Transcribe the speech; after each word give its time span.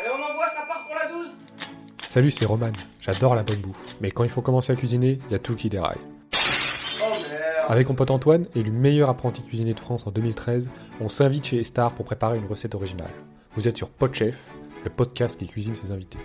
Et 0.00 0.08
on 0.10 0.14
envoie, 0.14 0.46
ça 0.46 0.62
part 0.68 0.84
pour 0.86 0.94
la 0.94 1.08
12 1.08 1.38
Salut, 2.06 2.30
c'est 2.30 2.44
Roman. 2.44 2.70
J'adore 3.00 3.34
la 3.34 3.42
bonne 3.42 3.58
bouffe. 3.58 3.96
Mais 4.00 4.12
quand 4.12 4.22
il 4.22 4.30
faut 4.30 4.42
commencer 4.42 4.72
à 4.72 4.76
cuisiner, 4.76 5.18
il 5.26 5.32
y 5.32 5.34
a 5.34 5.40
tout 5.40 5.56
qui 5.56 5.68
déraille. 5.68 5.98
Oh 7.02 7.04
merde 7.28 7.42
Avec 7.68 7.88
mon 7.88 7.96
pote 7.96 8.12
Antoine, 8.12 8.46
élu 8.54 8.70
meilleur 8.70 9.08
apprenti 9.08 9.42
cuisinier 9.42 9.74
de 9.74 9.80
France 9.80 10.06
en 10.06 10.12
2013, 10.12 10.70
on 11.00 11.08
s'invite 11.08 11.46
chez 11.46 11.56
les 11.56 11.64
stars 11.64 11.94
pour 11.94 12.04
préparer 12.04 12.38
une 12.38 12.46
recette 12.46 12.76
originale. 12.76 13.10
Vous 13.56 13.66
êtes 13.66 13.76
sur 13.76 13.88
Podchef, 13.88 14.36
le 14.84 14.90
podcast 14.90 15.36
qui 15.36 15.48
cuisine 15.48 15.74
ses 15.74 15.90
invités. 15.90 16.18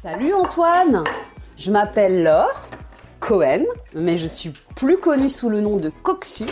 Salut 0.00 0.32
Antoine 0.32 1.02
Je 1.58 1.72
m'appelle 1.72 2.22
Laure 2.22 2.68
Cohen, 3.18 3.64
mais 3.94 4.16
je 4.18 4.26
suis 4.28 4.52
plus 4.82 4.98
connue 4.98 5.28
sous 5.30 5.48
le 5.48 5.60
nom 5.60 5.76
de 5.76 5.92
Coxy, 6.02 6.44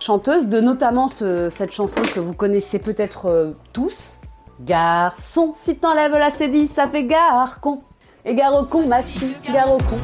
chanteuse 0.00 0.48
de 0.48 0.58
notamment 0.58 1.06
ce- 1.06 1.50
cette 1.50 1.70
chanson 1.72 2.00
que 2.00 2.18
vous 2.18 2.32
connaissez 2.32 2.78
peut-être 2.78 3.26
euh, 3.26 3.52
tous. 3.74 4.22
Garçon, 4.60 5.52
si 5.62 5.76
t'enlèves 5.76 6.12
la 6.16 6.30
cédille, 6.30 6.66
ça 6.66 6.88
fait 6.88 7.04
gare 7.04 7.60
con. 7.60 7.80
Et 8.24 8.34
gare 8.34 8.54
au 8.58 8.64
con, 8.64 8.86
ma 8.86 9.02
fille, 9.02 9.36
gare 9.52 9.70
au 9.70 9.76
con. 9.76 9.98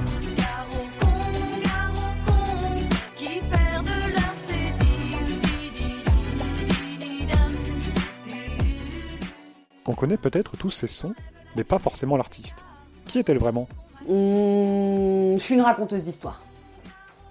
On 9.87 9.95
connaît 9.95 10.17
peut-être 10.17 10.57
tous 10.57 10.71
ces 10.71 10.87
sons, 10.87 11.15
mais 11.57 11.65
pas 11.65 11.79
forcément 11.79 12.17
l'artiste. 12.17 12.65
Qui 13.07 13.19
est-elle 13.19 13.39
vraiment? 13.39 13.69
Hum, 14.09 15.35
je 15.35 15.39
suis 15.43 15.55
une 15.55 15.61
raconteuse 15.61 16.05
d'histoires. 16.05 16.41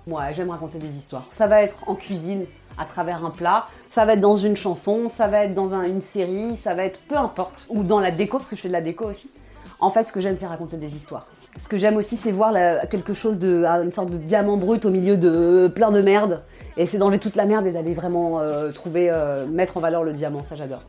Moi, 0.07 0.31
j'aime 0.33 0.49
raconter 0.49 0.77
des 0.79 0.97
histoires. 0.97 1.25
Ça 1.31 1.47
va 1.47 1.61
être 1.61 1.77
en 1.87 1.95
cuisine, 1.95 2.45
à 2.77 2.85
travers 2.85 3.23
un 3.23 3.29
plat, 3.29 3.67
ça 3.91 4.03
va 4.05 4.13
être 4.13 4.19
dans 4.21 4.35
une 4.37 4.55
chanson, 4.55 5.07
ça 5.09 5.27
va 5.27 5.45
être 5.45 5.53
dans 5.53 5.73
un- 5.73 5.83
une 5.83 6.01
série, 6.01 6.55
ça 6.57 6.73
va 6.73 6.83
être 6.83 6.99
peu 7.07 7.15
importe. 7.17 7.65
Ou 7.69 7.83
dans 7.83 7.99
la 7.99 8.11
déco, 8.11 8.37
parce 8.37 8.49
que 8.49 8.55
je 8.55 8.61
fais 8.61 8.67
de 8.67 8.73
la 8.73 8.81
déco 8.81 9.05
aussi. 9.05 9.31
En 9.79 9.89
fait, 9.91 10.03
ce 10.05 10.11
que 10.13 10.19
j'aime, 10.21 10.35
c'est 10.37 10.47
raconter 10.47 10.77
des 10.77 10.95
histoires. 10.95 11.25
Ce 11.57 11.67
que 11.67 11.77
j'aime 11.77 11.95
aussi, 11.97 12.15
c'est 12.17 12.31
voir 12.31 12.51
la- 12.51 12.85
quelque 12.87 13.13
chose 13.13 13.37
de. 13.37 13.63
une 13.63 13.91
sorte 13.91 14.09
de 14.09 14.17
diamant 14.17 14.57
brut 14.57 14.85
au 14.85 14.89
milieu 14.89 15.17
de 15.17 15.71
plein 15.73 15.91
de 15.91 16.01
merde. 16.01 16.41
Et 16.77 16.87
c'est 16.87 16.97
d'enlever 16.97 17.19
toute 17.19 17.35
la 17.35 17.45
merde 17.45 17.67
et 17.67 17.71
d'aller 17.71 17.93
vraiment 17.93 18.39
euh, 18.39 18.71
trouver, 18.71 19.09
euh, 19.11 19.45
mettre 19.45 19.77
en 19.77 19.79
valeur 19.79 20.03
le 20.03 20.13
diamant. 20.13 20.43
Ça, 20.43 20.55
j'adore. 20.55 20.81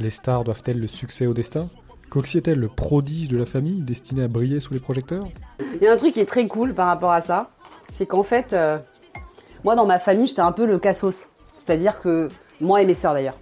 Les 0.00 0.10
stars 0.10 0.42
doivent-elles 0.44 0.80
le 0.80 0.88
succès 0.88 1.26
au 1.26 1.34
destin? 1.34 1.68
Coxy 2.10 2.38
est-elle 2.38 2.58
le 2.58 2.68
prodige 2.68 3.28
de 3.28 3.36
la 3.36 3.46
famille 3.46 3.82
destiné 3.82 4.24
à 4.24 4.28
briller 4.28 4.60
sous 4.60 4.72
les 4.72 4.80
projecteurs? 4.80 5.24
Il 5.74 5.82
y 5.82 5.86
a 5.86 5.92
un 5.92 5.96
truc 5.96 6.14
qui 6.14 6.20
est 6.20 6.24
très 6.26 6.46
cool 6.46 6.74
par 6.74 6.86
rapport 6.86 7.12
à 7.12 7.20
ça, 7.20 7.50
c'est 7.92 8.06
qu'en 8.06 8.22
fait, 8.22 8.52
euh, 8.52 8.78
moi 9.64 9.74
dans 9.74 9.86
ma 9.86 9.98
famille, 9.98 10.26
j'étais 10.26 10.40
un 10.40 10.52
peu 10.52 10.66
le 10.66 10.78
cassos. 10.78 11.28
C'est-à-dire 11.56 12.00
que, 12.00 12.28
moi 12.60 12.82
et 12.82 12.86
mes 12.86 12.94
sœurs 12.94 13.14
d'ailleurs, 13.14 13.36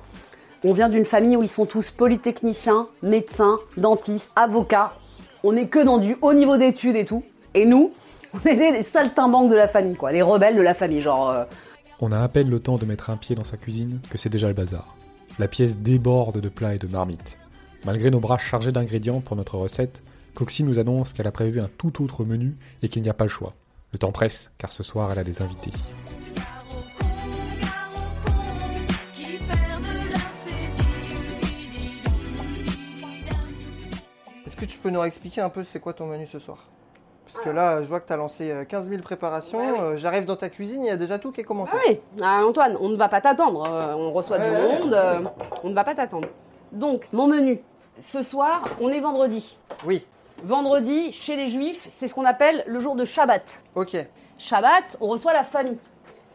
on 0.65 0.73
vient 0.73 0.89
d'une 0.89 1.05
famille 1.05 1.37
où 1.37 1.43
ils 1.43 1.49
sont 1.49 1.67
tous 1.67 1.91
polytechniciens, 1.91 2.89
médecins, 3.03 3.59
dentistes, 3.77 4.31
avocats. 4.37 4.95
On 5.45 5.53
n'est 5.53 5.69
que 5.69 5.85
dans 5.85 5.99
du 5.99 6.17
haut 6.23 6.33
niveau 6.35 6.57
d'études 6.57 6.97
et 6.97 7.05
tout. 7.05 7.23
Et 7.55 7.67
nous, 7.67 7.93
on 8.35 8.39
était 8.41 8.73
les 8.73 8.83
saltimbanques 8.83 9.51
de 9.51 9.57
la 9.57 9.69
famille, 9.69 9.95
quoi, 9.95 10.13
les 10.13 10.23
rebelles 10.23 10.57
de 10.57 10.63
la 10.63 10.75
famille, 10.75 11.01
genre. 11.01 11.31
euh, 11.31 11.45
On 12.01 12.11
a 12.11 12.21
à 12.21 12.29
peine 12.29 12.51
le 12.51 12.59
temps 12.61 12.77
de 12.79 12.87
mettre 12.87 13.11
un 13.11 13.17
pied 13.17 13.37
dans 13.37 13.45
sa 13.45 13.57
cuisine 13.57 14.01
que 14.11 14.19
c'est 14.19 14.29
déjà 14.29 14.49
le 14.49 14.55
bazar. 14.55 14.97
La 15.39 15.49
pièce 15.49 15.77
déborde 15.77 16.41
de 16.41 16.49
plats 16.49 16.75
et 16.75 16.79
de 16.79 16.87
marmites. 16.87 17.39
Malgré 17.85 18.11
nos 18.11 18.21
bras 18.21 18.39
chargés 18.39 18.73
d'ingrédients 18.73 19.21
pour 19.21 19.37
notre 19.37 19.57
recette, 19.59 20.03
Coxy 20.35 20.65
nous 20.65 20.79
annonce 20.79 21.13
qu'elle 21.13 21.27
a 21.27 21.33
prévu 21.33 21.61
un 21.61 21.69
tout 21.79 22.03
autre 22.03 22.25
menu 22.25 22.57
et 22.83 22.89
qu'il 22.89 23.03
n'y 23.03 23.09
a 23.11 23.15
pas 23.15 23.25
le 23.25 23.31
choix. 23.31 23.55
Le 23.97 23.99
temps 23.99 24.13
presse, 24.13 24.51
car 24.59 24.73
ce 24.73 24.83
soir 24.83 25.11
elle 25.11 25.19
a 25.21 25.25
des 25.25 25.41
invités. 25.41 25.73
Est-ce 34.47 34.57
que 34.57 34.65
tu 34.65 34.79
peux 34.79 34.91
nous 34.91 35.03
expliquer 35.05 35.41
un 35.41 35.49
peu 35.49 35.65
c'est 35.65 35.81
quoi 35.81 35.93
ton 35.93 36.07
menu 36.07 36.27
ce 36.27 36.39
soir? 36.39 36.59
Parce 37.25 37.39
que 37.41 37.51
là, 37.51 37.83
je 37.83 37.89
vois 37.89 37.99
que 38.01 38.07
tu 38.07 38.13
as 38.13 38.17
lancé 38.17 38.51
euh, 38.53 38.65
15 38.65 38.89
000 38.89 39.03
préparations. 39.03 39.59
Ouais, 39.59 39.73
ouais. 39.73 39.81
euh, 39.81 39.97
J'arrive 39.97 40.27
dans 40.27 40.37
ta 40.37 40.49
cuisine, 40.49 40.85
il 40.85 40.87
y 40.87 40.91
a 40.91 40.97
déjà 40.97 41.19
tout 41.19 41.33
qui 41.33 41.41
est 41.41 41.45
commencé. 41.45 41.73
Ah 41.75 41.81
oui, 41.89 42.01
ah, 42.23 42.47
Antoine, 42.47 42.77
on 42.81 42.89
ne 42.89 42.97
va 42.97 43.09
pas 43.09 43.21
t'attendre. 43.21 43.65
euh, 43.67 43.95
on 43.97 44.13
reçoit 44.13 44.39
Ouais, 44.39 44.49
du 44.49 44.55
ouais. 44.55 44.79
monde, 44.81 44.93
euh, 44.95 45.19
on 45.65 45.71
ne 45.71 45.75
va 45.75 45.83
pas 45.83 45.95
t'attendre. 45.97 46.29
Donc, 46.71 47.09
mon 47.13 47.27
menu. 47.27 47.61
Ce 48.01 48.23
soir, 48.23 48.63
on 48.81 48.91
est 48.91 49.01
vendredi. 49.01 49.59
Oui, 49.85 50.07
Vendredi, 50.45 51.13
chez 51.13 51.37
les 51.37 51.49
juifs, 51.49 51.87
c'est 51.89 52.09
ce 52.09 52.15
qu'on 52.15 52.25
appelle 52.25 52.63
le 52.67 52.79
jour 52.79 52.95
de 52.97 53.05
Shabbat. 53.05 53.63
ok. 53.75 53.97
Shabbat, 54.39 54.99
on 55.01 55.09
reçoit 55.09 55.33
la 55.33 55.45
famille. 55.45 55.79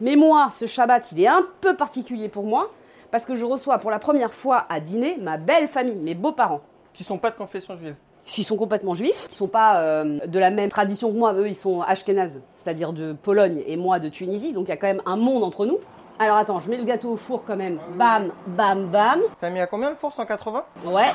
Mais 0.00 0.16
moi, 0.16 0.48
ce 0.50 0.66
Shabbat, 0.66 1.12
il 1.12 1.20
est 1.22 1.28
un 1.28 1.46
peu 1.60 1.76
particulier 1.76 2.28
pour 2.28 2.42
moi, 2.44 2.72
parce 3.12 3.24
que 3.24 3.36
je 3.36 3.44
reçois 3.44 3.78
pour 3.78 3.92
la 3.92 4.00
première 4.00 4.32
fois 4.34 4.66
à 4.68 4.80
dîner 4.80 5.18
ma 5.20 5.36
belle 5.36 5.68
famille, 5.68 5.94
mes 5.98 6.14
beaux-parents. 6.14 6.62
Qui 6.92 7.04
sont 7.04 7.18
pas 7.18 7.30
de 7.30 7.36
confession 7.36 7.76
juive. 7.76 7.94
Qui 8.24 8.42
sont 8.42 8.56
complètement 8.56 8.94
juifs, 8.94 9.28
qui 9.28 9.36
sont 9.36 9.46
pas 9.46 9.80
euh, 9.80 10.18
de 10.26 10.38
la 10.40 10.50
même 10.50 10.68
tradition 10.68 11.12
que 11.12 11.16
moi, 11.16 11.32
eux 11.34 11.46
ils 11.46 11.54
sont 11.54 11.80
ashkénazes, 11.80 12.40
c'est-à-dire 12.56 12.92
de 12.92 13.12
Pologne 13.12 13.62
et 13.66 13.76
moi 13.76 14.00
de 14.00 14.08
Tunisie, 14.08 14.52
donc 14.52 14.66
il 14.66 14.70
y 14.70 14.72
a 14.72 14.76
quand 14.76 14.88
même 14.88 15.02
un 15.06 15.16
monde 15.16 15.44
entre 15.44 15.64
nous. 15.64 15.78
Alors 16.18 16.36
attends, 16.36 16.58
je 16.60 16.68
mets 16.70 16.76
le 16.76 16.84
gâteau 16.84 17.10
au 17.12 17.16
four 17.16 17.44
quand 17.44 17.56
même, 17.56 17.78
bam, 17.96 18.32
bam, 18.48 18.86
bam, 18.88 19.20
T'as 19.40 19.50
mis 19.50 19.60
à 19.60 19.66
combien 19.66 19.90
le 19.90 19.96
four? 19.96 20.12
180 20.12 20.64
Ouais. 20.86 21.06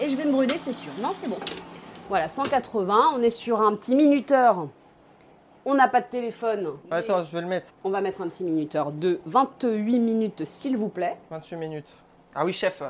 Et 0.00 0.08
je 0.08 0.16
vais 0.16 0.24
me 0.24 0.32
brûler, 0.32 0.54
c'est 0.62 0.72
sûr. 0.72 0.92
Non, 1.02 1.10
c'est 1.12 1.28
bon. 1.28 1.38
Voilà, 2.08 2.28
180. 2.28 3.12
On 3.16 3.22
est 3.22 3.30
sur 3.30 3.60
un 3.60 3.74
petit 3.74 3.94
minuteur. 3.94 4.68
On 5.64 5.74
n'a 5.74 5.88
pas 5.88 6.00
de 6.00 6.06
téléphone. 6.06 6.72
Attends, 6.90 7.22
je 7.24 7.32
vais 7.32 7.40
le 7.42 7.46
mettre. 7.48 7.68
On 7.84 7.90
va 7.90 8.00
mettre 8.00 8.22
un 8.22 8.28
petit 8.28 8.44
minuteur 8.44 8.92
de 8.92 9.20
28 9.26 9.98
minutes, 9.98 10.44
s'il 10.44 10.76
vous 10.76 10.88
plaît. 10.88 11.16
28 11.30 11.56
minutes. 11.56 11.86
Ah 12.34 12.44
oui, 12.44 12.52
chef. 12.52 12.80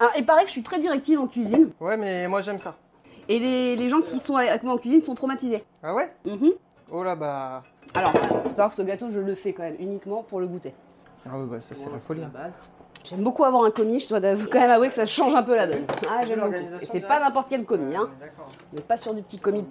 Alors, 0.00 0.12
il 0.18 0.26
paraît 0.26 0.42
que 0.42 0.48
je 0.48 0.52
suis 0.52 0.62
très 0.62 0.78
directive 0.78 1.18
en 1.20 1.26
cuisine. 1.26 1.70
Ouais, 1.80 1.96
mais 1.96 2.28
moi 2.28 2.42
j'aime 2.42 2.58
ça. 2.58 2.74
Et 3.28 3.38
les, 3.38 3.76
les 3.76 3.88
gens 3.88 4.02
qui 4.02 4.18
sont 4.18 4.36
avec 4.36 4.62
moi 4.62 4.74
en 4.74 4.78
cuisine 4.78 5.00
sont 5.00 5.14
traumatisés. 5.14 5.64
Ah 5.82 5.94
ouais? 5.94 6.12
Mhm. 6.26 6.50
Oh 6.90 7.02
là 7.02 7.16
bah. 7.16 7.62
Alors, 7.94 8.12
faut 8.12 8.48
savoir 8.50 8.68
que 8.70 8.76
ce 8.76 8.82
gâteau, 8.82 9.08
je 9.10 9.20
le 9.20 9.34
fais 9.34 9.52
quand 9.54 9.62
même 9.62 9.76
uniquement 9.78 10.22
pour 10.22 10.38
le 10.40 10.46
goûter. 10.46 10.74
Ah 11.24 11.38
ouais, 11.38 11.46
bah 11.46 11.60
ça 11.60 11.74
c'est 11.74 11.90
la 11.90 11.98
folie. 11.98 12.22
hein. 12.22 12.50
J'aime 13.08 13.22
beaucoup 13.22 13.44
avoir 13.44 13.64
un 13.64 13.70
commis, 13.70 14.00
je 14.00 14.08
dois 14.08 14.20
quand 14.20 14.58
même 14.58 14.70
avouer 14.70 14.88
que 14.88 14.94
ça 14.94 15.06
change 15.06 15.34
un 15.34 15.42
peu 15.42 15.54
la 15.54 15.66
donne. 15.66 15.84
Ah, 16.10 16.20
j'aime 16.26 16.40
beaucoup. 16.40 16.54
Et 16.54 16.86
c'est 16.90 17.06
pas 17.06 17.20
n'importe 17.20 17.48
quel 17.48 17.64
commis, 17.64 17.94
hein. 17.94 18.02
Ouais, 18.02 18.26
D'accord. 18.26 18.48
On 18.72 18.76
n'est 18.76 18.82
pas 18.82 18.96
sur 18.96 19.14
du 19.14 19.22
petit 19.22 19.38
commis 19.38 19.62
de 19.62 19.68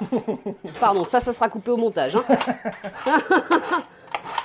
Pardon, 0.80 1.04
ça, 1.04 1.20
ça 1.20 1.32
sera 1.32 1.48
coupé 1.48 1.70
au 1.70 1.76
montage. 1.76 2.16
hein. 2.16 2.24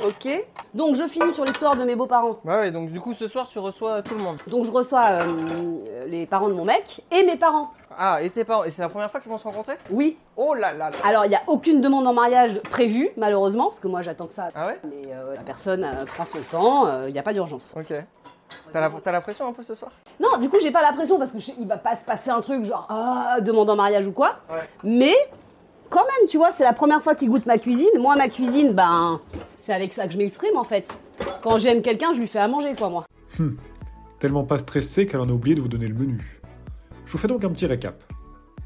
ok. 0.03 0.45
Donc, 0.73 0.95
je 0.95 1.07
finis 1.07 1.31
sur 1.31 1.45
l'histoire 1.45 1.75
de 1.75 1.83
mes 1.83 1.95
beaux-parents. 1.95 2.39
Ouais, 2.43 2.55
ouais, 2.55 2.71
donc 2.71 2.91
du 2.91 2.99
coup 2.99 3.13
ce 3.13 3.27
soir 3.27 3.47
tu 3.47 3.57
reçois 3.59 4.01
tout 4.01 4.15
le 4.15 4.23
monde. 4.23 4.37
Donc, 4.47 4.65
je 4.65 4.71
reçois 4.71 5.05
euh, 5.05 6.05
les 6.07 6.25
parents 6.25 6.49
de 6.49 6.53
mon 6.53 6.65
mec 6.65 7.01
et 7.11 7.23
mes 7.23 7.37
parents. 7.37 7.71
Ah, 7.97 8.21
et 8.21 8.29
tes 8.29 8.43
parents. 8.43 8.63
Et 8.63 8.69
c'est 8.71 8.81
la 8.81 8.89
première 8.89 9.09
fois 9.09 9.19
qu'ils 9.19 9.31
vont 9.31 9.37
se 9.39 9.43
rencontrer? 9.43 9.73
Oui. 9.89 10.17
Oh 10.35 10.53
là 10.53 10.71
là 10.73 10.89
là. 10.91 10.95
Alors, 11.03 11.25
il 11.25 11.29
n'y 11.29 11.35
a 11.35 11.41
aucune 11.47 11.81
demande 11.81 12.05
en 12.05 12.13
mariage 12.13 12.61
prévue, 12.61 13.09
malheureusement, 13.17 13.65
parce 13.65 13.79
que 13.79 13.87
moi, 13.87 14.01
j'attends 14.03 14.27
que 14.27 14.33
ça. 14.33 14.49
Ah 14.53 14.67
ouais? 14.67 14.79
Mais 14.83 15.11
euh, 15.11 15.33
la 15.35 15.41
personne 15.41 15.83
euh, 15.83 16.05
prend 16.05 16.25
son 16.25 16.39
temps, 16.41 16.85
euh, 16.87 17.05
il 17.09 17.13
n'y 17.13 17.19
a 17.19 17.23
pas 17.23 17.33
d'urgence. 17.33 17.73
Ok. 17.75 17.93
T'as 18.71 18.79
la, 18.79 18.91
t'as 19.03 19.11
la 19.11 19.21
pression 19.21 19.47
un 19.47 19.51
peu 19.53 19.63
ce 19.63 19.75
soir? 19.75 19.91
Non, 20.19 20.37
du 20.39 20.47
coup, 20.47 20.57
j'ai 20.61 20.71
pas 20.71 20.81
la 20.81 20.93
pression 20.93 21.17
parce 21.17 21.31
que 21.31 21.39
je- 21.39 21.51
il 21.59 21.67
va 21.67 21.77
pas 21.77 21.95
se 21.95 22.05
passer 22.05 22.29
un 22.29 22.39
truc 22.39 22.63
genre 22.63 22.85
ah, 22.89 23.37
demande 23.41 23.69
en 23.69 23.75
mariage 23.75 24.07
ou 24.07 24.11
quoi. 24.13 24.35
Ouais. 24.49 24.61
Mais 24.83 25.13
quand 25.89 26.03
même, 26.03 26.29
tu 26.29 26.37
vois, 26.37 26.51
c'est 26.51 26.63
la 26.63 26.73
première 26.73 27.01
fois 27.01 27.15
qu'il 27.15 27.29
goûte 27.29 27.45
ma 27.45 27.57
cuisine. 27.57 27.89
Moi, 27.97 28.15
ma 28.15 28.29
cuisine, 28.29 28.71
ben, 28.73 29.19
c'est 29.57 29.73
avec 29.73 29.93
ça 29.93 30.05
que 30.07 30.13
je 30.13 30.17
m'exprime 30.17 30.55
en 30.55 30.63
fait. 30.63 30.87
Quand 31.41 31.57
j'aime 31.57 31.81
quelqu'un, 31.81 32.13
je 32.13 32.19
lui 32.19 32.27
fais 32.27 32.39
à 32.39 32.47
manger, 32.47 32.73
quoi, 32.77 32.89
moi. 32.89 33.05
Tellement 34.19 34.43
pas 34.43 34.59
stressé 34.59 35.05
qu'elle 35.05 35.19
en 35.19 35.27
a 35.29 35.33
oublié 35.33 35.55
de 35.55 35.61
vous 35.61 35.67
donner 35.67 35.87
le 35.87 35.93
menu. 35.95 36.36
Je 37.07 37.13
vous 37.13 37.17
fais 37.17 37.29
donc 37.29 37.45
un 37.45 37.49
petit 37.49 37.65
récap. 37.65 38.03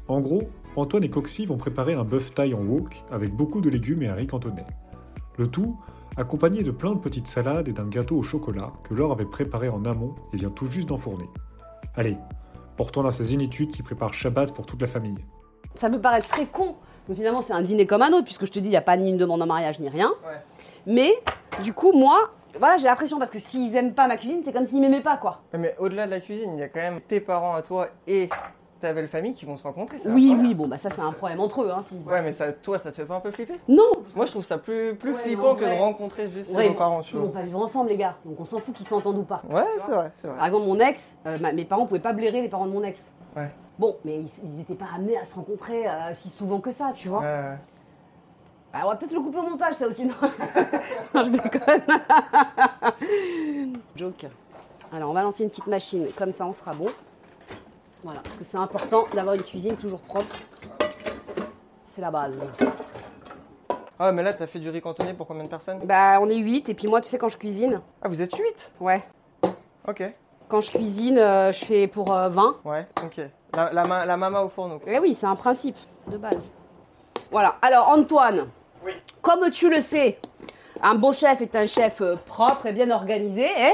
En 0.08 0.18
gros, 0.18 0.42
Antoine 0.74 1.04
et 1.04 1.08
Coxy 1.08 1.46
vont 1.46 1.56
préparer 1.56 1.94
un 1.94 2.02
bœuf 2.02 2.34
taille 2.34 2.54
en 2.54 2.60
wok 2.60 3.04
avec 3.12 3.32
beaucoup 3.32 3.60
de 3.60 3.70
légumes 3.70 4.02
et 4.02 4.08
un 4.08 4.14
riz 4.14 4.26
cantonais. 4.26 4.66
Le 5.38 5.46
tout 5.46 5.78
accompagné 6.16 6.64
de 6.64 6.72
plein 6.72 6.90
de 6.90 6.98
petites 6.98 7.28
salades 7.28 7.68
et 7.68 7.72
d'un 7.72 7.86
gâteau 7.86 8.16
au 8.16 8.24
chocolat 8.24 8.72
que 8.82 8.94
Laure 8.94 9.12
avait 9.12 9.26
préparé 9.26 9.68
en 9.68 9.84
amont 9.84 10.16
et 10.32 10.38
vient 10.38 10.50
tout 10.50 10.66
juste 10.66 10.88
d'enfourner. 10.88 11.30
Allez, 11.94 12.16
on 12.80 12.82
retourne 12.82 13.06
à 13.06 13.12
ces 13.12 13.22
zénitudes 13.22 13.70
qui 13.70 13.84
préparent 13.84 14.12
Shabbat 14.12 14.52
pour 14.52 14.66
toute 14.66 14.82
la 14.82 14.88
famille. 14.88 15.24
Ça 15.76 15.88
peut 15.88 16.00
paraître 16.00 16.26
très 16.26 16.46
con, 16.46 16.74
mais 17.08 17.14
finalement, 17.14 17.42
c'est 17.42 17.52
un 17.52 17.62
dîner 17.62 17.86
comme 17.86 18.02
un 18.02 18.10
autre, 18.10 18.24
puisque 18.24 18.46
je 18.46 18.50
te 18.50 18.58
dis, 18.58 18.66
il 18.66 18.70
n'y 18.70 18.76
a 18.76 18.82
pas 18.82 18.96
ni 18.96 19.08
une 19.08 19.18
demande 19.18 19.40
en 19.40 19.46
mariage 19.46 19.78
ni 19.78 19.88
rien. 19.88 20.12
Ouais. 20.26 20.40
Mais 20.86 21.12
du 21.62 21.72
coup, 21.72 21.92
moi, 21.92 22.32
voilà, 22.58 22.76
j'ai 22.76 22.84
l'impression 22.84 23.18
parce 23.18 23.30
que 23.30 23.38
s'ils 23.38 23.74
aiment 23.76 23.94
pas 23.94 24.06
ma 24.08 24.16
cuisine, 24.16 24.42
c'est 24.44 24.52
comme 24.52 24.66
s'ils 24.66 24.80
m'aimaient 24.80 25.00
pas, 25.02 25.16
quoi. 25.16 25.40
Mais 25.56 25.74
au-delà 25.78 26.06
de 26.06 26.10
la 26.10 26.20
cuisine, 26.20 26.52
il 26.54 26.60
y 26.60 26.62
a 26.62 26.68
quand 26.68 26.80
même 26.80 27.00
tes 27.00 27.20
parents 27.20 27.54
à 27.54 27.62
toi 27.62 27.88
et 28.06 28.28
ta 28.80 28.92
belle 28.92 29.06
famille 29.08 29.32
qui 29.34 29.44
vont 29.46 29.56
se 29.56 29.62
rencontrer. 29.62 29.96
c'est 29.96 30.08
Oui, 30.08 30.24
incroyable. 30.30 30.42
oui, 30.48 30.54
bon, 30.54 30.66
bah 30.68 30.76
ça, 30.78 30.90
c'est 30.90 31.00
un 31.00 31.12
problème 31.12 31.38
entre 31.40 31.62
eux, 31.62 31.70
hein. 31.70 31.82
Si... 31.82 31.96
Ouais, 32.06 32.20
mais 32.20 32.32
ça, 32.32 32.52
toi, 32.52 32.78
ça 32.78 32.90
te 32.90 32.96
fait 32.96 33.04
pas 33.04 33.14
un 33.16 33.20
peu 33.20 33.30
flipper? 33.30 33.60
Non, 33.68 33.92
Moi, 34.16 34.26
je 34.26 34.32
trouve 34.32 34.44
ça 34.44 34.58
plus, 34.58 34.96
plus 34.96 35.10
Ouais, 35.12 35.16
mais 35.18 35.22
flippant 35.22 35.54
que 35.54 35.64
vrai- 35.64 35.76
de 35.76 35.80
rencontrer 35.80 36.28
juste 36.30 36.52
Ouais, 36.52 36.68
tes 36.68 36.74
parents, 36.74 37.00
tu 37.02 37.14
ils 37.14 37.18
vont 37.20 37.26
vois. 37.26 37.34
pas 37.34 37.42
vivre 37.42 37.60
ensemble, 37.62 37.90
les 37.90 37.96
gars. 37.96 38.16
Donc 38.24 38.40
on 38.40 38.44
s'en 38.44 38.58
fout 38.58 38.74
qu'ils 38.74 38.86
s'entendent 38.86 39.18
ou 39.18 39.22
pas. 39.22 39.42
Ouais, 39.48 39.62
c'est 39.78 39.92
vrai, 39.92 40.10
c'est 40.14 40.26
Par 40.28 40.36
vrai. 40.36 40.46
exemple, 40.46 40.66
mon 40.66 40.80
ex, 40.80 41.16
euh, 41.26 41.36
ma- 41.40 41.52
mes 41.52 41.64
parents 41.64 41.86
pouvaient 41.86 42.00
pas 42.00 42.12
blairer 42.12 42.42
les 42.42 42.48
parents 42.48 42.66
de 42.66 42.72
mon 42.72 42.82
ex. 42.82 43.12
Ouais. 43.36 43.48
Bon, 43.78 43.96
mais 44.04 44.20
ils 44.42 44.56
n'étaient 44.56 44.74
pas 44.74 44.86
amenés 44.96 45.16
à 45.16 45.22
se 45.24 45.34
rencontrer 45.36 45.86
euh, 45.88 46.10
si 46.12 46.28
souvent 46.28 46.58
que 46.58 46.72
ça, 46.72 46.90
tu 46.94 47.08
vois. 47.08 47.20
Ouais, 47.20 47.24
ouais. 47.24 47.56
Bah, 48.72 48.80
on 48.84 48.88
va 48.88 48.96
peut-être 48.96 49.12
le 49.12 49.20
couper 49.20 49.38
au 49.38 49.42
montage, 49.42 49.74
ça 49.74 49.86
aussi. 49.86 50.06
Non, 50.06 50.14
Non, 51.14 51.22
je 51.24 51.30
déconne. 51.30 51.82
Joke. 53.96 54.26
Alors, 54.92 55.10
on 55.10 55.12
va 55.14 55.22
lancer 55.22 55.42
une 55.44 55.50
petite 55.50 55.66
machine, 55.66 56.06
comme 56.16 56.32
ça, 56.32 56.46
on 56.46 56.52
sera 56.52 56.72
bon. 56.72 56.86
Voilà, 58.02 58.20
parce 58.20 58.36
que 58.36 58.44
c'est 58.44 58.56
important 58.56 59.04
d'avoir 59.14 59.34
une 59.34 59.42
cuisine 59.42 59.76
toujours 59.76 60.00
propre. 60.00 60.34
C'est 61.84 62.00
la 62.00 62.10
base. 62.10 62.34
Ah, 63.98 64.10
mais 64.12 64.22
là, 64.22 64.32
t'as 64.32 64.46
fait 64.46 64.58
du 64.58 64.70
riz 64.70 64.80
cantonné 64.80 65.12
pour 65.14 65.26
combien 65.26 65.44
de 65.44 65.48
personnes? 65.48 65.78
Bah, 65.84 66.18
on 66.20 66.28
est 66.28 66.36
8, 66.36 66.68
et 66.70 66.74
puis 66.74 66.88
moi, 66.88 67.00
tu 67.00 67.08
sais, 67.08 67.18
quand 67.18 67.28
je 67.28 67.36
cuisine, 67.38 67.80
Ah, 68.00 68.08
vous 68.08 68.20
êtes 68.22 68.34
8 68.34 68.72
ouais, 68.80 69.02
Ok. 69.86 70.02
quand 70.48 70.60
je 70.62 70.70
cuisine, 70.70 71.18
euh, 71.18 71.52
je 71.52 71.64
fais 71.64 71.86
pour 71.86 72.10
euh, 72.12 72.28
20. 72.30 72.56
Ouais, 72.64 72.88
ok. 73.04 73.20
La, 73.54 73.70
la, 73.72 73.82
ma- 73.84 74.06
la 74.06 74.16
mama 74.16 74.40
au 74.42 74.48
fourneau. 74.48 74.80
Eh 74.86 74.98
oui, 74.98 75.14
c'est 75.14 75.26
un 75.26 75.34
principe 75.36 75.76
de 76.08 76.16
base. 76.16 76.50
Voilà. 77.30 77.56
Alors, 77.62 77.88
Antoine, 77.90 78.46
Oui. 78.84 78.92
comme 79.20 79.50
tu 79.50 79.70
le 79.70 79.80
sais, 79.80 80.18
un 80.82 80.94
bon 80.94 81.12
chef 81.12 81.40
est 81.40 81.54
un 81.54 81.66
chef 81.66 82.00
euh, 82.00 82.16
propre 82.26 82.66
et 82.66 82.72
bien 82.72 82.90
organisé. 82.90 83.46
hein 83.58 83.72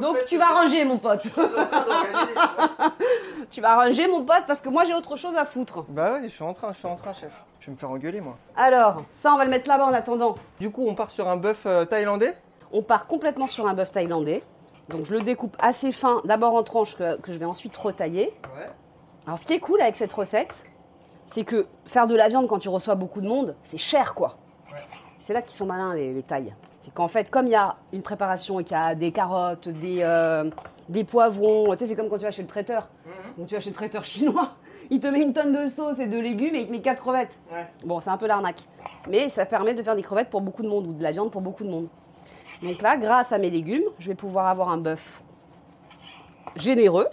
Donc, 0.00 0.16
tu 0.26 0.38
vas 0.38 0.46
ranger, 0.48 0.84
mon 0.84 0.98
pote. 0.98 1.22
tu 3.50 3.60
vas 3.60 3.76
ranger, 3.76 4.08
mon 4.08 4.24
pote, 4.24 4.44
parce 4.46 4.60
que 4.60 4.68
moi, 4.68 4.84
j'ai 4.84 4.94
autre 4.94 5.16
chose 5.16 5.36
à 5.36 5.44
foutre. 5.44 5.84
Bah 5.88 6.18
oui, 6.20 6.28
je 6.28 6.34
suis 6.34 6.44
en 6.44 6.52
train, 6.52 6.72
je 6.72 6.78
suis 6.78 6.86
en 6.88 6.96
train, 6.96 7.12
chef. 7.12 7.32
Je 7.60 7.66
vais 7.66 7.72
me 7.72 7.76
faire 7.76 7.90
engueuler, 7.90 8.20
moi. 8.20 8.36
Alors, 8.56 9.02
ça, 9.12 9.32
on 9.32 9.36
va 9.38 9.44
le 9.44 9.50
mettre 9.50 9.68
là-bas 9.68 9.86
en 9.86 9.92
attendant. 9.92 10.36
Du 10.60 10.70
coup, 10.70 10.84
on 10.88 10.94
part 10.94 11.10
sur 11.10 11.28
un 11.28 11.36
bœuf 11.36 11.62
euh, 11.66 11.84
thaïlandais? 11.84 12.36
On 12.72 12.82
part 12.82 13.06
complètement 13.06 13.46
sur 13.46 13.66
un 13.68 13.74
bœuf 13.74 13.90
thaïlandais. 13.90 14.42
Donc, 14.88 15.04
je 15.04 15.14
le 15.14 15.22
découpe 15.22 15.56
assez 15.62 15.92
fin, 15.92 16.20
d'abord 16.24 16.54
en 16.54 16.62
tranches 16.64 16.96
que, 16.96 17.16
que 17.20 17.32
je 17.32 17.38
vais 17.38 17.44
ensuite 17.44 17.76
retailler. 17.76 18.34
Ouais. 18.56 18.68
Alors, 19.26 19.38
ce 19.38 19.44
qui 19.46 19.52
est 19.52 19.60
cool 19.60 19.80
avec 19.80 19.94
cette 19.96 20.12
recette, 20.12 20.64
c'est 21.26 21.44
que 21.44 21.66
faire 21.86 22.06
de 22.06 22.16
la 22.16 22.28
viande 22.28 22.48
quand 22.48 22.58
tu 22.58 22.68
reçois 22.68 22.96
beaucoup 22.96 23.20
de 23.20 23.28
monde, 23.28 23.54
c'est 23.62 23.78
cher, 23.78 24.14
quoi. 24.14 24.36
C'est 25.22 25.34
là 25.34 25.40
qu'ils 25.40 25.54
sont 25.54 25.66
malins, 25.66 25.94
les, 25.94 26.12
les 26.12 26.24
Thaïs. 26.24 26.52
C'est 26.82 26.92
qu'en 26.92 27.06
fait, 27.06 27.30
comme 27.30 27.46
il 27.46 27.52
y 27.52 27.54
a 27.54 27.76
une 27.92 28.02
préparation 28.02 28.58
et 28.58 28.64
qu'il 28.64 28.76
y 28.76 28.80
a 28.80 28.96
des 28.96 29.12
carottes, 29.12 29.68
des, 29.68 29.98
euh, 30.00 30.50
des 30.88 31.04
poivrons, 31.04 31.70
tu 31.70 31.78
sais, 31.78 31.86
c'est 31.86 31.94
comme 31.94 32.08
quand 32.08 32.18
tu 32.18 32.24
vas 32.24 32.32
chez 32.32 32.42
le 32.42 32.48
traiteur. 32.48 32.88
Donc, 33.38 33.46
tu 33.46 33.54
vas 33.54 33.60
chez 33.60 33.70
le 33.70 33.76
traiteur 33.76 34.04
chinois, 34.04 34.56
il 34.90 34.98
te 34.98 35.06
met 35.06 35.22
une 35.22 35.32
tonne 35.32 35.52
de 35.52 35.66
sauce 35.66 36.00
et 36.00 36.08
de 36.08 36.18
légumes 36.18 36.56
et 36.56 36.62
il 36.62 36.66
te 36.66 36.72
met 36.72 36.82
quatre 36.82 37.00
crevettes. 37.00 37.38
Ouais. 37.52 37.64
Bon, 37.84 38.00
c'est 38.00 38.10
un 38.10 38.16
peu 38.16 38.26
l'arnaque. 38.26 38.62
Mais 39.08 39.28
ça 39.28 39.46
permet 39.46 39.74
de 39.74 39.82
faire 39.84 39.94
des 39.94 40.02
crevettes 40.02 40.28
pour 40.28 40.40
beaucoup 40.40 40.64
de 40.64 40.68
monde 40.68 40.88
ou 40.88 40.92
de 40.92 41.02
la 41.04 41.12
viande 41.12 41.30
pour 41.30 41.40
beaucoup 41.40 41.62
de 41.62 41.70
monde. 41.70 41.86
Donc 42.60 42.82
là, 42.82 42.96
grâce 42.96 43.32
à 43.32 43.38
mes 43.38 43.50
légumes, 43.50 43.84
je 44.00 44.08
vais 44.08 44.16
pouvoir 44.16 44.48
avoir 44.48 44.70
un 44.70 44.78
bœuf 44.78 45.22
généreux, 46.56 47.06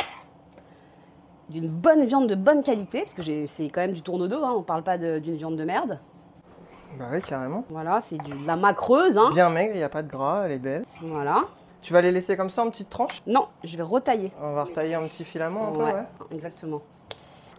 d'une 1.49 1.69
bonne 1.69 2.05
viande 2.05 2.27
de 2.27 2.33
bonne 2.33 2.63
qualité, 2.63 3.01
parce 3.01 3.13
que 3.13 3.45
c'est 3.45 3.69
quand 3.69 3.81
même 3.81 3.93
du 3.93 4.01
tourneau-dos, 4.01 4.43
hein, 4.43 4.55
on 4.57 4.63
parle 4.63 4.81
pas 4.81 4.97
d'une 4.97 5.35
viande 5.35 5.57
de 5.57 5.63
merde. 5.63 5.99
Bah 6.97 7.05
oui, 7.11 7.21
carrément. 7.21 7.63
Voilà, 7.69 8.01
c'est 8.01 8.17
du- 8.17 8.31
de 8.33 8.47
la 8.47 8.55
macreuse, 8.55 9.17
hein. 9.17 9.29
Bien 9.33 9.49
maigre, 9.49 9.71
il 9.73 9.77
n'y 9.77 9.83
a 9.83 9.89
pas 9.89 10.01
de 10.03 10.09
gras, 10.09 10.43
elle 10.45 10.51
est 10.53 10.59
belle. 10.59 10.85
Voilà. 11.01 11.45
Tu 11.81 11.93
vas 11.93 12.01
les 12.01 12.11
laisser 12.11 12.35
comme 12.35 12.49
ça 12.49 12.63
en 12.63 12.69
petites 12.69 12.89
tranches? 12.89 13.21
Non, 13.25 13.47
je 13.63 13.77
vais 13.77 13.83
retailler. 13.83 14.31
On 14.41 14.53
va 14.53 14.65
retailler 14.65 14.95
en 14.97 15.07
petits 15.07 15.23
filaments 15.23 15.69
un 15.69 15.71
peu, 15.71 15.83
Ouais, 15.83 15.93
ouais. 15.93 16.03
exactement. 16.31 16.81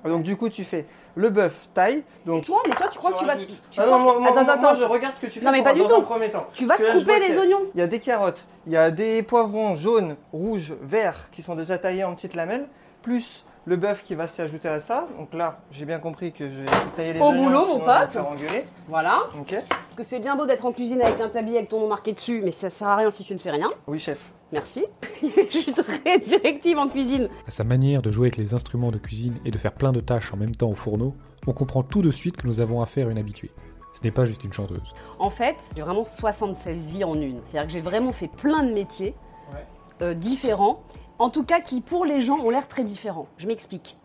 Donc 0.04 0.22
du 0.22 0.36
coup, 0.36 0.48
tu 0.48 0.64
fais 0.64 0.86
le 1.14 1.28
bœuf 1.30 1.68
thaï. 1.74 2.02
Donc 2.26 2.44
Toi, 2.44 2.60
mais 2.68 2.74
toi, 2.74 2.88
tu 2.88 2.98
crois 2.98 3.12
que 3.12 3.18
tu 3.18 3.24
vas. 3.26 3.36
tu 3.36 3.46
Ah 3.78 3.82
crois 3.82 3.86
non, 3.86 3.98
que- 3.98 4.02
moi, 4.02 4.18
moi- 4.18 4.28
attends, 4.30 4.40
attends, 4.40 4.60
moi, 4.60 4.70
attends. 4.70 4.78
je 4.80 4.84
regarde 4.84 5.14
ce 5.14 5.20
que 5.20 5.26
tu 5.26 5.40
fais 5.40 5.44
Non, 5.46 5.52
mais 5.52 5.62
pas 5.62 5.74
du 5.74 5.80
dans 5.80 5.86
tout. 5.86 5.94
un 5.96 6.00
premier 6.02 6.30
temps. 6.30 6.46
Tu 6.54 6.64
vas 6.66 6.76
couper 6.76 7.20
les 7.20 7.36
oignons. 7.38 7.60
Il 7.74 7.80
y 7.80 7.82
a 7.82 7.86
des 7.86 8.00
carottes, 8.00 8.46
il 8.66 8.72
y 8.72 8.76
a 8.78 8.90
des 8.90 9.22
poivrons 9.22 9.74
jaunes, 9.74 10.16
rouges, 10.32 10.74
verts 10.82 11.28
qui 11.32 11.42
sont 11.42 11.54
déjà 11.54 11.76
taillés 11.78 12.04
en 12.04 12.14
petites 12.14 12.34
lamelles, 12.34 12.66
plus 13.02 13.44
le 13.66 13.76
bœuf 13.76 14.02
qui 14.04 14.14
va 14.14 14.26
s'y 14.28 14.40
ajouter 14.40 14.68
à 14.68 14.80
ça. 14.80 15.06
Donc 15.18 15.34
là, 15.34 15.60
j'ai 15.70 15.84
bien 15.84 15.98
compris 15.98 16.32
que 16.32 16.48
je 16.48 16.60
vais 16.60 16.66
tailler 16.96 17.12
les 17.14 17.20
Au 17.20 17.24
oignons. 17.26 17.44
boulot, 17.44 17.58
mon 17.58 17.64
sinon 17.66 17.80
je 17.80 17.84
vais 17.86 17.92
me 17.94 18.00
pote. 18.00 18.12
faire 18.12 18.28
engueuler. 18.28 18.64
Voilà. 18.88 19.18
Ok. 19.38 19.54
Parce 19.68 19.94
que 19.94 20.02
c'est 20.02 20.18
bien 20.20 20.36
beau 20.36 20.46
d'être 20.46 20.64
en 20.64 20.72
cuisine 20.72 21.00
avec 21.02 21.20
un 21.20 21.28
tablier 21.28 21.58
avec 21.58 21.68
ton 21.70 21.80
nom 21.80 21.88
marqué 21.88 22.12
dessus, 22.12 22.40
mais 22.44 22.50
ça 22.52 22.70
sert 22.70 22.88
à 22.88 22.96
rien 22.96 23.10
si 23.10 23.24
tu 23.24 23.34
ne 23.34 23.38
fais 23.38 23.50
rien. 23.50 23.70
Oui, 23.86 23.98
chef. 23.98 24.20
Merci. 24.52 24.84
je 25.22 25.56
suis 25.58 25.72
très 25.72 26.18
directive 26.18 26.78
en 26.78 26.88
cuisine. 26.88 27.28
À 27.46 27.50
sa 27.52 27.62
manière 27.62 28.02
de 28.02 28.10
jouer 28.10 28.26
avec 28.26 28.36
les 28.36 28.52
instruments 28.54 28.90
de 28.90 28.98
cuisine 28.98 29.34
et 29.44 29.50
de 29.52 29.58
faire 29.58 29.72
plein 29.72 29.92
de 29.92 30.00
tâches 30.00 30.32
en 30.34 30.36
même 30.36 30.54
temps 30.56 30.70
au 30.70 30.74
fourneau, 30.74 31.14
on 31.46 31.52
comprend 31.52 31.82
tout 31.84 32.02
de 32.02 32.10
suite 32.10 32.36
que 32.36 32.46
nous 32.48 32.58
avons 32.60 32.80
affaire 32.82 33.06
à 33.06 33.10
une 33.12 33.18
habituée. 33.18 33.50
Ce 33.92 34.00
n'est 34.02 34.10
pas 34.10 34.24
juste 34.26 34.42
une 34.42 34.52
chanteuse. 34.52 34.82
En 35.18 35.30
fait, 35.30 35.56
j'ai 35.76 35.82
vraiment 35.82 36.04
76 36.04 36.90
vies 36.92 37.04
en 37.04 37.14
une. 37.20 37.40
C'est-à-dire 37.44 37.66
que 37.66 37.72
j'ai 37.72 37.80
vraiment 37.80 38.12
fait 38.12 38.28
plein 38.28 38.62
de 38.64 38.72
métiers 38.72 39.14
Ouais. 39.52 39.66
euh, 40.02 40.14
différents, 40.14 40.82
en 41.20 41.30
tout 41.30 41.44
cas 41.44 41.60
qui 41.60 41.80
pour 41.80 42.04
les 42.04 42.20
gens 42.20 42.38
ont 42.38 42.50
l'air 42.50 42.66
très 42.66 42.82
différents. 42.82 43.26
Je 43.36 43.46
m'explique. 43.46 43.96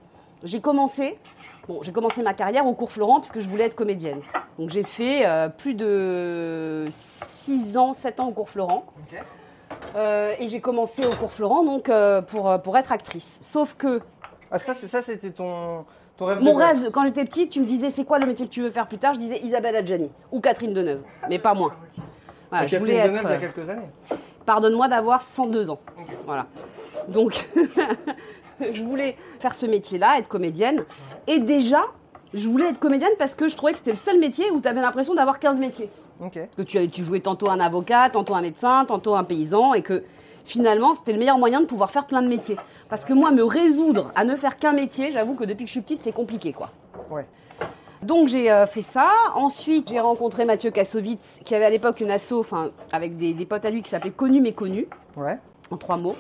J'ai 0.44 0.60
commencé, 0.62 1.18
bon, 1.68 1.80
j'ai 1.82 1.92
commencé 1.92 2.22
ma 2.22 2.34
carrière 2.34 2.68
au 2.68 2.74
cours 2.74 2.92
Florent 2.92 3.20
puisque 3.22 3.40
je 3.40 3.50
voulais 3.50 3.64
être 3.64 3.76
comédienne. 3.76 4.20
Donc 4.60 4.70
j'ai 4.70 4.84
fait 4.84 5.26
euh, 5.26 5.50
plus 5.50 5.74
de 5.74 6.86
6 6.92 7.78
ans, 7.78 7.94
7 7.94 8.20
ans 8.20 8.28
au 8.28 8.32
cours 8.32 8.50
Florent. 8.50 8.86
Euh, 9.96 10.34
et 10.40 10.48
j'ai 10.50 10.60
commencé 10.60 11.06
au 11.06 11.16
cours 11.16 11.32
Florent 11.32 11.64
donc 11.64 11.90
euh, 11.90 12.22
pour, 12.22 12.62
pour 12.62 12.78
être 12.78 12.92
actrice. 12.92 13.40
Sauf 13.42 13.76
que 13.76 14.02
Ah 14.52 14.60
ça, 14.60 14.74
c'est 14.74 14.88
ça, 14.88 15.02
c'était 15.02 15.32
ton, 15.32 15.86
ton 16.18 16.26
rêve 16.26 16.42
mon 16.42 16.54
de 16.54 16.62
rêve, 16.62 16.92
quand 16.92 17.06
j'étais 17.06 17.26
petite, 17.26 17.50
tu 17.50 17.62
me 17.62 17.66
disais 17.66 17.90
c'est 17.90 18.04
quoi 18.04 18.20
le 18.20 18.28
métier 18.28 18.46
que 18.46 18.52
tu 18.52 18.62
veux 18.62 18.70
faire 18.70 18.88
plus 18.88 18.98
tard? 19.00 19.14
Je 19.14 19.20
disais 19.20 19.40
Isabelle 19.40 19.78
Adjani 19.78 20.12
ou 20.34 20.42
Catherine 20.42 20.74
Deneuve, 20.74 21.02
mais 21.30 21.40
pas 21.40 21.54
moi. 21.54 21.72
Voilà, 22.50 22.66
Ah, 22.66 22.68
je 22.68 22.72
Catherine 22.76 22.80
voulais 22.82 23.08
Deneuve, 23.08 23.16
être, 23.22 23.30
il 23.30 23.32
y 23.32 23.34
a 23.46 23.52
quelques 23.52 23.70
années. 23.70 23.90
Pardonne-moi 24.46 24.88
d'avoir 24.90 25.22
102 25.24 25.72
ans. 25.72 25.80
Voilà. 26.28 26.46
Donc, 27.08 27.48
je 28.60 28.82
voulais 28.84 29.16
faire 29.40 29.54
ce 29.56 29.66
métier-là, 29.66 30.20
être 30.20 30.28
comédienne. 30.28 30.84
Et 31.28 31.40
déjà, 31.40 31.86
je 32.34 32.48
voulais 32.48 32.70
être 32.70 32.80
comédienne 32.80 33.12
parce 33.18 33.36
que 33.36 33.48
je 33.48 33.56
trouvais 33.56 33.72
que 33.74 33.78
c'était 33.78 33.92
le 33.92 33.98
seul 33.98 34.20
métier 34.20 34.50
où 34.52 34.62
tu 34.62 34.68
avais 34.68 34.82
l'impression 34.82 35.14
d'avoir 35.14 35.40
15 35.40 35.60
métiers. 35.60 35.90
Que 36.32 36.62
tu, 36.62 36.90
tu 36.90 37.04
jouais 37.04 37.20
tantôt 37.20 37.50
un 37.50 37.60
avocat, 37.60 38.10
tantôt 38.10 38.36
un 38.36 38.42
médecin, 38.42 38.86
tantôt 38.88 39.16
un 39.16 39.24
paysan, 39.24 39.74
et 39.74 39.82
que 39.82 40.04
finalement, 40.46 40.94
c'était 40.94 41.12
le 41.14 41.20
meilleur 41.20 41.38
moyen 41.38 41.62
de 41.62 41.66
pouvoir 41.66 41.92
faire 41.92 42.06
plein 42.06 42.22
de 42.22 42.28
métiers. 42.28 42.58
Parce 42.90 43.04
que 43.04 43.14
moi, 43.14 43.32
me 43.32 43.44
résoudre 43.44 44.12
à 44.16 44.24
ne 44.24 44.36
faire 44.36 44.58
qu'un 44.58 44.74
métier, 44.74 45.12
j'avoue 45.12 45.36
que 45.36 45.44
depuis 45.44 45.64
que 45.66 45.68
je 45.68 45.74
suis 45.74 45.82
petite, 45.82 46.02
c'est 46.02 46.14
compliqué, 46.14 46.54
quoi. 46.54 46.70
Ouais. 47.10 47.26
Donc 48.02 48.28
j'ai 48.28 48.52
euh, 48.52 48.66
fait 48.68 48.84
ça. 48.84 49.08
Ensuite, 49.34 49.90
j'ai 49.90 50.00
rencontré 50.00 50.46
Mathieu 50.46 50.70
Kassovitz, 50.70 51.40
qui 51.44 51.56
avait 51.56 51.66
à 51.66 51.70
l'époque 51.70 52.00
une 52.00 52.12
asso, 52.12 52.34
enfin, 52.34 52.70
avec 52.92 53.18
des, 53.18 53.34
des 53.34 53.46
potes 53.46 53.66
à 53.66 53.70
lui 53.72 53.82
qui 53.82 53.90
s'appelait 53.90 54.12
Connu 54.12 54.42
mais 54.42 54.52
connu, 54.52 54.88
Ouais. 55.18 55.40
en 55.72 55.78
trois 55.78 55.98
mots. 55.98 56.16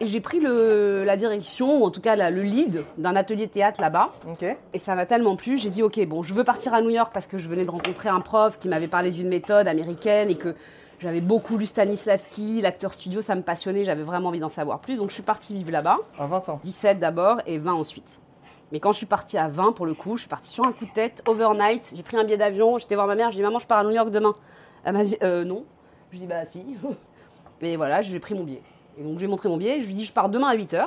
Et 0.00 0.06
j'ai 0.08 0.20
pris 0.20 0.40
le- 0.40 1.04
la 1.04 1.16
direction, 1.16 1.80
ou 1.80 1.84
en 1.84 1.90
tout 1.90 2.00
cas 2.00 2.16
la- 2.16 2.30
le 2.30 2.42
lead 2.42 2.84
d'un 2.98 3.14
atelier 3.14 3.46
théâtre 3.46 3.80
là-bas. 3.80 4.10
Et 4.72 4.78
ça 4.78 4.94
m'a 4.96 5.06
tellement 5.06 5.36
plu, 5.36 5.56
j'ai 5.56 5.70
dit 5.70 5.82
ok, 5.82 6.04
bon, 6.06 6.22
je 6.22 6.34
veux 6.34 6.44
partir 6.44 6.74
à 6.74 6.80
New 6.80 6.90
York 6.90 7.10
parce 7.14 7.26
que 7.26 7.38
je 7.38 7.48
venais 7.48 7.64
de 7.64 7.70
rencontrer 7.70 8.08
un 8.08 8.20
prof 8.20 8.58
qui 8.58 8.68
m'avait 8.68 8.88
parlé 8.88 9.10
d'une 9.12 9.28
méthode 9.28 9.68
américaine 9.68 10.28
et 10.30 10.34
que 10.34 10.56
j'avais 10.98 11.20
beaucoup 11.20 11.56
lu 11.56 11.66
Stanislavski, 11.66 12.60
l'acteur 12.62 12.94
studio, 12.94 13.22
ça 13.22 13.34
me 13.36 13.42
passionnait, 13.42 13.84
j'avais 13.84 14.02
vraiment 14.02 14.30
envie 14.30 14.40
d'en 14.40 14.48
savoir 14.48 14.80
plus. 14.80 14.96
Donc 14.96 15.10
je 15.10 15.14
suis 15.14 15.22
partie 15.22 15.54
vivre 15.54 15.70
là-bas, 15.70 15.98
À 16.18 16.26
20 16.26 16.48
ans. 16.48 16.60
17 16.64 16.98
d'abord 16.98 17.38
et 17.46 17.58
20 17.58 17.74
ensuite. 17.74 18.18
Mais 18.72 18.80
quand 18.80 18.90
je 18.90 18.96
suis 18.96 19.06
partie 19.06 19.36
à 19.38 19.48
20 19.48 19.72
pour 19.72 19.84
le 19.86 19.94
coup, 19.94 20.16
je 20.16 20.22
suis 20.22 20.28
partie 20.30 20.50
sur 20.50 20.64
un 20.64 20.72
coup 20.72 20.86
de 20.86 20.92
tête, 20.92 21.22
overnight, 21.26 21.92
j'ai 21.94 22.02
pris 22.02 22.16
un 22.16 22.24
billet 22.24 22.38
d'avion, 22.38 22.78
j'étais 22.78 22.94
voir 22.96 23.06
ma 23.06 23.14
mère, 23.14 23.30
j'ai 23.30 23.36
dit 23.36 23.42
maman, 23.42 23.58
je 23.60 23.66
pars 23.66 23.78
à 23.78 23.84
New 23.84 23.90
York 23.90 24.10
demain. 24.10 24.34
Elle 24.84 24.94
m'a 24.94 25.04
dit 25.04 25.16
euh, 25.22 25.44
non. 25.44 25.64
Je 26.10 26.18
dis 26.18 26.26
bah 26.26 26.44
si. 26.44 26.64
Et 27.60 27.76
voilà, 27.76 28.00
j'ai 28.00 28.18
pris 28.18 28.34
mon 28.34 28.42
billet. 28.44 28.62
Et 28.98 29.02
donc 29.02 29.14
je 29.14 29.18
lui 29.18 29.24
ai 29.24 29.28
montré 29.28 29.48
mon 29.48 29.56
billet, 29.56 29.80
je 29.80 29.86
lui 29.86 29.92
ai 29.92 29.96
dit 29.96 30.04
je 30.04 30.12
pars 30.12 30.28
demain 30.28 30.48
à 30.48 30.56
8h. 30.56 30.86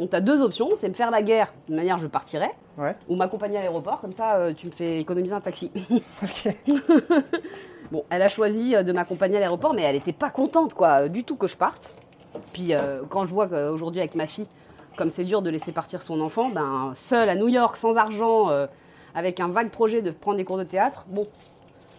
Donc 0.00 0.10
tu 0.10 0.16
as 0.16 0.20
deux 0.20 0.40
options, 0.40 0.68
c'est 0.76 0.88
me 0.88 0.94
faire 0.94 1.10
la 1.10 1.22
guerre, 1.22 1.52
de 1.68 1.74
manière 1.74 1.98
je 1.98 2.06
partirai, 2.06 2.50
Ouais. 2.78 2.96
ou 3.08 3.16
m'accompagner 3.16 3.58
à 3.58 3.60
l'aéroport, 3.60 4.00
comme 4.00 4.12
ça 4.12 4.36
euh, 4.36 4.52
tu 4.54 4.66
me 4.66 4.72
fais 4.72 4.98
économiser 5.00 5.34
un 5.34 5.40
taxi. 5.40 5.70
Ok. 6.22 6.54
bon, 7.90 8.04
elle 8.10 8.22
a 8.22 8.28
choisi 8.28 8.74
euh, 8.74 8.82
de 8.82 8.92
m'accompagner 8.92 9.36
à 9.36 9.40
l'aéroport, 9.40 9.74
mais 9.74 9.82
elle 9.82 9.94
n'était 9.96 10.12
pas 10.12 10.30
contente 10.30 10.74
quoi, 10.74 11.02
euh, 11.02 11.08
du 11.08 11.24
tout 11.24 11.36
que 11.36 11.46
je 11.46 11.56
parte. 11.56 11.94
Puis 12.52 12.74
euh, 12.74 13.02
quand 13.10 13.26
je 13.26 13.34
vois 13.34 13.46
qu'aujourd'hui 13.48 14.00
avec 14.00 14.14
ma 14.14 14.26
fille, 14.26 14.46
comme 14.96 15.10
c'est 15.10 15.24
dur 15.24 15.42
de 15.42 15.50
laisser 15.50 15.72
partir 15.72 16.02
son 16.02 16.20
enfant, 16.20 16.48
ben 16.48 16.92
seule 16.94 17.28
à 17.28 17.34
New 17.34 17.48
York, 17.48 17.76
sans 17.76 17.96
argent, 17.96 18.50
euh, 18.50 18.66
avec 19.14 19.40
un 19.40 19.48
vague 19.48 19.70
projet 19.70 20.00
de 20.00 20.10
prendre 20.10 20.38
des 20.38 20.44
cours 20.44 20.56
de 20.58 20.64
théâtre, 20.64 21.04
bon, 21.08 21.24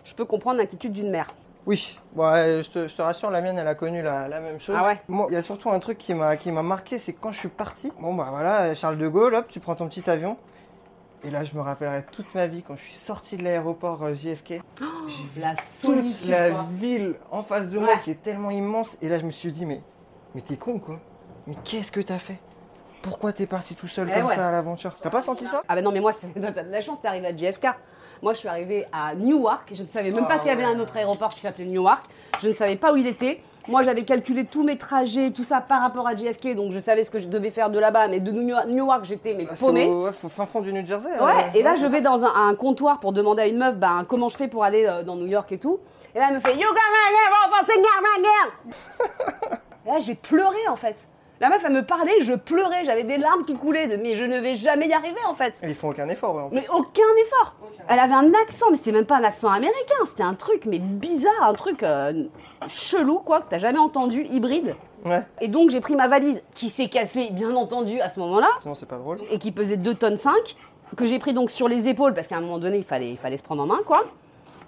je 0.04 0.16
peux 0.16 0.26
comprendre 0.26 0.58
l'inquiétude 0.58 0.92
d'une 0.94 1.12
mère. 1.12 1.34
Oui, 1.65 1.98
je, 2.17 2.70
te, 2.70 2.88
je 2.89 2.96
te 2.96 3.01
rassure, 3.01 3.32
la 3.32 3.39
mienne, 3.41 3.58
elle 3.58 3.67
a 3.67 3.75
connu 3.75 4.01
la, 4.01 4.27
la 4.27 4.39
même 4.41 4.60
chose. 4.60 4.75
Ah 4.77 4.86
ouais 4.86 5.01
Moi, 5.08 5.27
il 5.29 5.34
y 5.34 5.38
a 5.38 5.41
surtout 5.41 5.70
un 5.70 5.79
truc 5.79 5.98
qui 5.98 6.13
m'a 6.13 6.36
qui 6.36 6.51
m'a 6.51 6.62
marqué, 6.63 7.00
c'est 7.00 7.13
quand 7.13 7.32
je 7.32 7.39
suis 7.39 7.48
parti, 7.50 7.91
bon 8.01 8.13
bah 8.13 8.27
voilà, 8.32 8.74
Charles 8.75 8.98
de 8.98 9.08
Gaulle, 9.08 9.34
hop, 9.36 9.48
tu 9.48 9.60
prends 9.62 9.75
ton 9.75 9.88
petit 9.88 10.10
avion. 10.10 10.38
Et 11.25 11.29
là, 11.32 11.46
je 11.46 11.55
me 11.55 11.62
rappellerai 11.62 12.03
toute 12.12 12.36
ma 12.36 12.48
vie 12.48 12.63
quand 12.63 12.75
je 12.75 12.84
suis 12.84 12.93
sorti 12.96 13.38
de 13.38 13.43
l'aéroport 13.46 14.03
euh, 14.03 14.13
JFK. 14.13 14.50
J'ai 15.08 15.24
vu 15.34 15.39
La 15.39 15.51
toute 15.51 15.60
solitude. 15.63 16.29
la 16.29 16.50
quoi. 16.50 16.65
ville 16.74 17.15
en 17.32 17.43
face 17.43 17.70
de 17.70 17.79
moi 17.79 17.96
qui 18.03 18.12
est 18.12 18.22
tellement 18.22 18.51
immense. 18.51 18.98
Et 19.01 19.08
là, 19.08 19.17
je 19.20 19.24
me 19.24 19.32
suis 19.32 19.53
dit, 19.53 19.65
mais, 19.65 19.82
mais 20.36 20.41
t'es 20.41 20.58
con 20.58 20.79
quoi. 20.79 21.00
Mais 21.48 21.55
qu'est-ce 21.63 21.93
que 21.93 22.01
t'as 22.01 22.20
fait? 22.20 22.39
Pourquoi 23.01 23.32
t'es 23.32 23.46
parti 23.46 23.74
tout 23.74 23.88
seul 23.88 24.10
Eh 24.12 24.13
comme 24.20 24.25
ouais. 24.25 24.36
ça 24.36 24.50
à 24.50 24.51
l'aventure? 24.51 24.98
T'as 25.01 25.10
pas 25.10 25.22
senti 25.22 25.46
ça? 25.46 25.63
Ah 25.70 25.75
ben 25.75 25.82
non 25.82 25.93
mais 25.93 26.01
moi, 26.01 26.12
t'as 26.36 26.51
de 26.63 26.70
la 26.72 26.82
chance, 26.82 27.00
t'es 27.01 27.08
arrivé 27.08 27.27
à 27.27 27.36
JFK. 27.36 27.67
Moi 28.24 28.34
je 28.34 28.39
suis 28.39 28.48
arrivée 28.48 28.86
à 28.94 29.13
Newark, 29.15 29.70
je 29.74 29.84
ne 29.84 29.88
savais 29.88 30.10
même 30.10 30.25
pas 30.25 30.36
Ah 30.36 30.39
qu'il 30.39 30.48
y 30.48 30.51
avait 30.51 30.63
ouais. 30.65 30.74
un 30.74 30.80
autre 30.80 30.96
aéroport 30.96 31.30
qui 31.36 31.42
s'appelait 31.42 31.65
Newark. 31.65 32.06
Je 32.39 32.48
ne 32.48 32.53
savais 32.53 32.77
pas 32.77 32.94
où 32.94 32.96
il 32.96 33.06
était. 33.06 33.42
Moi, 33.68 33.82
j'avais 33.84 34.03
calculé 34.03 34.44
tous 34.44 34.62
mes 34.63 34.77
trajets, 34.77 35.32
tout 35.32 35.46
ça 35.46 35.62
par 35.62 35.82
rapport 35.82 36.06
à 36.06 36.15
JFK, 36.18 36.53
donc 36.56 36.74
je 36.74 36.80
savais 36.80 37.06
ce 37.06 37.12
que 37.12 37.18
je 37.20 37.27
devais 37.27 37.50
faire 37.50 37.70
de 37.70 37.80
là-bas, 37.80 38.10
mais 38.10 38.20
de 38.20 38.30
New 38.32 38.42
York, 38.50 38.65
New 38.68 38.86
York, 38.88 39.06
j'étais 39.06 39.34
mais 39.34 39.48
Ah, 39.50 39.56
c'est 39.56 39.65
paumée. 39.65 39.86
au 39.88 40.03
ouais, 40.03 40.10
au 40.24 40.27
fin 40.30 40.46
fond 40.46 40.60
du 40.60 40.74
New 40.74 40.86
Jersey. 40.86 41.10
Ouais, 41.18 41.51
et 41.56 41.63
là, 41.63 41.75
je 41.75 41.86
vais 41.86 41.98
ça. 41.98 42.01
dans 42.03 42.24
un, 42.25 42.48
un 42.50 42.56
comptoir 42.56 43.00
pour 43.00 43.13
demander 43.13 43.44
à 43.44 43.48
une 43.48 43.58
meuf 43.58 43.75
ben, 43.75 44.06
comment 44.08 44.27
je 44.27 44.36
fais 44.36 44.50
pour 44.50 44.65
aller 44.65 44.86
euh, 44.86 45.03
dans 45.03 45.15
New 45.15 45.27
York 45.27 45.50
et 45.53 45.60
tout. 45.60 45.80
Et 46.13 46.20
là, 46.20 46.25
elle 46.30 46.36
me 46.36 46.39
fait 46.42 46.53
You 46.56 46.60
got 46.60 46.65
my 46.65 47.75
girl, 47.75 47.84
my 48.01 48.24
girl. 48.24 49.60
Et 49.86 49.89
là, 49.92 50.00
j'ai 50.01 50.15
pleuré 50.15 50.68
en 50.70 50.75
fait. 50.75 50.96
La 51.42 51.50
meuf, 51.50 51.62
elle 51.66 51.74
me 51.74 51.84
parlait, 51.84 52.22
je 52.22 52.34
pleurais, 52.34 52.86
j'avais 52.86 53.04
des 53.04 53.18
larmes 53.18 53.44
qui 53.44 53.56
coulaient, 53.56 53.88
de, 53.88 53.98
mais 53.98 54.16
je 54.16 54.24
ne 54.24 54.38
vais 54.40 54.56
jamais 54.56 54.88
y 54.88 54.94
arriver 54.94 55.20
en 55.28 55.34
fait. 55.34 55.56
Et 55.63 55.70
Ils 55.70 55.75
font 55.75 55.90
aucun 55.90 56.08
effort, 56.08 56.36
ouais, 56.36 56.44
en. 56.44 56.50
Mais 56.52 56.63
aucun 56.70 57.02
effort. 57.25 57.56
Elle 57.90 58.00
avait 58.00 58.13
un 58.13 58.32
accent, 58.46 58.68
mais 58.72 58.78
c'était 58.78 58.92
même 58.94 59.06
pas 59.06 59.18
un 59.18 59.24
accent 59.24 59.50
américain, 59.50 59.96
c'était 60.08 60.24
un 60.24 60.36
truc, 60.36 60.66
mais 60.66 60.80
bizarre, 60.80 61.44
un 61.44 61.54
truc 61.54 61.84
euh, 61.84 62.13
chelou, 62.70 63.20
quoi, 63.20 63.42
que 63.42 63.50
t'as 63.50 63.58
jamais 63.58 63.80
entendu, 63.80 64.25
hybride. 64.32 64.75
Ouais, 65.06 65.24
Et 65.42 65.50
donc, 65.50 65.70
j'ai 65.70 65.82
pris 65.82 65.96
ma 65.98 66.08
valise, 66.08 66.42
qui 66.54 66.70
s'est 66.70 66.88
cassée, 66.88 67.30
bien 67.32 67.54
entendu, 67.56 68.00
à 68.00 68.08
ce 68.08 68.22
moment-là 68.22 68.48
sinon 68.62 68.74
c'est 68.75 68.86
pas 68.88 68.98
drôle. 68.98 69.20
et 69.30 69.38
qui 69.38 69.52
pesait 69.52 69.75
2 69.75 69.96
tonnes 69.96 70.16
5, 70.16 70.34
que 70.96 71.06
j'ai 71.06 71.20
pris 71.20 71.34
donc 71.34 71.52
sur 71.52 71.68
les 71.68 71.90
épaules 71.90 72.13
parce 72.13 72.28
qu'à 72.28 72.38
un 72.38 72.42
moment 72.42 72.60
donné 72.60 72.78
il 72.78 72.84
fallait, 72.86 73.10
il 73.12 73.18
fallait 73.18 73.36
se 73.38 73.44
prendre 73.44 73.63
en 73.63 73.66
main 73.66 73.80
quoi. 73.86 74.04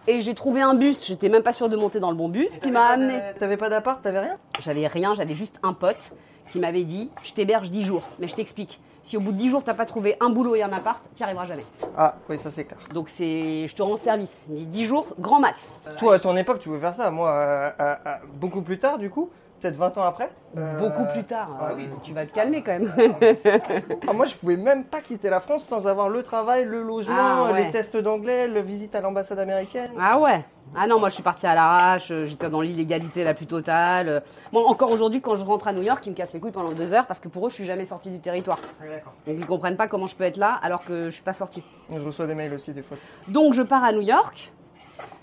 Et 0.07 0.21
j'ai 0.21 0.33
trouvé 0.35 0.61
un 0.61 0.73
bus, 0.73 1.05
j'étais 1.05 1.29
même 1.29 1.41
pas 1.41 1.53
sûre 1.53 1.69
de 1.69 1.77
monter 1.77 1.99
dans 2.01 2.11
le 2.11 2.17
bon 2.17 2.27
bus, 2.29 2.57
qui 2.59 2.69
m'a 2.69 2.87
amené. 2.87 3.13
T'avais 3.39 3.55
pas 3.57 3.69
d'appart, 3.69 4.01
t'avais 4.03 4.19
rien? 4.19 4.37
J'avais 4.59 4.87
rien, 4.87 5.13
j'avais 5.13 5.35
juste 5.35 5.57
un 5.63 5.71
pote 5.73 6.11
qui 6.51 6.59
m'avait 6.59 6.83
dit 6.83 7.09
Je 7.23 7.33
t'héberge 7.33 7.69
10 7.69 7.83
jours, 7.85 8.03
mais 8.19 8.27
je 8.27 8.35
t'explique. 8.35 8.79
Si 9.03 9.17
au 9.17 9.19
bout 9.19 9.31
de 9.31 9.37
10 9.37 9.49
jours 9.51 9.63
t'as 9.63 9.75
pas 9.75 9.85
trouvé 9.85 10.17
un 10.19 10.29
boulot 10.29 10.55
et 10.55 10.63
un 10.63 10.73
appart, 10.73 11.03
t'y 11.13 11.23
arriveras 11.23 11.45
jamais. 11.45 11.65
Ah, 11.95 12.15
oui, 12.27 12.39
ça 12.39 12.49
c'est 12.49 12.63
clair. 12.63 12.79
Donc 12.91 13.09
c'est, 13.09 13.67
je 13.67 13.75
te 13.75 13.83
rends 13.83 13.97
service. 13.97 14.45
Il 14.47 14.53
me 14.53 14.57
dit 14.57 14.65
10 14.65 14.85
jours, 14.85 15.07
grand 15.19 15.39
max. 15.39 15.75
Toi, 15.99 16.15
à 16.15 16.19
ton 16.19 16.35
époque, 16.35 16.59
tu 16.59 16.69
pouvais 16.69 16.81
faire 16.81 16.95
ça. 16.95 17.11
Moi, 17.11 17.29
euh, 17.29 17.69
euh, 17.79 17.95
euh, 18.07 18.15
beaucoup 18.33 18.63
plus 18.63 18.79
tard, 18.79 18.97
du 18.97 19.11
coup, 19.11 19.29
peut-être 19.65 19.77
20 19.77 19.97
ans 19.97 20.03
après. 20.03 20.29
euh, 20.57 20.79
Beaucoup 20.79 21.05
plus 21.11 21.23
tard. 21.23 21.49
ah 21.59 21.69
euh, 21.71 21.73
oui, 21.75 21.87
beaucoup 21.87 22.01
tu 22.03 22.13
vas 22.13 22.25
te 22.25 22.31
calmer 22.33 22.61
quand 22.61 22.73
même. 22.73 22.93
ah, 24.07 24.13
moi, 24.13 24.25
je 24.25 24.35
pouvais 24.35 24.57
même 24.57 24.83
pas 24.83 25.01
quitter 25.01 25.29
la 25.29 25.39
France 25.39 25.63
sans 25.65 25.87
avoir 25.87 26.09
le 26.09 26.21
travail, 26.21 26.65
le 26.65 26.83
logement, 26.83 27.15
Ah, 27.17 27.51
ouais. 27.51 27.65
les 27.65 27.71
tests 27.71 27.97
d'anglais, 27.97 28.47
le 28.47 28.61
visite 28.61 28.93
à 28.95 29.01
l'ambassade 29.01 29.39
américaine. 29.39 29.89
Ah 29.99 30.19
ouais 30.19 30.45
Ah 30.75 30.85
non, 30.87 30.99
moi 30.99 31.09
je 31.09 31.15
suis 31.15 31.23
partie 31.23 31.47
à 31.47 31.55
l'arrache, 31.55 32.11
euh, 32.11 32.25
j'étais 32.25 32.49
dans 32.49 32.61
l'illégalité 32.61 33.23
la 33.23 33.33
plus 33.33 33.47
totale. 33.47 34.09
Euh, 34.09 34.19
Bon, 34.53 34.63
encore 34.65 34.91
aujourd'hui, 34.91 35.19
quand 35.21 35.35
je 35.35 35.43
rentre 35.43 35.67
à 35.67 35.73
New 35.73 35.81
York, 35.83 36.03
ils 36.05 36.11
me 36.11 36.15
cassent 36.15 36.33
les 36.33 36.39
couilles 36.39 36.51
pendant 36.51 36.71
deux 36.71 36.93
heures 36.93 37.07
parce 37.07 37.19
que 37.19 37.27
pour 37.27 37.47
eux, 37.47 37.49
je 37.49 37.55
suis 37.55 37.65
jamais 37.65 37.85
sortie 37.85 38.09
du 38.11 38.19
territoire. 38.19 38.59
Ah. 38.81 38.85
Donc 39.27 39.35
ils 39.39 39.45
comprennent 39.47 39.77
pas 39.77 39.87
comment 39.87 40.05
je 40.07 40.15
peux 40.15 40.23
être 40.25 40.37
là 40.37 40.59
alors 40.61 40.85
que 40.85 41.05
je 41.09 41.15
suis 41.15 41.23
pas 41.23 41.33
sortie. 41.33 41.63
Je 41.95 42.05
reçois 42.05 42.27
des 42.27 42.35
mails 42.35 42.53
aussi 42.53 42.71
des 42.73 42.83
fois. 42.83 42.97
Donc 43.27 43.53
je 43.53 43.63
pars 43.63 43.83
à 43.83 43.91
New 43.91 44.01
York, 44.01 44.51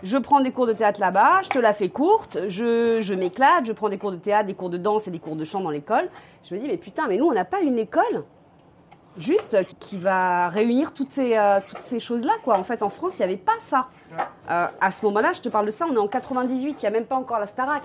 je 0.02 0.18
prends 0.18 0.40
des 0.40 0.50
cours 0.50 0.66
de 0.66 0.72
théâtre 0.72 1.00
là-bas, 1.00 1.42
je 1.42 1.48
te 1.48 1.58
la 1.58 1.72
fais 1.72 1.88
courte, 1.88 2.38
je, 2.48 3.00
je 3.00 3.14
m'éclate, 3.14 3.64
je 3.66 3.72
prends 3.72 3.88
des 3.88 3.98
cours 3.98 4.10
de 4.10 4.16
théâtre, 4.16 4.46
des 4.46 4.54
cours 4.54 4.70
de 4.70 4.78
danse 4.78 5.06
et 5.06 5.10
des 5.10 5.18
cours 5.18 5.36
de 5.36 5.44
chant 5.44 5.60
dans 5.60 5.70
l'école. 5.70 6.08
Je 6.48 6.54
me 6.54 6.58
dis, 6.58 6.66
mais 6.66 6.76
putain, 6.76 7.06
mais 7.08 7.16
nous, 7.16 7.26
on 7.26 7.32
n'a 7.32 7.44
pas 7.44 7.60
une 7.60 7.78
école 7.78 8.24
juste 9.16 9.56
qui 9.78 9.98
va 9.98 10.48
réunir 10.48 10.94
toutes 10.94 11.10
ces, 11.10 11.36
euh, 11.36 11.60
toutes 11.66 11.80
ces 11.80 12.00
choses-là, 12.00 12.32
quoi. 12.42 12.58
En 12.58 12.64
fait, 12.64 12.82
en 12.82 12.88
France, 12.88 13.16
il 13.16 13.20
n'y 13.20 13.24
avait 13.24 13.36
pas 13.36 13.52
ça. 13.60 13.88
Euh, 14.50 14.66
à 14.80 14.90
ce 14.90 15.04
moment-là, 15.06 15.32
je 15.32 15.40
te 15.40 15.48
parle 15.48 15.66
de 15.66 15.70
ça, 15.70 15.86
on 15.90 15.94
est 15.94 15.98
en 15.98 16.08
98, 16.08 16.76
il 16.78 16.80
n'y 16.80 16.86
a 16.86 16.90
même 16.90 17.06
pas 17.06 17.16
encore 17.16 17.38
la 17.38 17.46
Starac. 17.46 17.82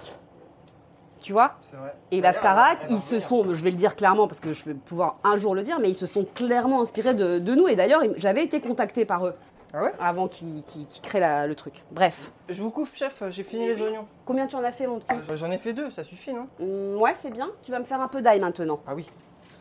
Tu 1.19 1.33
vois? 1.33 1.55
Vrai. 1.73 1.95
et 2.11 2.21
la 2.21 2.31
Starac, 2.31 2.85
ils 2.89 2.99
se 2.99 3.19
sont, 3.19 3.53
je 3.53 3.63
vais 3.63 3.71
le 3.71 3.75
dire 3.75 3.95
clairement 3.95 4.27
parce 4.27 4.39
que 4.39 4.53
je 4.53 4.63
vais 4.65 4.75
pouvoir 4.75 5.17
un 5.23 5.35
jour 5.35 5.55
le 5.55 5.63
dire, 5.63 5.79
mais 5.79 5.89
ils 5.89 5.95
se 5.95 6.05
sont 6.05 6.25
clairement 6.35 6.81
inspirés 6.81 7.15
de, 7.15 7.39
de 7.39 7.55
nous. 7.55 7.67
Et 7.67 7.75
d'ailleurs, 7.75 8.01
j'avais 8.17 8.43
été 8.43 8.61
contactée 8.61 9.03
par 9.03 9.25
eux 9.25 9.33
Ah 9.73 9.83
ouais 9.83 9.93
avant 9.99 10.27
créent 10.29 11.19
la- 11.19 11.45
le 11.47 11.53
truc. 11.55 11.83
Bref. 11.91 12.31
Je 12.49 12.63
vous 12.63 12.69
coupe, 12.71 12.89
chef, 12.95 13.21
j'ai 13.29 13.43
fini 13.43 13.67
les 13.67 13.81
oignons. 13.81 14.07
Combien 14.25 14.47
tu 14.47 14.55
en 14.55 14.63
as 14.63 14.71
fait, 14.71 14.87
mon 14.87 14.99
petit 14.99 15.13
Euh, 15.13 15.35
J'en 15.35 15.51
ai 15.51 15.57
fait 15.57 15.73
deux, 15.73 15.91
ça 15.91 16.03
suffit, 16.03 16.33
non 16.33 16.47
Hum, 16.61 16.95
Ouais, 17.01 17.13
c'est 17.15 17.31
bien. 17.31 17.49
Tu 17.63 17.71
vas 17.71 17.79
me 17.79 17.85
faire 17.85 17.99
un 18.01 18.07
peu 18.07 18.21
d'ail 18.21 18.39
maintenant. 18.39 18.79
Ah 18.87 18.95
oui. 18.95 19.05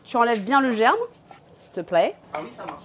Tu 0.05 0.15
enlèves 0.17 0.43
bien 0.43 0.61
le 0.61 0.71
germe, 0.71 0.95
s'il 1.51 1.71
te 1.71 1.81
plaît. 1.81 2.15
Ah 2.33 2.39
oui, 2.41 2.49
ça 2.55 2.65
marche. 2.65 2.83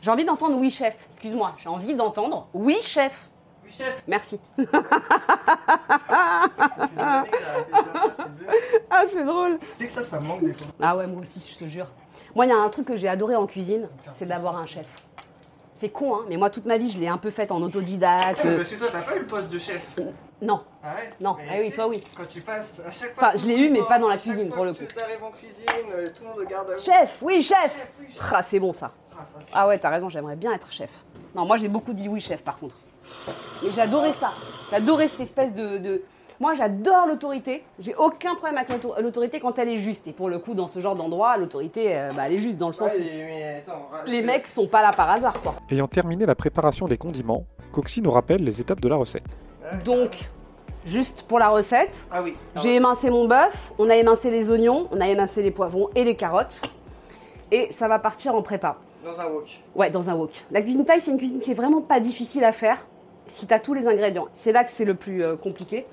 J'ai 0.00 0.10
envie 0.10 0.24
d'entendre 0.24 0.56
oui, 0.56 0.70
chef. 0.70 0.96
Excuse-moi, 1.10 1.52
j'ai 1.58 1.68
envie 1.68 1.94
d'entendre 1.94 2.48
oui, 2.54 2.78
chef. 2.82 3.28
Oui, 3.64 3.70
chef. 3.70 4.02
Merci. 4.06 4.40
C'est 4.58 4.68
Ah, 8.90 9.04
c'est 9.10 9.24
drôle. 9.24 9.58
que 9.78 9.88
ça, 9.88 10.02
ça 10.02 10.20
me 10.20 10.26
manque 10.26 10.42
des 10.42 10.54
fois. 10.54 10.68
Ah 10.80 10.96
ouais, 10.96 11.06
moi 11.06 11.20
aussi, 11.22 11.44
je 11.52 11.64
te 11.64 11.68
jure. 11.68 11.86
Moi, 12.34 12.46
il 12.46 12.48
y 12.48 12.52
a 12.52 12.56
un 12.56 12.68
truc 12.68 12.86
que 12.86 12.96
j'ai 12.96 13.08
adoré 13.08 13.36
en 13.36 13.46
cuisine, 13.46 13.88
c'est 14.12 14.26
d'avoir 14.26 14.56
un 14.58 14.66
chef. 14.66 14.86
C'est 15.78 15.90
con, 15.90 16.16
hein, 16.16 16.24
mais 16.28 16.36
moi, 16.36 16.50
toute 16.50 16.66
ma 16.66 16.76
vie, 16.76 16.90
je 16.90 16.98
l'ai 16.98 17.06
un 17.06 17.18
peu 17.18 17.30
faite 17.30 17.52
en 17.52 17.62
autodidacte. 17.62 18.42
Parce 18.42 18.68
que 18.68 18.74
toi, 18.74 18.88
t'as 18.90 19.02
pas 19.02 19.14
eu 19.14 19.20
le 19.20 19.26
poste 19.26 19.48
de 19.48 19.60
chef. 19.60 19.92
Non. 20.42 20.60
Ah 20.82 20.96
ouais? 20.96 21.08
Non, 21.20 21.36
Mais 21.38 21.44
ah 21.48 21.56
oui, 21.60 21.70
toi, 21.70 21.86
oui. 21.86 22.02
Quand 22.16 22.26
tu 22.28 22.40
passes, 22.40 22.80
à 22.84 22.90
chaque 22.90 23.14
fois. 23.14 23.28
Enfin, 23.28 23.38
je 23.38 23.46
l'ai 23.46 23.54
eu, 23.56 23.70
mais 23.70 23.82
pas 23.86 24.00
dans 24.00 24.08
la 24.08 24.16
cuisine, 24.18 24.48
pour 24.48 24.64
le 24.64 24.72
coup. 24.72 24.82
Tu 24.92 25.00
arrives 25.00 25.22
en 25.22 25.30
cuisine, 25.30 25.66
euh, 25.94 26.08
tout 26.08 26.22
le 26.24 26.28
monde 26.30 26.38
regarde 26.38 26.68
à 26.72 26.74
vous. 26.74 26.82
Chef, 26.82 27.18
oui, 27.22 27.42
chef. 27.44 27.88
oui, 28.00 28.06
chef. 28.08 28.22
Ah, 28.32 28.42
c'est 28.42 28.58
bon 28.58 28.72
ça. 28.72 28.90
Ah, 29.16 29.24
ça, 29.24 29.38
Ah 29.54 29.68
ouais, 29.68 29.78
t'as 29.78 29.90
raison, 29.90 30.08
j'aimerais 30.08 30.34
bien 30.34 30.52
être 30.52 30.72
chef. 30.72 30.90
Non, 31.36 31.44
moi 31.44 31.56
j'ai 31.58 31.68
beaucoup 31.68 31.92
dit 31.92 32.08
oui 32.08 32.20
chef 32.20 32.42
par 32.42 32.58
contre. 32.58 32.76
Mais 33.62 33.70
j'adorais 33.70 34.12
ça. 34.14 34.32
J'adorais 34.72 35.06
cette 35.06 35.20
espèce 35.20 35.54
de... 35.54 35.78
de- 35.78 36.02
Moi 36.40 36.54
j'adore 36.54 37.06
l'autorité. 37.06 37.64
J'ai 37.80 37.94
aucun 37.96 38.34
problème 38.36 38.56
avec 38.58 38.68
l'auto- 38.70 38.94
l'autorité 39.00 39.40
quand 39.40 39.58
elle 39.58 39.68
est 39.70 39.76
juste. 39.76 40.06
Et 40.06 40.12
pour 40.12 40.28
le 40.28 40.38
coup, 40.38 40.54
dans 40.54 40.68
ce 40.68 40.78
genre 40.78 40.94
d'endroit, 40.94 41.36
l'autorité, 41.36 41.96
euh, 41.96 42.10
bah, 42.14 42.22
elle 42.26 42.34
est 42.34 42.38
juste 42.38 42.56
dans 42.58 42.68
le 42.68 42.72
sens 42.72 42.92
Ouais, 42.92 42.98
où 42.98 43.02
les- 43.02 43.24
mais 43.24 43.54
attends, 43.66 43.88
parce 43.90 44.08
les 44.08 44.22
mecs 44.22 44.46
sont 44.46 44.68
pas 44.68 44.82
là 44.82 44.92
par 44.92 45.10
hasard 45.10 45.40
quoi. 45.42 45.54
Ayant 45.70 45.88
terminé 45.88 46.26
la 46.26 46.34
préparation 46.36 46.86
des 46.86 46.96
condiments, 46.96 47.44
Coxy 47.72 48.00
nous 48.02 48.10
rappelle 48.10 48.44
les 48.44 48.60
étapes 48.60 48.80
de 48.80 48.88
la 48.88 48.96
recette. 48.96 49.24
Donc, 49.84 50.30
juste 50.86 51.22
pour 51.28 51.38
la 51.40 51.48
recette, 51.48 52.06
Ah 52.10 52.22
oui. 52.22 52.34
j'ai 52.62 52.76
émincé 52.76 53.10
mon 53.10 53.26
bœuf, 53.26 53.72
on 53.78 53.90
a 53.90 53.96
émincé 53.96 54.30
les 54.30 54.48
oignons, 54.48 54.88
on 54.92 55.00
a 55.00 55.08
émincé 55.08 55.42
les 55.42 55.50
poivrons 55.50 55.90
et 55.94 56.04
les 56.04 56.14
carottes. 56.14 56.62
Et 57.50 57.70
ça 57.72 57.88
va 57.88 57.98
partir 57.98 58.34
en 58.34 58.42
prépa. 58.42 58.76
Dans 59.04 59.20
un 59.20 59.26
wok. 59.26 59.60
Ouais, 59.74 59.90
dans 59.90 60.08
un 60.10 60.14
wok. 60.14 60.30
La 60.50 60.60
cuisine 60.62 60.84
thaï, 60.84 61.00
c'est 61.00 61.10
une 61.10 61.18
cuisine 61.18 61.40
qui 61.40 61.50
est 61.50 61.54
vraiment 61.54 61.80
pas 61.80 61.98
difficile 62.00 62.44
à 62.44 62.52
faire 62.52 62.86
si 63.26 63.46
tu 63.46 63.54
as 63.54 63.58
tous 63.60 63.74
les 63.74 63.88
ingrédients. 63.88 64.26
C'est 64.32 64.52
là 64.52 64.64
que 64.64 64.70
c'est 64.70 64.84
le 64.84 64.94
plus 64.94 65.22
euh, 65.24 65.36
compliqué, 65.36 65.86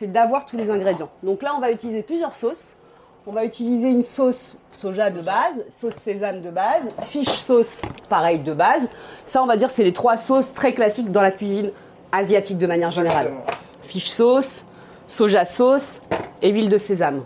c'est 0.00 0.10
d'avoir 0.10 0.46
tous 0.46 0.56
les 0.56 0.70
ingrédients. 0.70 1.10
Donc 1.22 1.42
là, 1.42 1.52
on 1.54 1.60
va 1.60 1.70
utiliser 1.70 2.02
plusieurs 2.02 2.34
sauces. 2.34 2.74
On 3.26 3.32
va 3.32 3.44
utiliser 3.44 3.88
une 3.88 4.00
sauce 4.02 4.56
soja 4.72 5.10
de 5.10 5.20
base, 5.20 5.62
sauce 5.78 5.92
sésame 5.92 6.40
de 6.40 6.48
base, 6.48 6.84
fish 7.02 7.28
sauce 7.28 7.82
pareil 8.08 8.38
de 8.38 8.54
base. 8.54 8.88
Ça, 9.26 9.42
on 9.42 9.46
va 9.46 9.56
dire, 9.56 9.68
c'est 9.68 9.84
les 9.84 9.92
trois 9.92 10.16
sauces 10.16 10.54
très 10.54 10.72
classiques 10.72 11.12
dans 11.12 11.20
la 11.20 11.30
cuisine 11.30 11.70
asiatique 12.12 12.56
de 12.56 12.66
manière 12.66 12.90
générale. 12.90 13.30
Fish 13.82 14.08
sauce, 14.08 14.64
soja 15.06 15.44
sauce 15.44 16.00
et 16.40 16.48
huile 16.48 16.70
de 16.70 16.78
sésame. 16.78 17.22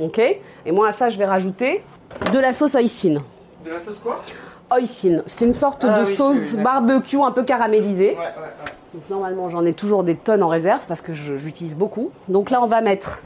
Ok 0.00 0.18
Et 0.18 0.72
moi, 0.72 0.88
à 0.88 0.92
ça, 0.92 1.10
je 1.10 1.18
vais 1.18 1.26
rajouter 1.26 1.84
de 2.32 2.38
la 2.40 2.52
sauce 2.52 2.74
hoisin. 2.74 3.22
De 3.64 3.70
la 3.70 3.78
sauce 3.78 4.00
quoi? 4.00 4.20
Hoisin, 4.68 5.22
c'est 5.26 5.44
une 5.44 5.52
sorte 5.52 5.86
Ah 5.88 6.00
de 6.00 6.04
oui, 6.04 6.12
sauce 6.12 6.54
oui, 6.56 6.62
barbecue 6.64 7.20
un 7.22 7.30
peu 7.30 7.44
caramélisée. 7.44 8.14
Ouais, 8.14 8.16
ouais, 8.16 8.24
ouais. 8.24 8.72
Donc 8.96 9.10
normalement 9.10 9.50
j'en 9.50 9.62
ai 9.66 9.74
toujours 9.74 10.04
des 10.04 10.14
tonnes 10.14 10.42
en 10.42 10.48
réserve 10.48 10.80
parce 10.88 11.02
que 11.02 11.12
l'utilise 11.12 11.76
beaucoup. 11.76 12.10
Donc 12.28 12.48
là 12.48 12.62
on 12.62 12.66
va 12.66 12.80
mettre 12.80 13.20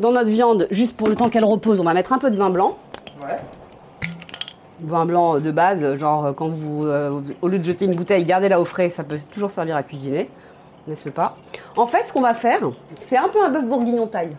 dans 0.00 0.12
notre 0.12 0.30
viande, 0.30 0.66
juste 0.70 0.96
pour 0.96 1.08
le 1.08 1.14
temps 1.14 1.28
qu'elle 1.28 1.44
repose, 1.44 1.78
on 1.78 1.84
va 1.84 1.92
mettre 1.92 2.14
un 2.14 2.18
peu 2.18 2.30
de 2.30 2.38
vin 2.38 2.48
blanc. 2.48 2.78
Ouais. 3.20 3.38
Vin 4.80 5.04
blanc 5.04 5.38
de 5.38 5.50
base, 5.50 5.94
genre 5.96 6.34
quand 6.34 6.48
vous, 6.48 6.86
euh, 6.86 7.20
au 7.42 7.48
lieu 7.48 7.58
de 7.58 7.64
jeter 7.64 7.84
une 7.84 7.94
bouteille, 7.94 8.24
gardez-la 8.24 8.58
au 8.58 8.64
frais, 8.64 8.88
ça 8.88 9.04
peut 9.04 9.18
toujours 9.30 9.50
servir 9.50 9.76
à 9.76 9.82
cuisiner, 9.82 10.30
n'est-ce 10.88 11.10
pas? 11.10 11.36
En 11.76 11.86
fait 11.86 12.08
ce 12.08 12.14
qu'on 12.14 12.22
va 12.22 12.32
faire, 12.32 12.60
c'est 12.98 13.18
un 13.18 13.28
peu 13.28 13.44
un 13.44 13.50
bœuf 13.50 13.66
bourguignon 13.66 14.06
taille. 14.06 14.34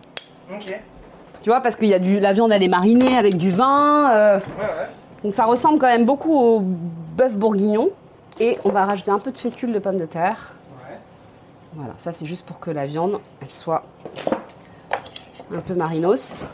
Ok. 0.52 0.82
Tu 1.44 1.52
vois, 1.52 1.62
parce 1.62 1.76
que 1.76 1.86
y 1.86 1.94
a 1.94 2.00
du, 2.00 2.20
la 2.20 2.34
viande 2.34 2.52
elle 2.52 2.64
est 2.64 2.68
marinée 2.68 3.20
avec 3.20 3.38
du 3.38 3.52
vin, 3.52 4.10
euh, 4.10 4.38
Ouais, 4.38 4.44
ouais. 4.64 4.88
donc 5.24 5.36
ça 5.36 5.46
ressemble 5.46 5.78
quand 5.78 5.86
même 5.86 6.06
beaucoup 6.06 6.34
au 6.34 6.60
bœuf 6.60 7.36
bourguignon. 7.36 7.92
Et 8.40 8.58
on 8.66 8.70
va 8.70 8.86
rajouter 8.86 9.12
un 9.12 9.20
peu 9.20 9.30
de 9.32 9.38
fécule 9.38 9.72
de 9.74 9.78
pommes 9.78 9.98
de 9.98 10.06
terre. 10.08 10.54
Voilà, 11.74 11.94
ça 11.98 12.12
c'est 12.12 12.26
juste 12.26 12.46
pour 12.46 12.60
que 12.60 12.70
la 12.70 12.86
viande, 12.86 13.20
elle 13.42 13.52
soit 13.52 13.84
un 15.54 15.60
peu 15.62 15.74
marinos. 15.74 16.46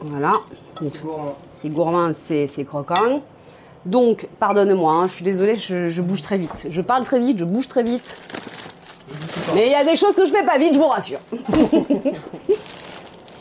Voilà, 0.00 0.32
C'est 0.80 1.02
gourmand. 1.02 1.36
c'est 1.56 1.68
gourmand, 1.68 2.12
c'est 2.12 2.48
c'est 2.48 2.64
croquant. 2.64 3.22
Donc, 3.84 4.28
pardonne-moi, 4.40 4.92
hein, 4.92 5.06
je 5.06 5.12
suis 5.12 5.24
désolée, 5.24 5.54
je, 5.54 5.88
je 5.88 6.02
bouge 6.02 6.22
très 6.22 6.38
vite. 6.38 6.66
Je 6.70 6.80
parle 6.80 7.04
très 7.04 7.20
vite, 7.20 7.38
je 7.38 7.44
bouge 7.44 7.68
très 7.68 7.84
vite. 7.84 8.18
Mais 9.54 9.66
il 9.66 9.72
y 9.72 9.76
a 9.76 9.84
des 9.84 9.94
choses 9.96 10.14
que 10.16 10.26
je 10.26 10.32
fais 10.32 10.44
pas 10.44 10.58
vite, 10.58 10.74
je 10.74 10.78
vous 10.78 10.86
rassure. 10.86 11.20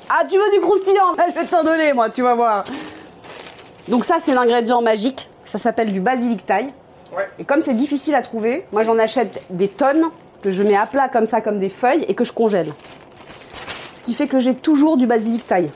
ah, 0.10 0.24
tu 0.30 0.38
veux 0.38 0.52
du 0.54 0.62
croustillant? 0.62 1.14
Là, 1.18 1.26
Je 1.30 1.40
vais 1.40 1.46
t'en 1.46 1.64
donner, 1.64 1.94
moi, 1.94 2.12
tu 2.12 2.22
vas 2.22 2.36
voir. 2.36 2.64
Donc 3.88 4.06
ça, 4.06 4.18
c'est 4.22 4.34
l'ingrédient 4.36 4.82
magique. 4.82 5.28
Ça 5.56 5.60
s'appelle 5.64 5.94
du 5.94 6.02
basilic 6.02 6.46
thaï. 6.46 6.74
Ouais. 7.16 7.30
Et 7.40 7.46
comme 7.46 7.62
c'est 7.62 7.76
difficile 7.76 8.14
à 8.14 8.22
trouver, 8.22 8.66
moi 8.74 8.84
j'en 8.84 9.00
achète 9.00 9.42
des 9.50 9.70
tonnes 9.70 10.04
que 10.42 10.52
je 10.52 10.64
mets 10.64 10.76
à 10.76 10.86
plat 10.86 11.08
comme 11.08 11.26
ça, 11.26 11.40
comme 11.40 11.60
des 11.60 11.70
feuilles, 11.70 12.04
et 12.10 12.14
que 12.14 12.26
je 12.26 12.34
congèle. 12.34 12.74
Ce 13.94 14.04
qui 14.04 14.14
fait 14.14 14.28
que 14.28 14.38
j'ai 14.38 14.54
toujours 14.54 14.98
du 14.98 15.08
basilic 15.08 15.48
thaï. 15.48 15.70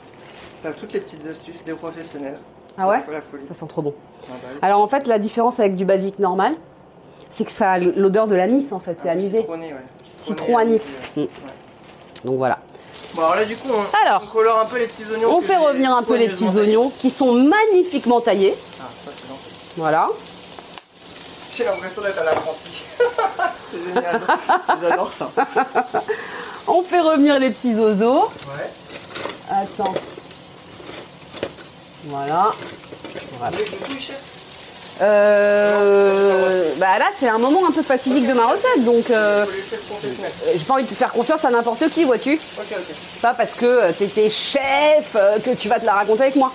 T'as 0.62 0.72
toutes 0.72 0.92
les 0.92 1.00
petites 1.00 1.26
astuces 1.26 1.64
des 1.64 1.72
professionnels. 1.72 2.36
Ah 2.76 2.88
ouais 2.88 3.00
La 3.10 3.22
folie. 3.22 3.46
Ça 3.48 3.54
sent 3.54 3.64
trop 3.68 3.80
bon. 3.80 3.94
Ah 4.28 4.32
bah 4.32 4.48
oui. 4.52 4.58
Alors 4.60 4.82
en 4.82 4.86
fait, 4.86 5.06
la 5.06 5.18
différence 5.18 5.60
avec 5.60 5.76
du 5.76 5.86
basique 5.86 6.18
normal, 6.18 6.54
C'est 7.30 7.44
que 7.46 7.52
ça 7.52 7.70
a 7.72 7.78
l'odeur 7.78 8.26
de 8.26 8.34
l'anis 8.34 8.72
en 8.72 8.80
fait, 8.80 8.98
c'est 9.00 9.08
Ah, 9.08 9.12
anisé. 9.12 9.38
Citronné, 9.38 9.72
ouais. 9.72 9.80
Citron 10.04 10.58
anis. 10.58 10.98
ouais. 11.16 11.22
Mm. 11.22 12.26
Donc 12.26 12.36
voilà. 12.36 12.58
Bon, 13.14 13.22
alors 13.22 13.36
là, 13.36 13.44
du 13.46 13.56
coup, 13.56 13.68
on, 13.72 14.06
Alors, 14.06 14.22
on 14.24 14.30
colore 14.32 14.60
un 14.60 14.66
peu 14.66 14.78
les 14.78 14.86
petits 14.86 15.04
oignons. 15.10 15.34
On 15.36 15.40
fait 15.40 15.56
revenir 15.56 15.90
un 15.96 16.02
peu 16.02 16.16
les 16.16 16.28
petits 16.28 16.54
oignons 16.58 16.90
qui 16.98 17.08
sont 17.08 17.32
magnifiquement 17.32 18.20
taillés. 18.20 18.54
Ah, 18.80 18.84
ça, 18.98 19.10
c'est 19.14 19.26
bon. 19.26 19.34
Voilà. 19.76 20.08
J'ai 21.56 21.64
l'impression 21.64 22.02
d'être 22.02 22.18
à 22.18 22.24
l'apprenti. 22.24 22.70
c'est 23.70 23.94
génial. 23.94 24.20
J'adore 24.80 25.12
ça. 25.12 25.30
On 26.66 26.82
fait 26.82 27.00
revenir 27.00 27.38
les 27.38 27.50
petits 27.50 27.74
oiseaux. 27.74 28.24
Ouais. 28.24 28.70
Attends. 29.50 29.94
Voilà. 32.04 32.50
Chef 33.98 34.22
Euh, 35.02 36.74
bah 36.76 36.98
là, 36.98 37.06
c'est 37.18 37.28
un 37.28 37.38
moment 37.38 37.66
un 37.66 37.72
peu 37.72 37.82
fatidique 37.82 38.26
de 38.26 38.32
ma 38.32 38.46
recette, 38.46 38.84
donc 38.84 39.10
euh, 39.10 39.44
confessionnel. 39.44 40.30
j'ai 40.54 40.64
pas 40.64 40.74
envie 40.74 40.84
de 40.84 40.88
te 40.88 40.94
faire 40.94 41.12
confiance 41.12 41.44
à 41.44 41.50
n'importe 41.50 41.88
qui, 41.90 42.04
vois-tu 42.04 42.34
Ok, 42.34 42.66
ok. 42.70 42.94
Pas 43.22 43.34
parce 43.34 43.54
que 43.54 43.64
euh, 43.64 43.92
t'étais 43.92 44.28
chef 44.30 45.14
euh, 45.16 45.38
que 45.38 45.50
tu 45.54 45.68
vas 45.68 45.80
te 45.80 45.86
la 45.86 45.94
raconter 45.94 46.22
avec 46.24 46.36
moi, 46.36 46.52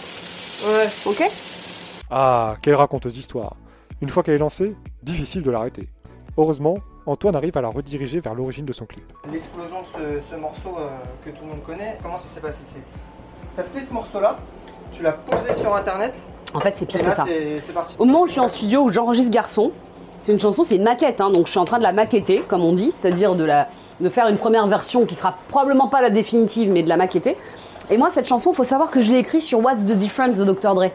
Ouais. 0.66 0.90
ok? 1.06 1.30
Ah, 2.10 2.56
quelle 2.62 2.76
raconteuse 2.76 3.14
d'histoire 3.14 3.56
Une 4.02 4.10
fois 4.10 4.24
qu'elle 4.24 4.36
est 4.36 4.40
lancée, 4.40 4.76
difficile 5.04 5.42
de 5.42 5.52
l'arrêter. 5.52 5.90
Heureusement, 6.38 6.76
Antoine 7.06 7.36
arrive 7.36 7.58
à 7.58 7.62
la 7.62 7.70
rediriger 7.70 8.20
vers 8.20 8.36
l'origine 8.36 8.66
de 8.66 8.74
son 8.74 8.86
clip. 8.86 9.04
L'explosion 9.32 9.78
de 9.82 10.20
ce, 10.22 10.28
ce 10.32 10.36
morceau 10.36 10.76
euh, 10.80 10.90
que 11.24 11.30
tout 11.30 11.44
le 11.44 11.50
monde 11.52 11.64
connaît, 11.64 11.98
comment 12.02 12.18
ça 12.18 12.28
s'est 12.28 12.42
passé? 12.42 12.82
T'as 13.56 13.64
fait 13.64 13.82
ce 13.82 13.94
morceau-là, 13.94 14.38
tu 14.92 15.02
l'as 15.04 15.14
posé 15.14 15.54
sur 15.54 15.76
internet, 15.76 16.14
En 16.54 16.60
fait, 16.60 16.76
c'est 16.76 16.84
et 16.86 16.88
pire 16.88 17.02
que 17.02 17.06
là, 17.06 17.12
ça. 17.12 17.26
c'est 17.28 17.60
c'est 17.62 17.74
parti. 17.74 17.96
Au 18.00 18.06
moment 18.06 18.24
où 18.24 18.28
je 18.28 18.34
suis 18.34 18.42
en 18.42 18.48
studio, 18.48 18.82
où 18.82 18.90
j'enregistre 18.92 19.32
Garçon, 19.32 19.72
c'est 20.20 20.32
une 20.32 20.40
chanson, 20.40 20.64
c'est 20.64 20.76
une 20.76 20.84
maquette, 20.84 21.22
hein, 21.22 21.30
donc 21.32 21.46
je 21.46 21.52
suis 21.52 21.60
en 21.60 21.66
train 21.66 21.78
de 21.78 21.84
la 21.84 21.94
maqueter, 21.94 22.42
comme 22.48 22.64
on 22.64 22.74
dit, 22.74 22.92
c'est-à-dire 22.92 23.36
de, 23.36 23.44
la, 23.46 23.68
de 24.00 24.10
faire 24.10 24.28
une 24.28 24.38
première 24.38 24.68
version 24.68 25.06
qui 25.06 25.16
sera 25.16 25.36
probablement 25.50 25.88
pas 25.88 26.02
la 26.02 26.10
définitive, 26.10 26.72
mais 26.72 26.84
de 26.84 26.90
la 26.90 26.98
maqueter. 26.98 27.38
Et 27.90 27.98
moi, 27.98 28.10
cette 28.14 28.26
chanson, 28.28 28.52
faut 28.52 28.64
savoir 28.64 28.90
que 28.90 29.00
je 29.00 29.12
l'ai 29.12 29.20
écrite 29.20 29.44
sur 29.44 29.60
What's 29.64 29.86
the 29.86 29.92
Difference 29.94 30.38
de 30.38 30.44
Dr. 30.44 30.74
Dre. 30.74 30.90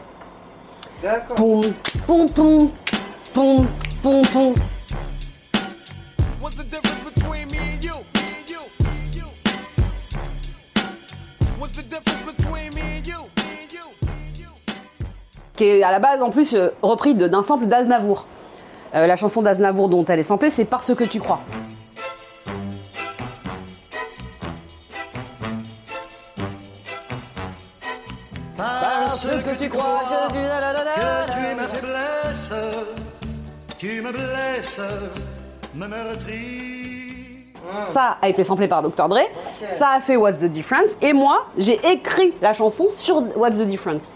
D'accord. 1.01 1.35
Poum, 1.35 1.73
poum, 2.05 2.29
poum, 2.29 2.69
poum, 3.33 3.67
poum, 4.03 4.21
poum. 4.31 4.53
What's 6.41 6.57
the 6.57 6.63
difference 6.63 7.01
between 7.13 7.47
me 7.51 7.57
and 7.57 7.83
you? 7.83 7.93
Me 8.13 8.21
and 8.21 8.49
you? 8.49 8.59
Me 8.83 8.89
and 9.05 9.15
you? 9.15 9.25
What's 11.59 11.73
the 11.75 11.83
difference 11.83 12.21
between 12.37 12.73
me 12.75 12.81
and 12.97 13.07
you? 13.07 13.17
Me 13.37 13.43
and 13.63 13.71
you? 13.71 13.85
Me 14.03 14.11
and 14.11 14.37
you? 14.39 14.49
qui 15.55 15.63
est 15.65 15.83
à 15.83 15.91
la 15.91 15.99
base 15.99 16.21
en 16.21 16.29
plus 16.29 16.53
euh, 16.53 16.69
repris 16.81 17.15
de- 17.15 17.27
d'un 17.27 17.41
sample 17.41 17.65
d'Aznavour. 17.65 18.25
Euh, 18.93 19.07
la 19.07 19.15
chanson 19.15 19.41
d'Aznavour 19.41 19.89
dont 19.89 20.05
elle 20.05 20.19
est 20.19 20.23
samplée, 20.23 20.49
c'est 20.49 20.65
Parce 20.65 20.93
que 20.93 21.03
tu 21.05 21.19
crois. 21.19 21.39
Me 34.11 35.87
me. 35.87 35.87
Ça 37.83 38.17
a 38.21 38.27
été 38.27 38.43
samplé 38.43 38.67
par 38.67 38.81
Dr. 38.81 39.07
Dre, 39.07 39.19
ça 39.69 39.91
a 39.91 39.99
fait 40.01 40.17
What's 40.17 40.39
the 40.39 40.45
Difference, 40.45 40.97
et 41.01 41.13
moi, 41.13 41.45
j'ai 41.57 41.79
écrit 41.89 42.33
la 42.41 42.53
chanson 42.53 42.87
sur 42.89 43.23
What's 43.37 43.59
the 43.59 43.65
Difference. 43.65 44.09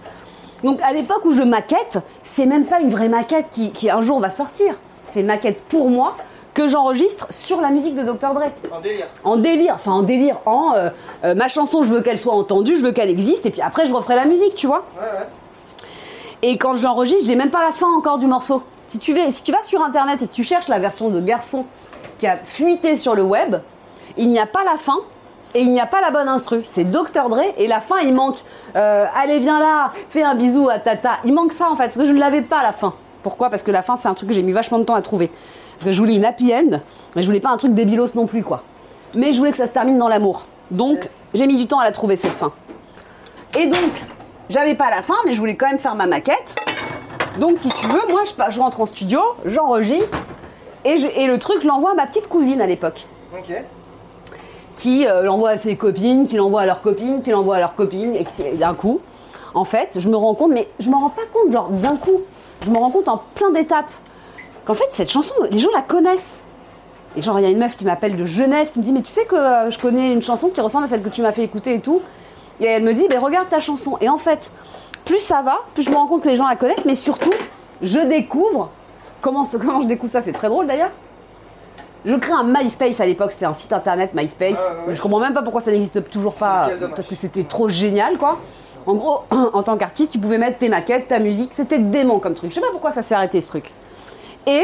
Donc 0.63 0.81
à 0.81 0.91
l'époque 0.91 1.23
où 1.25 1.31
je 1.31 1.43
maquette, 1.43 1.99
c'est 2.23 2.45
même 2.45 2.65
pas 2.65 2.79
une 2.79 2.89
vraie 2.89 3.07
maquette 3.07 3.45
qui, 3.51 3.71
qui 3.71 3.89
un 3.89 4.01
jour 4.01 4.19
va 4.19 4.29
sortir. 4.29 4.75
C'est 5.07 5.21
une 5.21 5.27
maquette 5.27 5.61
pour 5.63 5.89
moi 5.89 6.15
que 6.53 6.67
j'enregistre 6.67 7.27
sur 7.29 7.61
la 7.61 7.69
musique 7.69 7.95
de 7.95 8.03
Dr. 8.03 8.33
Dre. 8.33 8.51
En 8.71 8.79
délire. 8.79 9.07
En 9.23 9.37
délire, 9.37 9.73
enfin 9.75 9.91
en 9.91 10.01
délire, 10.01 10.37
en 10.45 10.73
euh, 10.73 10.89
euh, 11.23 11.35
ma 11.35 11.47
chanson, 11.47 11.83
je 11.83 11.89
veux 11.89 12.01
qu'elle 12.01 12.19
soit 12.19 12.33
entendue, 12.33 12.75
je 12.75 12.81
veux 12.81 12.91
qu'elle 12.91 13.09
existe, 13.09 13.45
et 13.45 13.51
puis 13.51 13.61
après 13.61 13.85
je 13.85 13.93
referai 13.93 14.15
la 14.15 14.25
musique, 14.25 14.55
tu 14.55 14.65
vois. 14.67 14.85
Ouais, 14.97 15.03
ouais. 15.03 15.27
Et 16.41 16.57
quand 16.57 16.75
je 16.75 16.83
l'enregistre, 16.83 17.25
j'ai 17.25 17.35
même 17.35 17.51
pas 17.51 17.63
la 17.63 17.71
fin 17.71 17.87
encore 17.87 18.17
du 18.17 18.27
morceau. 18.27 18.63
Si 18.87 18.99
tu, 18.99 19.13
vas, 19.13 19.31
si 19.31 19.43
tu 19.43 19.51
vas 19.51 19.63
sur 19.63 19.81
internet 19.81 20.21
et 20.21 20.27
que 20.27 20.33
tu 20.33 20.43
cherches 20.43 20.67
la 20.67 20.79
version 20.79 21.09
de 21.09 21.19
Garçon 21.19 21.65
qui 22.17 22.27
a 22.27 22.37
fuité 22.37 22.95
sur 22.95 23.15
le 23.15 23.23
web, 23.23 23.57
il 24.17 24.29
n'y 24.29 24.39
a 24.39 24.45
pas 24.45 24.63
la 24.63 24.77
fin 24.77 24.97
et 25.53 25.61
il 25.61 25.71
n'y 25.71 25.79
a 25.79 25.85
pas 25.85 26.01
la 26.01 26.11
bonne 26.11 26.27
instru. 26.27 26.61
C'est 26.65 26.85
Dr. 26.85 27.29
Dre 27.29 27.41
et 27.57 27.67
la 27.67 27.81
fin 27.81 27.97
il 28.03 28.13
manque 28.13 28.37
euh, 28.75 29.05
Allez, 29.15 29.39
viens 29.39 29.59
là, 29.59 29.91
fais 30.09 30.23
un 30.23 30.35
bisou 30.35 30.69
à 30.69 30.79
Tata. 30.79 31.17
Il 31.23 31.33
manque 31.33 31.53
ça 31.53 31.69
en 31.69 31.75
fait, 31.75 31.85
parce 31.85 31.97
que 31.97 32.05
je 32.05 32.13
ne 32.13 32.19
l'avais 32.19 32.41
pas 32.41 32.59
à 32.59 32.63
la 32.63 32.71
fin. 32.73 32.93
Pourquoi? 33.23 33.49
Parce 33.49 33.63
que 33.63 33.71
la 33.71 33.81
fin 33.81 33.95
c'est 33.95 34.07
un 34.07 34.13
truc 34.13 34.29
que 34.29 34.35
j'ai 34.35 34.43
mis 34.43 34.51
vachement 34.51 34.79
de 34.79 34.83
temps 34.83 34.95
à 34.95 35.01
trouver. 35.01 35.31
Parce 35.73 35.85
que 35.85 35.91
je 35.91 35.99
voulais 35.99 36.15
une 36.15 36.25
happy 36.25 36.53
end, 36.53 36.79
mais 37.15 37.21
je 37.23 37.27
voulais 37.27 37.39
pas 37.39 37.49
un 37.49 37.57
truc 37.57 37.73
débilos 37.73 38.15
non 38.15 38.27
plus 38.27 38.43
quoi. 38.43 38.63
Mais 39.15 39.33
je 39.33 39.39
voulais 39.39 39.51
que 39.51 39.57
ça 39.57 39.65
se 39.65 39.71
termine 39.71 39.97
dans 39.97 40.07
l'amour. 40.07 40.45
Donc 40.71 40.99
Yes. 41.03 41.27
j'ai 41.33 41.47
mis 41.47 41.57
du 41.57 41.67
temps 41.67 41.79
à 41.79 41.83
la 41.85 41.91
trouver 41.91 42.15
cette 42.15 42.33
fin. 42.33 42.51
Et 43.57 43.67
donc, 43.67 43.91
j'avais 44.49 44.75
pas 44.75 44.89
la 44.89 45.01
fin, 45.01 45.15
mais 45.25 45.33
je 45.33 45.39
voulais 45.39 45.55
quand 45.55 45.67
même 45.67 45.79
faire 45.79 45.95
ma 45.95 46.07
maquette. 46.07 46.55
Donc, 47.39 47.57
si 47.57 47.69
tu 47.69 47.87
veux, 47.87 48.01
moi, 48.09 48.21
je, 48.49 48.59
rentre 48.59 48.81
en 48.81 48.85
studio, 48.85 49.19
j'enregistre, 49.45 50.17
et, 50.85 50.97
je- 50.97 51.07
et 51.07 51.27
le 51.27 51.37
truc, 51.37 51.61
je 51.61 51.67
l'envoie 51.67 51.91
à 51.91 51.93
ma 51.95 52.05
petite 52.05 52.27
cousine 52.29 52.61
à 52.61 52.67
l'époque, 52.67 53.05
Ok. 53.37 53.63
qui 54.77 55.07
euh, 55.07 55.23
l'envoie 55.23 55.51
à 55.51 55.57
ses 55.57 55.75
copines, 55.75 56.27
qui 56.27 56.37
l'envoie 56.37 56.61
à 56.61 56.65
leurs 56.65 56.81
copines, 56.81 57.21
qui 57.21 57.31
l'envoie 57.31 57.57
à 57.57 57.59
leurs 57.59 57.75
copines, 57.75 58.15
et 58.15 58.25
d'un 58.55 58.73
coup, 58.73 59.01
en 59.53 59.63
fait, 59.65 59.97
je 59.99 60.09
me 60.09 60.15
rends 60.15 60.33
compte, 60.35 60.51
mais 60.51 60.67
je 60.79 60.89
m'en 60.89 60.99
rends 60.99 61.09
pas 61.09 61.23
compte, 61.33 61.51
genre 61.51 61.69
d'un 61.69 61.95
coup, 61.97 62.21
je 62.65 62.69
me 62.71 62.77
rends 62.77 62.91
compte 62.91 63.07
en 63.09 63.21
plein 63.35 63.51
d'étapes, 63.51 63.91
qu'en 64.65 64.73
fait, 64.73 64.87
cette 64.91 65.11
chanson, 65.11 65.33
les 65.51 65.59
gens 65.59 65.69
la 65.73 65.81
connaissent. 65.81 66.39
Et 67.17 67.21
genre, 67.21 67.39
il 67.39 67.43
y 67.43 67.45
a 67.45 67.49
une 67.49 67.59
meuf 67.59 67.77
qui 67.77 67.85
m'appelle 67.85 68.17
de 68.17 68.25
Genève 68.25 68.71
qui 68.73 68.79
me 68.79 68.83
dit 68.83 68.91
Mais 68.91 69.01
tu 69.01 69.11
sais 69.11 69.23
que 69.25 69.35
euh, 69.35 69.69
je 69.71 69.79
connais 69.79 70.11
une 70.11 70.21
chanson 70.21 70.49
qui 70.49 70.59
ressemble 70.59 70.83
à 70.83 70.87
celle 70.87 71.01
que 71.01 71.07
tu 71.07 71.21
m'as 71.21 71.31
fait 71.31 71.43
écouter 71.43 71.75
et 71.75 71.79
tout. 71.79 72.01
Et 72.59 72.65
elle 72.65 72.83
me 72.83 72.93
dit 72.93 73.05
Mais 73.09 73.17
regarde 73.17 73.47
ta 73.47 73.61
chanson. 73.61 73.97
Et 74.01 74.09
en 74.09 74.17
fait, 74.17 74.51
plus 75.05 75.19
ça 75.19 75.41
va, 75.41 75.59
plus 75.73 75.83
je 75.83 75.89
me 75.89 75.95
rends 75.95 76.07
compte 76.07 76.23
que 76.23 76.29
les 76.29 76.35
gens 76.35 76.47
la 76.47 76.55
connaissent, 76.55 76.85
mais 76.85 76.95
surtout, 76.95 77.33
je 77.81 77.99
découvre. 77.99 78.69
Comment, 79.21 79.45
comment 79.61 79.81
je 79.81 79.87
découvre 79.87 80.11
ça 80.11 80.21
C'est 80.21 80.31
très 80.33 80.49
drôle 80.49 80.67
d'ailleurs. 80.67 80.91
Je 82.05 82.13
crée 82.15 82.33
un 82.33 82.43
MySpace 82.43 82.99
à 82.99 83.05
l'époque, 83.07 83.31
c'était 83.31 83.45
un 83.45 83.53
site 83.53 83.73
internet 83.73 84.11
MySpace. 84.13 84.57
Ah, 84.59 84.73
ouais, 84.73 84.87
ouais. 84.89 84.95
Je 84.95 85.01
comprends 85.01 85.19
même 85.19 85.33
pas 85.33 85.41
pourquoi 85.41 85.61
ça 85.61 85.71
n'existe 85.71 86.07
toujours 86.11 86.35
pas, 86.35 86.69
parce 86.95 87.07
que 87.07 87.15
c'était 87.15 87.43
trop 87.45 87.67
génial 87.67 88.17
quoi. 88.17 88.37
En 88.85 88.93
gros, 88.93 89.21
en 89.31 89.63
tant 89.63 89.75
qu'artiste, 89.77 90.11
tu 90.11 90.19
pouvais 90.19 90.37
mettre 90.37 90.59
tes 90.59 90.69
maquettes, 90.69 91.07
ta 91.07 91.17
musique, 91.17 91.51
c'était 91.53 91.79
dément 91.79 92.19
comme 92.19 92.35
truc. 92.35 92.51
Je 92.51 92.55
sais 92.55 92.61
pas 92.61 92.69
pourquoi 92.71 92.91
ça 92.91 93.01
s'est 93.01 93.15
arrêté 93.15 93.41
ce 93.41 93.47
truc. 93.47 93.71
Et 94.45 94.63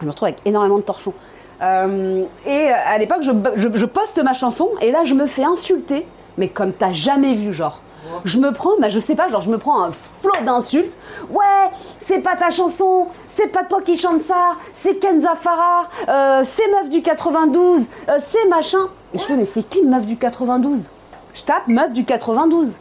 je 0.00 0.06
me 0.06 0.10
retrouve 0.10 0.28
avec 0.28 0.38
énormément 0.46 0.78
de 0.78 0.82
torchons. 0.82 1.12
Euh, 1.60 2.24
et 2.46 2.68
à 2.70 2.96
l'époque, 2.96 3.20
je, 3.22 3.32
je- 3.56 3.68
je 3.74 3.84
poste 3.84 4.22
ma 4.22 4.32
chanson 4.32 4.70
et 4.80 4.90
là, 4.92 5.04
je 5.04 5.12
me 5.12 5.26
fais 5.26 5.44
insulter, 5.44 6.06
mais 6.38 6.48
comme 6.48 6.72
t'as 6.72 6.92
jamais 6.92 7.34
vu, 7.34 7.52
genre. 7.52 7.80
Je 8.24 8.38
me 8.38 8.52
prends, 8.52 8.78
bah, 8.78 8.88
je 8.88 8.98
sais 8.98 9.14
pas, 9.14 9.28
genre, 9.28 9.40
je 9.40 9.50
me 9.50 9.58
prends 9.58 9.82
un 9.82 9.90
flot 10.22 10.44
d'insultes. 10.44 10.96
Ouais, 11.30 11.70
c'est 11.98 12.20
pas 12.20 12.36
ta 12.36 12.50
chanson, 12.50 13.08
c'est 13.26 13.48
pas 13.48 13.64
toi 13.64 13.80
qui 13.82 13.96
chante 13.96 14.20
ça, 14.20 14.54
c'est 14.72 14.96
Kenza 14.96 15.34
Farah, 15.34 15.88
euh, 16.08 16.40
c'est 16.44 16.68
meuf 16.72 16.88
du 16.88 17.02
92, 17.02 17.86
euh, 18.08 18.18
c'est 18.18 18.48
machin. 18.48 18.88
Et 19.14 19.18
je 19.18 19.24
fais, 19.24 19.36
mais 19.36 19.44
c'est 19.44 19.62
qui 19.62 19.82
meuf 19.84 20.06
du 20.06 20.16
92 20.16 20.88
Je 21.34 21.42
tape 21.42 21.66
meuf 21.68 21.92
du 21.92 22.04
92. 22.04 22.76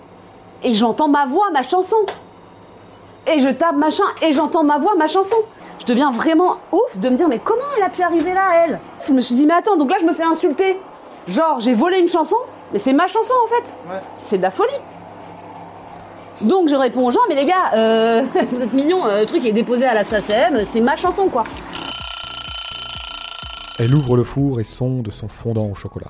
Et 0.64 0.74
j'entends 0.74 1.08
ma 1.08 1.26
voix, 1.26 1.50
ma 1.52 1.64
chanson 1.64 1.98
et 3.28 3.42
je 3.42 3.50
tape 3.50 3.76
machin 3.76 4.06
et 4.22 4.34
j'entends 4.34 4.64
ma 4.64 4.78
voix, 4.78 4.96
ma 4.96 5.08
chanson. 5.08 5.36
Je 5.80 5.86
deviens 5.86 6.12
vraiment 6.12 6.58
ouf 6.72 6.98
de 6.98 7.10
me 7.10 7.16
dire 7.16 7.28
mais 7.28 7.40
comment 7.40 7.62
elle 7.78 7.84
a 7.84 7.90
pu 7.90 8.02
arriver 8.02 8.34
là 8.34 8.64
elle? 8.64 8.80
Je 9.06 9.14
me 9.14 9.22
suis 9.22 9.36
dit 9.36 9.46
mais 9.46 9.54
attends 9.54 9.76
donc 9.76 9.92
là 9.92 9.98
je 10.00 10.06
me 10.06 10.14
fais 10.14 10.24
insulter. 10.24 10.80
Genre 11.28 11.60
j'ai 11.60 11.74
volé 11.74 12.00
une 12.00 12.08
chanson 12.08 12.38
mais 12.72 12.80
c'est 12.80 12.94
ma 12.94 13.08
chanson 13.08 13.34
en 13.44 13.48
fait. 13.48 13.76
Ouais. 13.90 14.00
C'est 14.18 14.38
de 14.38 14.44
la 14.44 14.52
folie. 14.52 14.72
Donc 16.42 16.70
je 16.70 16.76
réponds 16.76 17.08
aux 17.08 17.12
gens 17.12 17.20
mais 17.30 17.36
les 17.36 17.46
gars 17.46 17.72
euh, 17.74 18.24
vous 18.52 18.62
êtes 18.62 18.74
mignons 18.74 19.06
euh, 19.06 19.22
le 19.22 19.26
truc 19.26 19.44
est 19.46 19.52
déposé 19.52 19.86
à 19.86 19.94
la 19.94 20.04
SACEM 20.04 20.64
c'est 20.72 20.82
ma 20.82 20.96
chanson 20.96 21.28
quoi. 21.30 21.44
Elle 23.80 23.94
ouvre 23.94 24.16
le 24.18 24.24
four 24.24 24.60
et 24.60 24.64
sonde 24.64 25.10
son 25.12 25.28
fondant 25.28 25.66
au 25.68 25.76
chocolat. 25.76 26.08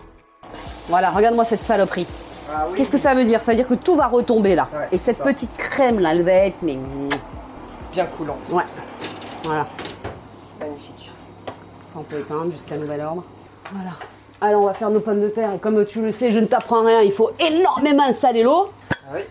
Voilà 0.90 1.10
regarde-moi 1.12 1.44
cette 1.46 1.64
saloperie. 1.64 2.08
Ah 2.50 2.66
oui. 2.70 2.78
Qu'est-ce 2.78 2.92
que 2.92 2.98
ça 2.98 3.14
veut 3.14 3.26
dire? 3.26 3.42
Ça 3.42 3.52
veut 3.52 3.58
dire 3.58 3.68
que 3.68 3.74
tout 3.74 3.96
va 3.96 4.08
retomber 4.08 4.56
là. 4.56 4.68
Ouais, 4.74 4.88
et 4.92 4.98
cette 4.98 5.18
ça. 5.18 5.24
petite 5.24 5.56
crème 5.58 6.00
là 6.00 6.12
elle 6.14 6.24
va 6.24 6.32
être 6.32 6.58
mais 6.62 6.78
Bien 7.94 8.06
coulant. 8.06 8.38
ouais. 8.52 8.64
Voilà. 9.44 9.66
Magnifique. 10.60 11.12
Ça, 11.88 12.00
on 12.00 12.04
peut 12.04 12.20
éteindre 12.20 12.52
jusqu'à 12.52 12.76
nouvel 12.78 13.02
ordre. 13.02 13.24
Voilà. 13.74 13.92
Alors, 14.42 14.64
on 14.64 14.66
va 14.68 14.74
faire 14.74 14.90
nos 14.90 15.00
pommes 15.00 15.22
de 15.22 15.30
terre. 15.30 15.54
Et 15.54 15.58
comme 15.58 15.86
tu 15.86 16.02
le 16.02 16.12
sais, 16.12 16.32
je 16.32 16.40
ne 16.40 16.46
t'apprends 16.46 16.84
rien. 16.86 17.02
Il 17.02 17.12
faut 17.12 17.32
énormément 17.40 18.12
saler 18.12 18.44
l'eau. 18.44 18.70
Ah 18.92 19.14
oui. 19.16 19.22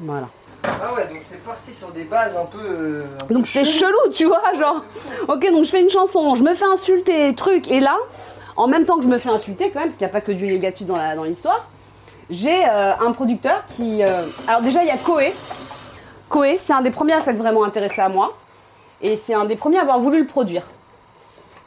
Voilà. 0.00 0.28
Ah 0.64 0.92
ouais, 0.94 1.06
donc 1.08 1.18
c'est 1.20 1.42
parti 1.42 1.72
sur 1.72 1.90
des 1.90 2.04
bases 2.04 2.36
un 2.36 2.44
peu. 2.44 2.58
euh, 2.62 3.04
un 3.22 3.26
peu 3.26 3.34
Donc, 3.34 3.46
c'est 3.46 3.64
chelou, 3.64 4.10
tu 4.12 4.24
vois, 4.26 4.52
genre. 4.58 4.82
Ok, 5.28 5.50
donc 5.50 5.64
je 5.64 5.70
fais 5.70 5.80
une 5.80 5.90
chanson, 5.90 6.34
je 6.34 6.42
me 6.42 6.54
fais 6.54 6.64
insulter, 6.66 7.34
truc. 7.34 7.70
Et 7.70 7.80
là, 7.80 7.96
en 8.56 8.66
même 8.66 8.84
temps 8.84 8.96
que 8.96 9.02
je 9.02 9.08
me 9.08 9.18
fais 9.18 9.30
insulter, 9.30 9.70
quand 9.70 9.78
même, 9.80 9.88
parce 9.88 9.96
qu'il 9.96 10.06
n'y 10.06 10.10
a 10.10 10.12
pas 10.12 10.20
que 10.20 10.32
du 10.32 10.46
négatif 10.46 10.86
dans 10.86 10.96
la- 10.96 11.16
dans 11.16 11.24
l'histoire, 11.24 11.66
j'ai 12.28 12.64
euh, 12.68 12.94
un 12.98 13.12
producteur 13.12 13.64
qui. 13.70 14.02
euh, 14.02 14.26
Alors, 14.48 14.60
déjà, 14.60 14.82
il 14.82 14.88
y 14.88 14.92
a 14.92 14.98
Koé. 14.98 15.34
Koé, 16.28 16.58
c'est 16.58 16.72
un 16.72 16.82
des 16.82 16.90
premiers 16.90 17.14
à 17.14 17.20
s'être 17.20 17.38
vraiment 17.38 17.64
intéressé 17.64 18.00
à 18.00 18.08
moi. 18.08 18.34
Et 19.02 19.16
c'est 19.16 19.34
un 19.34 19.46
des 19.46 19.56
premiers 19.56 19.78
à 19.78 19.82
avoir 19.82 19.98
voulu 19.98 20.20
le 20.20 20.26
produire. 20.26 20.62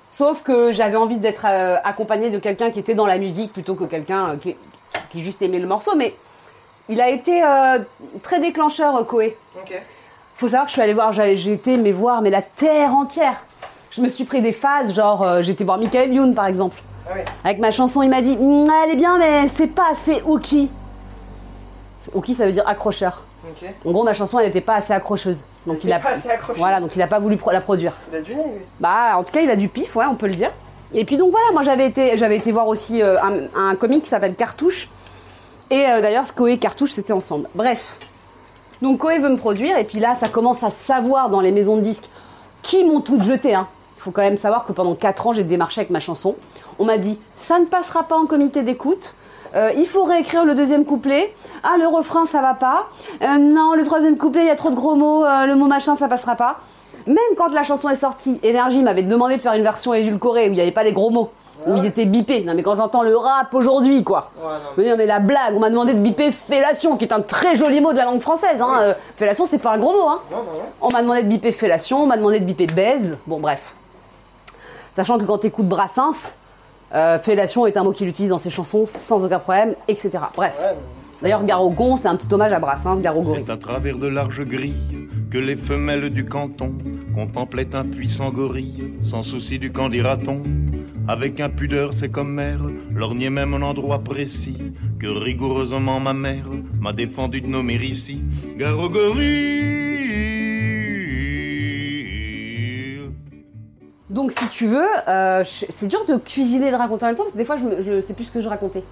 Sauf 0.09 0.43
que 0.43 0.71
j'avais 0.71 0.97
envie 0.97 1.17
d'être 1.17 1.45
accompagnée 1.45 2.29
de 2.29 2.37
quelqu'un 2.37 2.69
qui 2.69 2.77
était 2.79 2.93
dans 2.93 3.07
la 3.07 3.17
musique 3.17 3.51
plutôt 3.51 3.73
que 3.73 3.85
quelqu'un 3.85 4.37
qui, 4.39 4.55
qui 5.11 5.23
juste 5.23 5.41
aimait 5.41 5.57
le 5.59 5.65
morceau. 5.67 5.95
Mais 5.95 6.13
il 6.89 7.01
a 7.01 7.09
été 7.09 7.43
euh, 7.43 7.79
très 8.21 8.39
déclencheur, 8.39 8.95
euh, 8.95 9.03
Koé. 9.03 9.37
Ok. 9.57 9.81
Faut 10.35 10.47
savoir 10.47 10.63
que 10.65 10.69
je 10.69 10.73
suis 10.73 10.81
allée 10.81 10.93
voir, 10.93 11.13
j'ai 11.13 11.51
été 11.53 11.77
mais 11.77 11.91
voir 11.91 12.21
mais 12.21 12.29
la 12.29 12.41
terre 12.41 12.93
entière. 12.95 13.45
Je 13.91 14.01
me 14.01 14.09
suis 14.09 14.23
pris 14.25 14.41
des 14.41 14.53
phases, 14.53 14.93
genre 14.95 15.21
euh, 15.23 15.41
j'étais 15.41 15.63
voir 15.63 15.77
Michael 15.77 16.13
Youn 16.13 16.33
par 16.33 16.47
exemple. 16.47 16.81
Ah 17.07 17.11
oui. 17.15 17.21
Avec 17.43 17.59
ma 17.59 17.69
chanson, 17.71 18.01
il 18.01 18.09
m'a 18.09 18.21
dit 18.21 18.35
Hum, 18.39 18.67
elle 18.83 18.91
est 18.91 18.95
bien, 18.95 19.17
mais 19.17 19.47
c'est 19.47 19.67
pas 19.67 19.91
assez 19.91 20.21
hooky. 20.25 20.69
Hooky, 22.13 22.33
ça 22.33 22.45
veut 22.45 22.51
dire 22.51 22.67
accrocheur. 22.67 23.23
Ok. 23.47 23.69
En 23.85 23.91
gros, 23.91 24.03
ma 24.03 24.13
chanson, 24.13 24.39
elle 24.39 24.47
n'était 24.47 24.61
pas 24.61 24.75
assez 24.75 24.93
accrocheuse. 24.93 25.45
Donc 25.67 25.83
il 25.83 25.93
a 25.93 25.99
pas 25.99 26.09
assez 26.11 26.29
accrocheuse. 26.29 26.59
Voilà, 26.59 26.79
donc 26.79 26.95
il 26.95 27.01
a 27.01 27.07
pas 27.07 27.19
voulu 27.19 27.37
pro- 27.37 27.51
la 27.51 27.61
produire. 27.61 27.93
Il 28.11 28.17
a 28.17 28.21
du 28.21 28.35
nez, 28.35 28.43
lui. 28.43 28.61
Bah, 28.79 29.11
en 29.17 29.23
tout 29.23 29.31
cas, 29.31 29.41
il 29.41 29.49
a 29.49 29.55
du 29.55 29.69
pif, 29.69 29.95
ouais, 29.95 30.05
on 30.05 30.15
peut 30.15 30.27
le 30.27 30.35
dire. 30.35 30.51
Et 30.93 31.05
puis 31.05 31.17
donc 31.17 31.31
voilà, 31.31 31.47
moi 31.53 31.61
j'avais 31.63 31.87
été, 31.87 32.17
j'avais 32.17 32.37
été 32.37 32.51
voir 32.51 32.67
aussi 32.67 33.01
euh, 33.01 33.17
un, 33.21 33.47
un 33.55 33.75
comique 33.75 34.03
qui 34.03 34.09
s'appelle 34.09 34.35
Cartouche. 34.35 34.89
Et 35.69 35.85
euh, 35.85 36.01
d'ailleurs, 36.01 36.33
Koé 36.35 36.53
et 36.53 36.57
Cartouche, 36.57 36.91
c'était 36.91 37.13
ensemble. 37.13 37.47
Bref. 37.55 37.97
Donc 38.81 38.99
Koé 38.99 39.19
veut 39.19 39.29
me 39.29 39.37
produire, 39.37 39.77
et 39.77 39.83
puis 39.83 39.99
là, 39.99 40.15
ça 40.15 40.27
commence 40.27 40.63
à 40.63 40.69
savoir 40.69 41.29
dans 41.29 41.41
les 41.41 41.51
maisons 41.51 41.77
de 41.77 41.81
disques 41.81 42.09
qui 42.61 42.83
m'ont 42.83 43.01
toutes 43.01 43.23
jeté. 43.23 43.55
Hein. 43.55 43.67
Il 43.97 44.01
faut 44.01 44.11
quand 44.11 44.21
même 44.21 44.37
savoir 44.37 44.65
que 44.65 44.73
pendant 44.73 44.95
4 44.95 45.27
ans, 45.27 45.31
j'ai 45.31 45.43
démarché 45.43 45.81
avec 45.81 45.89
ma 45.89 45.99
chanson. 45.99 46.35
On 46.79 46.85
m'a 46.85 46.97
dit, 46.97 47.19
ça 47.35 47.59
ne 47.59 47.65
passera 47.65 48.03
pas 48.03 48.17
en 48.17 48.25
comité 48.25 48.61
d'écoute. 48.61 49.15
Euh, 49.55 49.71
il 49.77 49.85
faut 49.85 50.03
réécrire 50.03 50.43
le 50.45 50.55
deuxième 50.55 50.83
couplet. 50.83 51.33
Ah, 51.63 51.77
le 51.79 51.87
refrain, 51.87 52.25
ça 52.25 52.41
va 52.41 52.55
pas. 52.55 52.87
Euh, 53.21 53.37
non, 53.37 53.75
le 53.75 53.85
troisième 53.85 54.17
couplet, 54.17 54.41
il 54.41 54.47
y 54.47 54.51
a 54.51 54.55
trop 54.55 54.71
de 54.71 54.75
gros 54.75 54.95
mots. 54.95 55.23
le 55.23 55.55
mot 55.55 55.67
machin, 55.67 55.95
ça 55.95 56.07
passera 56.07 56.35
pas. 56.35 56.59
Même 57.05 57.17
quand 57.37 57.53
la 57.53 57.63
chanson 57.63 57.89
est 57.89 57.95
sortie, 57.95 58.39
Énergie 58.43 58.81
m'avait 58.81 59.03
demandé 59.03 59.37
de 59.37 59.41
faire 59.41 59.53
une 59.53 59.63
version 59.63 59.93
édulcorée 59.93 60.47
où 60.49 60.51
il 60.51 60.55
n'y 60.55 60.61
avait 60.61 60.71
pas 60.71 60.83
les 60.83 60.93
gros 60.93 61.09
mots, 61.09 61.31
où 61.65 61.75
ils 61.75 61.85
étaient 61.85 62.05
bipés. 62.05 62.43
Non, 62.43 62.53
mais 62.55 62.63
quand 62.63 62.75
j'entends 62.75 63.03
le 63.03 63.15
rap 63.15 63.53
aujourd'hui, 63.53 64.03
quoi. 64.03 64.31
Ouais, 64.37 64.43
non. 64.43 64.59
Je 64.75 64.81
veux 64.81 64.87
dire, 64.87 64.97
mais 64.97 65.05
la 65.05 65.19
blague, 65.19 65.55
on 65.55 65.59
m'a 65.59 65.69
demandé 65.69 65.93
de 65.93 65.99
biper 65.99 66.31
fellation, 66.31 66.97
qui 66.97 67.05
est 67.05 67.13
un 67.13 67.21
très 67.21 67.55
joli 67.55 67.81
mot 67.81 67.93
de 67.93 67.97
la 67.97 68.05
langue 68.05 68.21
française. 68.21 68.61
Hein. 68.61 68.79
Euh, 68.81 68.93
fellation, 69.15 69.45
c'est 69.45 69.59
pas 69.59 69.71
un 69.71 69.77
gros 69.77 69.93
mot. 69.93 70.09
Hein. 70.09 70.19
Non, 70.31 70.37
non, 70.37 70.43
non. 70.43 70.65
On 70.81 70.89
m'a 70.89 71.01
demandé 71.01 71.23
de 71.23 71.27
biper 71.27 71.51
fellation, 71.51 72.03
on 72.03 72.07
m'a 72.07 72.17
demandé 72.17 72.39
de 72.39 72.45
biper 72.45 72.67
baise. 72.67 73.17
Bon, 73.27 73.39
bref. 73.39 73.73
Sachant 74.91 75.17
que 75.17 75.23
quand 75.23 75.39
t'écoutes 75.39 75.67
Brassens, 75.67 76.35
euh, 76.93 77.17
fellation 77.17 77.65
est 77.65 77.77
un 77.77 77.83
mot 77.83 77.91
qu'il 77.91 78.07
utilise 78.07 78.29
dans 78.29 78.37
ses 78.37 78.51
chansons 78.51 78.85
sans 78.87 79.25
aucun 79.25 79.39
problème, 79.39 79.75
etc. 79.87 80.11
Bref. 80.35 80.55
Ouais, 80.59 80.75
D'ailleurs, 81.23 81.45
Garogon, 81.45 81.95
c'est 81.95 82.09
un 82.09 82.17
petit 82.17 82.31
hommage 82.33 82.51
à 82.51 82.59
Brassens, 82.59 82.99
Garogori. 82.99 83.43
C'est 83.45 83.51
à 83.53 83.55
travers 83.55 83.97
de 83.97 84.07
larges 84.07 84.43
grilles 84.43 85.07
que 85.31 85.37
les 85.37 85.55
femelles 85.55 86.09
du 86.09 86.25
canton 86.25 86.73
contemplaient 87.15 87.73
un 87.73 87.85
puissant 87.85 88.29
gorille, 88.29 88.93
sans 89.03 89.21
souci 89.21 89.57
du 89.57 89.71
qu'en 89.71 89.87
dira-t-on. 89.87 90.43
Avec 91.07 91.39
impudeur, 91.39 91.93
c'est 91.93 92.09
comme 92.09 92.33
mère, 92.33 92.59
lorgnait 92.93 93.29
même 93.29 93.53
un 93.53 93.61
endroit 93.61 93.99
précis 93.99 94.73
que 94.99 95.07
rigoureusement 95.07 96.01
ma 96.01 96.11
mère 96.11 96.49
m'a 96.81 96.91
défendu 96.91 97.39
de 97.39 97.47
nommer 97.47 97.75
ici. 97.75 98.21
Garogori. 98.57 99.61
Donc, 104.09 104.33
si 104.33 104.49
tu 104.49 104.65
veux, 104.65 104.87
euh, 105.07 105.45
c'est 105.45 105.87
dur 105.87 106.03
de 106.05 106.17
cuisiner 106.17 106.67
et 106.67 106.71
de 106.71 106.75
raconter 106.75 107.05
en 107.05 107.07
même 107.07 107.15
temps, 107.15 107.23
parce 107.23 107.31
que 107.33 107.37
des 107.37 107.45
fois, 107.45 107.55
je, 107.55 107.81
je 107.81 108.01
sais 108.01 108.13
plus 108.13 108.25
ce 108.25 108.31
que 108.31 108.41
je 108.41 108.49
racontais. 108.49 108.83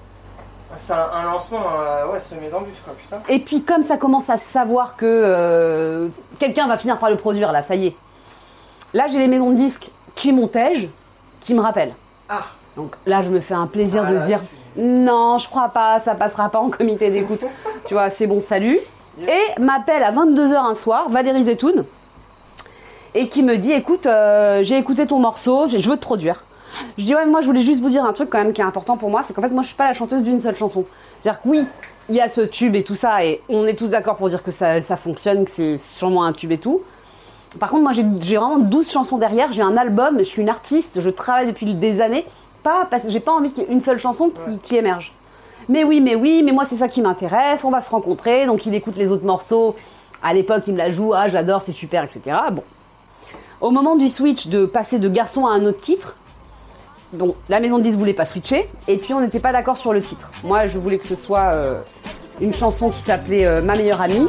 C'est 0.77 0.93
un, 0.93 1.09
un 1.13 1.23
lancement, 1.23 1.59
euh, 1.79 2.11
ouais, 2.11 2.19
semé 2.19 2.49
d'embûches, 2.49 2.81
quoi, 2.83 2.93
putain. 2.93 3.21
Et 3.29 3.39
puis 3.39 3.63
comme 3.63 3.83
ça 3.83 3.97
commence 3.97 4.29
à 4.29 4.37
savoir 4.37 4.95
que 4.95 5.05
euh, 5.05 6.07
quelqu'un 6.39 6.67
va 6.67 6.77
finir 6.77 6.97
par 6.97 7.09
le 7.09 7.17
produire, 7.17 7.51
là, 7.51 7.61
ça 7.61 7.75
y 7.75 7.87
est. 7.87 7.95
Là, 8.93 9.07
j'ai 9.07 9.19
les 9.19 9.27
maisons 9.27 9.51
de 9.51 9.55
disques 9.55 9.89
qui 10.15 10.33
m'ontègent, 10.33 10.89
qui 11.41 11.53
me 11.53 11.61
rappellent. 11.61 11.93
Ah, 12.29 12.43
Donc 12.75 12.95
là, 13.05 13.21
je 13.23 13.29
me 13.29 13.39
fais 13.41 13.53
un 13.53 13.67
plaisir 13.67 14.03
Ah 14.05 14.11
de 14.11 14.15
là, 14.15 14.25
dire 14.25 14.39
non, 14.77 15.37
je 15.37 15.49
crois 15.49 15.69
pas, 15.69 15.99
ça 15.99 16.15
passera 16.15 16.49
pas 16.49 16.59
en 16.59 16.69
comité 16.69 17.09
d'écoute. 17.09 17.45
tu 17.85 17.93
vois, 17.93 18.09
c'est 18.09 18.27
bon, 18.27 18.39
salut. 18.41 18.79
Et 19.19 19.59
m'appelle 19.61 20.03
à 20.03 20.11
22h 20.11 20.55
un 20.55 20.73
soir 20.73 21.09
Valérie 21.09 21.43
Zetoun 21.43 21.83
et 23.13 23.27
qui 23.27 23.43
me 23.43 23.57
dit 23.57 23.73
écoute, 23.73 24.05
euh, 24.05 24.63
j'ai 24.63 24.77
écouté 24.77 25.05
ton 25.05 25.19
morceau, 25.19 25.67
je 25.67 25.77
veux 25.89 25.97
te 25.97 26.01
produire. 26.01 26.45
Je 26.97 27.05
dis 27.05 27.15
ouais, 27.15 27.25
mais 27.25 27.31
moi 27.31 27.41
je 27.41 27.47
voulais 27.47 27.61
juste 27.61 27.81
vous 27.81 27.89
dire 27.89 28.05
un 28.05 28.13
truc 28.13 28.29
quand 28.29 28.37
même 28.37 28.53
qui 28.53 28.61
est 28.61 28.65
important 28.65 28.97
pour 28.97 29.09
moi, 29.09 29.23
c'est 29.23 29.33
qu'en 29.33 29.41
fait 29.41 29.49
moi 29.49 29.61
je 29.61 29.67
suis 29.67 29.75
pas 29.75 29.87
la 29.87 29.93
chanteuse 29.93 30.23
d'une 30.23 30.39
seule 30.39 30.55
chanson. 30.55 30.85
C'est-à-dire 31.19 31.41
que 31.41 31.47
oui, 31.47 31.65
il 32.09 32.15
y 32.15 32.21
a 32.21 32.29
ce 32.29 32.41
tube 32.41 32.75
et 32.75 32.83
tout 32.83 32.95
ça 32.95 33.23
et 33.23 33.41
on 33.49 33.65
est 33.65 33.75
tous 33.75 33.89
d'accord 33.89 34.15
pour 34.15 34.29
dire 34.29 34.43
que 34.43 34.51
ça, 34.51 34.81
ça 34.81 34.95
fonctionne, 34.95 35.45
que 35.45 35.51
c'est 35.51 35.77
sûrement 35.77 36.23
un 36.23 36.33
tube 36.33 36.51
et 36.51 36.57
tout. 36.57 36.81
Par 37.59 37.69
contre, 37.69 37.83
moi, 37.83 37.91
j'ai 37.91 38.05
j'ai 38.21 38.37
vraiment 38.37 38.59
12 38.59 38.89
chansons 38.89 39.17
derrière. 39.17 39.51
J'ai 39.51 39.61
un 39.61 39.75
album, 39.75 40.19
je 40.19 40.23
suis 40.23 40.41
une 40.41 40.49
artiste, 40.49 41.01
je 41.01 41.09
travaille 41.09 41.47
depuis 41.47 41.73
des 41.73 42.01
années. 42.01 42.25
Pas 42.63 42.87
parce 42.89 43.03
que 43.03 43.09
j'ai 43.09 43.19
pas 43.19 43.31
envie 43.31 43.51
qu'il 43.51 43.63
y 43.63 43.65
ait 43.65 43.71
une 43.71 43.81
seule 43.81 43.97
chanson 43.97 44.29
qui, 44.29 44.59
qui 44.59 44.75
émerge. 44.77 45.11
Mais 45.67 45.83
oui, 45.83 45.99
mais 45.99 46.15
oui, 46.15 46.43
mais 46.43 46.51
moi, 46.51 46.63
c'est 46.65 46.75
ça 46.75 46.87
qui 46.87 47.01
m'intéresse. 47.01 47.63
On 47.63 47.71
va 47.71 47.81
se 47.81 47.89
rencontrer. 47.89 48.45
Donc, 48.45 48.65
il 48.65 48.73
écoute 48.73 48.95
les 48.95 49.11
autres 49.11 49.25
morceaux. 49.25 49.75
À 50.23 50.33
l'époque, 50.33 50.63
il 50.67 50.73
me 50.73 50.77
la 50.77 50.89
joue. 50.89 51.13
Ah, 51.13 51.27
j'adore, 51.27 51.61
c'est 51.61 51.71
super, 51.71 52.03
etc. 52.03 52.37
Bon. 52.51 52.63
Au 53.59 53.71
moment 53.71 53.95
du 53.95 54.07
switch, 54.07 54.47
de 54.47 54.65
passer 54.65 54.99
de 54.99 55.09
garçon 55.09 55.45
à 55.45 55.51
un 55.51 55.65
autre 55.65 55.79
titre, 55.79 56.15
bon, 57.13 57.35
la 57.49 57.59
maison 57.59 57.77
de 57.77 57.83
10 57.83 57.97
voulait 57.97 58.13
pas 58.13 58.25
switcher. 58.25 58.67
Et 58.87 58.97
puis, 58.97 59.13
on 59.13 59.21
n'était 59.21 59.39
pas 59.39 59.51
d'accord 59.51 59.77
sur 59.77 59.93
le 59.93 60.01
titre. 60.01 60.31
Moi, 60.43 60.67
je 60.67 60.77
voulais 60.77 60.97
que 60.97 61.05
ce 61.05 61.15
soit 61.15 61.53
euh, 61.53 61.79
une 62.39 62.53
chanson 62.53 62.89
qui 62.89 62.99
s'appelait 62.99 63.45
euh, 63.45 63.61
Ma 63.61 63.75
meilleure 63.75 64.01
amie. 64.01 64.27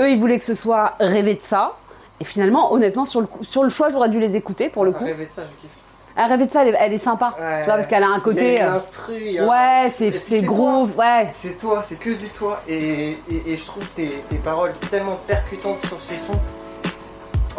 Eux, 0.00 0.10
ils 0.10 0.18
voulaient 0.18 0.38
que 0.38 0.44
ce 0.44 0.54
soit 0.54 0.94
rêver 0.98 1.34
de 1.34 1.40
ça. 1.40 1.76
Et 2.20 2.24
finalement, 2.24 2.72
honnêtement, 2.72 3.04
sur 3.04 3.20
le, 3.20 3.28
sur 3.42 3.62
le 3.62 3.68
choix, 3.68 3.88
j'aurais 3.90 4.08
dû 4.08 4.18
les 4.18 4.34
écouter 4.34 4.68
pour 4.68 4.84
le 4.84 4.90
coup. 4.90 5.04
rêver. 5.04 5.28
Rêver 6.16 6.46
de 6.46 6.50
ça, 6.50 6.62
elle 6.62 6.74
est, 6.74 6.78
elle 6.78 6.92
est 6.92 6.98
sympa. 6.98 7.34
Ouais. 7.38 7.60
Tu 7.60 7.64
vois, 7.64 7.74
parce 7.74 7.86
qu'elle 7.88 8.02
a 8.04 8.08
un 8.08 8.20
côté. 8.20 8.62
euh, 8.62 8.74
instru, 8.76 9.14
il 9.20 9.32
y 9.32 9.38
a- 9.40 9.46
Ouais, 9.46 9.88
c'est 9.90 10.10
puis 10.10 10.20
c'est 10.22 10.38
toi. 10.44 10.54
groove, 10.54 10.96
ouais. 10.96 11.28
C'est 11.34 11.58
toi, 11.58 11.82
c'est 11.82 11.98
que 11.98 12.10
du 12.10 12.28
toi. 12.28 12.62
Et, 12.68 13.18
et, 13.30 13.42
et 13.52 13.56
je 13.56 13.64
trouve 13.64 13.84
tes, 13.90 14.22
tes 14.30 14.36
paroles 14.36 14.72
tellement 14.90 15.18
percutantes 15.26 15.80
sur 15.84 15.98
ce 16.00 16.14
son. 16.26 16.38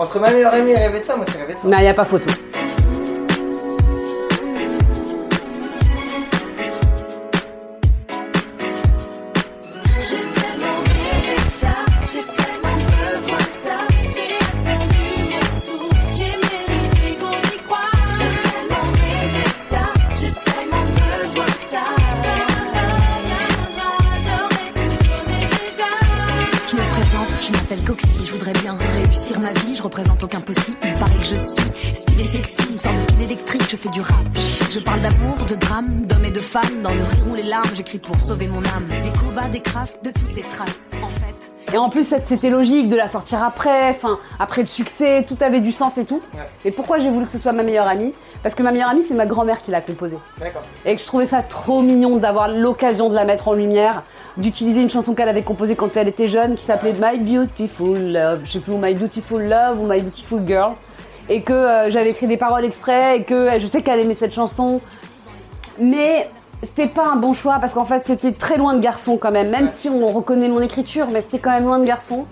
Entre 0.02 0.20
ma 0.20 0.30
meilleure 0.32 0.54
amie 0.54 0.72
et 0.72 0.76
rêver 0.78 1.00
de 1.00 1.04
ça, 1.04 1.16
moi 1.18 1.26
c'est 1.28 1.38
rêver 1.40 1.54
de 1.54 1.60
ça. 1.60 1.68
Non, 1.68 1.78
il 1.78 1.84
n'y 1.84 1.88
a 1.90 1.94
pas 1.94 2.06
photo. 2.06 2.30
Je 33.76 33.82
fais 33.82 33.90
du 33.90 34.00
rap, 34.00 34.16
je 34.72 34.80
parle 34.80 35.02
d'amour, 35.02 35.36
de 35.50 35.56
drame, 35.56 36.06
d'hommes 36.08 36.24
et 36.24 36.32
de 36.32 36.40
femmes, 36.40 36.82
dans 36.82 36.92
le 36.92 37.02
rire 37.02 37.26
ou 37.30 37.36
les 37.36 37.44
larmes, 37.44 37.70
j'écris 37.76 37.98
pour 37.98 38.16
sauver 38.16 38.48
mon 38.48 38.60
âme, 38.60 38.88
des 39.04 39.10
coups 39.10 39.34
bas, 39.36 39.50
des 39.52 39.60
crasses, 39.60 40.00
de 40.02 40.12
toutes 40.12 40.34
les 40.34 40.44
traces, 40.44 40.92
en 41.04 41.08
fait. 41.08 41.74
Et 41.74 41.78
en 41.78 41.90
plus, 41.90 42.08
c'était 42.26 42.50
logique 42.50 42.88
de 42.88 42.96
la 42.96 43.10
sortir 43.10 43.44
après, 43.44 43.90
enfin, 43.90 44.18
après 44.40 44.62
le 44.62 44.68
succès, 44.68 45.26
tout 45.28 45.36
avait 45.42 45.60
du 45.60 45.74
sens 45.74 45.98
et 45.98 46.06
tout. 46.06 46.22
Ouais. 46.34 46.48
Et 46.64 46.72
pourquoi 46.72 47.00
j'ai 47.00 47.10
voulu 47.10 47.26
que 47.26 47.32
ce 47.34 47.38
soit 47.38 47.52
ma 47.52 47.64
meilleure 47.64 47.88
amie? 47.88 48.14
Parce 48.44 48.56
que 48.56 48.64
ma 48.64 48.72
meilleure 48.72 48.92
amie, 48.92 49.04
c'est 49.06 49.14
ma 49.14 49.26
grand-mère 49.26 49.62
qui 49.62 49.72
l'a 49.72 49.82
composée. 49.82 50.20
D'accord. 50.40 50.64
Et 50.86 50.96
que 50.96 51.02
je 51.02 51.08
trouvais 51.08 51.26
ça 51.26 51.42
trop 51.42 51.82
mignon 51.82 52.16
d'avoir 52.16 52.48
l'occasion 52.48 53.10
de 53.10 53.16
la 53.16 53.26
mettre 53.26 53.50
en 53.50 53.54
lumière, 53.54 54.04
d'utiliser 54.38 54.80
une 54.80 54.90
chanson 54.90 55.16
qu'elle 55.16 55.28
avait 55.28 55.44
composée 55.44 55.76
quand 55.76 55.98
elle 55.98 56.08
était 56.08 56.30
jeune, 56.30 56.56
qui 56.56 56.64
s'appelait 56.64 56.94
My 56.94 57.18
Beautiful 57.18 58.00
Love, 58.00 58.42
je 58.46 58.52
sais 58.54 58.60
plus, 58.60 58.74
My 58.74 58.94
Beautiful 58.94 59.44
Love 59.44 59.82
ou 59.82 59.88
My 59.88 60.00
Beautiful 60.00 60.44
Girl. 60.48 60.76
Et 61.30 61.42
que 61.42 61.54
euh, 61.54 61.90
j'avais 61.90 62.12
écrit 62.12 62.28
des 62.28 62.38
paroles 62.38 62.66
exprès, 62.66 63.18
et 63.18 63.24
que 63.24 63.34
euh, 63.34 63.60
je 63.60 63.66
sais 63.66 63.82
qu'elle 63.82 64.00
aimait 64.00 64.16
cette 64.16 64.34
chanson. 64.34 64.82
Mais 65.80 66.30
c'était 66.64 66.88
pas 66.88 67.08
un 67.08 67.16
bon 67.16 67.34
choix 67.34 67.58
parce 67.60 67.74
qu'en 67.74 67.86
fait 67.86 68.06
c'était 68.06 68.32
très 68.32 68.58
loin 68.58 68.74
de 68.74 68.80
garçon 68.80 69.18
quand 69.18 69.32
même, 69.32 69.50
même 69.50 69.68
si 69.68 69.90
on 69.90 70.08
reconnaît 70.08 70.50
mon 70.50 70.62
écriture, 70.62 71.08
mais 71.12 71.22
c'était 71.22 71.40
quand 71.40 71.52
même 71.52 71.66
loin 71.66 71.80
de 71.80 71.86
garçon. 71.86 72.26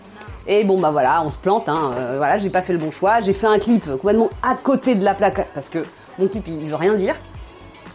Et 0.47 0.63
bon 0.63 0.79
bah 0.79 0.91
voilà, 0.91 1.21
on 1.25 1.29
se 1.29 1.37
plante, 1.37 1.69
hein. 1.69 1.91
euh, 1.97 2.17
voilà, 2.17 2.37
j'ai 2.37 2.49
pas 2.49 2.61
fait 2.61 2.73
le 2.73 2.79
bon 2.79 2.91
choix, 2.91 3.21
j'ai 3.21 3.33
fait 3.33 3.47
un 3.47 3.59
clip 3.59 3.85
complètement 3.85 4.29
à 4.41 4.55
côté 4.55 4.95
de 4.95 5.03
la 5.03 5.13
plaque 5.13 5.47
parce 5.53 5.69
que 5.69 5.79
mon 6.19 6.27
clip 6.27 6.47
il, 6.47 6.63
il 6.63 6.69
veut 6.69 6.75
rien 6.75 6.93
dire. 6.93 7.15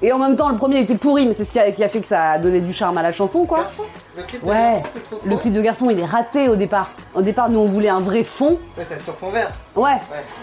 Et 0.01 0.13
en 0.13 0.19
même 0.19 0.37
temps, 0.37 0.49
le 0.49 0.57
premier 0.57 0.79
était 0.81 0.97
pourri, 0.97 1.27
mais 1.27 1.33
c'est 1.33 1.45
ce 1.45 1.51
qui 1.51 1.59
a, 1.59 1.73
qui 1.73 1.83
a 1.83 1.89
fait 1.89 2.01
que 2.01 2.07
ça 2.07 2.33
a 2.33 2.39
donné 2.39 2.61
du 2.61 2.73
charme 2.73 2.97
à 2.99 3.03
la 3.03 3.13
chanson, 3.13 3.45
quoi. 3.45 3.59
Garçon 3.63 3.83
Le 4.17 4.23
clip 4.23 4.43
de 4.45 4.49
Ouais, 4.49 4.55
garçon, 4.55 4.83
c'est 4.95 5.05
trop 5.11 5.21
le 5.25 5.31
beau. 5.31 5.37
clip 5.39 5.53
de 5.53 5.61
garçon, 5.61 5.91
il 5.91 5.99
est 5.99 6.05
raté 6.05 6.49
au 6.49 6.55
départ. 6.57 6.91
Au 7.15 7.23
départ, 7.23 7.49
nous, 7.51 7.59
on 7.59 7.67
voulait 7.67 7.89
un 7.89 7.99
vrai 7.99 8.23
fond. 8.23 8.59
Ouais, 8.77 8.87
sur 9.01 9.15
fond 9.17 9.31
vert. 9.31 9.51
Ouais. 9.75 9.95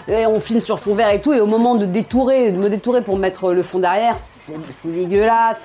Ouais. 0.08 0.20
Et 0.22 0.26
on 0.26 0.40
filme 0.40 0.60
sur 0.60 0.78
fond 0.78 0.94
vert 0.94 1.08
et 1.10 1.22
tout, 1.22 1.32
et 1.32 1.40
au 1.40 1.46
moment 1.46 1.74
de 1.74 1.86
détourer, 1.86 2.50
de 2.52 2.58
me 2.58 2.68
détourer 2.68 3.00
pour 3.00 3.16
mettre 3.16 3.52
le 3.52 3.62
fond 3.62 3.78
derrière, 3.78 4.16
c'est 4.44 4.92
dégueulasse. 4.92 5.62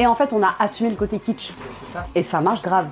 Et 0.00 0.06
en 0.06 0.14
fait, 0.14 0.30
on 0.32 0.42
a 0.42 0.50
assumé 0.60 0.90
le 0.90 0.96
côté 0.96 1.18
kitsch. 1.18 1.50
Ça. 1.70 2.06
Et 2.14 2.22
ça 2.24 2.40
marche 2.40 2.62
grave. 2.62 2.86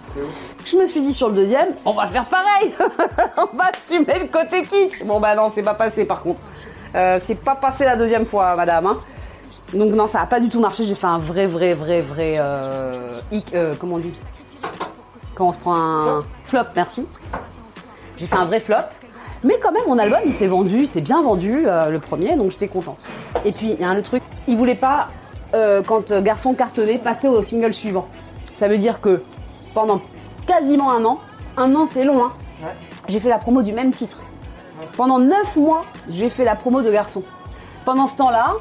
Je 0.64 0.76
me 0.76 0.86
suis 0.86 1.00
dit 1.00 1.12
sur 1.12 1.28
le 1.28 1.34
deuxième, 1.34 1.68
on 1.84 1.92
va 1.94 2.06
faire 2.08 2.24
pareil. 2.24 2.72
on 3.36 3.56
va 3.56 3.64
assumer 3.76 4.18
le 4.20 4.26
côté 4.26 4.62
kitsch. 4.64 5.04
Bon 5.04 5.20
bah 5.20 5.34
non, 5.36 5.48
c'est 5.54 5.62
pas 5.62 5.74
passé 5.74 6.04
par 6.04 6.22
contre. 6.22 6.40
Euh, 6.96 7.20
c'est 7.24 7.34
pas 7.36 7.54
passé 7.54 7.84
la 7.84 7.94
deuxième 7.96 8.26
fois, 8.26 8.56
madame. 8.56 8.86
hein. 8.86 8.98
Donc 9.74 9.92
non, 9.92 10.06
ça 10.06 10.20
a 10.20 10.26
pas 10.26 10.40
du 10.40 10.48
tout 10.48 10.60
marché. 10.60 10.84
J'ai 10.84 10.94
fait 10.94 11.06
un 11.06 11.18
vrai, 11.18 11.46
vrai, 11.46 11.74
vrai, 11.74 12.00
vrai. 12.02 12.36
Euh, 12.38 13.12
hic- 13.32 13.54
euh, 13.54 13.74
comment 13.78 13.96
on 13.96 13.98
dit? 13.98 14.12
Quand 15.34 15.48
on 15.48 15.52
se 15.52 15.58
prend 15.58 15.74
un 15.76 16.24
flop, 16.44 16.62
merci. 16.74 17.06
J'ai 18.16 18.26
fait 18.26 18.36
un 18.36 18.44
vrai 18.46 18.60
flop. 18.60 18.76
Mais 19.44 19.58
quand 19.62 19.70
même, 19.72 19.82
mon 19.86 19.98
album, 19.98 20.20
il 20.24 20.32
s'est 20.32 20.46
vendu, 20.46 20.78
il 20.82 20.88
s'est 20.88 21.02
bien 21.02 21.20
vendu, 21.22 21.64
euh, 21.66 21.90
le 21.90 21.98
premier, 21.98 22.36
donc 22.36 22.50
j'étais 22.50 22.68
contente. 22.68 22.98
Et 23.44 23.52
puis, 23.52 23.72
il 23.72 23.80
y 23.80 23.84
a 23.84 23.88
un 23.90 23.98
autre 23.98 24.08
truc, 24.08 24.22
il 24.48 24.56
voulait 24.56 24.74
pas, 24.74 25.08
euh, 25.54 25.82
quand 25.86 26.10
euh, 26.10 26.22
Garçon 26.22 26.54
cartonnait, 26.54 26.96
passer 26.98 27.28
au 27.28 27.42
single 27.42 27.74
suivant. 27.74 28.08
Ça 28.58 28.66
veut 28.66 28.78
dire 28.78 29.00
que 29.00 29.22
pendant 29.74 30.00
quasiment 30.46 30.90
un 30.90 31.04
an, 31.04 31.20
un 31.58 31.74
an 31.74 31.84
c'est 31.86 32.04
long, 32.04 32.24
hein, 32.24 32.32
Ouais. 32.62 32.74
j'ai 33.08 33.20
fait 33.20 33.28
la 33.28 33.36
promo 33.38 33.60
du 33.60 33.72
même 33.72 33.92
titre. 33.92 34.16
Pendant 34.96 35.18
neuf 35.18 35.54
mois, 35.56 35.84
j'ai 36.08 36.30
fait 36.30 36.44
la 36.44 36.54
promo 36.54 36.80
de 36.80 36.90
Garçon. 36.90 37.22
Pendant 37.84 38.06
ce 38.06 38.16
temps-là, 38.16 38.54
euh, 38.54 38.58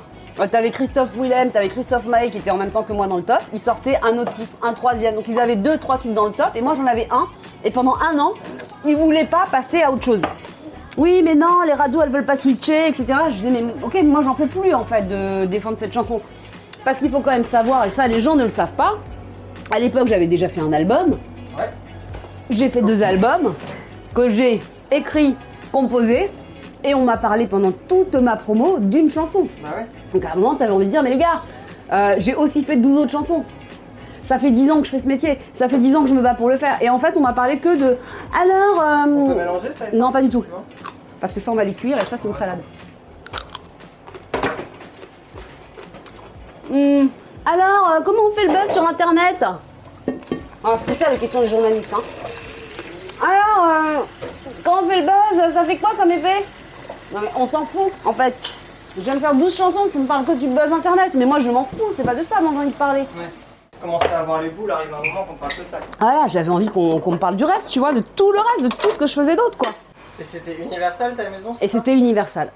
t'avais 0.51 0.71
Christophe 0.71 1.09
Willem, 1.17 1.51
t'avais 1.51 1.69
Christophe 1.69 2.05
Maé 2.05 2.29
qui 2.29 2.37
était 2.37 2.51
en 2.51 2.57
même 2.57 2.71
temps 2.71 2.83
que 2.83 2.93
moi 2.93 3.07
dans 3.07 3.17
le 3.17 3.23
top. 3.23 3.39
Ils 3.53 3.59
sortaient 3.59 3.99
un 4.03 4.17
autre 4.17 4.33
titre, 4.33 4.55
un 4.61 4.73
troisième. 4.73 5.15
Donc 5.15 5.27
ils 5.27 5.39
avaient 5.39 5.55
deux, 5.55 5.77
trois 5.77 5.97
titres 5.97 6.13
dans 6.13 6.25
le 6.25 6.33
top 6.33 6.51
et 6.55 6.61
moi 6.61 6.73
j'en 6.75 6.85
avais 6.85 7.07
un. 7.11 7.25
Et 7.63 7.71
pendant 7.71 7.95
un 7.95 8.19
an, 8.19 8.33
ils 8.85 8.95
voulaient 8.95 9.25
pas 9.25 9.45
passer 9.49 9.81
à 9.81 9.91
autre 9.91 10.03
chose. 10.03 10.21
Oui, 10.97 11.21
mais 11.23 11.35
non, 11.35 11.61
les 11.65 11.73
radios 11.73 12.01
elles 12.01 12.09
veulent 12.09 12.25
pas 12.25 12.35
switcher, 12.35 12.87
etc. 12.87 13.05
Je 13.29 13.33
disais, 13.33 13.49
mais 13.49 13.63
ok, 13.83 14.01
moi 14.03 14.21
j'en 14.21 14.33
peux 14.33 14.47
plus 14.47 14.73
en 14.73 14.83
fait 14.83 15.07
de 15.07 15.45
défendre 15.45 15.77
cette 15.77 15.93
chanson. 15.93 16.21
Parce 16.85 16.99
qu'il 16.99 17.09
faut 17.09 17.19
quand 17.19 17.31
même 17.31 17.45
savoir, 17.45 17.85
et 17.85 17.89
ça 17.89 18.07
les 18.07 18.19
gens 18.19 18.35
ne 18.35 18.43
le 18.43 18.49
savent 18.49 18.73
pas. 18.73 18.93
À 19.71 19.79
l'époque, 19.79 20.07
j'avais 20.07 20.27
déjà 20.27 20.47
fait 20.47 20.61
un 20.61 20.71
album. 20.71 21.17
Ouais. 21.57 21.69
J'ai 22.49 22.69
fait 22.69 22.81
deux 22.81 23.03
albums 23.03 23.55
que 24.13 24.29
j'ai 24.29 24.61
écrit, 24.91 25.35
composé, 25.71 26.29
et 26.83 26.93
on 26.95 27.03
m'a 27.03 27.17
parlé 27.17 27.47
pendant 27.47 27.71
toute 27.71 28.15
ma 28.15 28.35
promo 28.35 28.77
d'une 28.79 29.09
chanson. 29.09 29.47
Bah 29.63 29.69
ouais. 29.77 29.85
Donc 30.13 30.25
à 30.25 30.33
un 30.33 30.35
moment, 30.35 30.55
t'avais 30.55 30.71
envie 30.71 30.85
de 30.85 30.91
dire, 30.91 31.01
mais 31.03 31.09
les 31.11 31.17
gars, 31.17 31.41
euh, 31.93 32.15
j'ai 32.19 32.35
aussi 32.35 32.63
fait 32.63 32.75
12 32.75 32.97
autres 32.97 33.11
chansons. 33.11 33.43
Ça 34.23 34.39
fait 34.39 34.49
10 34.51 34.71
ans 34.71 34.79
que 34.79 34.85
je 34.85 34.89
fais 34.91 34.99
ce 34.99 35.07
métier, 35.07 35.37
ça 35.53 35.69
fait 35.69 35.77
10 35.77 35.95
ans 35.95 36.01
que 36.03 36.09
je 36.09 36.13
me 36.15 36.21
bats 36.21 36.33
pour 36.33 36.49
le 36.49 36.57
faire. 36.57 36.77
Et 36.81 36.89
en 36.89 36.97
fait, 36.97 37.15
on 37.15 37.21
m'a 37.21 37.33
parlé 37.33 37.57
que 37.59 37.75
de. 37.77 37.97
Alors. 38.39 38.81
euh, 38.81 39.05
On 39.07 39.27
peut 39.27 39.35
mélanger 39.35 39.71
ça 39.71 39.87
et 39.87 39.91
ça 39.91 39.97
Non, 39.97 40.11
pas 40.11 40.21
du 40.21 40.29
tout. 40.29 40.43
Non 40.51 40.63
Parce 41.21 41.31
que 41.33 41.39
ça, 41.39 41.51
on 41.51 41.55
va 41.55 41.63
les 41.63 41.73
cuire 41.73 41.99
et 42.01 42.05
ça, 42.05 42.17
c'est 42.17 42.27
une 42.27 42.33
salade. 42.35 42.59
Hmm, 46.69 47.07
Alors, 47.45 47.91
euh, 47.95 48.01
comment 48.03 48.23
on 48.31 48.35
fait 48.35 48.47
le 48.47 48.53
buzz 48.53 48.71
sur 48.71 48.87
Internet? 48.87 49.45
Ah, 50.63 50.73
C'est 50.87 50.95
ça 50.95 51.11
la 51.11 51.17
question 51.17 51.41
des 51.41 51.47
journalistes. 51.47 51.93
Hein. 51.93 52.01
Alors, 53.21 53.67
euh, 53.69 53.99
quand 54.63 54.83
on 54.83 54.89
fait 54.89 55.01
le 55.01 55.03
buzz, 55.05 55.53
ça 55.53 55.63
fait 55.63 55.77
quoi 55.77 55.91
comme 55.97 56.09
effet? 56.11 56.43
Non, 57.15 57.21
mais 57.21 57.29
on 57.37 57.45
s'en 57.47 57.65
fout, 57.65 57.91
en 58.03 58.11
fait. 58.11 58.35
Je 58.97 59.01
viens 59.01 59.15
de 59.15 59.19
faire 59.19 59.33
12 59.33 59.55
chansons, 59.55 59.87
tu 59.91 59.97
me 59.97 60.05
parles 60.05 60.25
que 60.25 60.33
du 60.33 60.47
buzz 60.47 60.71
Internet, 60.71 61.11
mais 61.13 61.25
moi, 61.25 61.39
je 61.39 61.49
m'en 61.49 61.63
fous, 61.63 61.91
c'est 61.95 62.03
pas 62.03 62.13
de 62.15 62.23
ça 62.23 62.41
dont 62.41 62.51
j'ai 62.51 62.57
envie 62.57 62.69
de 62.71 62.75
parler. 62.75 63.01
Ouais. 63.01 63.29
Commencer 63.81 64.07
à 64.13 64.19
avoir 64.19 64.41
les 64.41 64.49
boules, 64.49 64.69
arrive 64.71 64.93
un 64.93 64.97
moment 65.07 65.23
qu'on 65.25 65.35
parle 65.35 65.53
que 65.53 65.61
de 65.63 65.67
ça. 65.69 65.77
quoi. 65.77 65.87
Ah 66.09 66.25
j'avais 66.27 66.49
envie 66.49 66.67
qu'on 66.67 66.99
qu'on 66.99 67.11
me 67.11 67.17
parle 67.17 67.35
du 67.37 67.43
reste, 67.45 67.69
tu 67.69 67.79
vois, 67.79 67.93
de 67.93 67.99
tout 68.01 68.31
le 68.31 68.39
reste, 68.39 68.63
de 68.63 68.69
tout 68.81 68.89
ce 68.89 68.95
que 68.97 69.07
je 69.07 69.13
faisais 69.13 69.35
d'autre, 69.35 69.57
quoi. 69.57 69.69
Et 70.19 70.23
c'était 70.23 70.55
Universal 70.55 71.13
ta 71.15 71.29
maison 71.29 71.55
Et 71.61 71.67
c'était 71.69 71.93
Universal. 71.93 72.51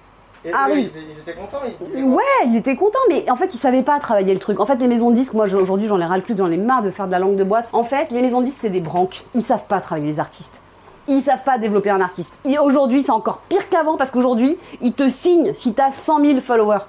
Et 0.46 0.52
Ah 0.54 0.68
eux, 0.70 0.74
oui. 0.76 0.90
ils, 0.96 1.02
ils 1.12 1.20
étaient 1.20 1.34
contents 1.34 1.58
ils 1.68 1.74
se 1.74 1.84
disaient 1.84 2.02
Ouais, 2.02 2.24
ils 2.46 2.56
étaient 2.56 2.78
contents, 2.78 2.98
mais 3.10 3.30
en 3.30 3.36
fait, 3.36 3.54
ils 3.54 3.58
savaient 3.58 3.84
pas 3.84 4.00
travailler 4.00 4.34
le 4.34 4.40
truc. 4.40 4.60
En 4.62 4.66
fait, 4.66 4.78
les 4.78 4.88
maisons 4.88 5.10
de 5.12 5.16
disques, 5.16 5.34
moi 5.34 5.46
je- 5.46 5.58
aujourd'hui, 5.58 5.88
j'en 5.88 6.00
ai 6.00 6.06
ras 6.06 6.16
le 6.16 6.24
cul, 6.24 6.36
j'en 6.38 6.50
ai 6.50 6.56
marre 6.58 6.82
de 6.82 6.90
faire 6.90 7.08
de 7.08 7.12
la 7.12 7.20
langue 7.20 7.36
de 7.36 7.44
bois. 7.44 7.60
En 7.74 7.84
fait, 7.84 8.12
les 8.12 8.22
maisons 8.22 8.40
de 8.40 8.46
disques, 8.46 8.60
c'est 8.62 8.70
des 8.70 8.80
branques. 8.80 9.26
Ils 9.36 9.42
savent 9.42 9.66
pas 9.66 9.82
travailler 9.82 10.08
les 10.08 10.20
artistes. 10.22 10.62
Ils 11.10 11.22
savent 11.22 11.44
pas 11.44 11.58
développer 11.58 11.90
un 11.90 12.02
artiste. 12.02 12.34
Aujourd'hui, 12.62 13.02
c'est 13.02 13.12
encore 13.12 13.40
pire 13.50 13.68
qu'avant 13.70 13.98
parce 13.98 14.12
qu'aujourd'hui, 14.12 14.58
ils 14.82 14.94
te 14.94 15.10
signent 15.10 15.54
si 15.56 15.74
t'as 15.74 15.92
100 15.92 16.24
000 16.24 16.40
followers. 16.40 16.86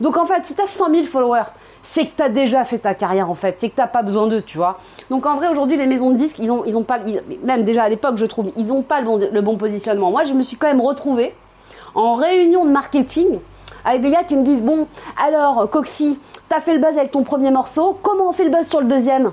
Donc 0.00 0.16
en 0.16 0.24
fait, 0.24 0.44
si 0.44 0.54
t'as 0.54 0.66
100 0.66 0.90
000 0.90 1.04
followers, 1.04 1.44
c'est 1.82 2.06
que 2.06 2.12
t'as 2.16 2.28
déjà 2.28 2.64
fait 2.64 2.78
ta 2.78 2.94
carrière 2.94 3.30
en 3.30 3.34
fait. 3.34 3.58
C'est 3.58 3.68
que 3.68 3.76
t'as 3.76 3.86
pas 3.86 4.02
besoin 4.02 4.26
d'eux, 4.26 4.42
tu 4.42 4.56
vois. 4.56 4.80
Donc 5.08 5.24
en 5.24 5.36
vrai, 5.36 5.48
aujourd'hui, 5.48 5.76
les 5.76 5.86
maisons 5.86 6.10
de 6.10 6.16
disques, 6.16 6.38
ils 6.40 6.50
ont, 6.50 6.64
ils 6.64 6.76
ont 6.76 6.82
pas, 6.82 6.98
même 7.44 7.62
déjà 7.62 7.84
à 7.84 7.88
l'époque, 7.88 8.16
je 8.16 8.26
trouve, 8.26 8.50
ils 8.56 8.72
ont 8.72 8.82
pas 8.82 9.00
le 9.00 9.40
bon, 9.40 9.56
positionnement. 9.56 10.10
Moi, 10.10 10.24
je 10.24 10.32
me 10.32 10.42
suis 10.42 10.56
quand 10.56 10.68
même 10.68 10.80
retrouvée 10.80 11.32
en 11.94 12.14
réunion 12.14 12.64
de 12.64 12.70
marketing 12.70 13.38
avec 13.84 14.02
des 14.02 14.10
gars 14.10 14.24
qui 14.24 14.36
me 14.36 14.42
disent 14.42 14.62
Bon, 14.62 14.88
alors, 15.22 15.70
Coxy, 15.70 16.18
t'as 16.48 16.60
fait 16.60 16.74
le 16.74 16.80
buzz 16.80 16.98
avec 16.98 17.12
ton 17.12 17.22
premier 17.22 17.50
morceau, 17.50 17.96
comment 18.02 18.30
on 18.30 18.32
fait 18.32 18.44
le 18.44 18.50
buzz 18.50 18.66
sur 18.66 18.80
le 18.80 18.86
deuxième? 18.86 19.30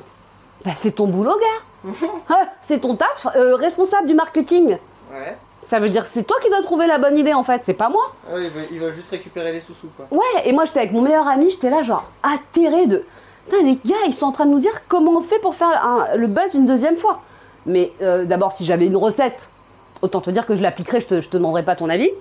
Bah, 0.63 0.71
c'est 0.75 0.91
ton 0.91 1.07
boulot, 1.07 1.31
gars 1.39 1.66
C'est 2.61 2.79
ton 2.79 2.95
taf, 2.95 3.27
euh, 3.35 3.55
responsable 3.55 4.07
du 4.07 4.13
marketing. 4.13 4.77
Ouais. 5.13 5.37
Ça 5.67 5.79
veut 5.79 5.89
dire 5.89 6.03
que 6.03 6.09
c'est 6.09 6.23
toi 6.23 6.37
qui 6.41 6.49
dois 6.49 6.61
trouver 6.61 6.87
la 6.87 6.97
bonne 6.97 7.17
idée 7.17 7.33
en 7.33 7.43
fait, 7.43 7.61
c'est 7.65 7.73
pas 7.73 7.89
moi. 7.89 8.13
Ah 8.29 8.35
ouais, 8.35 8.45
ils 8.45 8.49
veulent, 8.49 8.67
ils 8.71 8.79
veulent 8.79 8.93
juste 8.93 9.09
récupérer 9.11 9.51
les 9.51 9.59
sous-sous 9.59 9.89
quoi. 9.97 10.05
Ouais, 10.11 10.41
et 10.45 10.53
moi 10.53 10.63
j'étais 10.65 10.79
avec 10.79 10.93
mon 10.93 11.01
meilleur 11.01 11.27
ami, 11.27 11.49
j'étais 11.49 11.69
là 11.69 11.83
genre 11.83 12.05
atterré 12.23 12.87
de. 12.87 13.03
Putain, 13.49 13.63
les 13.63 13.75
gars, 13.85 13.95
ils 14.07 14.13
sont 14.13 14.25
en 14.27 14.31
train 14.31 14.45
de 14.45 14.51
nous 14.51 14.59
dire 14.59 14.71
comment 14.87 15.11
on 15.17 15.21
fait 15.21 15.39
pour 15.39 15.55
faire 15.55 15.67
un- 15.85 16.15
le 16.15 16.27
buzz 16.27 16.53
une 16.53 16.65
deuxième 16.65 16.95
fois. 16.95 17.21
Mais 17.65 17.91
euh, 18.01 18.23
d'abord, 18.25 18.51
si 18.53 18.63
j'avais 18.65 18.85
une 18.85 18.95
recette, 18.97 19.49
autant 20.01 20.21
te 20.21 20.29
dire 20.29 20.45
que 20.45 20.55
je 20.55 20.61
l'appliquerais, 20.61 21.01
je 21.01 21.07
te, 21.07 21.21
je 21.21 21.29
te 21.29 21.35
demanderais 21.37 21.63
pas 21.63 21.75
ton 21.75 21.89
avis. 21.89 22.11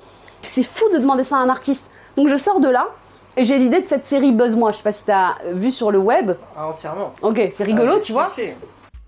C'est 0.43 0.63
fou 0.65 0.85
de 0.93 0.99
demander 0.99 1.23
ça 1.25 1.37
à 1.37 1.39
un 1.41 1.49
artiste. 1.49 1.89
Donc 2.17 2.27
je 2.29 2.37
sors 2.37 2.59
de 2.61 2.69
là 2.69 2.89
et 3.37 3.45
j'ai 3.45 3.59
l'idée 3.59 3.81
de 3.81 3.87
cette 3.87 4.05
série 4.07 4.33
Buzz-moi. 4.33 4.73
Je 4.73 4.79
sais 4.79 4.83
pas 4.83 4.93
si 4.93 5.05
t'as 5.05 5.35
vu 5.53 5.71
sur 5.71 5.91
le 5.93 5.99
web. 5.99 6.33
Ah, 6.57 6.69
entièrement. 6.69 7.13
Ok, 7.23 7.41
c'est 7.55 7.65
rigolo, 7.65 7.95
Ah, 7.97 8.01
tu 8.03 8.13
vois. 8.13 8.27
kiffé. 8.27 8.57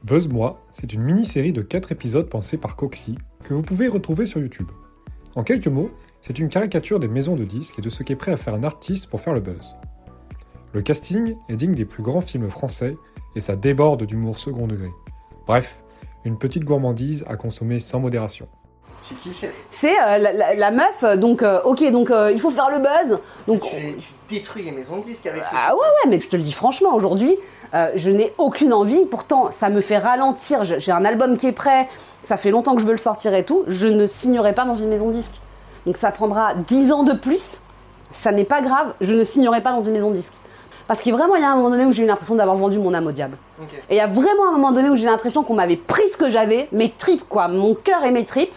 Buzz-moi, 0.05 0.61
c'est 0.71 0.93
une 0.93 1.03
mini-série 1.03 1.53
de 1.53 1.61
4 1.63 1.93
épisodes 1.93 2.29
pensés 2.29 2.57
par 2.57 2.77
Coxy 2.77 3.17
que 3.45 3.53
vous 3.55 3.63
pouvez 3.63 3.89
retrouver 3.89 4.27
sur 4.27 4.41
YouTube. 4.41 4.69
En 5.35 5.43
quelques 5.43 5.67
mots, 5.67 5.91
c'est 6.21 6.39
une 6.39 6.49
caricature 6.49 7.01
des 7.01 7.09
maisons 7.09 7.35
de 7.37 7.45
disques 7.45 7.79
et 7.79 7.83
de 7.83 7.91
ce 7.91 8.03
qu'est 8.03 8.17
prêt 8.17 8.33
à 8.33 8.37
faire 8.37 8.55
un 8.55 8.65
artiste 8.65 9.09
pour 9.09 9.21
faire 9.21 9.35
le 9.35 9.41
buzz. 9.41 9.77
Le 10.73 10.83
casting 10.83 11.35
est 11.49 11.57
digne 11.57 11.75
des 11.75 11.85
plus 11.85 12.03
grands 12.03 12.21
films 12.21 12.51
français 12.51 12.95
et 13.35 13.41
ça 13.41 13.57
déborde 13.57 14.05
d'humour 14.05 14.39
second 14.39 14.67
degré. 14.67 14.89
Bref, 15.47 15.83
une 16.25 16.39
petite 16.39 16.65
gourmandise 16.65 17.25
à 17.29 17.37
consommer 17.37 17.79
sans 17.79 18.01
modération. 18.01 18.49
C'est 19.71 19.99
euh, 20.03 20.19
la, 20.19 20.33
la- 20.35 20.55
la 20.55 20.71
meuf, 20.71 21.03
euh, 21.03 21.17
donc 21.17 21.43
euh, 21.43 21.63
ok, 21.63 21.91
donc 21.91 22.11
euh, 22.11 22.31
il 22.31 22.39
faut 22.41 22.51
faire 22.51 22.69
le 22.71 22.79
buzz. 22.79 23.19
Donc 23.47 23.63
Tu, 23.63 23.97
tu 23.97 24.13
détruis 24.29 24.63
les 24.65 24.71
maisons 24.73 24.99
de 24.99 25.05
disques 25.05 25.27
avec 25.27 25.43
Ah 25.51 25.75
ouais, 25.75 25.81
ouais, 25.81 26.11
mais 26.11 26.21
je 26.21 26.29
te 26.29 26.37
le 26.37 26.43
dis 26.43 26.53
franchement, 26.53 26.95
aujourd'hui, 26.95 27.35
euh, 27.75 27.91
je 27.95 28.11
n'ai 28.11 28.33
aucune 28.39 28.73
envie. 28.73 29.07
Pourtant, 29.07 29.51
ça 29.51 29.69
me 29.69 29.81
fait 29.81 29.99
ralentir. 29.99 30.65
J'ai 30.65 30.93
un 30.93 31.05
album 31.05 31.37
qui 31.37 31.47
est 31.47 31.53
prêt, 31.53 31.89
ça 32.23 32.37
fait 32.37 32.51
longtemps 32.51 32.75
que 32.75 32.81
je 32.81 32.87
veux 32.87 32.93
le 32.93 32.99
sortir 32.99 33.35
et 33.35 33.45
tout. 33.45 33.65
Je 33.67 33.89
ne 33.89 34.07
signerai 34.07 34.55
pas 34.55 34.65
dans 34.65 34.75
une 34.75 34.89
maison 34.89 35.11
disque. 35.11 35.35
Donc 35.87 35.97
ça 35.97 36.11
prendra 36.11 36.55
10 36.55 36.93
ans 36.93 37.03
de 37.03 37.13
plus. 37.13 37.61
Ça 38.11 38.33
n'est 38.33 38.45
pas 38.45 38.63
grave, 38.63 38.95
je 39.01 39.15
ne 39.15 39.23
signerai 39.23 39.61
pas 39.61 39.73
dans 39.73 39.83
une 39.83 39.93
maison 39.93 40.11
disque. 40.11 40.33
Parce 40.87 41.01
qu'il 41.01 41.13
y 41.13 41.15
a 41.15 41.19
vraiment, 41.19 41.37
il 41.37 41.43
y 41.43 41.45
a 41.45 41.51
un 41.51 41.57
moment 41.57 41.69
donné 41.69 41.85
où 41.85 41.93
j'ai 41.93 42.03
eu 42.03 42.07
l'impression 42.07 42.35
d'avoir 42.35 42.57
vendu 42.57 42.79
mon 42.79 42.95
âme 42.95 43.07
au 43.07 43.13
diable. 43.13 43.37
Et 43.91 43.95
il 43.95 43.99
y 43.99 44.01
a 44.01 44.07
vraiment 44.07 44.49
un 44.49 44.53
moment 44.53 44.73
donné 44.73 44.89
où 44.89 44.97
j'ai 44.97 45.05
l'impression 45.05 45.43
qu'on 45.43 45.53
m'avait 45.55 45.77
pris 45.77 46.09
ce 46.09 46.17
que 46.17 46.31
j'avais, 46.31 46.69
mes 46.73 46.91
tripes, 46.91 47.29
quoi, 47.29 47.49
mon 47.49 47.75
cœur 47.75 48.05
et 48.05 48.11
mes 48.11 48.25
tripes, 48.25 48.55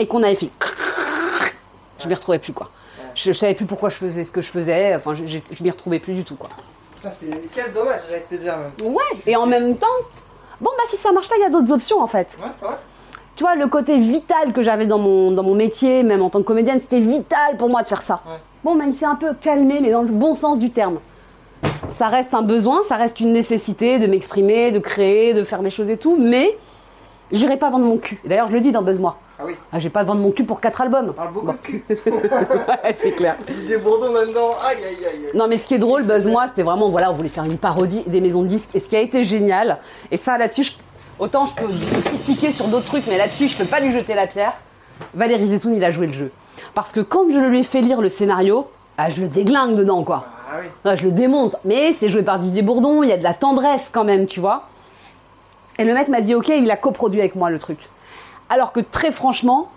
et 0.00 0.08
qu'on 0.08 0.24
avait 0.24 0.34
fait. 0.34 0.50
Je 2.00 2.08
m'y 2.08 2.14
retrouvais 2.14 2.40
plus, 2.40 2.52
quoi. 2.52 2.70
Je, 3.14 3.30
je 3.30 3.32
savais 3.32 3.54
plus 3.54 3.66
pourquoi 3.66 3.88
je 3.90 3.94
faisais 3.94 4.24
ce 4.24 4.32
que 4.32 4.40
je 4.40 4.50
faisais, 4.50 4.96
enfin, 4.96 5.14
je, 5.14 5.24
je, 5.26 5.38
je 5.52 5.62
m'y 5.62 5.70
retrouvais 5.70 6.00
plus 6.00 6.14
du 6.14 6.24
tout, 6.24 6.34
quoi. 6.34 6.50
C'est 7.10 7.30
quel 7.54 7.72
dommage, 7.72 8.00
j'allais 8.08 8.22
te 8.22 8.34
dire 8.34 8.56
même. 8.56 8.92
Ouais, 8.92 9.02
et 9.26 9.36
en 9.36 9.46
même 9.46 9.76
temps, 9.76 9.86
bon, 10.60 10.70
bah 10.76 10.84
si 10.88 10.96
ça 10.96 11.12
marche 11.12 11.28
pas, 11.28 11.36
il 11.36 11.42
y 11.42 11.46
a 11.46 11.50
d'autres 11.50 11.72
options, 11.72 12.00
en 12.00 12.06
fait. 12.06 12.36
Ouais, 12.40 12.68
ouais. 12.68 12.74
Tu 13.36 13.42
vois, 13.42 13.56
le 13.56 13.66
côté 13.66 13.98
vital 13.98 14.52
que 14.52 14.62
j'avais 14.62 14.86
dans 14.86 14.98
mon, 14.98 15.32
dans 15.32 15.42
mon 15.42 15.54
métier, 15.54 16.02
même 16.02 16.22
en 16.22 16.30
tant 16.30 16.40
que 16.40 16.46
comédienne, 16.46 16.80
c'était 16.80 17.00
vital 17.00 17.56
pour 17.58 17.68
moi 17.68 17.82
de 17.82 17.88
faire 17.88 18.02
ça. 18.02 18.20
Ouais. 18.26 18.38
Bon, 18.62 18.74
même 18.74 18.92
si 18.92 19.00
c'est 19.00 19.06
un 19.06 19.16
peu 19.16 19.34
calmé, 19.34 19.78
mais 19.80 19.90
dans 19.90 20.02
le 20.02 20.08
bon 20.08 20.34
sens 20.34 20.58
du 20.58 20.70
terme. 20.70 20.98
Ça 21.88 22.08
reste 22.08 22.32
un 22.34 22.42
besoin, 22.42 22.82
ça 22.88 22.96
reste 22.96 23.20
une 23.20 23.32
nécessité 23.32 23.98
de 23.98 24.06
m'exprimer, 24.06 24.70
de 24.70 24.78
créer, 24.78 25.34
de 25.34 25.42
faire 25.42 25.60
des 25.60 25.70
choses 25.70 25.90
et 25.90 25.96
tout, 25.96 26.16
mais 26.18 26.56
j'irai 27.34 27.56
pas 27.56 27.70
vendre 27.70 27.84
mon 27.84 27.96
cul. 27.98 28.18
D'ailleurs, 28.24 28.46
je 28.48 28.52
le 28.52 28.60
dis 28.60 28.72
dans 28.72 28.82
Buzz-moi. 28.82 29.16
Ah 29.38 29.42
oui, 29.46 29.54
Ah, 29.72 29.78
j'ai 29.80 29.90
pas 29.90 30.04
vendre 30.04 30.20
mon 30.20 30.30
cul 30.30 30.44
pour 30.44 30.60
quatre 30.60 30.80
albums. 30.80 31.08
on 31.10 31.12
parle 31.12 31.32
beaucoup 31.32 31.52
de 31.52 31.56
cul. 31.58 31.84
Ouais, 32.84 32.94
c'est 32.96 33.12
clair. 33.12 33.36
Didier 33.48 33.78
Bourdon 33.78 34.12
maintenant, 34.12 34.50
aïe 34.64 34.76
aïe 34.86 35.04
aïe. 35.06 35.20
Non, 35.34 35.46
mais 35.48 35.58
ce 35.58 35.66
qui 35.66 35.74
est 35.74 35.78
drôle, 35.78 36.06
Buzz-moi, 36.06 36.46
c'était 36.48 36.62
vraiment, 36.62 36.88
voilà, 36.88 37.10
on 37.10 37.14
voulait 37.14 37.28
faire 37.28 37.44
une 37.44 37.58
parodie 37.58 38.02
des 38.06 38.20
maisons 38.20 38.42
de 38.42 38.48
disques. 38.48 38.70
Et 38.74 38.80
ce 38.80 38.88
qui 38.88 38.96
a 38.96 39.00
été 39.00 39.24
génial, 39.24 39.78
et 40.10 40.16
ça, 40.16 40.38
là-dessus, 40.38 40.62
je- 40.64 40.72
autant 41.18 41.46
je 41.46 41.54
peux 41.54 41.66
critiquer 42.04 42.50
sur 42.52 42.66
d'autres 42.68 42.86
trucs, 42.86 43.06
mais 43.08 43.18
là-dessus, 43.18 43.48
je 43.48 43.56
peux 43.56 43.64
pas 43.64 43.80
lui 43.80 43.90
jeter 43.90 44.14
la 44.14 44.26
pierre. 44.26 44.52
Valérie 45.14 45.48
Zetoun, 45.48 45.74
il 45.74 45.84
a 45.84 45.90
joué 45.90 46.06
le 46.06 46.12
jeu. 46.12 46.30
Parce 46.74 46.92
que 46.92 47.00
quand 47.00 47.30
je 47.30 47.38
lui 47.38 47.60
ai 47.60 47.62
fait 47.64 47.80
lire 47.80 48.00
le 48.00 48.08
scénario, 48.08 48.68
ah, 48.98 49.08
je 49.08 49.20
le 49.22 49.28
déglingue 49.28 49.74
dedans, 49.74 50.04
quoi. 50.04 50.24
Ah 50.26 50.30
Ah 50.52 50.56
oui. 50.60 50.66
Là, 50.84 50.94
je 50.94 51.04
le 51.06 51.10
démonte, 51.12 51.56
mais 51.64 51.92
c'est 51.92 52.08
joué 52.08 52.22
par 52.22 52.38
Didier 52.38 52.62
Bourdon, 52.62 53.02
il 53.02 53.08
y 53.08 53.12
a 53.12 53.16
de 53.16 53.24
la 53.24 53.34
tendresse 53.34 53.90
quand 53.92 54.04
même, 54.04 54.26
tu 54.26 54.38
vois. 54.38 54.68
Et 55.78 55.84
le 55.84 55.94
mec 55.94 56.08
m'a 56.08 56.20
dit, 56.20 56.34
ok, 56.34 56.48
il 56.48 56.70
a 56.70 56.76
coproduit 56.76 57.20
avec 57.20 57.34
moi 57.34 57.50
le 57.50 57.58
truc. 57.58 57.78
Alors 58.48 58.72
que 58.72 58.80
très 58.80 59.10
franchement, 59.10 59.70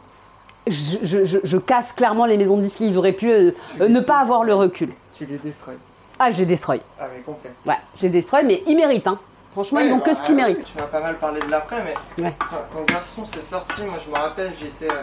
je, 0.68 0.98
je- 1.02 1.26
je- 1.26 1.38
je 1.44 1.58
casse 1.58 1.92
clairement 1.94 2.26
les 2.26 2.38
maisons 2.38 2.58
de 2.58 2.62
disques, 2.64 2.80
ils 2.82 2.98
auraient 2.98 3.14
pu 3.14 3.32
euh, 3.32 3.52
euh, 3.82 3.88
ne 3.88 4.00
pas 4.00 4.18
avoir 4.20 4.44
le 4.44 4.54
recul. 4.54 4.90
Tu 5.18 5.26
les 5.26 5.38
destroy. 5.38 5.76
Ah, 6.20 6.32
j'ai 6.32 6.46
destroy. 6.46 6.82
Ah, 7.00 7.06
mais 7.14 7.22
complet. 7.22 7.52
Ouais, 7.66 7.78
j'ai 8.00 8.10
destroy, 8.10 8.44
mais 8.44 8.64
ils 8.68 8.76
méritent, 8.76 9.08
hein. 9.08 9.20
Franchement, 9.54 9.80
ils 9.80 9.92
ont 9.92 10.00
que 10.00 10.14
ce 10.14 10.22
qu'ils 10.22 10.36
oui, 10.36 10.42
méritent. 10.42 10.66
Tu 10.66 10.78
m'as 10.78 10.84
pas 10.88 11.02
mal 11.02 11.16
parlé 11.18 11.40
de 11.40 11.50
l'après, 11.50 11.78
mais 12.18 12.24
Ouais. 12.24 12.34
quand, 12.38 12.58
quand 12.74 12.84
Garçon 12.94 13.26
s'est 13.26 13.42
sorti, 13.42 13.84
moi 13.84 13.96
je 14.04 14.12
me 14.12 14.16
rappelle, 14.16 14.52
j'étais 14.60 14.94
euh, 14.94 14.98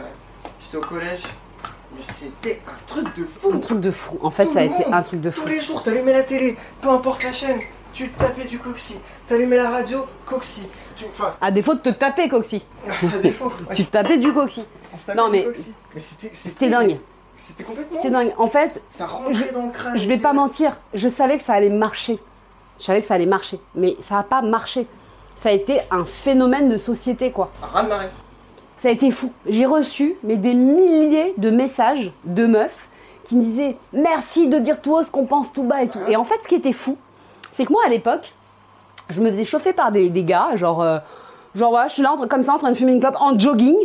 j'étais 0.61 0.77
au 0.77 0.81
collège, 0.89 1.23
mais 1.97 2.03
c'était 2.03 2.61
un 2.69 2.87
truc 2.87 3.17
de 3.17 3.25
fou. 3.25 3.53
Un 3.53 3.59
truc 3.59 3.81
de 3.81 3.91
fou. 3.91 4.17
En 4.23 4.31
fait, 4.31 4.47
Tout 4.47 4.53
ça 4.53 4.61
a 4.61 4.65
été 4.65 4.85
un 4.93 5.03
truc 5.03 5.21
de 5.21 5.31
fou. 5.31 5.41
Tous 5.43 5.49
les 5.49 5.61
jours, 5.61 5.83
t'allumais 5.83 6.13
la 6.13 6.23
télé, 6.23 6.57
peu 6.81 6.89
importe 6.89 7.25
la 7.25 7.33
chaîne, 7.33 7.59
tu 7.93 8.11
tapais 8.11 8.45
du 8.45 8.59
Coxy. 8.61 8.97
T'allumais 9.29 9.57
la 9.57 9.71
radio, 9.71 10.07
Coxy. 10.27 10.63
Tu- 10.97 11.07
À 11.41 11.51
défaut 11.51 11.75
de 11.75 11.81
te 11.81 11.89
taper, 11.91 12.29
Coxy. 12.29 12.65
à 13.15 13.19
défaut. 13.19 13.53
ouais, 13.69 13.75
Tu 13.75 13.85
te 13.85 13.91
tapais 13.93 14.19
du 14.19 14.33
Coxy. 14.33 14.65
non, 15.17 15.29
mais. 15.31 15.47
Mais 15.95 16.01
c'était 16.01 16.69
dingue. 16.69 16.99
C'était 17.37 17.65
complètement. 17.65 17.97
C'était 17.97 18.11
dingue. 18.11 18.33
En 18.39 18.47
fait, 18.47 18.81
Ça 18.91 19.07
rentrait 19.07 19.53
dans 19.53 19.67
le 19.67 19.73
crâne. 19.73 19.97
je 19.99 20.09
vais 20.09 20.19
pas 20.19 20.33
mentir, 20.33 20.77
je 20.95 21.09
savais 21.09 21.37
que 21.37 21.43
ça 21.43 21.55
allait 21.55 21.69
marcher. 21.69 22.19
Je 22.79 22.85
savais 22.85 23.01
que 23.01 23.07
ça 23.07 23.15
allait 23.15 23.27
marcher. 23.27 23.59
Mais 23.75 23.97
ça 24.01 24.15
n'a 24.17 24.23
pas 24.23 24.41
marché. 24.43 24.87
Ça 25.37 25.49
a 25.49 25.53
été 25.53 25.81
un 25.91 26.05
phénomène 26.05 26.69
de 26.69 26.77
société, 26.77 27.31
quoi. 27.33 27.51
De 27.61 27.89
marée. 27.89 28.07
Ça 28.79 28.89
a 28.89 28.93
été 28.93 29.11
fou. 29.11 29.33
J'ai 29.49 29.67
reçu 29.67 30.15
mais 30.23 30.37
des 30.37 30.55
milliers 30.55 31.35
de 31.39 31.51
messages 31.51 32.13
de 32.25 32.47
meufs 32.47 32.89
qui 33.25 33.35
me 33.37 33.41
disaient 33.41 33.77
merci 33.93 34.49
de 34.49 34.59
dire 34.59 34.81
tout 34.83 34.93
haut 34.95 35.03
ce 35.03 35.11
qu'on 35.11 35.25
pense 35.27 35.53
tout 35.53 35.63
bas 35.65 35.83
et 35.83 35.89
tout. 35.89 35.99
Et 36.09 36.17
en 36.17 36.25
fait, 36.25 36.37
ce 36.43 36.49
qui 36.49 36.55
était 36.57 36.73
fou, 36.75 36.97
c'est 37.51 37.65
que 37.65 37.73
moi 37.73 37.83
à 37.87 37.89
l'époque, 37.89 38.33
je 39.11 39.21
me 39.21 39.31
faisais 39.31 39.45
chauffer 39.45 39.73
par 39.73 39.93
des, 39.93 40.09
des 40.11 40.25
gars, 40.25 40.57
genre, 40.57 40.83
euh, 40.83 40.99
genre 41.55 41.79
je 41.89 41.93
suis 41.95 42.03
là 42.03 42.15
comme 42.29 42.43
ça 42.43 42.55
en 42.55 42.59
train 42.59 42.71
de 42.71 42.77
fumer 42.77 42.93
une 42.93 43.01
clope 43.01 43.17
en 43.21 43.39
jogging 43.39 43.77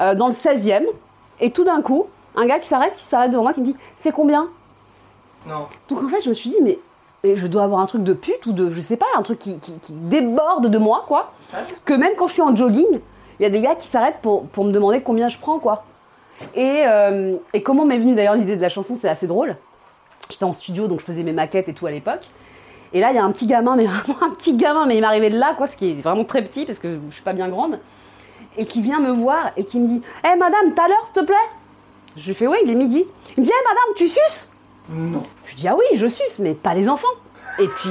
euh, 0.00 0.14
dans 0.14 0.26
le 0.28 0.32
16e, 0.34 0.84
et 1.40 1.50
tout 1.50 1.64
d'un 1.64 1.82
coup, 1.82 2.06
un 2.36 2.46
gars 2.46 2.58
qui 2.58 2.66
s'arrête, 2.68 2.94
qui 2.96 3.04
s'arrête 3.04 3.30
devant 3.30 3.42
moi, 3.42 3.52
qui 3.52 3.60
me 3.60 3.66
dit 3.66 3.76
c'est 3.96 4.12
combien? 4.12 4.48
Non. 5.46 5.66
donc 5.88 6.04
en 6.04 6.08
fait, 6.08 6.20
je 6.22 6.28
me 6.30 6.34
suis 6.34 6.50
dit, 6.50 6.56
mais, 6.62 6.78
mais 7.24 7.34
je 7.36 7.46
dois 7.48 7.64
avoir 7.64 7.80
un 7.80 7.86
truc 7.86 8.04
de 8.04 8.12
pute 8.12 8.46
ou 8.46 8.52
de, 8.52 8.70
je 8.70 8.80
sais 8.80 8.96
pas, 8.96 9.06
un 9.16 9.22
truc 9.22 9.40
qui, 9.40 9.58
qui- 9.58 9.74
qui 9.82 9.92
déborde 9.92 10.68
de 10.68 10.78
moi, 10.78 11.04
quoi. 11.08 11.32
Que 11.84 11.94
même 11.94 12.12
quand 12.16 12.28
je 12.28 12.34
suis 12.34 12.42
en 12.42 12.54
jogging, 12.54 13.00
il 13.40 13.42
y 13.42 13.46
a 13.46 13.50
des 13.50 13.60
gars 13.60 13.74
qui 13.74 13.86
s'arrêtent 13.88 14.18
pour, 14.22 14.44
pour 14.46 14.64
me 14.64 14.70
demander 14.70 15.00
combien 15.00 15.28
je 15.28 15.36
prends, 15.38 15.58
quoi. 15.58 15.84
Et, 16.54 16.84
euh, 16.86 17.34
et 17.54 17.62
comment 17.62 17.84
m'est 17.84 17.98
venue 17.98 18.14
d'ailleurs 18.14 18.34
l'idée 18.36 18.56
de 18.56 18.62
la 18.62 18.68
chanson, 18.68 18.94
c'est 18.96 19.08
assez 19.08 19.26
drôle. 19.26 19.56
J'étais 20.30 20.44
en 20.44 20.52
studio, 20.52 20.86
donc 20.86 21.00
je 21.00 21.04
faisais 21.04 21.24
mes 21.24 21.32
maquettes 21.32 21.68
et 21.68 21.74
tout 21.74 21.86
à 21.86 21.90
l'époque. 21.90 22.22
Et 22.94 23.00
là, 23.00 23.10
il 23.10 23.16
y 23.16 23.18
a 23.18 23.24
un 23.24 23.32
petit 23.32 23.46
gamin, 23.46 23.76
mais 23.76 23.86
vraiment 24.06 24.22
un 24.22 24.30
petit 24.30 24.54
gamin, 24.54 24.86
mais 24.86 24.96
il 24.96 25.00
m'arrivait 25.00 25.30
de 25.30 25.38
là, 25.38 25.54
quoi, 25.56 25.66
ce 25.66 25.76
qui 25.76 25.90
est 25.90 26.02
vraiment 26.02 26.24
très 26.24 26.42
petit, 26.42 26.64
parce 26.64 26.78
que 26.78 26.98
je 27.08 27.14
suis 27.14 27.22
pas 27.22 27.32
bien 27.32 27.48
grande, 27.48 27.78
et 28.56 28.66
qui 28.66 28.82
vient 28.82 29.00
me 29.00 29.10
voir 29.10 29.50
et 29.56 29.64
qui 29.64 29.80
me 29.80 29.88
dit 29.88 30.02
Hé 30.24 30.36
madame, 30.36 30.74
t'as 30.74 30.88
l'heure, 30.88 31.06
s'il 31.06 31.14
te 31.14 31.26
plaît? 31.26 31.34
Je 32.16 32.26
lui 32.26 32.34
fais 32.34 32.46
Oui, 32.46 32.58
il 32.64 32.70
est 32.70 32.74
midi. 32.74 33.04
Il 33.36 33.40
me 33.40 33.46
dit 33.46 33.50
Hé 33.50 33.64
madame, 33.64 33.94
tu 33.96 34.08
suces? 34.08 34.48
Non. 34.90 35.22
je 35.46 35.54
dis 35.54 35.68
ah 35.68 35.76
oui, 35.76 35.96
je 35.96 36.06
suce, 36.06 36.38
mais 36.38 36.54
pas 36.54 36.74
les 36.74 36.88
enfants. 36.88 37.06
Et 37.58 37.66
puis 37.66 37.90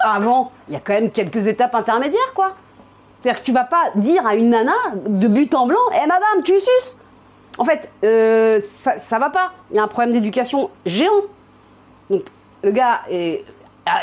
avant, 0.00 0.50
il 0.68 0.74
y 0.74 0.76
a 0.76 0.80
quand 0.80 0.92
même 0.92 1.10
quelques 1.10 1.46
étapes 1.46 1.74
intermédiaires, 1.74 2.32
quoi. 2.34 2.56
C'est-à-dire 3.22 3.40
que 3.40 3.46
tu 3.46 3.52
vas 3.52 3.64
pas 3.64 3.84
dire 3.94 4.26
à 4.26 4.34
une 4.34 4.50
nana 4.50 4.74
de 5.06 5.28
but 5.28 5.54
en 5.54 5.66
blanc, 5.66 5.78
hé 5.92 6.00
madame, 6.00 6.42
tu 6.44 6.58
suces? 6.58 6.96
En 7.58 7.64
fait, 7.64 7.90
euh, 8.04 8.60
ça, 8.60 8.98
ça 8.98 9.18
va 9.18 9.30
pas. 9.30 9.52
Il 9.70 9.76
y 9.76 9.78
a 9.78 9.82
un 9.84 9.88
problème 9.88 10.12
d'éducation 10.12 10.70
géant. 10.84 11.10
Donc 12.10 12.24
le 12.62 12.70
gars 12.72 13.02
est, 13.08 13.44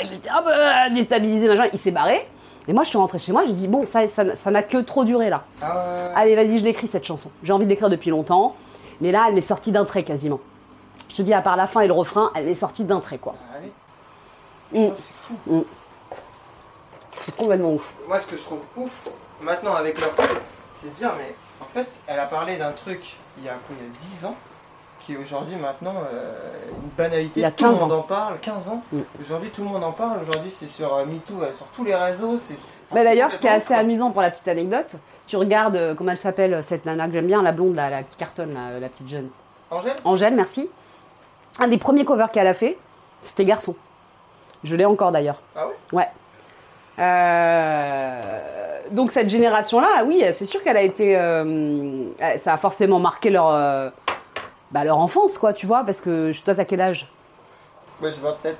il 0.02 0.14
était 0.14 0.28
un 0.28 0.42
peu 0.42 0.94
déstabilisé, 0.94 1.48
machin, 1.48 1.68
il 1.72 1.78
s'est 1.78 1.90
barré. 1.90 2.26
Et 2.68 2.72
moi, 2.72 2.84
je 2.84 2.90
suis 2.90 2.98
rentrée 2.98 3.18
chez 3.18 3.32
moi, 3.32 3.44
j'ai 3.46 3.52
dit 3.52 3.68
bon, 3.68 3.86
ça, 3.86 4.06
ça, 4.06 4.36
ça 4.36 4.50
n'a 4.50 4.62
que 4.62 4.78
trop 4.78 5.04
duré 5.04 5.30
là. 5.30 5.42
Ah. 5.62 6.12
Allez, 6.14 6.36
vas-y, 6.36 6.58
je 6.58 6.64
l'écris 6.64 6.86
cette 6.86 7.04
chanson. 7.04 7.30
J'ai 7.42 7.52
envie 7.52 7.64
de 7.64 7.70
l'écrire 7.70 7.88
depuis 7.88 8.10
longtemps, 8.10 8.54
mais 9.00 9.12
là, 9.12 9.24
elle 9.28 9.34
m'est 9.34 9.40
sortie 9.40 9.72
d'un 9.72 9.84
trait 9.84 10.04
quasiment. 10.04 10.40
Je 11.08 11.16
te 11.16 11.22
dis, 11.22 11.34
à 11.34 11.40
part 11.40 11.56
la 11.56 11.66
fin 11.66 11.80
et 11.80 11.86
le 11.86 11.92
refrain, 11.92 12.30
elle 12.34 12.48
est 12.48 12.54
sortie 12.54 12.84
d'un 12.84 13.00
trait, 13.00 13.18
quoi. 13.18 13.34
Ah 13.52 13.56
oui. 13.62 14.80
Mm. 14.80 14.90
Putain, 14.90 14.96
c'est 14.96 15.14
fou. 15.14 15.66
C'est 17.24 17.36
complètement 17.36 17.74
ouf. 17.74 17.92
Moi, 18.06 18.18
ce 18.18 18.26
que 18.26 18.36
je 18.36 18.42
trouve 18.42 18.60
ouf, 18.76 19.08
maintenant 19.40 19.74
avec 19.74 20.00
le 20.00 20.06
recul, 20.06 20.36
c'est 20.72 20.90
de 20.90 20.94
dire, 20.94 21.12
mais 21.18 21.34
en 21.60 21.66
fait, 21.66 21.88
elle 22.06 22.18
a 22.18 22.26
parlé 22.26 22.56
d'un 22.56 22.72
truc 22.72 23.16
il 23.38 23.44
y 23.44 23.48
a 23.48 23.54
il 23.70 23.76
y 23.76 23.88
a 23.88 24.00
10 24.00 24.24
ans, 24.26 24.36
qui 25.00 25.14
est 25.14 25.16
aujourd'hui 25.16 25.56
maintenant 25.56 25.94
euh, 26.12 26.32
une 26.82 26.88
banalité. 26.96 27.40
Il 27.40 27.42
y 27.42 27.46
a 27.46 27.50
tout 27.50 27.64
le 27.64 27.70
15 27.70 27.80
monde 27.80 27.92
ans. 27.92 27.98
en 27.98 28.02
parle, 28.02 28.38
15 28.40 28.68
ans. 28.68 28.82
Aujourd'hui, 29.22 29.50
tout 29.50 29.62
le 29.62 29.68
monde 29.68 29.84
en 29.84 29.92
parle. 29.92 30.18
Aujourd'hui, 30.22 30.50
c'est 30.50 30.66
sur 30.66 30.94
euh, 30.94 31.04
MeToo, 31.04 31.42
euh, 31.42 31.52
sur 31.56 31.66
tous 31.66 31.84
les 31.84 31.94
réseaux. 31.94 32.36
c'est- 32.36 32.54
Bah, 32.92 33.04
D'ailleurs, 33.04 33.30
ce 33.30 33.38
qui 33.38 33.46
est 33.46 33.50
assez 33.50 33.74
amusant 33.74 34.10
pour 34.10 34.22
la 34.22 34.30
petite 34.30 34.48
anecdote, 34.48 34.96
tu 35.26 35.36
regardes, 35.36 35.76
euh, 35.76 35.94
comment 35.94 36.10
elle 36.10 36.18
s'appelle, 36.18 36.62
cette 36.64 36.84
nana 36.86 37.06
que 37.06 37.12
j'aime 37.14 37.26
bien, 37.26 37.42
la 37.42 37.52
blonde, 37.52 37.74
là, 37.76 37.88
la 37.88 38.02
qui 38.02 38.16
cartonne, 38.16 38.52
là, 38.54 38.78
la 38.80 38.88
petite 38.88 39.08
jeune. 39.08 39.28
Angèle 39.70 39.96
Angèle, 40.04 40.34
merci. 40.34 40.68
Un 41.60 41.68
des 41.68 41.78
premiers 41.78 42.04
covers 42.04 42.30
qu'elle 42.30 42.46
a 42.48 42.54
fait, 42.54 42.76
c'était 43.20 43.44
Garçon. 43.44 43.74
Je 44.64 44.74
l'ai 44.76 44.84
encore 44.84 45.12
d'ailleurs. 45.12 45.40
Ah 45.56 45.66
ouais 45.68 45.74
Ouais. 45.92 46.08
Euh, 46.98 48.20
donc 48.90 49.10
cette 49.12 49.30
génération-là, 49.30 50.04
oui, 50.04 50.22
c'est 50.32 50.44
sûr 50.44 50.62
qu'elle 50.62 50.76
a 50.76 50.82
été, 50.82 51.16
euh, 51.16 52.04
ça 52.38 52.54
a 52.54 52.56
forcément 52.58 52.98
marqué 52.98 53.30
leur, 53.30 53.48
euh, 53.48 53.88
bah, 54.70 54.84
leur 54.84 54.98
enfance, 54.98 55.38
quoi, 55.38 55.52
tu 55.52 55.66
vois, 55.66 55.84
parce 55.84 56.00
que 56.00 56.32
toi, 56.44 56.54
t'as 56.54 56.64
quel 56.64 56.80
âge? 56.80 57.06
Ouais, 58.02 58.10
j'ai 58.12 58.20
27. 58.20 58.56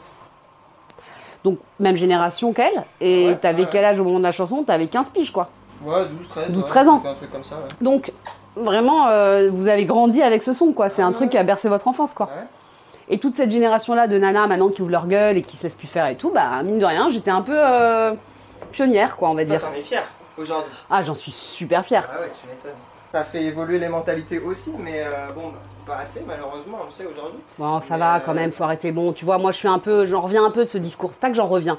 Donc 1.42 1.58
même 1.78 1.96
génération 1.96 2.52
qu'elle, 2.52 2.84
et 3.00 3.28
Ouais, 3.28 3.36
t'avais 3.36 3.62
ouais, 3.62 3.68
quel 3.70 3.84
âge 3.84 3.98
au 3.98 4.04
moment 4.04 4.18
de 4.18 4.24
la 4.24 4.32
chanson? 4.32 4.62
T'avais 4.62 4.88
15 4.88 5.08
piges, 5.08 5.32
quoi. 5.32 5.48
Ouais, 5.82 6.04
12, 6.10 6.28
13. 6.28 6.48
12, 6.50 6.62
ouais, 6.62 6.68
13 6.68 6.88
ans. 6.88 7.02
Un 7.06 7.14
truc 7.14 7.32
comme 7.32 7.44
ça, 7.44 7.54
ouais. 7.56 7.68
Donc 7.80 8.12
vraiment, 8.56 9.08
euh, 9.08 9.48
vous 9.50 9.66
avez 9.66 9.86
grandi 9.86 10.20
avec 10.22 10.42
ce 10.42 10.52
son, 10.52 10.72
quoi. 10.72 10.90
C'est 10.90 11.00
un 11.00 11.12
truc 11.12 11.30
qui 11.30 11.38
a 11.38 11.42
bercé 11.42 11.68
votre 11.70 11.88
enfance, 11.88 12.12
quoi. 12.12 12.26
Ouais. 12.26 12.44
Et 13.08 13.18
toute 13.18 13.34
cette 13.36 13.50
génération-là 13.50 14.06
de 14.06 14.18
nanas 14.18 14.46
maintenant 14.48 14.68
qui 14.68 14.82
ouvrent 14.82 14.90
leur 14.90 15.06
gueule 15.06 15.38
et 15.38 15.42
qui 15.42 15.56
se 15.56 15.62
laissent 15.62 15.74
plus 15.74 15.88
faire 15.88 16.06
et 16.06 16.16
tout, 16.16 16.30
bah 16.30 16.62
mine 16.62 16.78
de 16.78 16.84
rien, 16.84 17.08
j'étais 17.10 17.30
un 17.30 17.42
peu 17.42 17.56
euh, 17.56 18.12
pionnière, 18.70 19.16
quoi, 19.16 19.30
on 19.30 19.34
va 19.34 19.42
Ça, 19.42 19.48
dire. 19.48 19.60
t'en 19.62 19.72
es 19.72 19.80
fier 19.80 20.02
aujourd'hui. 20.38 20.70
Ah, 20.90 21.02
j'en 21.02 21.14
suis 21.14 21.32
super 21.32 21.84
fière. 21.84 22.08
Ah 22.14 22.20
ouais, 22.20 22.30
tu 22.40 22.46
m'étonnes. 22.46 22.78
Ça 23.12 23.24
fait 23.24 23.42
évoluer 23.42 23.78
les 23.78 23.88
mentalités 23.88 24.38
aussi, 24.38 24.72
mais 24.78 25.00
euh, 25.04 25.10
bon, 25.34 25.48
bah, 25.48 25.58
pas 25.90 26.02
assez 26.02 26.22
malheureusement, 26.26 26.78
on 26.82 26.86
le 26.86 26.92
sait 26.92 27.04
aujourd'hui. 27.04 27.40
Bon, 27.58 27.80
ça 27.80 27.94
Mais, 27.94 27.98
va 27.98 28.16
euh, 28.16 28.20
quand 28.24 28.34
même, 28.34 28.52
faut 28.52 28.62
arrêter. 28.62 28.92
Bon, 28.92 29.12
tu 29.12 29.24
vois, 29.24 29.38
moi 29.38 29.50
je 29.50 29.58
suis 29.58 29.68
un 29.68 29.80
peu, 29.80 30.04
j'en 30.04 30.20
reviens 30.20 30.44
un 30.44 30.50
peu 30.50 30.64
de 30.64 30.70
ce 30.70 30.78
discours. 30.78 31.10
C'est 31.12 31.20
pas 31.20 31.30
que 31.30 31.34
j'en 31.34 31.46
reviens. 31.46 31.78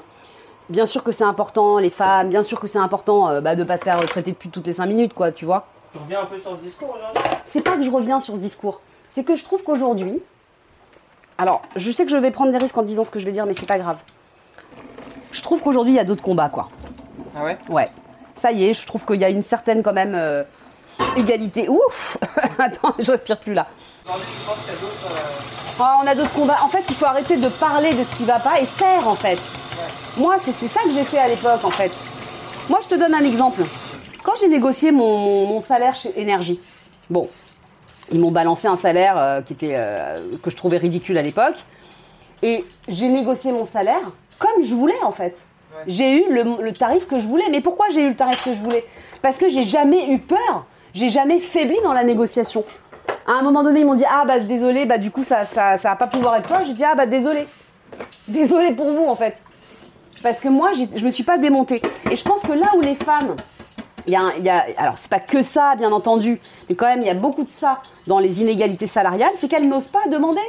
Bien 0.68 0.84
sûr 0.86 1.02
que 1.02 1.12
c'est 1.12 1.24
important, 1.24 1.78
les 1.78 1.90
femmes, 1.90 2.28
bien 2.28 2.42
sûr 2.42 2.60
que 2.60 2.66
c'est 2.66 2.78
important 2.78 3.28
euh, 3.28 3.40
bah, 3.40 3.56
de 3.56 3.64
pas 3.64 3.78
se 3.78 3.84
faire 3.84 4.04
traiter 4.04 4.32
depuis 4.32 4.50
toutes 4.50 4.66
les 4.66 4.74
5 4.74 4.86
minutes, 4.86 5.14
quoi, 5.14 5.32
tu 5.32 5.46
vois. 5.46 5.66
Tu 5.92 5.98
reviens 5.98 6.20
un 6.20 6.26
peu 6.26 6.38
sur 6.38 6.52
ce 6.52 6.56
discours 6.62 6.94
aujourd'hui 6.94 7.22
C'est 7.46 7.62
pas 7.62 7.76
que 7.76 7.82
je 7.82 7.90
reviens 7.90 8.20
sur 8.20 8.36
ce 8.36 8.40
discours, 8.40 8.80
c'est 9.08 9.24
que 9.24 9.34
je 9.34 9.44
trouve 9.44 9.62
qu'aujourd'hui. 9.62 10.20
Alors, 11.38 11.62
je 11.76 11.90
sais 11.90 12.04
que 12.04 12.10
je 12.10 12.16
vais 12.18 12.30
prendre 12.30 12.52
des 12.52 12.58
risques 12.58 12.76
en 12.76 12.82
disant 12.82 13.04
ce 13.04 13.10
que 13.10 13.18
je 13.18 13.24
vais 13.24 13.32
dire, 13.32 13.46
mais 13.46 13.54
c'est 13.54 13.68
pas 13.68 13.78
grave. 13.78 13.96
Je 15.32 15.40
trouve 15.40 15.62
qu'aujourd'hui 15.62 15.94
il 15.94 15.96
y 15.96 16.00
a 16.00 16.04
d'autres 16.04 16.22
combats, 16.22 16.50
quoi. 16.50 16.68
Ah 17.34 17.44
ouais? 17.44 17.58
Ouais. 17.70 17.88
Ça 18.36 18.52
y 18.52 18.66
est, 18.66 18.74
je 18.74 18.86
trouve 18.86 19.06
qu'il 19.06 19.16
y 19.16 19.24
a 19.24 19.30
une 19.30 19.42
certaine 19.42 19.82
quand 19.82 19.94
même 19.94 20.14
euh, 20.14 20.44
égalité. 21.16 21.68
Ouf 21.68 22.18
Attends, 22.58 22.94
je 22.98 23.10
respire 23.10 23.38
plus 23.38 23.54
là. 23.54 23.66
Ah, 25.78 26.00
on 26.02 26.06
a 26.06 26.14
d'autres 26.14 26.32
combats. 26.32 26.58
En 26.64 26.68
fait, 26.68 26.84
il 26.88 26.94
faut 26.94 27.06
arrêter 27.06 27.36
de 27.36 27.48
parler 27.48 27.92
de 27.94 28.04
ce 28.04 28.14
qui 28.16 28.24
va 28.24 28.38
pas 28.38 28.60
et 28.60 28.66
faire 28.66 29.06
en 29.08 29.14
fait. 29.14 29.38
Moi, 30.16 30.36
c'est 30.44 30.52
c'est 30.52 30.68
ça 30.68 30.80
que 30.82 30.90
j'ai 30.92 31.04
fait 31.04 31.18
à 31.18 31.28
l'époque 31.28 31.64
en 31.64 31.70
fait. 31.70 31.90
Moi, 32.68 32.80
je 32.82 32.88
te 32.88 32.94
donne 32.94 33.14
un 33.14 33.24
exemple. 33.24 33.62
Quand 34.22 34.32
j'ai 34.40 34.48
négocié 34.48 34.92
mon, 34.92 35.18
mon- 35.18 35.46
mon 35.46 35.60
salaire 35.60 35.94
chez 35.94 36.12
Énergie, 36.20 36.60
bon, 37.10 37.28
ils 38.12 38.20
m'ont 38.20 38.30
balancé 38.30 38.68
un 38.68 38.76
salaire 38.76 39.16
euh, 39.18 39.40
qui 39.42 39.52
était, 39.54 39.74
euh, 39.76 40.20
que 40.42 40.50
je 40.50 40.56
trouvais 40.56 40.76
ridicule 40.78 41.18
à 41.18 41.22
l'époque. 41.22 41.56
Et 42.42 42.64
j'ai 42.88 43.08
négocié 43.08 43.52
mon 43.52 43.64
salaire 43.64 44.02
comme 44.38 44.62
je 44.62 44.74
voulais 44.74 45.00
en 45.02 45.12
fait. 45.12 45.38
Ouais. 45.74 45.84
J'ai 45.86 46.12
eu 46.26 46.32
le, 46.32 46.62
le 46.62 46.72
tarif 46.72 47.06
que 47.06 47.18
je 47.18 47.26
voulais. 47.26 47.44
Mais 47.50 47.60
pourquoi 47.60 47.86
j'ai 47.90 48.02
eu 48.02 48.08
le 48.10 48.16
tarif 48.16 48.42
que 48.44 48.52
je 48.52 48.58
voulais? 48.58 48.84
Parce 49.22 49.36
que 49.38 49.48
j'ai 49.48 49.62
jamais 49.62 50.10
eu 50.10 50.18
peur. 50.18 50.66
J'ai 50.94 51.08
jamais 51.08 51.38
faibli 51.40 51.76
dans 51.84 51.92
la 51.94 52.04
négociation. 52.04 52.64
À 53.26 53.32
un 53.32 53.42
moment 53.42 53.62
donné, 53.62 53.80
ils 53.80 53.86
m'ont 53.86 53.94
dit 53.94 54.04
Ah 54.08 54.24
bah 54.26 54.40
désolé, 54.40 54.86
bah 54.86 54.98
du 54.98 55.10
coup 55.10 55.22
ça, 55.22 55.44
ça, 55.44 55.78
ça 55.78 55.90
va 55.90 55.96
pas 55.96 56.06
pouvoir 56.06 56.36
être 56.36 56.48
toi. 56.48 56.64
J'ai 56.64 56.74
dit 56.74 56.84
Ah 56.84 56.94
bah 56.94 57.06
désolé. 57.06 57.46
Désolé 58.28 58.72
pour 58.72 58.92
vous 58.92 59.06
en 59.06 59.14
fait. 59.14 59.42
Parce 60.22 60.40
que 60.40 60.48
moi, 60.48 60.70
je 60.72 61.04
me 61.04 61.10
suis 61.10 61.24
pas 61.24 61.38
démontée. 61.38 61.82
Et 62.10 62.16
je 62.16 62.24
pense 62.24 62.42
que 62.42 62.52
là 62.52 62.66
où 62.76 62.80
les 62.80 62.94
femmes, 62.94 63.34
il 64.06 64.12
y 64.12 64.16
a, 64.16 64.36
y 64.38 64.48
a 64.48 64.66
alors 64.76 64.98
c'est 64.98 65.10
pas 65.10 65.20
que 65.20 65.42
ça, 65.42 65.74
bien 65.76 65.92
entendu, 65.92 66.40
mais 66.68 66.74
quand 66.74 66.86
même 66.86 67.00
il 67.00 67.06
y 67.06 67.10
a 67.10 67.14
beaucoup 67.14 67.44
de 67.44 67.48
ça 67.48 67.80
dans 68.06 68.18
les 68.18 68.40
inégalités 68.40 68.86
salariales, 68.86 69.32
c'est 69.34 69.48
qu'elles 69.48 69.68
n'osent 69.68 69.88
pas 69.88 70.06
demander 70.10 70.40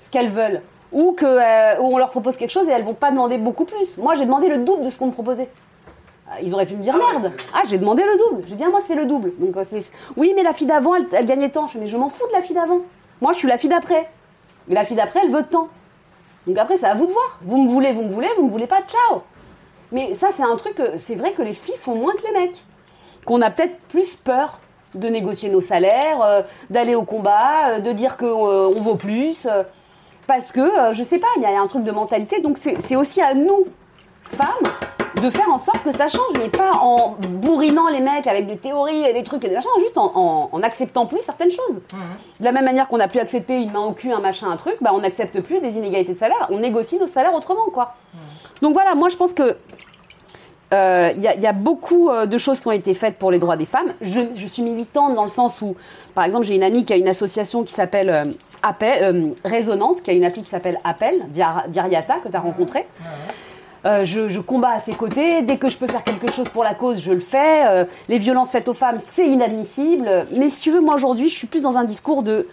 ce 0.00 0.10
qu'elles 0.10 0.30
veulent. 0.30 0.62
Ou 0.92 1.12
que 1.12 1.24
euh, 1.24 1.80
ou 1.80 1.94
on 1.94 1.98
leur 1.98 2.10
propose 2.10 2.36
quelque 2.36 2.50
chose 2.50 2.68
et 2.68 2.70
elles 2.70 2.84
vont 2.84 2.94
pas 2.94 3.10
demander 3.10 3.38
beaucoup 3.38 3.64
plus. 3.64 3.98
Moi, 3.98 4.14
j'ai 4.14 4.26
demandé 4.26 4.48
le 4.48 4.58
double 4.58 4.84
de 4.84 4.90
ce 4.90 4.98
qu'on 4.98 5.06
me 5.06 5.12
proposait. 5.12 5.48
Euh, 6.34 6.40
Ils 6.42 6.52
auraient 6.54 6.66
pu 6.66 6.74
me 6.76 6.82
dire 6.82 6.94
Ah 6.96 7.12
merde. 7.12 7.32
Ah, 7.52 7.62
j'ai 7.66 7.78
demandé 7.78 8.02
le 8.02 8.16
double. 8.18 8.42
J'ai 8.48 8.54
dit 8.56 8.64
ah, 8.66 8.70
moi 8.70 8.80
c'est 8.86 8.94
le 8.94 9.06
double. 9.06 9.32
Donc 9.38 9.56
euh, 9.56 9.64
c'est 9.68 9.90
oui, 10.16 10.32
mais 10.36 10.42
la 10.42 10.52
fille 10.52 10.66
d'avant, 10.66 10.94
elle, 10.94 11.06
elle 11.12 11.26
gagnait 11.26 11.50
tant. 11.50 11.66
Je 11.66 11.72
fais, 11.74 11.78
mais 11.78 11.86
je 11.86 11.96
m'en 11.96 12.08
fous 12.08 12.26
de 12.28 12.32
la 12.32 12.40
fille 12.40 12.54
d'avant. 12.56 12.80
Moi, 13.20 13.32
je 13.32 13.38
suis 13.38 13.48
la 13.48 13.58
fille 13.58 13.70
d'après. 13.70 14.10
Mais 14.68 14.74
la 14.74 14.84
fille 14.84 14.96
d'après, 14.96 15.20
elle 15.24 15.30
veut 15.30 15.44
tant. 15.44 15.68
Donc 16.46 16.58
après, 16.58 16.76
c'est 16.76 16.86
à 16.86 16.94
vous 16.94 17.06
de 17.06 17.12
voir. 17.12 17.38
Vous 17.42 17.56
me 17.62 17.68
voulez, 17.68 17.92
vous 17.92 18.02
me 18.02 18.10
voulez, 18.10 18.28
vous 18.36 18.44
me 18.44 18.50
voulez 18.50 18.66
pas, 18.66 18.80
ciao. 18.86 19.22
Mais 19.92 20.14
ça, 20.14 20.28
c'est 20.32 20.42
un 20.42 20.56
truc, 20.56 20.74
que- 20.74 20.96
c'est 20.98 21.14
vrai 21.14 21.32
que 21.32 21.42
les 21.42 21.52
filles 21.54 21.76
font 21.78 21.94
moins 21.96 22.12
que 22.14 22.26
les 22.26 22.32
mecs. 22.40 22.64
Qu'on 23.26 23.40
a 23.42 23.50
peut-être 23.50 23.78
plus 23.88 24.16
peur 24.16 24.58
de 24.94 25.08
négocier 25.08 25.48
nos 25.48 25.60
salaires, 25.60 26.22
euh, 26.22 26.42
d'aller 26.70 26.94
au 26.94 27.02
combat, 27.04 27.70
euh, 27.74 27.78
de 27.80 27.92
dire 27.92 28.16
qu'on 28.16 28.70
vaut 28.70 28.96
plus. 28.96 29.46
euh, 29.46 29.62
parce 30.26 30.52
que, 30.52 30.60
euh, 30.60 30.94
je 30.94 31.02
sais 31.02 31.18
pas, 31.18 31.26
il 31.36 31.42
y 31.42 31.46
a 31.46 31.60
un 31.60 31.66
truc 31.66 31.84
de 31.84 31.90
mentalité. 31.92 32.40
Donc 32.40 32.58
c'est 32.58 32.96
aussi 32.96 33.20
à 33.22 33.34
nous, 33.34 33.64
femmes, 34.34 35.22
de 35.22 35.30
faire 35.30 35.48
en 35.50 35.58
sorte 35.58 35.82
que 35.84 35.92
ça 35.92 36.08
change, 36.08 36.32
mais 36.38 36.48
pas 36.50 36.72
en 36.80 37.16
bourrinant 37.28 37.88
les 37.88 38.00
mecs 38.00 38.26
avec 38.26 38.46
des 38.46 38.56
théories 38.56 39.04
et 39.04 39.12
des 39.12 39.22
trucs 39.22 39.44
et 39.44 39.48
des 39.48 39.54
machins, 39.54 39.70
juste 39.80 39.96
en, 39.96 40.10
en- 40.14 40.48
en 40.52 40.62
acceptant 40.62 41.06
plus 41.06 41.20
certaines 41.20 41.50
choses. 41.52 41.80
De 42.40 42.44
la 42.44 42.52
même 42.52 42.64
manière 42.64 42.88
qu'on 42.88 43.00
a 43.00 43.08
pu 43.08 43.18
accepter 43.20 43.56
une 43.62 43.70
main 43.72 43.80
au 43.84 43.92
cul, 43.92 44.12
un 44.12 44.20
machin, 44.20 44.48
un 44.50 44.56
truc, 44.56 44.76
bah 44.80 44.90
on 44.92 44.98
n'accepte 44.98 45.40
plus 45.40 45.60
des 45.60 45.76
inégalités 45.76 46.12
de 46.14 46.18
salaire, 46.18 46.46
on 46.50 46.58
négocie 46.58 46.98
nos 46.98 47.06
salaires 47.06 47.34
autrement, 47.34 47.66
quoi. 47.72 47.94
Donc 48.60 48.72
voilà, 48.74 48.94
moi 48.94 49.08
je 49.08 49.16
pense 49.16 49.32
que 49.32 49.56
euh, 50.72 51.12
il 51.16 51.22
y, 51.22 51.28
a- 51.28 51.34
il 51.36 51.40
y 51.42 51.46
a 51.46 51.52
beaucoup 51.52 52.10
euh, 52.10 52.26
de 52.26 52.36
choses 52.36 52.60
qui 52.60 52.66
ont 52.66 52.72
été 52.72 52.94
faites 52.94 53.16
pour 53.18 53.30
les 53.30 53.38
droits 53.38 53.56
des 53.56 53.66
femmes. 53.66 53.92
Je, 54.00 54.20
je 54.34 54.46
suis 54.46 54.62
militante 54.62 55.14
dans 55.14 55.22
le 55.22 55.28
sens 55.28 55.62
où, 55.62 55.76
par 56.14 56.24
exemple, 56.24 56.44
j'ai 56.46 56.56
une 56.56 56.62
amie 56.64 56.84
qui 56.84 56.92
a 56.92 56.96
une 56.96 57.06
association 57.08 57.62
qui 57.62 57.72
s'appelle 57.72 58.10
euh, 58.10 58.24
Appel, 58.62 58.98
euh, 59.02 59.28
Résonante, 59.44 60.02
qui 60.02 60.10
a 60.10 60.14
une 60.14 60.24
appli 60.24 60.42
qui 60.42 60.48
s'appelle 60.48 60.78
Appel, 60.82 61.26
Diar- 61.32 61.68
Diariata, 61.68 62.16
que 62.24 62.28
tu 62.28 62.36
as 62.36 62.40
rencontré. 62.40 62.86
Euh, 63.86 64.04
je, 64.04 64.28
je 64.30 64.40
combats 64.40 64.70
à 64.70 64.80
ses 64.80 64.94
côtés. 64.94 65.42
Dès 65.42 65.58
que 65.58 65.68
je 65.68 65.76
peux 65.76 65.86
faire 65.86 66.02
quelque 66.04 66.30
chose 66.32 66.48
pour 66.48 66.64
la 66.64 66.74
cause, 66.74 67.00
je 67.02 67.12
le 67.12 67.20
fais. 67.20 67.66
Euh, 67.66 67.84
les 68.08 68.18
violences 68.18 68.50
faites 68.50 68.68
aux 68.68 68.74
femmes, 68.74 68.98
c'est 69.12 69.26
inadmissible. 69.28 70.26
Mais 70.36 70.48
si 70.48 70.62
tu 70.62 70.70
veux, 70.70 70.80
moi 70.80 70.94
aujourd'hui, 70.94 71.28
je 71.28 71.34
suis 71.36 71.46
plus 71.46 71.60
dans 71.62 71.76
un 71.76 71.84
discours 71.84 72.22
de. 72.22 72.46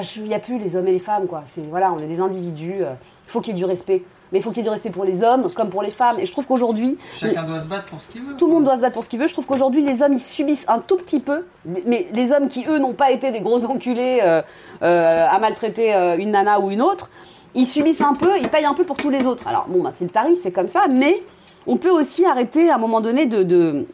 Je- 0.00 0.20
Il 0.20 0.24
n'y 0.28 0.34
a 0.34 0.38
plus 0.38 0.58
les 0.58 0.74
hommes 0.74 0.88
et 0.88 0.92
les 0.92 0.98
femmes, 0.98 1.26
quoi. 1.26 1.42
C'est 1.46 1.66
voilà, 1.68 1.92
on 1.92 1.98
est 1.98 2.06
des 2.06 2.20
individus. 2.20 2.76
euh, 2.80 2.94
Il 3.26 3.30
faut 3.30 3.40
qu'il 3.40 3.54
y 3.54 3.56
ait 3.56 3.60
du 3.60 3.64
respect. 3.66 4.02
Mais 4.32 4.40
il 4.40 4.42
faut 4.42 4.50
qu'il 4.50 4.58
y 4.58 4.60
ait 4.62 4.64
du 4.64 4.70
respect 4.70 4.90
pour 4.90 5.04
les 5.04 5.22
hommes 5.22 5.48
comme 5.54 5.70
pour 5.70 5.82
les 5.84 5.90
femmes. 5.92 6.18
Et 6.18 6.26
je 6.26 6.32
trouve 6.32 6.46
qu'aujourd'hui, 6.46 6.98
Chacun 7.12 7.44
doit 7.44 7.60
se 7.60 7.68
battre 7.68 7.84
pour 7.84 8.00
ce 8.00 8.08
qu'il 8.08 8.22
veut. 8.22 8.34
tout 8.36 8.46
le 8.46 8.52
monde 8.54 8.64
doit 8.64 8.76
se 8.76 8.80
battre 8.82 8.94
pour 8.94 9.04
ce 9.04 9.08
qu'il 9.08 9.20
veut. 9.20 9.28
Je 9.28 9.32
trouve 9.32 9.46
qu'aujourd'hui, 9.46 9.84
les 9.84 10.02
hommes, 10.02 10.14
ils 10.14 10.20
subissent 10.20 10.64
un 10.66 10.80
tout 10.80 10.96
petit 10.96 11.20
peu. 11.20 11.44
Mais 11.86 12.08
les 12.12 12.32
hommes 12.32 12.48
qui, 12.48 12.64
eux, 12.68 12.78
n'ont 12.80 12.94
pas 12.94 13.12
été 13.12 13.30
des 13.30 13.38
gros 13.40 13.64
enculés 13.66 14.18
euh, 14.24 14.42
euh, 14.82 15.26
à 15.30 15.38
maltraiter 15.38 15.94
euh, 15.94 16.16
une 16.16 16.32
nana 16.32 16.58
ou 16.58 16.70
une 16.72 16.82
autre, 16.82 17.08
ils 17.56 17.66
subissent 17.66 18.00
un 18.02 18.14
peu, 18.14 18.38
ils 18.38 18.48
payent 18.48 18.64
un 18.66 18.74
peu 18.74 18.84
pour 18.84 18.96
tous 18.96 19.10
les 19.10 19.26
autres. 19.26 19.48
Alors, 19.48 19.66
bon, 19.68 19.82
bah, 19.82 19.90
c'est 19.92 20.04
le 20.04 20.10
tarif, 20.10 20.38
c'est 20.40 20.52
comme 20.52 20.68
ça. 20.68 20.86
Mais 20.88 21.20
on 21.66 21.76
peut 21.76 21.90
aussi 21.90 22.24
arrêter 22.24 22.70
à 22.70 22.76
un 22.76 22.78
moment 22.78 23.00
donné 23.00 23.26
de, 23.26 23.42
de, 23.42 23.84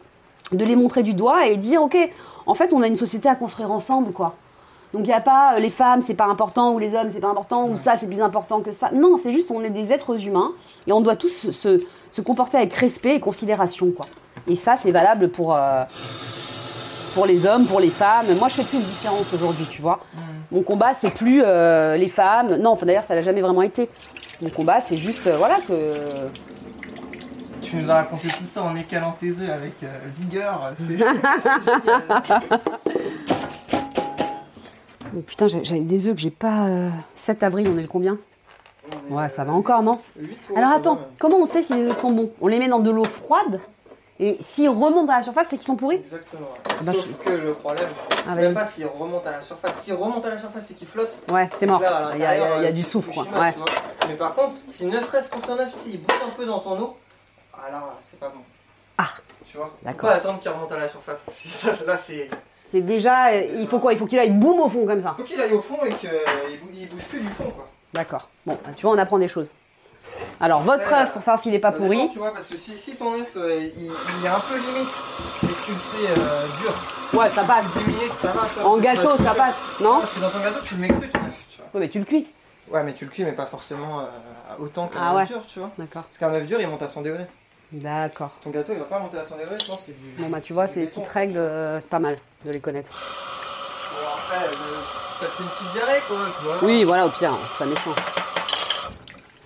de 0.51 0.65
les 0.65 0.75
montrer 0.75 1.01
du 1.01 1.13
doigt 1.15 1.47
et 1.47 1.57
dire, 1.57 1.81
OK, 1.81 1.97
en 2.45 2.53
fait, 2.53 2.71
on 2.73 2.81
a 2.83 2.87
une 2.87 2.95
société 2.95 3.27
à 3.27 3.35
construire 3.35 3.71
ensemble, 3.71 4.11
quoi. 4.11 4.35
Donc 4.93 5.05
il 5.05 5.07
n'y 5.07 5.13
a 5.13 5.21
pas 5.21 5.55
euh, 5.55 5.59
les 5.59 5.69
femmes 5.69 6.01
c'est 6.01 6.13
pas 6.13 6.27
important 6.27 6.71
ou 6.73 6.77
les 6.77 6.93
hommes 6.93 7.09
c'est 7.11 7.19
pas 7.19 7.29
important 7.29 7.67
ou 7.67 7.79
ça 7.79 7.97
c'est 7.97 8.05
plus 8.05 8.21
important 8.21 8.61
que 8.61 8.71
ça. 8.71 8.91
Non, 8.93 9.17
c'est 9.19 9.31
juste 9.31 9.49
on 9.49 9.63
est 9.63 9.71
des 9.71 9.91
êtres 9.91 10.23
humains 10.27 10.51
et 10.85 10.91
on 10.91 11.01
doit 11.01 11.15
tous 11.15 11.29
se, 11.29 11.51
se- 11.51 11.83
se 12.11 12.21
comporter 12.21 12.57
avec 12.57 12.71
respect 12.75 13.15
et 13.15 13.19
considération 13.19 13.89
quoi. 13.89 14.05
Et 14.47 14.55
ça 14.55 14.75
c'est 14.77 14.91
valable 14.91 15.29
pour 15.29 15.55
euh, 15.55 15.83
pour 17.13 17.25
les 17.25 17.45
hommes, 17.45 17.65
pour 17.65 17.79
les 17.79 17.89
femmes. 17.89 18.25
Moi 18.39 18.47
je 18.49 18.55
fais 18.55 18.63
plus 18.63 18.79
de 18.79 18.83
différence 18.83 19.31
aujourd'hui, 19.33 19.65
tu 19.69 19.81
vois. 19.81 19.99
Mon 20.51 20.61
combat 20.63 20.93
c'est 20.99 21.11
plus 21.13 21.41
euh, 21.45 21.95
les 21.97 22.07
femmes. 22.07 22.55
Non, 22.57 22.71
enfin, 22.71 22.85
d'ailleurs 22.85 23.03
ça 23.03 23.15
l'a 23.15 23.21
jamais 23.21 23.41
vraiment 23.41 23.61
été. 23.61 23.89
Mon 24.41 24.49
combat 24.49 24.79
c'est 24.81 24.97
juste 24.97 25.27
euh, 25.27 25.37
voilà 25.37 25.55
que 25.67 25.73
Tu 27.61 27.77
nous 27.77 27.89
as 27.89 27.95
raconté 27.95 28.27
tout 28.27 28.45
ça 28.45 28.63
en 28.63 28.75
écalant 28.75 29.15
tes 29.19 29.29
œufs 29.39 29.49
avec 29.49 29.81
euh, 29.83 29.87
vigueur. 30.19 30.71
C'est 30.75 30.83
c'est 30.83 31.63
génial. 31.63 32.03
Mais 35.13 35.21
putain, 35.21 35.47
j'ai- 35.47 35.63
j'avais 35.63 35.81
des 35.81 36.07
œufs 36.07 36.15
que 36.15 36.21
j'ai 36.21 36.31
pas. 36.31 36.65
euh, 36.67 36.89
7 37.15 37.43
avril, 37.43 37.67
on 37.71 37.77
est 37.77 37.81
le 37.83 37.87
combien? 37.87 38.17
Ouais, 39.09 39.29
ça 39.29 39.43
va 39.43 39.53
encore, 39.53 39.81
non? 39.83 39.99
Alors 40.55 40.71
attends, 40.71 40.99
comment 41.19 41.37
on 41.37 41.45
sait 41.45 41.61
si 41.61 41.73
les 41.73 41.85
œufs 41.87 41.99
sont 41.99 42.11
bons? 42.11 42.31
On 42.41 42.47
les 42.47 42.59
met 42.59 42.67
dans 42.67 42.79
de 42.79 42.89
l'eau 42.89 43.03
froide? 43.05 43.59
Et 44.25 44.37
s'ils 44.41 44.69
remontent 44.69 45.11
à 45.11 45.17
la 45.17 45.23
surface, 45.23 45.47
c'est 45.49 45.57
qu'ils 45.57 45.65
sont 45.65 45.75
pourris 45.75 45.97
Exactement. 45.97 46.47
bah, 46.81 46.93
Sauf 46.93 47.17
que 47.23 47.29
le 47.31 47.53
problème, 47.53 47.89
c'est 48.09 48.17
Ah, 48.27 48.35
même 48.35 48.43
vas-y. 48.45 48.53
pas 48.53 48.65
s'il 48.65 48.85
remonte 48.85 49.27
à 49.27 49.31
la 49.31 49.41
surface. 49.41 49.75
S'il 49.79 49.93
remonte 49.95 50.25
à 50.25 50.29
la 50.29 50.37
surface 50.37 50.71
et 50.71 50.73
qu'il 50.75 50.87
flotte, 50.87 51.15
Ouais, 51.29 51.49
c'est 51.55 51.65
mort. 51.65 51.81
là, 51.81 52.11
Il 52.13 52.19
y 52.21 52.23
a, 52.23 52.35
il 52.35 52.39
y 52.39 52.41
a- 52.41 52.47
l'intérieur, 52.47 52.57
il 52.59 52.63
y 52.63 52.65
a 52.67 52.69
euh, 52.69 52.71
du 52.73 52.83
c'est 52.83 52.89
soufre, 52.89 53.11
quoi. 53.13 53.23
Fukushima, 53.25 53.45
Ouais. 53.47 53.55
Mais 54.07 54.15
par 54.15 54.35
contre, 54.35 54.57
si 54.69 54.85
ne 54.85 54.99
serait-ce 54.99 55.29
ton 55.29 55.59
œuf, 55.59 55.73
s'il 55.75 56.01
bouge 56.01 56.17
un 56.25 56.29
peu 56.31 56.45
dans 56.45 56.59
ton 56.59 56.79
eau, 56.79 56.97
ah 57.53 57.69
là, 57.71 57.83
c'est 58.01 58.19
pas 58.19 58.29
bon. 58.29 58.41
Ah. 58.97 59.07
Tu 59.45 59.57
vois 59.57 59.67
Faut 59.67 59.71
D'accord. 59.85 60.09
pas 60.09 60.15
attendre 60.15 60.39
qu'il 60.39 60.51
remonte 60.51 60.71
à 60.71 60.77
la 60.77 60.87
surface. 60.87 61.25
Ça, 61.29 61.71
là, 61.85 61.95
c'est. 61.97 62.29
C'est 62.71 62.81
déjà. 62.81 63.27
euh, 63.31 63.55
Il 63.57 63.67
faut 63.67 63.79
quoi? 63.79 63.93
Il 63.93 63.99
faut 63.99 64.05
qu'il 64.07 64.17
aille 64.19 64.31
boum 64.31 64.59
au 64.59 64.67
fond 64.69 64.85
comme 64.87 65.01
ça. 65.01 65.13
Faut 65.17 65.23
qu'il 65.23 65.39
aille 65.39 65.53
au 65.53 65.61
fond 65.61 65.77
et 65.85 65.93
qu'il 65.93 66.09
bouge, 66.09 66.71
il 66.75 66.87
bouge 66.87 67.03
plus 67.05 67.19
du 67.19 67.27
fond, 67.29 67.43
quoi. 67.51 67.67
D'accord. 67.93 68.29
Bon, 68.45 68.57
bah, 68.63 68.71
tu 68.75 68.85
vois, 68.87 68.95
on 68.95 68.97
apprend 68.97 69.19
des 69.19 69.27
choses. 69.27 69.49
Alors, 70.39 70.61
votre 70.61 70.87
Ouais, 70.91 70.99
œuf, 71.01 71.13
pour 71.13 71.21
savoir 71.21 71.39
s'il 71.39 71.53
est 71.55 71.59
pas 71.59 71.71
Ça 71.71 71.77
pourri. 71.77 71.97
dépend, 71.97 72.11
tu 72.13 72.19
vois, 72.19 72.33
parce 72.33 72.47
que 72.47 72.57
si, 72.57 72.77
si 72.77 72.95
ton 72.95 73.13
œuf 73.19 73.31
euh, 73.37 73.69
il, 73.75 73.85
il 73.85 74.25
est 74.25 74.29
un 74.29 74.39
peu 74.39 74.55
limite 74.57 74.89
et 75.43 75.47
que 75.47 75.65
tu 75.65 75.71
le 75.71 75.77
fais 75.77 76.11
euh, 76.19 76.47
dur, 76.61 76.73
Ouais, 77.19 77.29
ça 77.29 77.43
passe. 77.43 77.65
10 77.77 77.79
minutes, 77.87 78.13
ça 78.13 78.31
va. 78.31 78.65
En 78.67 78.77
gâteau, 78.77 79.11
ça 79.23 79.35
passe, 79.35 79.55
non 79.79 79.99
Parce 79.99 80.13
que 80.13 80.19
dans 80.19 80.29
ton 80.29 80.39
gâteau, 80.39 80.59
tu 80.63 80.75
le 80.75 80.81
mets 80.81 80.87
cru 80.89 81.09
ton 81.09 81.19
œuf, 81.19 81.33
tu 81.49 81.57
vois. 81.57 81.65
Ouais, 81.73 81.79
mais 81.81 81.89
tu 81.89 81.99
le 81.99 82.05
cuis. 82.05 82.27
Ouais, 82.71 82.83
mais 82.83 82.93
tu 82.93 83.05
le 83.05 83.11
cuis, 83.11 83.23
mais 83.23 83.33
pas 83.33 83.45
forcément 83.45 83.99
euh, 83.99 84.03
autant 84.59 84.87
qu'un 84.87 84.99
Ah 85.01 85.09
œuf 85.11 85.15
ouais. 85.17 85.25
dur, 85.27 85.41
tu 85.47 85.59
vois. 85.59 85.69
D'accord. 85.77 86.03
Parce 86.03 86.17
qu'un 86.17 86.33
œuf 86.33 86.45
dur, 86.45 86.59
il 86.59 86.67
monte 86.67 86.81
à 86.81 86.89
100 86.89 87.01
degrés. 87.03 87.27
D'accord. 87.71 88.31
Ton 88.43 88.49
gâteau, 88.51 88.71
il 88.73 88.79
va 88.79 88.85
pas 88.85 88.99
monter 88.99 89.17
à 89.17 89.23
100 89.23 89.35
degrés, 89.37 89.55
sinon 89.59 89.77
c'est 89.79 89.91
du. 89.99 90.09
Bon, 90.17 90.29
bah, 90.29 90.39
tu 90.41 90.53
vois, 90.53 90.65
du 90.67 90.73
c'est 90.73 90.79
des 90.81 90.85
béton. 90.87 91.01
petites 91.01 91.13
règles, 91.13 91.37
euh, 91.37 91.79
c'est 91.81 91.89
pas 91.89 91.99
mal 91.99 92.17
de 92.45 92.51
les 92.51 92.59
connaître. 92.59 92.91
Bon, 92.91 94.07
après, 94.15 94.45
euh, 94.47 94.51
ça 95.19 95.25
te 95.25 95.31
fait 95.31 95.43
une 95.43 95.49
petite 95.49 95.71
diarrhée, 95.73 96.01
quoi, 96.07 96.17
tu 96.39 96.45
vois. 96.45 96.57
Oui, 96.61 96.83
voilà, 96.83 97.05
au 97.05 97.09
pire, 97.09 97.35
c'est 97.51 97.57
pas 97.59 97.65
méchant. 97.69 97.95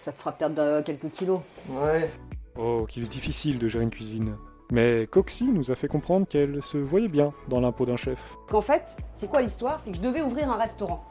Ça 0.07 0.13
te 0.13 0.19
fera 0.19 0.31
perdre 0.31 0.61
euh, 0.61 0.81
quelques 0.81 1.11
kilos. 1.11 1.41
Ouais. 1.69 2.09
Oh, 2.57 2.85
qu'il 2.87 3.03
est 3.03 3.11
difficile 3.11 3.59
de 3.59 3.67
gérer 3.67 3.83
une 3.83 3.89
cuisine. 3.89 4.37
Mais 4.71 5.05
Coxy 5.05 5.49
nous 5.49 5.69
a 5.69 5.75
fait 5.75 5.89
comprendre 5.89 6.25
qu'elle 6.25 6.63
se 6.63 6.77
voyait 6.77 7.09
bien 7.09 7.33
dans 7.49 7.59
l'impôt 7.59 7.85
d'un 7.85 7.97
chef. 7.97 8.37
Qu'en 8.47 8.61
fait, 8.61 8.95
c'est 9.15 9.29
quoi 9.29 9.41
l'histoire? 9.41 9.81
C'est 9.81 9.91
que 9.91 9.97
je 9.97 10.01
devais 10.01 10.21
ouvrir 10.21 10.49
un 10.49 10.55
restaurant. 10.55 11.03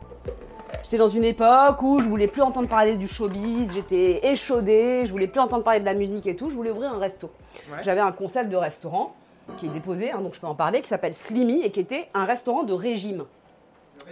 J'étais 0.83 0.97
dans 0.97 1.09
une 1.09 1.25
époque 1.25 1.83
où 1.83 2.01
je 2.01 2.09
voulais 2.09 2.27
plus 2.27 2.41
entendre 2.41 2.71
parler 2.71 2.97
du 2.97 3.07
showbiz, 3.07 3.75
j'étais 3.75 4.27
échaudée, 4.33 5.03
je 5.05 5.11
voulais 5.11 5.27
plus 5.27 5.41
entendre 5.41 5.63
parler 5.63 5.81
de 5.81 5.85
la 5.85 5.93
musique 5.93 6.27
et 6.27 6.35
tout, 6.35 6.49
je 6.49 6.57
voulais 6.57 6.71
ouvrir 6.71 6.95
un 6.95 6.99
resto. 6.99 7.31
Ouais. 7.71 7.83
J'avais 7.83 8.01
un 8.01 8.13
concept 8.13 8.49
de 8.49 8.57
restaurant 8.57 9.15
qui 9.59 9.67
est 9.67 9.71
déposé, 9.75 10.11
hein, 10.11 10.23
donc 10.23 10.33
je 10.33 10.41
peux 10.41 10.47
en 10.47 10.55
parler, 10.55 10.81
qui 10.81 10.89
s'appelle 10.89 11.13
Slimmy 11.13 11.61
et 11.61 11.71
qui 11.71 11.81
était 11.81 12.09
un 12.15 12.25
restaurant 12.25 12.63
de 12.63 12.73
régime. 12.73 13.27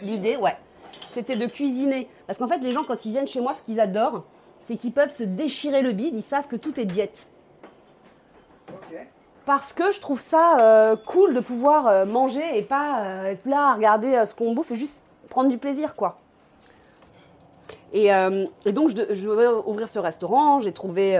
L'idée, 0.02 0.36
ouais, 0.36 0.58
c'était 1.12 1.36
de 1.36 1.46
cuisiner. 1.46 2.06
Parce 2.26 2.38
qu'en 2.38 2.48
fait, 2.48 2.58
les 2.58 2.70
gens, 2.70 2.84
quand 2.84 3.06
ils 3.06 3.12
viennent 3.12 3.26
chez 3.26 3.40
moi, 3.40 3.54
ce 3.54 3.62
qu'ils 3.62 3.80
adorent, 3.80 4.24
c'est 4.66 4.76
qu'ils 4.76 4.92
peuvent 4.92 5.14
se 5.14 5.24
déchirer 5.24 5.82
le 5.82 5.92
bide, 5.92 6.14
ils 6.14 6.22
savent 6.22 6.48
que 6.48 6.56
tout 6.56 6.80
est 6.80 6.86
diète. 6.86 7.28
Parce 9.44 9.74
que 9.74 9.92
je 9.92 10.00
trouve 10.00 10.20
ça 10.20 10.56
euh, 10.60 10.96
cool 10.96 11.34
de 11.34 11.40
pouvoir 11.40 11.86
euh, 11.86 12.06
manger 12.06 12.58
et 12.58 12.62
pas 12.62 13.02
euh, 13.02 13.24
être 13.26 13.44
là 13.44 13.68
à 13.68 13.74
regarder 13.74 14.24
ce 14.24 14.34
qu'on 14.34 14.54
bouffe 14.54 14.70
et 14.70 14.76
juste 14.76 15.02
prendre 15.28 15.50
du 15.50 15.58
plaisir, 15.58 15.96
quoi. 15.96 16.18
Et, 17.92 18.12
euh, 18.14 18.46
et 18.64 18.72
donc, 18.72 18.88
je, 18.88 19.14
je 19.14 19.28
vais 19.28 19.46
ouvrir 19.66 19.86
ce 19.86 19.98
restaurant. 19.98 20.60
J'ai 20.60 20.72
trouvé 20.72 21.18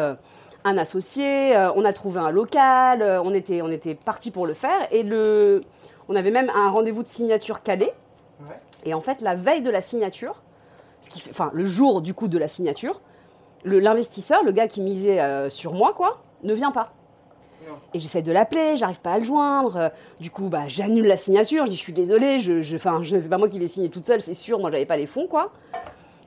un 0.64 0.78
associé, 0.78 1.55
on 1.76 1.84
a 1.84 1.92
trouvé 1.92 2.20
un 2.20 2.30
local, 2.30 3.03
on 3.22 3.34
était, 3.34 3.61
on 3.61 3.70
était 3.70 3.95
parti 3.95 4.30
pour 4.30 4.47
le 4.47 4.55
faire. 4.55 4.88
Et 4.90 5.03
le, 5.03 5.61
on 6.09 6.16
avait 6.16 6.30
même 6.30 6.51
un 6.55 6.70
rendez-vous 6.70 7.03
de 7.03 7.09
signature 7.09 7.62
calé. 7.62 7.92
Ouais. 8.49 8.57
Et 8.84 8.95
en 8.95 9.03
fait, 9.03 9.20
la 9.20 9.34
veille 9.34 9.62
de 9.62 9.70
la 9.70 9.82
signature, 9.82 10.42
ce 11.03 11.11
qui 11.11 11.20
fait, 11.20 11.30
enfin, 11.30 11.51
le 11.53 11.66
jour 11.66 12.01
du 12.01 12.14
coup 12.14 12.28
de 12.28 12.38
la 12.38 12.49
signature, 12.49 13.03
l'investisseur, 13.64 14.44
le 14.44 14.52
gars 14.52 14.68
qui 14.68 14.80
misait 14.80 15.20
euh, 15.20 15.50
sur 15.50 15.72
moi, 15.72 15.92
quoi, 15.94 16.22
ne 16.42 16.52
vient 16.54 16.70
pas. 16.70 16.92
Non. 17.66 17.76
Et 17.94 17.98
j'essaie 17.98 18.20
de 18.20 18.30
l'appeler, 18.30 18.76
j'arrive 18.76 19.00
pas 19.00 19.12
à 19.12 19.18
le 19.18 19.24
joindre. 19.24 19.76
Euh, 19.76 19.88
Du 20.20 20.30
coup, 20.30 20.48
bah, 20.48 20.64
j'annule 20.68 21.06
la 21.06 21.16
signature. 21.16 21.64
Je 21.64 21.70
dis, 21.70 21.76
je 21.76 21.82
suis 21.82 21.92
désolée, 21.94 22.38
je, 22.38 22.60
je, 22.60 22.76
je, 22.76 23.18
c'est 23.18 23.28
pas 23.28 23.38
moi 23.38 23.48
qui 23.48 23.58
vais 23.58 23.66
signer 23.66 23.88
toute 23.88 24.06
seule, 24.06 24.20
c'est 24.20 24.34
sûr. 24.34 24.58
Moi, 24.58 24.70
j'avais 24.70 24.84
pas 24.84 24.96
les 24.98 25.06
fonds, 25.06 25.26
quoi. 25.26 25.50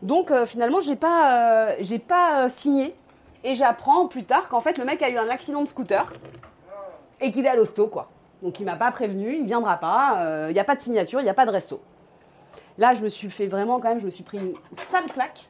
Donc, 0.02 0.32
euh, 0.32 0.46
finalement, 0.46 0.80
j'ai 0.80 0.96
pas, 0.96 1.68
euh, 1.70 1.76
j'ai 1.80 2.00
pas 2.00 2.50
signé. 2.50 2.96
Et 3.44 3.54
j'apprends 3.54 4.08
plus 4.08 4.24
tard 4.24 4.50
qu'en 4.50 4.60
fait, 4.60 4.78
le 4.78 4.86
mec 4.86 5.02
a 5.04 5.10
eu 5.10 5.18
un 5.18 5.30
accident 5.30 5.62
de 5.62 5.68
scooter 5.68 6.12
et 7.22 7.32
qu'il 7.32 7.46
est 7.46 7.50
à 7.50 7.56
l'hosto, 7.56 7.88
quoi. 7.88 8.10
Donc, 8.42 8.60
il 8.60 8.66
m'a 8.66 8.76
pas 8.76 8.92
prévenu, 8.92 9.38
il 9.38 9.46
viendra 9.46 9.78
pas. 9.78 10.48
Il 10.50 10.54
n'y 10.54 10.60
a 10.60 10.64
pas 10.64 10.76
de 10.76 10.82
signature, 10.82 11.20
il 11.22 11.24
n'y 11.24 11.30
a 11.30 11.34
pas 11.36 11.46
de 11.46 11.52
resto. 11.52 11.80
Là, 12.80 12.94
je 12.94 13.02
me 13.04 13.10
suis 13.10 13.30
fait 13.30 13.48
vraiment, 13.48 13.80
quand 13.80 13.90
même, 13.90 14.00
je 14.00 14.06
me 14.06 14.10
suis 14.12 14.24
pris 14.24 14.38
une 14.38 14.54
sale 14.76 15.06
claque. 15.12 15.48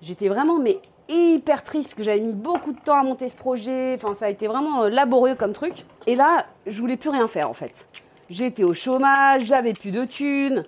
J'étais 0.00 0.28
vraiment, 0.28 0.58
mais 0.58 0.78
hyper 1.08 1.62
triste, 1.64 1.94
que 1.94 2.02
j'avais 2.02 2.20
mis 2.20 2.32
beaucoup 2.32 2.72
de 2.72 2.78
temps 2.78 2.98
à 2.98 3.02
monter 3.02 3.28
ce 3.28 3.36
projet. 3.36 3.94
Enfin, 3.94 4.14
ça 4.14 4.26
a 4.26 4.28
été 4.28 4.46
vraiment 4.46 4.84
euh, 4.84 4.88
laborieux 4.90 5.34
comme 5.34 5.52
truc. 5.52 5.84
Et 6.06 6.14
là, 6.14 6.46
je 6.66 6.80
voulais 6.80 6.96
plus 6.96 7.10
rien 7.10 7.26
faire, 7.26 7.48
en 7.48 7.54
fait. 7.54 7.88
J'étais 8.30 8.64
au 8.64 8.74
chômage, 8.74 9.44
j'avais 9.44 9.72
plus 9.72 9.90
de 9.90 10.04
thunes. 10.04 10.62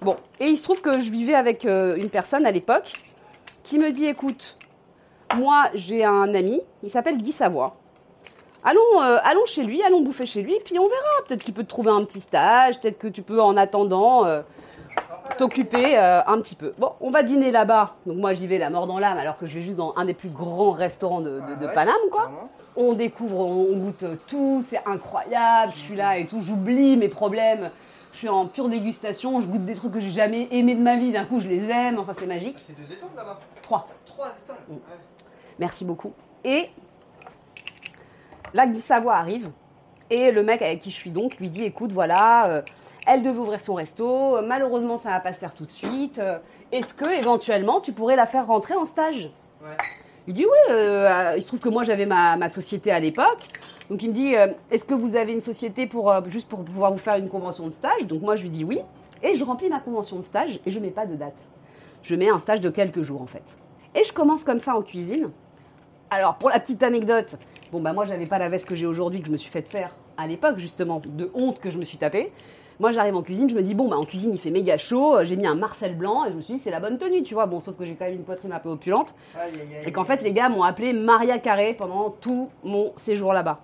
Bon, 0.00 0.16
et 0.40 0.46
il 0.46 0.56
se 0.56 0.64
trouve 0.64 0.80
que 0.80 0.98
je 0.98 1.10
vivais 1.10 1.34
avec 1.34 1.64
euh, 1.64 1.96
une 1.96 2.08
personne 2.08 2.46
à 2.46 2.50
l'époque 2.50 2.92
qui 3.62 3.78
me 3.78 3.92
dit, 3.92 4.06
écoute, 4.06 4.56
moi, 5.36 5.66
j'ai 5.74 6.04
un 6.04 6.34
ami, 6.34 6.60
il 6.82 6.90
s'appelle 6.90 7.18
Guy 7.18 7.32
Savoie. 7.32 7.76
Allons, 8.64 9.02
euh, 9.02 9.18
allons 9.22 9.44
chez 9.44 9.62
lui, 9.62 9.82
allons 9.82 10.00
bouffer 10.00 10.26
chez 10.26 10.42
lui, 10.42 10.56
puis 10.64 10.78
on 10.78 10.84
verra. 10.84 11.26
Peut-être 11.26 11.44
qu'il 11.44 11.54
peut 11.54 11.64
te 11.64 11.68
trouver 11.68 11.90
un 11.90 12.04
petit 12.04 12.20
stage, 12.20 12.80
peut-être 12.80 12.98
que 12.98 13.08
tu 13.08 13.22
peux, 13.22 13.40
en 13.40 13.56
attendant, 13.56 14.24
t'occuper 15.38 15.98
euh, 15.98 16.20
un 16.26 16.38
petit 16.40 16.54
peu. 16.54 16.72
Bon, 16.78 16.92
on 17.00 17.10
va 17.10 17.22
dîner 17.22 17.50
là-bas. 17.50 17.94
Donc 18.06 18.16
moi 18.18 18.32
j'y 18.32 18.46
vais 18.46 18.58
la 18.58 18.70
mort 18.70 18.86
dans 18.86 18.98
l'âme 18.98 19.18
alors 19.18 19.36
que 19.36 19.46
je 19.46 19.54
vais 19.54 19.62
juste 19.62 19.76
dans 19.76 19.92
un 19.96 20.04
des 20.04 20.14
plus 20.14 20.28
grands 20.28 20.72
restaurants 20.72 21.20
de, 21.20 21.40
de- 21.40 21.54
de 21.60 21.66
Ouais, 21.66 21.72
Paname 21.74 21.94
quoi. 22.10 22.30
On 22.76 22.92
découvre, 22.94 23.38
on, 23.40 23.68
on 23.72 23.76
goûte 23.76 24.04
tout, 24.26 24.62
c'est 24.66 24.80
incroyable. 24.86 25.72
Je 25.74 25.78
suis 25.78 25.96
là 25.96 26.16
et 26.18 26.26
tout, 26.26 26.40
j'oublie 26.42 26.96
mes 26.96 27.08
problèmes. 27.08 27.70
Je 28.12 28.18
suis 28.18 28.28
en 28.28 28.46
pure 28.46 28.68
dégustation, 28.68 29.40
je 29.40 29.46
goûte 29.46 29.64
des 29.64 29.74
trucs 29.74 29.92
que 29.92 30.00
j'ai 30.00 30.10
jamais 30.10 30.46
aimés 30.50 30.74
de 30.74 30.82
ma 30.82 30.96
vie. 30.96 31.12
D'un 31.12 31.24
coup 31.24 31.40
je 31.40 31.48
les 31.48 31.68
aime. 31.70 31.98
Enfin 31.98 32.12
c'est 32.18 32.26
magique. 32.26 32.56
C'est 32.58 32.76
deux 32.76 32.92
étoiles 32.92 33.10
là-bas? 33.16 33.38
Trois. 33.62 33.88
Trois 34.06 34.28
étoiles? 34.42 34.58
Mm. 34.68 34.72
Ouais. 34.72 34.78
Merci 35.58 35.84
beaucoup. 35.84 36.12
Et 36.44 36.70
la 38.54 38.66
Guy 38.66 38.80
Savoie 38.80 39.14
arrive 39.14 39.50
et 40.10 40.30
le 40.30 40.42
mec 40.42 40.60
avec 40.60 40.80
qui 40.80 40.90
je 40.90 40.96
suis 40.96 41.10
donc 41.10 41.36
lui 41.38 41.48
dit 41.48 41.64
écoute 41.64 41.92
voilà 41.92 42.48
euh, 42.48 42.62
elle 43.06 43.22
devait 43.22 43.38
ouvrir 43.38 43.60
son 43.60 43.74
resto. 43.74 44.40
Malheureusement 44.42 44.96
ça 44.96 45.10
va 45.10 45.20
pas 45.20 45.32
se 45.32 45.40
faire 45.40 45.54
tout 45.54 45.66
de 45.66 45.72
suite. 45.72 46.18
Euh, 46.18 46.38
est-ce 46.70 46.94
que 46.94 47.08
éventuellement 47.18 47.80
tu 47.80 47.92
pourrais 47.92 48.16
la 48.16 48.26
faire 48.26 48.46
rentrer 48.46 48.74
en 48.74 48.86
stage 48.86 49.30
Ouais. 49.62 49.76
il 50.26 50.34
dit 50.34 50.44
oui 50.44 50.74
euh, 50.74 51.34
il 51.36 51.42
se 51.42 51.46
trouve 51.46 51.60
que 51.60 51.68
moi 51.68 51.84
j'avais 51.84 52.06
ma, 52.06 52.36
ma 52.36 52.48
société 52.48 52.90
à 52.90 52.98
l'époque. 52.98 53.46
Donc 53.90 54.02
il 54.02 54.08
me 54.08 54.14
dit 54.14 54.34
euh, 54.36 54.48
est-ce 54.70 54.84
que 54.84 54.94
vous 54.94 55.14
avez 55.14 55.32
une 55.32 55.40
société 55.40 55.86
pour 55.86 56.10
euh, 56.10 56.20
juste 56.26 56.48
pour 56.48 56.64
pouvoir 56.64 56.90
vous 56.92 56.98
faire 56.98 57.16
une 57.16 57.28
convention 57.28 57.68
de 57.68 57.72
stage? 57.72 58.06
Donc 58.06 58.22
moi 58.22 58.36
je 58.36 58.42
lui 58.42 58.50
dis 58.50 58.64
oui. 58.64 58.78
Et 59.22 59.36
je 59.36 59.44
remplis 59.44 59.68
ma 59.68 59.78
convention 59.78 60.18
de 60.18 60.24
stage 60.24 60.58
et 60.66 60.70
je 60.72 60.80
mets 60.80 60.90
pas 60.90 61.06
de 61.06 61.14
date. 61.14 61.44
Je 62.02 62.16
mets 62.16 62.28
un 62.28 62.40
stage 62.40 62.60
de 62.60 62.70
quelques 62.70 63.02
jours 63.02 63.22
en 63.22 63.26
fait. 63.26 63.44
Et 63.94 64.02
je 64.02 64.12
commence 64.12 64.42
comme 64.42 64.58
ça 64.58 64.74
en 64.74 64.82
cuisine. 64.82 65.30
Alors, 66.10 66.34
pour 66.34 66.50
la 66.50 66.60
petite 66.60 66.82
anecdote, 66.82 67.36
bon, 67.72 67.80
bah, 67.80 67.92
moi, 67.92 68.04
j'avais 68.04 68.26
pas 68.26 68.38
la 68.38 68.48
veste 68.48 68.68
que 68.68 68.74
j'ai 68.74 68.84
aujourd'hui, 68.86 69.20
que 69.20 69.28
je 69.28 69.32
me 69.32 69.36
suis 69.36 69.50
fait 69.50 69.62
faire 69.62 69.94
à 70.16 70.26
l'époque, 70.26 70.58
justement, 70.58 71.00
de 71.04 71.30
honte 71.34 71.58
que 71.60 71.70
je 71.70 71.78
me 71.78 71.84
suis 71.84 71.98
tapée. 71.98 72.32
Moi, 72.80 72.90
j'arrive 72.92 73.14
en 73.16 73.22
cuisine, 73.22 73.48
je 73.48 73.54
me 73.54 73.62
dis, 73.62 73.74
bon, 73.74 73.88
bah, 73.88 73.96
en 73.96 74.04
cuisine, 74.04 74.32
il 74.32 74.38
fait 74.40 74.50
méga 74.50 74.76
chaud, 74.76 75.16
euh, 75.16 75.24
j'ai 75.24 75.36
mis 75.36 75.46
un 75.46 75.54
Marcel 75.54 75.96
blanc, 75.96 76.24
et 76.24 76.32
je 76.32 76.36
me 76.36 76.40
suis 76.42 76.54
dit, 76.54 76.60
c'est 76.60 76.70
la 76.70 76.80
bonne 76.80 76.98
tenue, 76.98 77.22
tu 77.22 77.34
vois. 77.34 77.46
Bon, 77.46 77.60
sauf 77.60 77.76
que 77.76 77.84
j'ai 77.84 77.94
quand 77.94 78.04
même 78.06 78.14
une 78.14 78.24
poitrine 78.24 78.52
un 78.52 78.58
peu 78.58 78.70
opulente. 78.70 79.14
Aïe, 79.38 79.50
aïe, 79.54 79.60
aïe. 79.78 79.88
Et 79.88 79.92
qu'en 79.92 80.04
fait, 80.04 80.22
les 80.22 80.32
gars 80.32 80.48
m'ont 80.48 80.62
appelé 80.64 80.92
Maria 80.92 81.38
Carré 81.38 81.74
pendant 81.74 82.10
tout 82.10 82.48
mon 82.64 82.92
séjour 82.96 83.32
là-bas. 83.32 83.60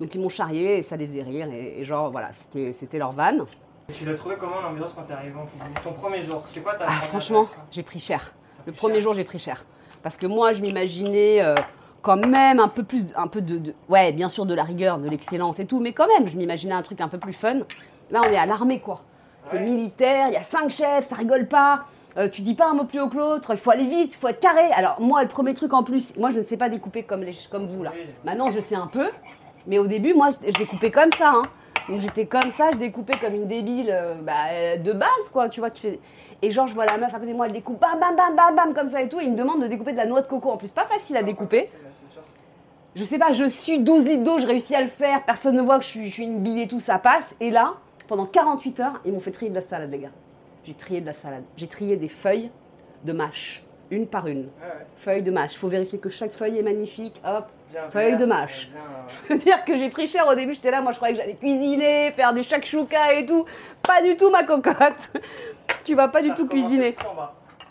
Donc, 0.00 0.14
ils 0.14 0.20
m'ont 0.20 0.28
charrié, 0.28 0.78
et 0.78 0.82
ça 0.82 0.96
les 0.96 1.06
faisait 1.06 1.22
rire, 1.22 1.48
et, 1.52 1.80
et 1.80 1.84
genre, 1.84 2.10
voilà, 2.10 2.30
c'était 2.32 2.72
c'était 2.72 2.98
leur 2.98 3.12
van. 3.12 3.44
Et 3.88 3.92
Tu 3.92 4.04
l'as 4.06 4.14
trouvé 4.14 4.36
comment 4.40 4.60
l'ambiance 4.62 4.92
quand 4.94 5.02
t'es 5.02 5.12
arrivé 5.12 5.34
en 5.38 5.44
cuisine? 5.46 5.66
Ton 5.82 5.92
premier 5.92 6.22
jour, 6.22 6.40
c'est 6.44 6.62
quoi 6.62 6.74
ta 6.74 6.86
Ah, 6.88 6.92
franchement, 7.02 7.46
j'ai 7.70 7.82
pris 7.82 8.00
cher. 8.00 8.32
Le 8.66 8.72
pris 8.72 8.78
premier 8.78 8.94
cher. 8.94 9.02
jour, 9.02 9.12
j'ai 9.14 9.24
pris 9.24 9.38
cher. 9.38 9.64
Parce 10.02 10.16
que 10.16 10.26
moi, 10.26 10.52
je 10.52 10.62
m'imaginais 10.62 11.42
euh, 11.42 11.54
quand 12.02 12.16
même 12.26 12.60
un 12.60 12.68
peu 12.68 12.82
plus, 12.82 13.04
un 13.14 13.26
peu 13.26 13.40
de, 13.42 13.58
de- 13.58 13.74
ouais, 13.90 14.12
bien 14.12 14.28
sûr 14.30 14.46
de 14.46 14.54
la 14.54 14.62
rigueur, 14.64 14.98
de 14.98 15.08
l'excellence 15.08 15.60
et 15.60 15.66
tout, 15.66 15.80
mais 15.80 15.92
quand 15.92 16.06
même, 16.08 16.28
je 16.28 16.36
m'imaginais 16.36 16.74
un 16.74 16.82
truc 16.82 17.00
un 17.02 17.08
peu 17.08 17.18
plus 17.18 17.32
fun. 17.34 17.60
Là, 18.14 18.20
on 18.26 18.32
est 18.32 18.36
à 18.38 18.46
l'armée, 18.46 18.78
quoi. 18.78 19.02
C'est 19.50 19.56
Ouais. 19.56 19.64
militaire, 19.64 20.28
il 20.28 20.34
y 20.34 20.36
a 20.36 20.42
cinq 20.44 20.70
chefs, 20.70 21.08
ça 21.08 21.16
rigole 21.16 21.48
pas. 21.48 21.80
Euh, 22.16 22.28
tu 22.28 22.42
dis 22.42 22.54
pas 22.54 22.66
un 22.68 22.74
mot 22.74 22.84
plus 22.84 23.00
haut 23.00 23.08
que 23.08 23.16
l'autre, 23.16 23.50
il 23.52 23.58
faut 23.58 23.72
aller 23.72 23.86
vite, 23.86 24.14
il 24.14 24.18
faut 24.18 24.28
être 24.28 24.38
carré. 24.38 24.70
Alors 24.76 25.00
moi, 25.00 25.20
le 25.22 25.28
premier 25.28 25.52
truc 25.52 25.74
en 25.74 25.82
plus, 25.82 26.16
moi 26.16 26.30
je 26.30 26.38
ne 26.38 26.44
sais 26.44 26.56
pas 26.56 26.68
découper 26.68 27.02
comme, 27.02 27.22
les, 27.24 27.34
comme 27.50 27.66
vous 27.66 27.82
là. 27.82 27.92
Maintenant, 28.24 28.52
je 28.52 28.60
sais 28.60 28.76
un 28.76 28.86
peu, 28.86 29.10
mais 29.66 29.78
au 29.78 29.88
début, 29.88 30.14
moi, 30.14 30.28
je 30.30 30.46
je 30.52 30.56
découpais 30.56 30.92
comme 30.92 31.10
ça. 31.18 31.32
hein. 31.34 31.42
Donc 31.88 32.00
j'étais 32.00 32.24
comme 32.26 32.50
ça, 32.52 32.70
je 32.72 32.78
découpais 32.78 33.18
comme 33.20 33.34
une 33.34 33.48
débile 33.48 33.90
euh, 33.92 34.14
bah, 34.22 34.78
de 34.78 34.92
base, 34.92 35.28
quoi, 35.32 35.48
tu 35.48 35.58
vois. 35.58 35.70
Qui 35.70 35.82
fait... 35.82 36.00
Et 36.40 36.52
genre, 36.52 36.68
je 36.68 36.74
vois 36.74 36.86
la 36.86 36.96
meuf 36.96 37.12
à 37.12 37.18
côté 37.18 37.32
de 37.32 37.36
moi, 37.36 37.46
elle 37.46 37.52
découpe 37.52 37.80
bam, 37.80 37.98
bam, 37.98 38.14
bam, 38.16 38.36
bam, 38.36 38.54
bam, 38.54 38.74
comme 38.74 38.88
ça 38.88 39.02
et 39.02 39.08
tout. 39.08 39.18
Et 39.20 39.24
il 39.24 39.32
me 39.32 39.36
demande 39.36 39.60
de 39.60 39.66
découper 39.66 39.90
de 39.92 39.96
la 39.98 40.06
noix 40.06 40.22
de 40.22 40.28
coco. 40.28 40.50
En 40.52 40.56
plus, 40.56 40.70
pas 40.70 40.84
facile 40.86 41.16
à 41.16 41.22
découper. 41.24 41.64
C'est 41.64 42.12
sûr. 42.12 42.22
Je 42.94 43.02
sais 43.02 43.18
pas, 43.18 43.32
je 43.32 43.44
suis 43.48 43.80
12 43.80 44.04
litres 44.04 44.22
d'eau, 44.22 44.38
je 44.38 44.46
réussis 44.46 44.76
à 44.76 44.80
le 44.80 44.86
faire. 44.86 45.24
Personne 45.24 45.56
ne 45.56 45.62
voit 45.62 45.78
que 45.78 45.84
je 45.84 45.88
suis, 45.90 46.08
je 46.08 46.12
suis 46.14 46.22
une 46.24 46.38
bille 46.38 46.62
et 46.62 46.68
tout, 46.68 46.78
ça 46.78 46.98
passe. 46.98 47.34
Et 47.40 47.50
là, 47.50 47.74
pendant 48.08 48.26
48 48.26 48.80
heures, 48.80 49.00
ils 49.04 49.12
m'ont 49.12 49.20
fait 49.20 49.30
trier 49.30 49.50
de 49.50 49.54
la 49.54 49.60
salade, 49.60 49.90
les 49.90 49.98
gars. 49.98 50.10
J'ai 50.64 50.74
trié 50.74 51.00
de 51.00 51.06
la 51.06 51.12
salade. 51.14 51.44
J'ai 51.56 51.66
trié 51.66 51.96
des 51.96 52.08
feuilles 52.08 52.50
de 53.04 53.12
mâche, 53.12 53.62
une 53.90 54.06
par 54.06 54.26
une. 54.26 54.40
Ouais, 54.40 54.44
ouais. 54.62 54.86
Feuilles 54.96 55.22
de 55.22 55.30
mâche. 55.30 55.56
Faut 55.56 55.68
vérifier 55.68 55.98
que 55.98 56.08
chaque 56.08 56.32
feuille 56.32 56.58
est 56.58 56.62
magnifique. 56.62 57.20
Hop, 57.24 57.46
Bien 57.70 57.82
Feuille 57.90 58.10
vert, 58.10 58.18
de 58.20 58.24
mâche. 58.26 58.70
bien, 58.70 58.80
je 59.28 59.34
veux 59.34 59.38
dire 59.40 59.64
que 59.64 59.76
j'ai 59.76 59.90
pris 59.90 60.06
cher 60.06 60.26
au 60.28 60.34
début, 60.34 60.54
j'étais 60.54 60.70
là, 60.70 60.80
moi 60.80 60.92
je 60.92 60.96
croyais 60.96 61.14
que 61.14 61.20
j'allais 61.20 61.34
cuisiner, 61.34 62.12
faire 62.12 62.32
des 62.32 62.42
shakshuka 62.42 63.14
et 63.14 63.26
tout. 63.26 63.44
Pas 63.82 64.00
du 64.02 64.16
tout 64.16 64.30
ma 64.30 64.44
cocotte. 64.44 65.10
tu 65.84 65.94
vas 65.94 66.08
pas 66.08 66.22
du 66.22 66.28
t'as 66.28 66.34
tout 66.36 66.46
cuisiner. 66.48 66.94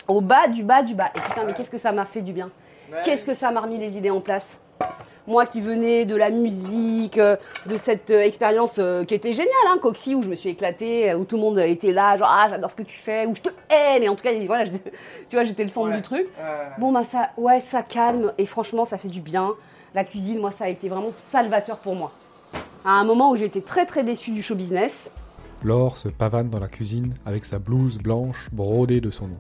Au 0.07 0.19
bas, 0.21 0.47
du 0.47 0.63
bas, 0.63 0.83
du 0.83 0.93
bas. 0.93 1.09
Et 1.15 1.19
putain, 1.21 1.43
mais 1.45 1.53
qu'est-ce 1.53 1.71
que 1.71 1.77
ça 1.77 1.91
m'a 1.93 2.05
fait 2.05 2.21
du 2.21 2.33
bien? 2.33 2.51
Ouais, 2.91 2.97
Qu'est-ce 3.05 3.23
que 3.23 3.33
ça 3.33 3.49
m'a 3.51 3.61
remis 3.61 3.77
les 3.77 3.97
idées 3.97 4.09
en 4.11 4.19
place? 4.19 4.59
Moi 5.25 5.45
qui 5.45 5.61
venais 5.61 6.03
de 6.05 6.15
la 6.17 6.29
musique, 6.29 7.17
euh, 7.17 7.37
de 7.67 7.77
cette 7.77 8.09
euh, 8.09 8.19
expérience 8.19 8.75
euh, 8.77 9.05
qui 9.05 9.13
était 9.15 9.31
géniale, 9.31 9.51
hein, 9.69 9.77
Coxy, 9.81 10.15
où 10.15 10.21
je 10.21 10.27
me 10.27 10.35
suis 10.35 10.49
éclatée, 10.49 11.13
où 11.13 11.23
tout 11.23 11.37
le 11.37 11.41
monde 11.41 11.59
était 11.59 11.93
là, 11.93 12.17
genre 12.17 12.27
ah 12.29 12.47
j'adore 12.49 12.69
ce 12.71 12.75
que 12.75 12.83
tu 12.83 12.97
fais, 12.97 13.25
où 13.25 13.33
je 13.33 13.41
te 13.41 13.49
hais, 13.69 13.99
mais 14.01 14.09
en 14.09 14.15
tout 14.15 14.23
cas 14.23 14.31
voilà, 14.45 14.65
je- 14.65 14.71
tu 15.29 15.35
vois 15.37 15.43
j'étais 15.45 15.63
le 15.63 15.69
centre 15.69 15.89
Ouais. 15.89 15.95
du 15.95 16.01
truc. 16.01 16.25
Euh, 16.39 16.67
Bon 16.77 16.91
bah 16.91 17.03
ça, 17.05 17.29
ouais 17.37 17.61
ça 17.61 17.83
calme 17.83 18.33
et 18.37 18.45
franchement 18.45 18.83
ça 18.83 18.97
fait 18.97 19.07
du 19.07 19.21
bien. 19.21 19.51
La 19.95 20.03
cuisine, 20.03 20.39
moi 20.39 20.51
ça 20.51 20.65
a 20.65 20.67
été 20.69 20.89
vraiment 20.89 21.11
salvateur 21.31 21.77
pour 21.77 21.95
moi. 21.95 22.11
À 22.83 22.91
un 22.91 23.05
moment 23.05 23.31
où 23.31 23.37
j'étais 23.37 23.61
très 23.61 23.85
très 23.85 24.03
déçue 24.03 24.31
du 24.31 24.43
show 24.43 24.55
business, 24.55 25.09
Laure 25.63 25.95
se 25.97 26.09
pavane 26.09 26.49
dans 26.49 26.59
la 26.59 26.67
cuisine 26.67 27.13
avec 27.25 27.45
sa 27.45 27.59
blouse 27.59 27.97
blanche 27.97 28.49
brodée 28.51 28.99
de 28.99 29.09
son 29.09 29.27
nom. 29.27 29.37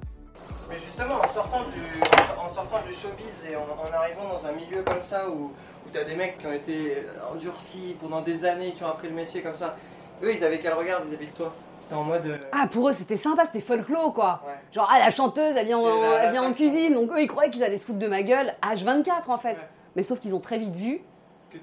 Mais 0.69 0.77
justement, 0.77 1.15
en 1.21 1.27
sortant 1.27 1.59
du, 1.65 2.01
en 2.41 2.47
sortant 2.47 2.77
du 2.87 2.93
showbiz 2.93 3.47
et 3.51 3.55
en, 3.57 3.61
en 3.61 3.93
arrivant 3.97 4.29
dans 4.33 4.45
un 4.47 4.53
milieu 4.53 4.81
comme 4.83 5.01
ça 5.01 5.29
où 5.29 5.51
t'as 5.93 6.03
des 6.03 6.15
mecs 6.15 6.37
qui 6.39 6.47
ont 6.47 6.53
été 6.53 7.05
endurcis 7.31 7.95
pendant 8.01 8.21
des 8.21 8.45
années, 8.45 8.71
qui 8.71 8.83
ont 8.83 8.87
appris 8.87 9.07
le 9.07 9.13
métier 9.13 9.41
comme 9.41 9.55
ça, 9.55 9.75
eux 10.23 10.33
ils 10.33 10.43
avaient 10.43 10.59
quel 10.59 10.73
regard 10.73 11.03
vis-à-vis 11.03 11.27
de 11.27 11.31
toi? 11.31 11.53
C'était 11.79 11.95
en 11.95 12.03
mode. 12.03 12.25
euh, 12.25 12.37
ah 12.53 12.67
pour 12.71 12.89
eux 12.89 12.93
c'était 12.93 13.17
sympa, 13.17 13.45
c'était 13.45 13.59
folklore 13.59 14.13
quoi. 14.13 14.41
Ouais. 14.47 14.53
Genre, 14.71 14.89
ah, 14.91 14.99
la 14.99 15.11
chanteuse, 15.11 15.53
elle 15.57 15.65
vient, 15.67 15.77
en, 15.79 16.17
elle 16.21 16.31
vient 16.31 16.43
en 16.43 16.51
cuisine. 16.51 16.93
Donc, 16.93 17.11
eux, 17.11 17.21
ils 17.21 17.27
croyaient 17.27 17.49
qu'ils 17.49 17.63
allaient 17.63 17.77
se 17.77 17.85
foutre 17.85 17.99
de 17.99 18.07
ma 18.07 18.23
gueule 18.23 18.53
H24, 18.63 19.29
en 19.29 19.37
fait. 19.37 19.49
Ouais. 19.49 19.67
Mais 19.95 20.01
sauf 20.01 20.19
qu'ils 20.19 20.33
ont 20.33 20.39
très 20.39 20.57
vite 20.57 20.75
vu, 20.75 21.01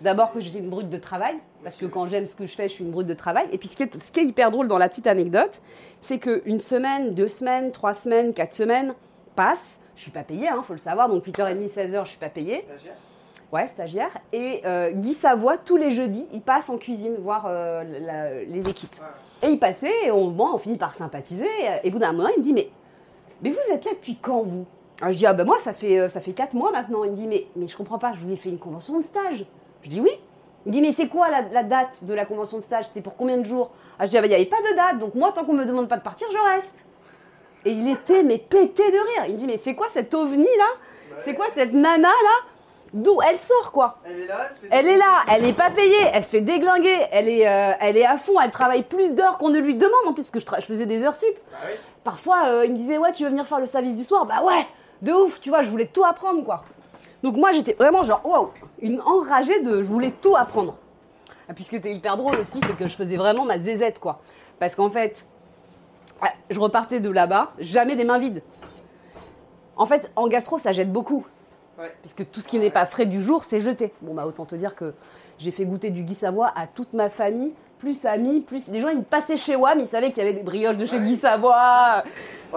d'abord, 0.03 0.31
que 0.31 0.41
j'étais 0.41 0.59
une 0.59 0.69
brute 0.69 0.91
de 0.91 0.99
travail. 0.99 1.37
Parce 1.63 1.77
que 1.77 1.87
quand 1.87 2.07
j'aime 2.07 2.27
ce 2.27 2.37
que 2.37 2.45
je 2.47 2.55
fais, 2.55 2.69
je 2.69 2.75
suis 2.75 2.85
une 2.85 2.91
brute 2.91 3.07
de 3.07 3.15
travail. 3.15 3.49
Et 3.51 3.59
puis, 3.59 3.69
ce 3.69 3.77
qui 3.77 3.83
est, 3.85 3.99
ce 3.99 4.13
qui 4.13 4.21
est 4.21 4.25
hyper 4.25 4.51
drôle 4.51 4.69
dans 4.69 4.79
la 4.79 4.89
petite 4.91 5.07
anecdote, 5.07 5.61
c'est 6.03 6.19
qu'une 6.19 6.61
semaine, 6.61 7.15
deux 7.15 7.29
semaines, 7.29 7.73
trois 7.73 7.95
semaines, 7.95 8.35
quatre 8.35 8.53
semaines 8.53 8.95
passent. 9.37 9.81
Je 9.97 10.03
suis 10.03 10.11
pas 10.11 10.23
payée, 10.23 10.49
hein, 10.49 10.63
faut 10.63 10.75
le 10.75 10.79
savoir. 10.79 11.09
Donc, 11.09 11.27
8h30, 11.27 11.67
16h, 11.67 12.05
je 12.05 12.11
suis 12.11 12.19
pas 12.19 12.29
payée. 12.29 12.63
Stagiaire? 12.67 12.95
Ouais, 13.53 13.67
stagiaire. 13.67 14.17
Et 14.33 14.63
euh, 14.65 14.93
Guy 14.93 15.13
Savoie, 15.13 15.59
tous 15.59 15.77
les 15.77 15.91
jeudis, 15.91 16.27
il 16.33 16.41
passe 16.41 16.69
en 16.69 16.79
cuisine 16.79 17.17
voir 17.19 17.47
euh, 17.49 17.83
la- 18.01 18.43
les 18.45 18.69
équipes. 18.69 18.95
Et 19.43 19.49
il 19.51 19.59
passait, 19.59 19.93
et 20.05 20.11
on, 20.13 20.29
bon, 20.29 20.51
on 20.55 20.59
finit 20.59 20.77
par 20.77 20.95
sympathiser. 20.95 21.49
Et 21.83 21.89
au 21.89 21.93
bout 21.93 21.99
d'un 21.99 22.13
moment, 22.13 22.29
il 22.35 22.39
me 22.39 22.43
dit, 22.45 22.53
mais, 22.53 22.71
mais 23.43 23.51
vous 23.51 23.73
êtes 23.73 23.85
là 23.85 23.91
depuis 23.93 24.17
quand, 24.23 24.43
vous? 24.43 24.67
Alors, 25.01 25.13
Je 25.13 25.17
dis, 25.19 25.27
ah 25.27 25.33
ben 25.33 25.45
moi, 25.45 25.59
ça 25.59 25.73
fait, 25.73 25.99
euh, 25.99 26.09
ça 26.09 26.21
fait 26.21 26.33
4 26.33 26.55
mois 26.55 26.71
maintenant. 26.71 27.03
Il 27.05 27.11
me 27.11 27.17
dit, 27.17 27.27
mais, 27.27 27.47
mais 27.57 27.67
je 27.67 27.77
comprends 27.77 27.99
pas, 27.99 28.13
je 28.13 28.21
vous 28.21 28.31
ai 28.33 28.37
fait 28.37 28.51
une 28.51 28.59
convention 28.59 28.99
de 28.99 29.05
stage. 29.05 29.45
Je 29.83 29.89
dis, 29.89 30.01
oui. 30.01 30.11
Il 30.67 30.69
me 30.69 30.73
dit, 30.75 30.83
mais 30.83 30.93
c'est 30.93 31.09
quoi 31.09 31.29
la, 31.31 31.43
la 31.43 31.63
date 31.65 32.05
de 32.05 32.15
la 32.15 32.27
convention 32.27 32.59
de 32.59 32.63
stage? 32.63 32.85
C'était 32.87 33.01
pour 33.01 33.17
combien 33.17 33.39
de 33.39 33.45
jours? 33.45 33.71
Ah, 33.99 34.05
Je 34.05 34.11
dis, 34.11 34.19
ah 34.19 34.21
ben 34.21 34.27
il 34.27 34.31
n'y 34.31 34.35
avait 34.37 34.45
pas 34.45 34.61
de 34.71 34.77
date, 34.77 34.99
donc 34.99 35.15
moi, 35.15 35.33
tant 35.33 35.45
qu'on 35.45 35.55
me 35.55 35.65
demande 35.65 35.89
pas 35.89 35.97
de 35.97 36.03
partir, 36.03 36.29
je 36.31 36.39
reste. 36.55 36.85
Et 37.65 37.73
il 37.73 37.89
était, 37.89 38.23
mais 38.23 38.39
pété 38.39 38.85
de 38.91 38.97
rire. 38.97 39.25
Il 39.27 39.33
me 39.35 39.39
dit, 39.39 39.47
mais 39.47 39.57
c'est 39.57 39.75
quoi 39.75 39.87
cette 39.91 40.13
ovni, 40.15 40.45
là? 40.45 41.19
C'est 41.19 41.35
quoi 41.35 41.47
cette 41.53 41.73
nana, 41.73 42.09
là? 42.09 42.47
D'où 42.93 43.21
elle 43.23 43.39
sort, 43.39 43.71
quoi 43.71 43.99
Elle 44.05 44.21
est 44.21 44.27
là, 44.27 44.37
elle 44.45 44.55
se 44.55 44.61
fait 44.61 44.69
elle 44.71 44.87
est 44.89 44.97
là, 44.97 45.23
elle 45.31 45.43
n'est 45.43 45.53
pas 45.53 45.71
payée, 45.71 46.11
elle 46.13 46.25
se 46.25 46.31
fait 46.31 46.41
déglinguer, 46.41 47.07
elle 47.13 47.29
est, 47.29 47.47
euh, 47.47 47.73
elle 47.81 47.97
est 47.97 48.05
à 48.05 48.17
fond, 48.17 48.41
elle 48.41 48.51
travaille 48.51 48.83
plus 48.83 49.13
d'heures 49.13 49.39
qu'on 49.39 49.51
ne 49.51 49.61
lui 49.61 49.77
demande 49.77 50.07
en 50.09 50.13
plus, 50.13 50.25
parce 50.25 50.45
que 50.45 50.61
je, 50.61 50.67
faisais 50.67 50.87
des 50.87 51.05
heures 51.05 51.15
sup. 51.15 51.29
Bah 51.53 51.59
oui. 51.67 51.75
Parfois, 52.03 52.49
euh, 52.49 52.67
il 52.67 52.73
me 52.73 52.77
disait, 52.77 52.99
ouais, 52.99 53.13
tu 53.13 53.23
veux 53.23 53.31
venir 53.31 53.47
faire 53.47 53.61
le 53.61 53.67
service 53.67 53.97
du 53.97 54.03
soir? 54.03 54.27
Bah 54.27 54.43
ouais, 54.43 54.67
de 55.03 55.13
ouf, 55.13 55.41
tu 55.41 55.51
vois, 55.51 55.63
je 55.63 55.71
voulais 55.71 55.87
tout 55.87 56.05
apprendre, 56.05 56.45
quoi. 56.45 56.65
Donc 57.23 57.37
moi, 57.37 57.53
j'étais 57.53 57.75
vraiment 57.75 58.03
genre, 58.03 58.23
waouh, 58.25 58.51
une 58.81 59.01
enragée 59.03 59.61
de, 59.61 59.83
je 59.83 59.87
voulais 59.87 60.11
tout 60.11 60.35
apprendre. 60.35 60.75
Et 61.49 61.53
puis 61.53 61.65
ce 61.65 61.71
qui 61.71 61.77
était 61.77 61.93
hyper 61.93 62.17
drôle 62.17 62.39
aussi, 62.39 62.61
c'est 62.67 62.77
que 62.77 62.87
je 62.87 62.97
faisais 62.97 63.17
vraiment 63.17 63.45
ma 63.45 63.59
zézette, 63.59 64.01
quoi. 64.01 64.21
Parce 64.59 64.75
qu'en 64.75 64.91
fait, 64.91 65.27
ouais, 66.23 66.31
je 66.49 66.59
repartais 66.59 66.99
de 66.99 67.11
là-bas, 67.11 67.53
jamais 67.59 67.95
les 67.95 68.05
mains 68.05 68.19
vides. 68.19 68.43
En 69.77 69.87
fait, 69.87 70.11
en 70.17 70.27
gastro, 70.29 70.59
ça 70.59 70.73
jette 70.73 70.93
beaucoup. 70.93 71.25
Ouais. 71.81 71.93
Puisque 72.03 72.31
tout 72.31 72.41
ce 72.41 72.49
qui 72.49 72.59
n'est 72.59 72.71
pas 72.71 72.85
frais 72.87 73.07
du 73.07 73.23
jour, 73.23 73.45
c'est 73.45 73.61
jeté. 73.61 73.93
Bon, 74.03 74.13
bah, 74.15 74.27
autant 74.27 74.45
te 74.45 74.55
dire 74.55 74.75
que 74.75 74.93
j'ai 75.39 75.51
fait 75.51 75.65
goûter 75.65 75.91
du 75.91 76.03
Guy 76.03 76.15
Savoie 76.15 76.53
à 76.55 76.67
toute 76.67 76.93
ma 76.93 77.09
famille, 77.09 77.53
plus 77.79 78.05
amis, 78.05 78.41
plus. 78.41 78.69
Les 78.69 78.81
gens, 78.83 78.89
ils 78.89 78.99
me 78.99 79.03
passaient 79.03 79.37
chez 79.39 79.57
WAM, 79.57 79.81
ils 79.81 79.87
savaient 79.87 80.11
qu'il 80.13 80.23
y 80.23 80.27
avait 80.27 80.37
des 80.37 80.43
brioches 80.43 80.77
de 80.77 80.85
chez 80.85 80.99
Ouais. 80.99 81.03
Guy 81.05 81.17
Savoie. 81.17 82.05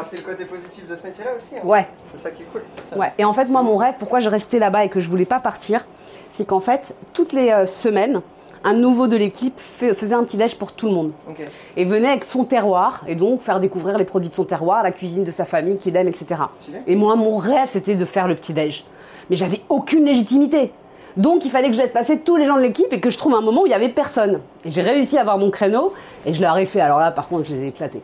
C'est 0.02 0.18
le 0.18 0.24
côté 0.24 0.44
positif 0.46 0.88
de 0.88 0.96
ce 0.96 1.08
métier-là 1.08 1.32
aussi. 1.38 1.56
hein. 1.58 1.62
Ouais, 1.64 1.88
C'est 2.02 2.18
ça 2.18 2.32
qui 2.32 2.42
est 2.44 2.48
cool. 2.48 2.64
ouais. 2.98 3.14
Et 3.18 3.24
en 3.24 3.32
fait, 3.32 3.46
moi, 3.46 3.62
mon 3.62 3.78
rêve, 3.78 3.96
pourquoi 4.00 4.20
je 4.20 4.28
restais 4.30 4.60
là-bas 4.60 4.84
et 4.84 4.90
que 4.90 5.00
je 5.00 5.08
voulais 5.08 5.24
pas 5.26 5.40
partir, 5.40 5.86
c'est 6.30 6.46
qu'en 6.46 6.60
fait, 6.60 6.94
toutes 7.14 7.32
les 7.32 7.52
euh, 7.52 7.66
semaines, 7.68 8.22
un 8.66 8.74
nouveau 8.74 9.08
de 9.08 9.16
l'équipe 9.16 9.58
faisait 9.60 10.16
un 10.16 10.24
petit 10.24 10.36
déj 10.38 10.56
pour 10.58 10.72
tout 10.74 10.88
le 10.88 10.94
monde. 10.94 11.12
Ok. 11.30 11.46
Et 11.78 11.86
venait 11.86 12.10
avec 12.10 12.26
son 12.26 12.44
terroir, 12.44 13.04
et 13.08 13.16
donc 13.16 13.42
faire 13.42 13.60
découvrir 13.60 13.98
les 13.98 14.06
produits 14.06 14.30
de 14.30 14.34
son 14.36 14.46
terroir, 14.46 14.84
la 14.84 14.92
cuisine 14.92 15.24
de 15.24 15.32
sa 15.32 15.46
famille 15.46 15.78
qu'il 15.78 15.96
aime, 15.96 16.08
etc. 16.08 16.42
Et 16.88 16.96
moi, 16.96 17.16
mon 17.16 17.38
rêve, 17.38 17.70
c'était 17.70 17.96
de 17.96 18.06
faire 18.06 18.28
le 18.28 18.36
petit 18.36 18.54
déj. 18.54 18.84
Mais 19.30 19.36
j'avais 19.36 19.62
aucune 19.70 20.06
légitimité. 20.06 20.72
Donc, 21.18 21.46
il 21.46 21.52
fallait 21.52 21.68
que 21.70 21.76
je 21.76 21.80
laisse 21.82 21.92
passer 21.92 22.20
tous 22.20 22.38
les 22.38 22.46
gens 22.46 22.56
de 22.56 22.62
l'équipe 22.62 22.92
et 22.92 23.00
que 23.00 23.10
je 23.12 23.18
trouve 23.18 23.36
un 23.36 23.42
moment 23.42 23.62
où 23.62 23.66
il 23.68 23.72
y 23.72 23.76
avait 23.76 23.90
personne. 23.90 24.40
Et 24.66 24.72
j'ai 24.72 24.82
réussi 24.82 25.18
à 25.18 25.22
avoir 25.22 25.38
mon 25.38 25.52
créneau 25.52 25.94
et 26.26 26.34
je 26.34 26.42
leur 26.42 26.58
ai 26.58 26.66
fait. 26.66 26.82
Alors 26.82 27.00
là, 27.00 27.12
par 27.12 27.28
contre, 27.28 27.46
je 27.46 27.54
les 27.54 27.64
ai 27.64 27.68
éclatés. 27.68 28.02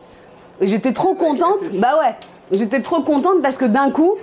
Et 0.60 0.66
J'étais 0.66 0.92
trop 0.92 1.14
contente. 1.14 1.72
Bah 1.74 1.98
ouais. 2.00 2.14
J'étais 2.52 2.82
trop 2.82 3.00
contente 3.02 3.42
parce 3.42 3.56
que 3.56 3.64
d'un 3.64 3.90
coup, 3.90 4.14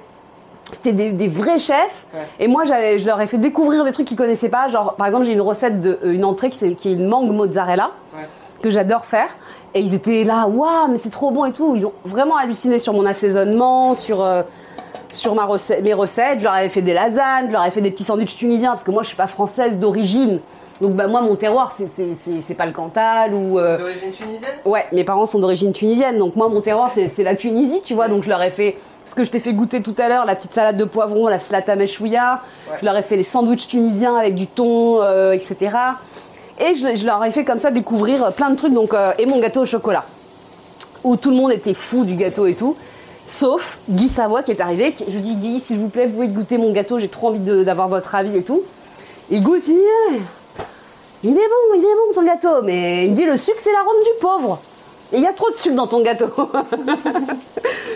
c'était 0.72 0.94
des, 0.94 1.12
des 1.12 1.28
vrais 1.28 1.60
chefs. 1.60 2.06
Ouais. 2.14 2.20
Et 2.40 2.48
moi, 2.48 2.64
j'avais- 2.66 2.98
je 3.00 3.06
leur 3.06 3.20
ai 3.20 3.28
fait 3.28 3.38
découvrir 3.38 3.84
des 3.84 3.92
trucs 3.92 4.08
qu'ils 4.08 4.18
connaissaient 4.18 4.50
pas. 4.50 4.68
Genre, 4.70 4.96
par 4.96 5.08
exemple, 5.08 5.26
j'ai 5.26 5.34
une 5.34 5.42
recette 5.42 5.82
de 5.82 6.00
euh, 6.04 6.14
une 6.14 6.24
entrée 6.26 6.50
qui, 6.50 6.66
est 6.66 6.94
une 6.94 7.08
mangue 7.08 7.32
mozzarella 7.32 7.92
Ouais. 8.16 8.26
que 8.62 8.70
j'adore 8.70 9.06
faire. 9.06 9.30
Et 9.74 9.82
ils 9.82 9.94
étaient 9.94 10.24
là, 10.24 10.48
waouh, 10.48 10.88
mais 10.90 10.98
c'est 10.98 11.10
trop 11.10 11.32
bon 11.32 11.44
et 11.46 11.52
tout. 11.52 11.74
Ils 11.76 11.86
ont 11.86 11.94
vraiment 12.06 12.38
halluciné 12.38 12.80
sur 12.80 12.94
mon 12.94 13.06
assaisonnement, 13.06 13.96
sur, 13.96 14.24
euh, 14.24 14.44
sur 15.14 15.34
ma 15.36 15.46
recette, 15.46 15.84
mes 15.84 15.94
recettes. 15.94 16.40
Je 16.40 16.44
leur 16.44 16.54
avais 16.54 16.70
fait 16.70 16.82
des 16.82 16.94
lasagnes, 16.94 17.48
je 17.48 17.52
leur 17.52 17.62
avais 17.62 17.72
fait 17.72 17.82
des 17.82 17.92
petits 17.92 18.04
sandwichs 18.04 18.36
tunisiens 18.38 18.70
parce 18.72 18.84
que 18.84 18.92
moi, 18.92 19.04
je 19.04 19.08
suis 19.08 19.18
pas 19.18 19.28
française 19.28 19.78
d'origine. 19.78 20.40
Donc, 20.82 20.94
bah, 20.94 21.08
moi, 21.08 21.22
mon 21.22 21.36
terroir, 21.36 21.72
c'est- 21.72 21.88
c'est 21.88 22.14
c'est- 22.16 22.42
c'est 22.42 22.54
pas 22.54 22.66
le 22.68 22.72
Cantal 22.72 23.34
ou. 23.34 23.58
euh, 23.58 23.78
D'origine 23.80 24.12
tunisienne? 24.12 24.52
Ouais, 24.66 24.86
mes 24.92 25.04
parents 25.04 25.26
sont 25.26 25.40
d'origine 25.40 25.72
tunisienne, 25.74 26.20
donc 26.20 26.36
moi 26.36 26.50
mon 26.50 26.62
terroir 26.62 26.92
c'est 26.94 27.24
la 27.24 27.36
Tunisie, 27.36 27.82
tu 27.84 27.96
vois, 27.96 28.08
donc 28.08 28.22
je 28.24 28.30
leur 28.30 28.42
ai 28.44 28.52
fait 28.52 28.78
ce 29.04 29.16
que 29.16 29.24
je 29.24 29.32
t'ai 29.32 29.40
fait 29.40 29.54
goûter 29.54 29.82
tout 29.82 29.96
à 29.98 30.08
l'heure, 30.08 30.26
la 30.26 30.36
petite 30.36 30.54
salade 30.54 30.78
de 30.78 30.84
poivron, 30.84 31.28
la 31.30 31.40
slata 31.40 31.76
meshouya, 31.76 32.42
Ouais. 32.70 32.78
je 32.80 32.86
leur 32.86 32.96
ai 32.96 33.02
fait 33.02 33.16
les 33.16 33.24
sandwichs 33.24 33.68
tunisiens 33.68 34.18
avec 34.18 34.36
du 34.36 34.46
thon, 34.46 35.02
euh, 35.02 35.32
etc. 35.32 35.56
Et 36.60 36.76
je, 36.76 36.96
je 36.96 37.06
leur 37.08 37.24
ai 37.24 37.32
fait 37.32 37.44
comme 37.44 37.58
ça 37.60 37.72
découvrir 37.72 38.24
euh, 38.24 38.30
plein 38.32 38.50
de 38.52 38.56
trucs, 38.56 38.74
donc, 38.74 38.94
euh, 38.94 39.14
et 39.18 39.26
mon 39.26 39.40
gâteau 39.40 39.62
au 39.62 39.66
chocolat, 39.66 40.04
où 41.04 41.16
tout 41.16 41.32
le 41.32 41.38
monde 41.38 41.52
était 41.54 41.74
fou 41.74 42.04
du 42.06 42.16
gâteau 42.16 42.46
et 42.46 42.54
tout. 42.54 42.76
Sauf 43.28 43.78
Guy 43.90 44.08
Savoie 44.08 44.42
qui 44.42 44.52
est 44.52 44.62
arrivé. 44.62 44.94
qui- 44.94 45.04
je 45.08 45.12
lui 45.12 45.22
dis 45.22 45.36
Guy, 45.36 45.60
s'il 45.60 45.78
vous 45.78 45.90
plaît, 45.90 46.06
vous 46.08 46.14
pouvez 46.14 46.30
goûter 46.30 46.58
mon 46.58 46.72
gâteau, 46.72 46.98
j'ai 46.98 47.10
trop 47.10 47.28
envie 47.28 47.40
d'avoir 47.40 47.90
votre 47.90 48.16
avis 48.16 48.38
et 48.38 48.42
tout. 48.44 48.64
Il 49.30 49.44
goûte, 49.44 49.64
il 49.68 49.74
dit 49.76 49.80
Ouais, 50.12 50.20
il 51.24 51.32
est 51.32 51.34
bon, 51.34 51.76
il 51.76 51.80
est 51.82 51.82
bon 51.84 52.14
ton 52.16 52.24
gâteau, 52.24 52.62
mais 52.64 53.04
il 53.06 53.12
me 53.12 53.16
dit 53.16 53.26
le 53.26 53.36
sucre 53.38 53.60
c'est 53.62 53.74
l'arôme 53.74 54.02
du 54.04 54.10
pauvre. 54.22 54.60
Et 55.12 55.18
il 55.18 55.24
y 55.24 55.28
a 55.28 55.34
trop 55.34 55.50
de 55.52 55.56
sucre 55.58 55.76
dans 55.76 55.88
ton 55.88 56.02
gâteau. 56.02 56.28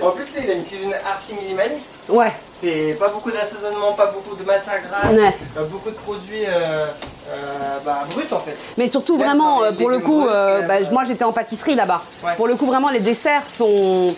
En 0.04 0.10
plus, 0.10 0.26
il 0.44 0.50
a 0.50 0.54
une 0.56 0.64
cuisine 0.66 0.92
archi 1.08 1.34
minimaliste. 1.40 2.02
ouais, 2.10 2.32
C'est 2.50 2.98
pas 3.00 3.10
beaucoup 3.10 3.30
d'assaisonnement, 3.30 3.94
pas 3.94 4.08
beaucoup 4.08 4.36
de 4.36 4.44
matière 4.44 4.82
grasse, 4.82 5.14
Ouais. 5.14 5.36
euh, 5.58 5.64
beaucoup 5.66 5.92
de 5.92 5.96
produits 5.96 6.44
euh, 6.48 6.88
euh, 7.30 7.78
bah, 7.86 8.00
bruts 8.10 8.26
en 8.32 8.40
fait. 8.40 8.58
mais 8.78 8.88
surtout 8.88 9.16
vraiment, 9.18 9.60
pour 9.78 9.90
le 9.92 10.00
coup, 10.00 10.26
euh, 10.28 10.64
bah, 10.64 10.76
moi 10.92 11.04
j'étais 11.06 11.24
en 11.24 11.32
pâtisserie 11.34 11.76
là-bas. 11.76 12.02
Ouais. 12.26 12.32
Pour 12.36 12.48
le 12.48 12.56
coup, 12.56 12.66
vraiment, 12.66 12.90
les 12.90 13.00
desserts 13.00 13.46
sont, 13.46 14.16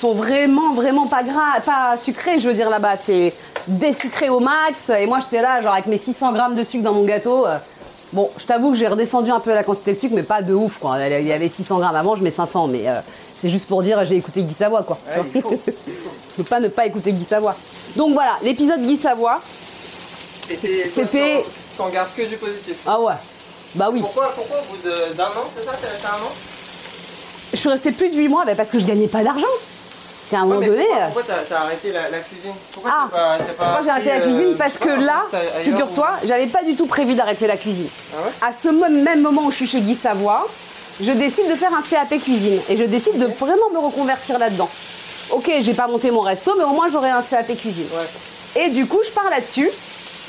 sont 0.00 0.14
vraiment, 0.14 0.72
vraiment 0.72 1.06
pas 1.06 1.22
gras, 1.22 1.60
pas 1.64 1.96
sucrés, 1.98 2.38
je 2.38 2.48
veux 2.48 2.54
dire 2.54 2.70
là-bas. 2.70 2.94
C'est 3.04 3.32
désucré 3.66 4.28
au 4.30 4.40
max. 4.40 4.88
Et 4.98 5.06
moi 5.06 5.18
j'étais 5.20 5.42
là, 5.42 5.60
genre 5.60 5.72
avec 5.74 5.86
mes 5.86 5.98
600 5.98 6.32
grammes 6.32 6.54
de 6.54 6.64
sucre 6.64 6.82
dans 6.84 6.94
mon 6.94 7.04
gâteau. 7.04 7.46
euh, 7.46 7.58
Bon, 8.12 8.28
je 8.38 8.44
t'avoue 8.44 8.72
que 8.72 8.76
j'ai 8.76 8.88
redescendu 8.88 9.30
un 9.30 9.38
peu 9.38 9.54
la 9.54 9.62
quantité 9.62 9.92
de 9.92 9.98
sucre, 9.98 10.14
mais 10.16 10.24
pas 10.24 10.42
de 10.42 10.52
ouf, 10.52 10.78
quoi. 10.78 10.96
Il 10.98 11.26
y 11.26 11.32
avait 11.32 11.48
600 11.48 11.78
grammes 11.78 11.94
avant, 11.94 12.16
je 12.16 12.24
mets 12.24 12.32
500, 12.32 12.66
mais 12.66 12.88
euh, 12.88 12.98
c'est 13.36 13.48
juste 13.48 13.68
pour 13.68 13.82
dire 13.84 14.04
j'ai 14.04 14.16
écouté 14.16 14.42
Guy 14.42 14.52
Savoie, 14.54 14.82
quoi. 14.82 14.98
Ouais, 15.16 15.22
il 15.32 15.42
faut. 15.42 15.50
Je 15.64 16.36
peux 16.36 16.42
pas 16.42 16.58
ne 16.58 16.66
pas 16.68 16.86
écouter 16.86 17.12
Guy 17.12 17.24
Savoie. 17.24 17.54
Donc 17.94 18.12
voilà, 18.14 18.36
l'épisode 18.42 18.80
Guy 18.82 18.96
Savoie. 18.96 19.40
Et 20.50 20.56
c'est- 20.56 20.90
C'était- 20.92 21.44
T'en 21.76 21.88
gardes 21.88 22.08
que 22.16 22.22
du 22.22 22.36
positif. 22.36 22.74
Ah 22.86 23.00
ouais, 23.00 23.12
bah 23.76 23.90
oui. 23.92 24.00
Pourquoi, 24.00 24.32
pourquoi 24.34 24.56
au 24.58 24.74
bout 24.74 25.14
d'un 25.16 25.24
an, 25.26 25.44
c'est 25.56 25.64
ça 25.64 25.72
T'es 25.80 25.86
resté 25.88 26.06
un 26.06 26.24
an? 26.24 26.30
Je 27.52 27.56
suis 27.58 27.68
restée 27.68 27.92
plus 27.92 28.10
de 28.10 28.16
8 28.16 28.28
mois 28.28 28.44
bah, 28.44 28.54
parce 28.56 28.70
que 28.70 28.78
je 28.80 28.86
gagnais 28.86 29.06
pas 29.08 29.22
d'argent. 29.22 29.46
Qu'à 30.30 30.38
un 30.38 30.42
Ouais, 30.46 30.54
moment 30.54 30.66
donné. 30.66 30.84
Pourquoi, 30.86 31.02
euh, 31.02 31.06
pourquoi 31.12 31.34
t'as 31.48 31.56
arrêté 31.60 31.92
la, 31.92 32.08
la 32.10 32.18
cuisine 32.20 32.52
Pourquoi 32.72 32.90
Ah. 32.94 33.08
pas, 33.10 33.38
pas 33.58 33.70
Moi 33.72 33.80
j'ai 33.82 33.90
arrêté 33.90 34.08
la 34.10 34.14
appris, 34.16 34.28
cuisine 34.28 34.52
euh, 34.52 34.56
parce 34.56 34.78
que 34.78 34.88
là, 34.88 35.22
figure-toi, 35.62 36.10
j'avais 36.24 36.46
pas 36.46 36.62
du 36.62 36.76
tout 36.76 36.86
prévu 36.86 37.14
d'arrêter 37.14 37.46
la 37.48 37.56
cuisine. 37.56 37.88
Ah 38.14 38.22
ouais 38.24 38.48
À 38.48 38.52
ce 38.52 38.68
même 38.68 39.22
moment 39.22 39.42
où 39.46 39.50
je 39.50 39.56
suis 39.56 39.66
chez 39.66 39.80
Guy 39.80 39.96
Savoie, 39.96 40.46
je 41.02 41.10
décide 41.12 41.48
de 41.50 41.54
faire 41.56 41.72
un 41.74 41.82
CAP 41.82 42.20
cuisine 42.22 42.60
et 42.68 42.76
je 42.76 42.84
décide 42.84 43.18
de 43.18 43.26
vraiment 43.26 43.70
me 43.72 43.78
reconvertir 43.78 44.38
là-dedans. 44.38 44.68
Ok, 45.30 45.50
j'ai 45.60 45.74
pas 45.74 45.86
monté 45.88 46.10
mon 46.10 46.20
resto, 46.20 46.54
mais 46.56 46.64
au 46.64 46.70
moins 46.70 46.88
j'aurai 46.88 47.10
un 47.10 47.22
CAP 47.22 47.46
cuisine. 47.56 47.86
Ouais. 47.92 48.62
Et 48.62 48.70
du 48.70 48.86
coup, 48.86 49.00
je 49.04 49.10
pars 49.10 49.30
là-dessus 49.30 49.68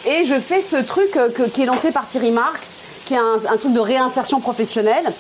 et 0.08 0.26
je 0.26 0.36
fais 0.40 0.64
ce 0.70 0.78
truc 0.78 1.16
euh, 1.18 1.30
que- 1.30 1.44
qui 1.44 1.62
est 1.62 1.66
lancé 1.66 1.92
par 1.92 2.08
Thierry 2.08 2.32
Marx, 2.32 2.60
qui 3.06 3.14
est 3.14 3.18
un, 3.18 3.38
un 3.52 3.58
truc 3.58 3.74
de 3.74 3.80
réinsertion 3.80 4.40
professionnelle. 4.40 5.12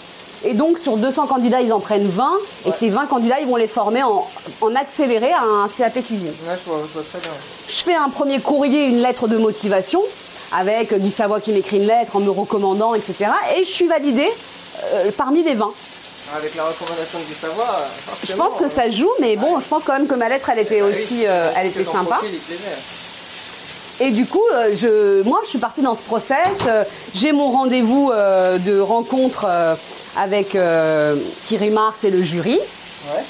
Et 0.44 0.54
donc, 0.54 0.80
sur 0.80 0.98
200 0.98 1.28
candidats, 1.28 1.62
ils 1.62 1.72
en 1.72 1.80
prennent 1.80 2.10
20. 2.10 2.32
Et 2.68 2.72
ces 2.72 2.90
20 2.90 3.06
candidats, 3.06 3.40
ils 3.40 3.48
vont 3.48 3.58
les 3.58 3.68
former 3.68 4.04
en, 4.04 4.28
en 4.62 4.76
accéléré 4.76 5.32
à 5.32 5.44
un 5.44 5.68
CAP 5.68 5.94
cuisine. 6.06 6.34
Ouais, 6.48 6.56
je 6.58 6.70
vois, 6.70 6.82
je 6.88 6.94
vois 6.94 7.04
très 7.04 7.20
bien. 7.20 7.30
Je 7.68 7.84
fais 7.84 7.96
un 7.96 8.10
premier 8.10 8.40
courrier, 8.40 8.86
une 8.86 9.02
lettre 9.02 9.28
de 9.28 9.38
motivation, 9.38 10.02
avec 10.52 10.94
Guy 10.98 11.12
Savoie 11.12 11.40
qui 11.40 11.52
m'écrit 11.52 11.78
une 11.78 11.86
lettre 11.88 12.16
en 12.16 12.20
me 12.22 12.32
recommandant, 12.32 12.96
etc. 12.96 13.32
Et 13.56 13.64
je 13.66 13.70
suis 13.70 13.88
validée 13.88 14.30
euh, 14.94 15.12
parmi 15.16 15.44
les 15.44 15.54
20. 15.54 15.72
Avec 16.38 16.56
la 16.56 16.64
recommandation 16.64 17.20
de 17.20 17.24
Guy 17.26 17.34
Savoie, 17.36 17.86
Je 18.26 18.34
pense 18.34 18.56
que 18.56 18.64
euh, 18.64 18.70
ça 18.70 18.90
joue, 18.90 19.12
mais 19.20 19.36
bon, 19.36 19.60
je 19.60 19.68
pense 19.68 19.84
quand 19.84 19.94
même 19.94 20.08
que 20.08 20.16
ma 20.16 20.28
lettre, 20.30 20.50
elle 20.50 20.60
était 20.60 20.80
bah 20.80 20.88
oui, 20.90 21.04
aussi, 21.04 21.24
euh, 21.28 21.52
elle 21.58 21.68
était 21.68 21.84
sympa. 21.84 22.16
profil. 22.16 22.40
Et 24.00 24.10
du 24.12 24.26
coup, 24.26 24.42
euh, 24.54 24.72
je, 24.74 25.22
moi, 25.24 25.42
je 25.44 25.50
suis 25.50 25.60
partie 25.60 25.82
dans 25.82 25.94
ce 25.94 26.02
process. 26.02 26.48
J'ai 27.14 27.32
mon 27.32 27.52
rendez-vous 27.52 28.12
de 28.12 28.80
rencontre 28.80 29.46
avec 30.18 30.56
euh, 30.56 31.16
Thierry 31.42 31.70
Marx 31.70 32.04
et 32.04 32.10
le 32.10 32.22
jury. 32.22 32.60
Ouais. 32.60 33.24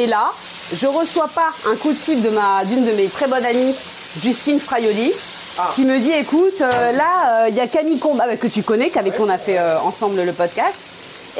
Et 0.00 0.06
là, 0.06 0.32
je 0.74 0.86
reçois 0.86 1.28
pas 1.28 1.50
un 1.70 1.76
coup 1.76 1.92
de 1.92 1.98
fil 1.98 2.22
de 2.22 2.30
ma 2.30 2.64
d'une 2.64 2.84
de 2.84 2.92
mes 2.92 3.06
très 3.08 3.26
bonnes 3.26 3.44
amies, 3.44 3.74
Justine 4.22 4.58
Fraioli, 4.60 5.12
Ah. 5.58 5.70
qui 5.74 5.84
me 5.84 5.98
dit 5.98 6.10
écoute, 6.10 6.60
euh, 6.62 6.92
là, 6.92 7.44
euh, 7.44 7.48
il 7.48 7.54
y 7.54 7.60
a 7.60 7.68
Camille 7.68 7.98
Combat, 8.00 8.36
que 8.36 8.48
tu 8.48 8.62
connais, 8.64 8.90
qu'avec 8.90 9.14
on 9.20 9.28
a 9.28 9.38
fait 9.38 9.58
ensemble 9.84 10.20
le 10.22 10.32
podcast, 10.32 10.74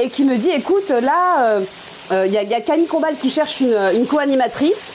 et 0.01 0.09
qui 0.09 0.23
me 0.25 0.37
dit 0.37 0.51
écoute, 0.51 0.89
là, 0.91 1.59
il 2.13 2.33
y, 2.33 2.37
a- 2.39 2.43
il 2.43 2.49
y 2.51 2.55
a 2.55 2.61
Camille 2.61 2.87
Combal 2.87 3.17
qui 3.17 3.29
cherche 3.31 3.61
une, 3.61 3.77
une 3.95 4.07
co-animatrice 4.07 4.93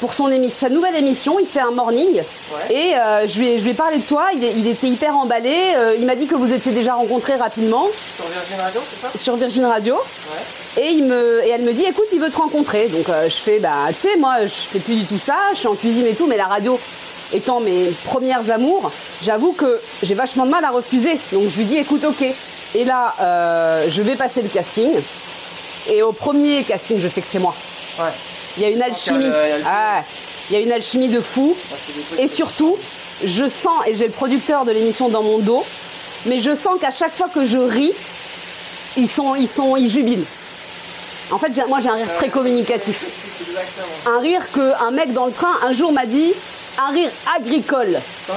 pour 0.00 0.14
son 0.14 0.30
émission, 0.30 0.68
sa 0.68 0.68
nouvelle 0.68 0.96
émission. 0.96 1.38
Il 1.38 1.46
fait 1.46 1.60
un 1.60 1.70
morning. 1.70 2.22
Et 2.70 2.94
euh, 2.94 3.26
je, 3.26 3.38
lui 3.38 3.48
ai, 3.48 3.58
je 3.58 3.64
lui 3.64 3.70
ai 3.70 3.74
parlé 3.74 3.98
de 3.98 4.02
toi. 4.02 4.26
Il, 4.34 4.66
était 4.66 4.88
hyper 4.88 5.16
emballé. 5.16 5.54
euh, 5.76 5.96
il 5.98 6.06
m'a 6.06 6.14
dit 6.14 6.26
que 6.26 6.34
vous 6.34 6.52
étiez 6.52 6.72
déjà 6.72 6.94
rencontrés 6.94 7.36
rapidement 7.36 7.86
Sur 8.16 8.26
Virgin 8.26 8.56
Radio, 8.60 8.80
c'est 8.90 9.06
ça? 9.06 9.18
Sur 9.18 9.36
Virgin 9.36 9.64
Radio. 9.64 9.94
Ouais. 9.94 10.82
Et, 10.82 10.90
il 10.90 11.04
me, 11.04 11.44
et 11.44 11.50
elle 11.50 11.62
me 11.62 11.72
dit, 11.72 11.84
écoute, 11.84 12.06
il 12.12 12.20
veut 12.20 12.30
te 12.30 12.36
rencontrer. 12.36 12.88
Donc 12.88 13.08
euh, 13.08 13.28
je 13.28 13.36
fais, 13.36 13.58
bah, 13.58 13.88
tu 13.88 14.08
sais, 14.08 14.16
moi, 14.18 14.42
je 14.42 14.48
fais 14.48 14.78
plus 14.78 14.94
du 14.94 15.04
tout 15.04 15.18
ça. 15.18 15.36
Je 15.52 15.58
suis 15.58 15.68
en 15.68 15.74
cuisine 15.74 16.06
et 16.06 16.14
tout, 16.14 16.26
mais 16.26 16.36
la 16.36 16.46
radio 16.46 16.78
étant 17.32 17.58
mes 17.58 17.90
premières 18.04 18.48
amours, 18.52 18.92
j'avoue 19.24 19.52
que 19.52 19.80
j'ai 20.02 20.14
vachement 20.14 20.46
de 20.46 20.50
mal 20.50 20.64
à 20.64 20.70
refuser. 20.70 21.18
Donc 21.32 21.48
je 21.48 21.56
lui 21.56 21.64
dis, 21.64 21.76
écoute, 21.76 22.04
ok. 22.04 22.24
Et 22.74 22.84
là, 22.84 23.14
je 23.88 24.02
vais 24.02 24.14
passer 24.14 24.42
le 24.42 24.48
casting. 24.48 24.90
Et 25.88 26.02
au 26.02 26.12
premier 26.12 26.62
casting, 26.64 26.98
je 27.00 27.08
sais 27.08 27.20
que 27.20 27.28
c'est 27.30 27.38
moi. 27.38 27.54
Ouais. 27.98 28.12
Il 28.56 28.62
y 28.62 28.66
a 28.66 28.70
une 28.70 28.82
alchimie. 28.82 29.24
le- 29.24 29.44
il 29.44 29.48
y 29.48 29.52
a 29.52 29.58
le- 29.58 29.64
Ah, 29.66 30.02
il 30.50 30.54
y 30.54 30.56
a 30.58 30.60
une 30.62 30.72
alchimie 30.72 31.08
de 31.08 31.20
fou. 31.20 31.54
Ah, 31.72 31.74
Et 32.22 32.28
surtout, 32.28 32.76
je 33.24 33.48
sens, 33.48 33.86
et 33.86 33.94
j'ai 33.96 34.06
le 34.06 34.12
producteur 34.12 34.64
de 34.64 34.72
l'émission 34.72 35.08
dans 35.08 35.22
mon 35.22 35.38
dos, 35.38 35.64
mais 36.26 36.40
je 36.40 36.54
sens 36.54 36.78
qu'à 36.80 36.90
chaque 36.90 37.14
fois 37.14 37.28
que 37.28 37.44
je 37.44 37.58
ris, 37.58 37.92
ils 38.96 39.08
sont, 39.08 39.34
ils 39.34 39.48
sont, 39.48 39.76
ils 39.76 39.88
jubilent. 39.90 40.24
En 41.30 41.38
fait, 41.38 41.50
moi 41.68 41.80
j'ai 41.80 41.88
un 41.88 41.94
rire 41.96 42.12
très 42.14 42.28
communicatif. 42.28 43.04
Exactement. 43.40 44.16
Un 44.16 44.20
rire 44.20 44.42
que 44.52 44.82
un 44.82 44.90
mec 44.92 45.12
dans 45.12 45.26
le 45.26 45.32
train 45.32 45.52
un 45.62 45.72
jour 45.72 45.92
m'a 45.92 46.06
dit, 46.06 46.32
un 46.78 46.92
rire 46.92 47.10
agricole. 47.36 47.98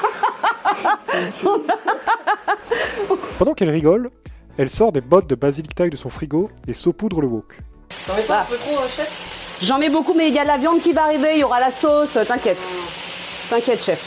Pendant 3.38 3.54
qu'elle 3.54 3.70
rigole, 3.70 4.10
elle 4.58 4.68
sort 4.68 4.92
des 4.92 5.00
bottes 5.00 5.28
de 5.28 5.34
basilic 5.34 5.74
taille 5.74 5.90
de 5.90 5.96
son 5.96 6.10
frigo 6.10 6.50
et 6.66 6.74
saupoudre 6.74 7.20
le 7.20 7.28
wok. 7.28 7.58
T'en 8.06 8.14
mets 8.16 8.22
pas 8.22 8.34
Bah. 8.34 8.42
un 8.42 8.50
peu 8.50 8.56
trop, 8.56 8.76
euh, 8.78 8.88
chef? 8.88 9.39
J'en 9.62 9.78
mets 9.78 9.90
beaucoup, 9.90 10.14
mais 10.14 10.28
il 10.28 10.34
y 10.34 10.38
a 10.38 10.42
de 10.42 10.48
la 10.48 10.56
viande 10.56 10.80
qui 10.80 10.92
va 10.92 11.04
arriver, 11.04 11.32
il 11.34 11.38
y 11.40 11.44
aura 11.44 11.60
la 11.60 11.70
sauce, 11.70 12.16
t'inquiète. 12.26 12.58
T'inquiète, 13.50 13.84
chef. 13.84 14.00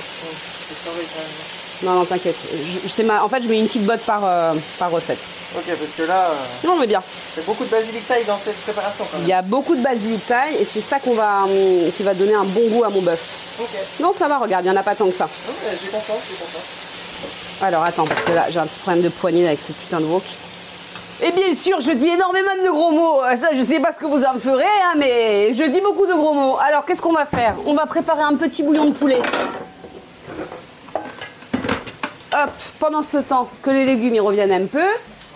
C'est. 0.84 1.86
Non, 1.86 1.94
non, 1.94 2.06
t'inquiète. 2.06 2.36
Je- 2.52 2.80
je- 2.84 2.88
c'est 2.88 3.04
ma- 3.04 3.24
En 3.24 3.30
fait, 3.30 3.42
je 3.44 3.48
mets 3.50 3.60
une 3.60 3.68
petite 3.68 3.84
botte 3.86 4.02
par, 4.02 4.22
euh, 4.24 4.54
par 4.80 4.90
recette. 4.90 5.20
Ok, 5.56 5.64
parce 5.68 5.92
que 5.96 6.04
là, 6.04 6.30
euh, 6.30 6.68
Non, 6.68 6.78
mais 6.80 6.88
bien. 6.88 7.04
il 7.36 7.40
y 7.40 7.44
a 7.44 7.46
beaucoup 7.46 7.66
de 7.66 7.70
basilic 7.70 8.08
taille 8.08 8.24
dans 8.26 8.40
cette 8.44 8.58
préparation 8.62 9.06
quand 9.12 9.18
Il 9.18 9.22
même. 9.22 9.30
y 9.30 9.34
a 9.34 9.42
beaucoup 9.44 9.76
de 9.76 9.82
basilic 9.82 10.26
taille 10.26 10.56
et 10.60 10.68
c'est 10.72 10.82
ça 10.82 11.00
qu'on 11.00 11.14
va, 11.14 11.44
hum, 11.44 11.92
qui 11.96 12.02
va 12.04 12.14
donner 12.14 12.34
un 12.34 12.46
bon 12.46 12.68
goût 12.70 12.84
à 12.84 12.90
mon 12.90 13.02
bœuf. 13.02 13.20
Ok. 13.60 13.68
Non, 14.00 14.14
ça 14.18 14.28
va, 14.28 14.38
regarde, 14.40 14.66
il 14.66 14.72
n'y 14.72 14.76
en 14.76 14.80
a 14.80 14.84
pas 14.84 14.96
tant 14.96 15.06
que 15.08 15.16
ça. 15.16 15.28
J'ai 15.70 15.88
confiance, 15.90 16.18
j'ai 16.30 16.36
confiance. 16.36 16.64
Alors 17.62 17.84
attends, 17.84 18.08
parce 18.08 18.22
que 18.22 18.32
là, 18.32 18.48
j'ai 18.50 18.60
un 18.60 18.66
petit 18.66 18.80
problème 18.80 19.04
de 19.04 19.10
poignée 19.10 19.46
avec 19.46 19.60
ce 19.60 19.72
putain 19.74 20.00
de 20.00 20.06
wok. 20.06 20.24
Et 21.22 21.32
bien 21.32 21.54
sûr, 21.54 21.80
je 21.80 21.92
dis 21.92 22.08
énormément 22.10 22.56
de 22.66 22.70
gros 22.70 22.92
mots. 22.92 23.22
Euh, 23.24 23.36
Ça, 23.38 23.50
je 23.54 23.62
sais 23.62 23.80
pas 23.80 23.94
ce 23.94 24.00
que 24.00 24.06
vous 24.06 24.24
en 24.24 24.40
ferez, 24.40 24.64
hein, 24.64 24.94
mais 24.98 25.54
je 25.54 25.64
dis 25.64 25.80
beaucoup 25.82 26.06
de 26.06 26.14
gros 26.14 26.34
mots. 26.34 26.58
Alors, 26.60 26.86
qu'est-ce 26.86 27.02
qu'on 27.02 27.14
va 27.14 27.26
faire? 27.26 27.56
On 27.66 27.74
va 27.74 27.86
préparer 27.86 28.24
un 28.24 28.36
petit 28.36 28.62
bouillon 28.64 28.86
de 28.86 28.92
poulet. 28.92 29.22
Hop, 32.34 32.50
pendant 32.80 33.02
ce 33.02 33.18
temps 33.20 33.48
que 33.62 33.70
les 33.70 33.86
légumes 33.86 34.16
y 34.16 34.20
reviennent 34.20 34.52
un 34.52 34.66
peu, 34.66 34.80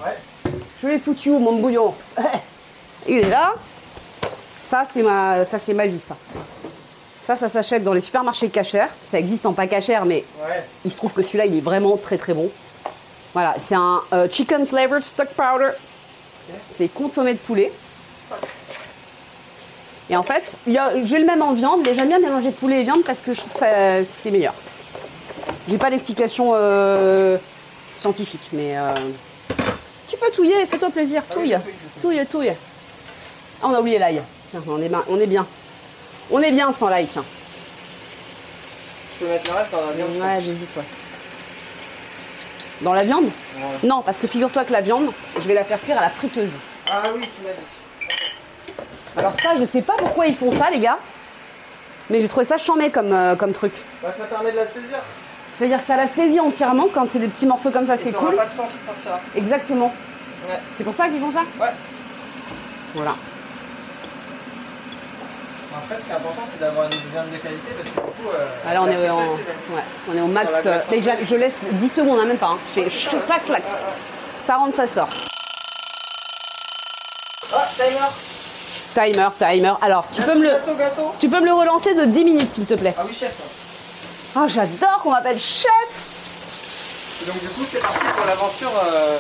Ouais. 0.04 0.52
je 0.82 0.88
l'ai 0.88 0.98
foutu 0.98 1.30
où 1.30 1.40
mon 1.40 1.54
bouillon? 1.54 1.94
Il 3.08 3.20
est 3.20 3.30
là. 3.30 3.54
Ça, 4.64 4.84
c'est 4.92 5.04
ma, 5.04 5.46
ça, 5.46 5.60
c'est 5.60 5.74
ma 5.74 5.86
vie, 5.86 6.00
ça. 6.00 6.16
Ça, 7.26 7.36
ça 7.36 7.48
s'achète 7.50 7.84
dans 7.84 7.94
les 7.94 8.02
supermarchés 8.02 8.50
cachers. 8.50 8.88
Ça 9.04 9.20
existe 9.20 9.46
en 9.46 9.54
pas 9.54 9.68
cachère, 9.68 10.06
mais 10.06 10.26
Ouais. 10.46 10.64
il 10.86 10.92
se 10.92 10.98
trouve 10.98 11.14
que 11.14 11.22
celui-là, 11.22 11.46
il 11.46 11.58
est 11.58 11.62
vraiment 11.62 11.96
très 11.98 12.18
très 12.18 12.34
bon. 12.34 12.50
Voilà, 13.38 13.54
c'est 13.60 13.76
un 13.76 14.02
euh, 14.14 14.28
chicken 14.32 14.66
flavored 14.66 15.04
stock 15.04 15.28
powder. 15.36 15.70
C'est 16.76 16.88
consommé 16.88 17.34
de 17.34 17.38
poulet. 17.38 17.72
Et 20.10 20.18
en 20.18 20.24
fait, 20.24 20.56
j'ai 20.66 21.20
le 21.20 21.26
même 21.28 21.44
en 21.44 21.54
viande, 21.54 21.82
mais 21.86 21.94
j'aime 21.94 22.08
bien 22.08 22.18
mélanger 22.18 22.50
poulet 22.50 22.80
et 22.80 22.84
viande 22.84 23.04
parce 23.06 23.20
que 23.22 23.34
je 23.36 23.42
trouve 23.42 23.52
que 23.54 23.60
ça- 23.60 24.04
c'est 24.04 24.32
meilleur. 24.32 24.56
J'ai 25.70 25.78
pas 25.78 25.92
d'explication 25.92 26.54
euh, 26.56 27.38
scientifique, 27.94 28.50
mais 28.54 28.76
euh, 28.76 28.92
tu 30.08 30.18
peux 30.18 30.32
touiller, 30.32 30.66
fais-toi 30.66 30.90
plaisir, 30.90 31.22
Ah 31.30 31.34
oui, 31.38 31.52
touille, 31.54 31.60
touille, 32.02 32.26
touille. 32.26 32.54
Ah, 33.62 33.68
on 33.68 33.74
a 33.76 33.80
oublié 33.82 34.00
l'ail. 34.00 34.24
Tiens, 34.50 34.64
on 34.68 34.82
est, 34.82 34.90
bien- 34.90 35.04
on 35.08 35.20
est 35.20 35.28
bien. 35.28 35.46
On 36.32 36.42
est 36.42 36.52
bien 36.54 36.72
sans 36.72 36.90
l'ail, 36.90 37.06
tiens. 37.06 37.24
Tu 39.14 39.26
peux 39.26 39.30
mettre 39.30 39.52
le 39.52 39.58
reste 39.60 39.72
dans 39.72 39.86
la 39.86 39.92
viande, 39.92 40.10
Ouais, 40.24 40.42
j'hésite, 40.44 40.76
ouais. 40.76 40.84
Dans 42.82 42.94
la 42.94 43.04
viande 43.04 43.26
Ouais. 43.26 43.88
Non, 43.88 44.02
parce 44.04 44.18
que 44.20 44.28
figure-toi 44.28 44.64
que 44.66 44.72
la 44.72 44.82
viande, 44.82 45.12
je 45.40 45.48
vais 45.48 45.54
la 45.54 45.64
faire 45.64 45.82
cuire 45.82 45.98
à 45.98 46.02
la 46.02 46.10
friteuse. 46.10 46.52
Ah 46.92 47.02
oui, 47.16 47.22
tu 47.22 47.42
m'as 47.42 47.50
dit. 47.50 48.78
Alors 49.18 49.34
ça, 49.42 49.56
je 49.60 49.66
sais 49.66 49.82
pas 49.82 49.94
pourquoi 49.98 50.28
ils 50.28 50.36
font 50.36 50.52
ça, 50.52 50.70
les 50.70 50.80
gars. 50.80 51.00
Mais 52.10 52.20
j'ai 52.20 52.28
trouvé 52.28 52.46
ça 52.46 52.58
chambé 52.58 52.92
comme, 52.92 53.12
euh, 53.12 53.36
comme 53.36 53.52
truc. 53.52 53.74
Bah, 54.02 54.12
ça 54.12 54.26
permet 54.26 54.52
de 54.52 54.58
la 54.58 54.66
saisir. 54.66 54.98
C'est-à-dire 55.58 55.80
que 55.80 55.86
ça 55.86 55.98
la 55.98 56.08
saisit 56.08 56.40
entièrement 56.40 56.88
quand 56.94 57.10
c'est 57.10 57.20
des 57.20 57.28
petits 57.28 57.48
morceaux 57.48 57.72
comme 57.72 57.88
ça, 57.88 57.98
c'est 57.98 58.12
cool. 58.12 58.36
pas 58.36 58.46
de 58.46 58.52
sang 58.52 58.70
qui 58.72 58.78
sortira. 58.78 59.20
Exactement. 59.36 59.92
Ouais. 60.48 60.60
C'est 60.78 60.84
pour 60.84 60.94
ça 60.94 61.10
qu'ils 61.10 61.20
font 61.20 61.32
ça 61.32 61.42
Ouais. 61.60 61.72
Voilà. 62.94 63.16
Après, 65.84 66.00
ce 66.00 66.04
qui 66.06 66.12
est 66.12 66.16
important, 66.16 66.42
c'est 66.52 66.60
d'avoir 66.60 66.86
une 66.86 66.92
viande 67.12 67.32
de 67.32 67.38
qualité 67.38 67.70
parce 67.78 67.90
que 67.90 67.94
du 67.94 68.02
coup. 68.02 68.30
euh, 68.34 68.74
là, 68.74 68.82
on 68.82 68.88
est, 68.88 69.10
en, 69.10 69.20
ouais, 69.20 69.84
on 70.12 70.18
est 70.18 70.22
au 70.22 70.28
max. 70.28 70.52
Euh, 70.66 70.80
peu. 70.90 71.00
je 71.26 71.36
laisse 71.36 71.54
10 71.74 71.90
secondes, 71.90 72.20
hein, 72.20 72.26
même 72.26 72.38
pas. 72.38 72.48
Hein. 72.48 72.58
Je 72.76 72.82
fais 72.84 72.90
chou- 72.90 73.18
clac, 73.26 73.46
clac. 73.46 73.64
Ça 74.46 74.56
rentre, 74.58 74.76
ça 74.76 74.88
sort. 74.88 75.10
Ah, 77.54 77.68
timer 77.76 78.08
Timer, 78.94 79.28
timer. 79.38 79.74
Alors, 79.82 80.06
tu 80.14 80.22
peux 80.24 80.34
me 80.36 80.44
le, 80.44 80.50
Gâteau, 80.50 80.74
gâteau 80.76 81.14
tu 81.20 81.30
peux 81.30 81.40
me 81.40 81.46
le 81.46 81.54
relancer 81.54 81.94
de 81.94 82.06
10 82.06 82.24
minutes, 82.26 82.50
s'il 82.52 82.66
te 82.66 82.74
plaît? 82.74 82.96
Ah 82.98 83.04
oui, 83.08 83.14
chef. 83.14 83.32
Ah, 84.36 84.46
j'adore 84.48 85.02
qu'on 85.04 85.12
m'appelle 85.12 85.40
chef 85.40 85.72
Et 87.22 87.26
donc, 87.26 87.40
du 87.40 87.48
coup, 87.50 87.64
c'est 87.70 87.80
parti 87.82 88.00
pour 88.16 88.26
l'aventure. 88.26 88.72
euh, 88.84 89.18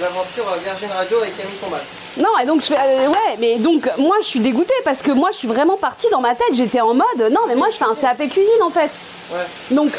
L'aventure 0.00 0.44
euh, 0.52 0.56
Virgin 0.64 0.90
Radio 0.90 1.18
avec 1.22 1.36
Camille 1.36 1.56
Tombal. 1.56 1.80
Non, 2.16 2.28
et 2.42 2.46
donc 2.46 2.60
je 2.60 2.66
fais. 2.66 2.76
euh, 2.76 3.08
ouais, 3.08 3.36
mais 3.40 3.58
donc 3.58 3.90
moi 3.98 4.16
je 4.22 4.26
suis 4.26 4.40
dégoûtée 4.40 4.74
parce 4.84 5.02
que 5.02 5.10
moi 5.10 5.30
je 5.32 5.38
suis 5.38 5.48
vraiment 5.48 5.76
partie 5.76 6.06
dans 6.10 6.20
ma 6.20 6.34
tête. 6.34 6.46
J'étais 6.54 6.80
en 6.80 6.94
mode. 6.94 7.04
Non, 7.32 7.40
mais 7.48 7.56
moi 7.56 7.68
je 7.72 7.76
fais 7.76 7.84
un 7.84 7.94
CAP 7.94 8.18
cuisine 8.28 8.62
en 8.64 8.70
fait. 8.70 8.90
Ouais. 9.32 9.40
Donc 9.72 9.90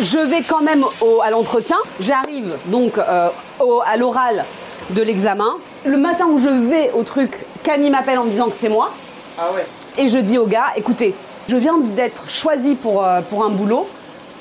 je 0.00 0.18
vais 0.18 0.42
quand 0.42 0.60
même 0.60 0.84
au- 1.00 1.20
à 1.22 1.30
l'entretien. 1.30 1.78
J'arrive 2.00 2.56
donc 2.66 2.98
euh, 2.98 3.28
au- 3.60 3.80
à 3.86 3.96
l'oral 3.96 4.44
de 4.90 5.02
l'examen. 5.02 5.56
Le 5.84 5.96
matin 5.96 6.26
où 6.28 6.38
je 6.38 6.48
vais 6.48 6.90
au 6.94 7.02
truc, 7.04 7.44
Camille 7.62 7.90
m'appelle 7.90 8.18
en 8.18 8.24
me 8.24 8.30
disant 8.30 8.48
que 8.48 8.56
c'est 8.60 8.68
moi. 8.68 8.90
Ah 9.38 9.50
ouais. 9.54 9.66
Et 9.98 10.08
je 10.08 10.18
dis 10.18 10.36
au 10.38 10.46
gars, 10.46 10.66
écoutez, 10.76 11.14
je 11.48 11.56
viens 11.56 11.78
d'être 11.78 12.28
choisie 12.28 12.74
pour, 12.74 13.04
euh, 13.04 13.20
pour 13.22 13.44
un 13.44 13.48
boulot 13.50 13.86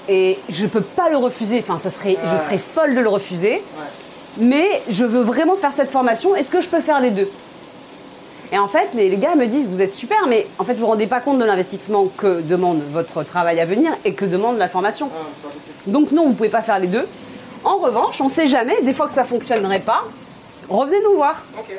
et 0.09 0.38
je 0.49 0.65
peux 0.65 0.82
pas 0.82 1.09
le 1.09 1.17
refuser. 1.17 1.63
Enfin, 1.65 1.79
ça 1.82 1.91
serait, 1.91 2.17
je 2.32 2.38
serais 2.43 2.57
folle 2.59 2.93
de 2.95 2.99
le 2.99 3.09
refuser. 3.09 3.53
Ouais. 3.53 3.88
Mais 4.38 4.82
je 4.89 5.03
veux 5.03 5.21
vraiment 5.21 5.55
faire 5.55 5.73
cette 5.73 5.91
formation. 5.91 6.36
Est-ce 6.36 6.49
que 6.49 6.61
je 6.61 6.69
peux 6.69 6.82
faire 6.82 7.01
les 7.01 7.11
deux? 7.11 7.29
Et 8.51 8.59
en 8.59 8.67
fait, 8.67 8.89
les, 8.93 9.15
gars 9.17 9.36
me 9.36 9.45
disent, 9.45 9.67
vous 9.67 9.82
êtes 9.82 9.93
super, 9.93 10.27
mais 10.27 10.45
en 10.59 10.65
fait, 10.65 10.73
vous 10.73 10.82
vous 10.82 10.88
rendez 10.88 11.07
pas 11.07 11.21
compte 11.21 11.39
de 11.39 11.45
l'investissement 11.45 12.07
que 12.17 12.41
demande 12.41 12.82
votre 12.91 13.23
travail 13.23 13.59
à 13.61 13.65
venir 13.65 13.93
et 14.03 14.13
que 14.13 14.25
demande 14.25 14.57
la 14.57 14.67
formation. 14.67 15.09
Ah, 15.13 15.23
pas. 15.41 15.49
Donc 15.88 16.11
non, 16.11 16.27
vous 16.27 16.34
pouvez 16.34 16.49
pas 16.49 16.61
faire 16.61 16.79
les 16.79 16.88
deux. 16.88 17.07
En 17.63 17.77
revanche, 17.77 18.19
on 18.19 18.27
sait 18.27 18.47
jamais, 18.47 18.82
des 18.82 18.93
fois 18.93 19.07
que 19.07 19.13
ça 19.13 19.23
fonctionnerait 19.23 19.79
pas, 19.79 20.03
revenez 20.67 21.01
nous 21.03 21.15
voir. 21.15 21.43
Ok. 21.57 21.73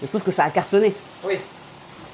Mais 0.00 0.06
sauf 0.06 0.22
que 0.22 0.30
ça 0.30 0.44
a 0.44 0.50
cartonné. 0.50 0.94
Oui. 1.24 1.38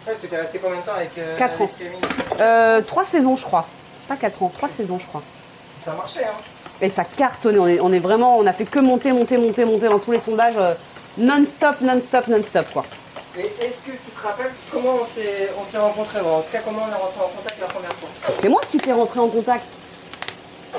Ouais, 0.06 0.14
c'était 0.18 0.38
resté 0.38 0.58
combien 0.58 0.80
de 0.80 0.84
temps 0.84 0.94
avec, 0.96 1.10
euh, 1.18 1.36
Quatre 1.36 1.60
avec 1.60 1.70
ans. 1.70 1.74
Camille 1.78 2.00
Euh, 2.40 2.80
trois 2.80 3.04
saisons, 3.04 3.36
je 3.36 3.44
crois. 3.44 3.66
Pas 4.08 4.16
quatre 4.16 4.42
ans, 4.42 4.50
trois 4.54 4.68
saisons, 4.68 4.98
je 4.98 5.06
crois. 5.06 5.22
Ça 5.78 5.92
marchait, 5.92 6.24
hein. 6.24 6.36
Et 6.82 6.88
ça 6.88 7.04
cartonnait. 7.04 7.58
On 7.58 7.66
est, 7.68 7.80
on 7.80 7.92
est 7.92 8.00
vraiment, 8.00 8.36
on 8.38 8.46
a 8.46 8.52
fait 8.52 8.64
que 8.64 8.80
monter, 8.80 9.12
monter, 9.12 9.38
monter, 9.38 9.64
monter 9.64 9.88
dans 9.88 10.00
tous 10.00 10.10
les 10.12 10.18
sondages, 10.18 10.56
euh, 10.58 10.74
non-stop, 11.16 11.80
non-stop, 11.80 12.26
non-stop, 12.26 12.66
quoi. 12.72 12.84
Et 13.38 13.44
est-ce 13.44 13.76
que 13.78 13.92
tu 13.92 14.10
te 14.14 14.26
rappelles 14.26 14.50
comment 14.70 14.96
on 15.00 15.06
s'est 15.06 15.50
on 15.58 15.64
s'est 15.64 15.78
rencontrés 15.78 16.20
En 16.20 16.40
tout 16.40 16.50
cas, 16.52 16.58
comment 16.64 16.82
on 16.86 16.92
est 16.92 17.00
rentré 17.00 17.20
en 17.24 17.28
contact 17.28 17.60
la 17.60 17.66
première 17.66 17.92
fois? 17.92 18.08
C'est 18.28 18.48
moi 18.48 18.60
qui 18.70 18.78
t'ai 18.78 18.92
rentré 18.92 19.20
en 19.20 19.28
contact. 19.28 19.64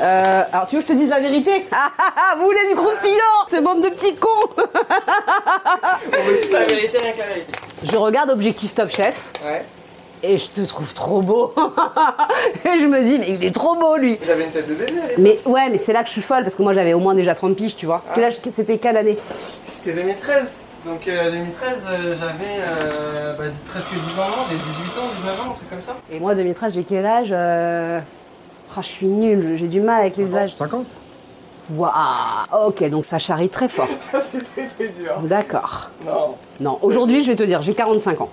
Euh, 0.02 0.44
alors 0.52 0.68
tu 0.68 0.76
veux 0.76 0.82
que 0.82 0.90
je 0.90 0.94
te 0.94 0.98
dise 0.98 1.10
la 1.10 1.20
vérité? 1.20 1.66
Ah 1.72 1.92
ah 1.98 2.14
ah, 2.16 2.36
vous 2.38 2.46
voulez 2.46 2.68
du 2.68 2.76
croustillant? 2.76 3.48
C'est 3.50 3.62
bande 3.62 3.82
de 3.84 3.90
petits 3.90 4.16
cons 4.16 4.28
On 4.58 6.24
veut 6.26 6.42
toute 6.42 6.52
la 6.52 6.64
vérité, 6.64 6.98
rien 6.98 7.12
que 7.14 7.20
la 7.20 7.26
vérité. 7.26 7.52
Je 7.92 7.98
regarde 7.98 8.30
Objectif 8.32 8.74
Top 8.74 8.90
Chef 8.90 9.32
Ouais. 9.46 9.64
Et 10.24 10.38
je 10.38 10.48
te 10.48 10.62
trouve 10.62 10.94
trop 10.94 11.22
beau. 11.22 11.54
et 12.66 12.78
je 12.80 12.86
me 12.88 13.04
dis, 13.04 13.20
mais 13.20 13.30
il 13.30 13.44
est 13.44 13.54
trop 13.54 13.76
beau 13.76 13.98
lui 13.98 14.18
J'avais 14.26 14.46
une 14.46 14.52
tête 14.52 14.68
de 14.68 14.74
bébé. 14.74 14.94
Mais 15.18 15.40
ouais, 15.46 15.70
mais 15.70 15.78
c'est 15.78 15.94
là 15.94 16.02
que 16.02 16.08
je 16.08 16.14
suis 16.14 16.22
folle 16.22 16.44
parce 16.44 16.56
que 16.56 16.64
moi 16.64 16.74
j'avais 16.74 16.94
au 16.94 17.00
moins 17.00 17.14
déjà 17.14 17.36
30 17.36 17.56
piges, 17.56 17.76
tu 17.76 17.86
vois. 17.86 18.02
Quel 18.16 18.24
âge 18.24 18.40
C'était 18.54 18.78
quelle 18.78 18.98
année 18.98 19.18
C'était 19.66 19.94
2013. 19.94 20.64
Donc 20.86 21.08
euh, 21.08 21.32
2013, 21.32 21.84
euh, 21.88 22.16
j'avais 22.20 22.60
euh, 22.60 23.38
bah, 23.38 23.44
presque 23.68 23.92
10 23.92 24.20
ans, 24.20 24.48
des 24.50 24.56
18 24.56 24.64
ans, 25.00 25.12
19 25.16 25.42
ans, 25.42 25.52
un 25.52 25.54
truc 25.56 25.70
comme 25.70 25.82
ça. 25.82 25.98
Et 26.12 26.20
moi 26.20 26.36
2013, 26.36 26.74
j'ai 26.74 26.84
quel 26.84 27.06
âge 27.06 27.30
Euh, 27.32 28.00
ah, 28.76 28.82
je 28.82 28.88
suis 28.88 29.06
nulle, 29.06 29.56
j'ai 29.58 29.68
du 29.68 29.82
mal 29.82 30.02
avec 30.02 30.18
les 30.18 30.36
âges. 30.36 30.56
50 30.56 30.86
Waouh 31.76 31.92
Ok, 32.68 32.84
donc 32.90 33.06
ça 33.06 33.20
charrie 33.20 33.48
très 33.48 33.70
fort. 33.70 33.88
Ça, 34.12 34.20
c'est 34.20 34.42
très 34.44 34.68
très 34.68 34.90
dur. 34.90 35.18
D'accord. 35.22 35.90
Non. 36.06 36.36
Non, 36.60 36.80
aujourd'hui, 36.82 37.22
je 37.22 37.30
vais 37.32 37.38
te 37.38 37.44
dire, 37.44 37.62
j'ai 37.62 37.74
45 37.74 38.20
ans. 38.20 38.30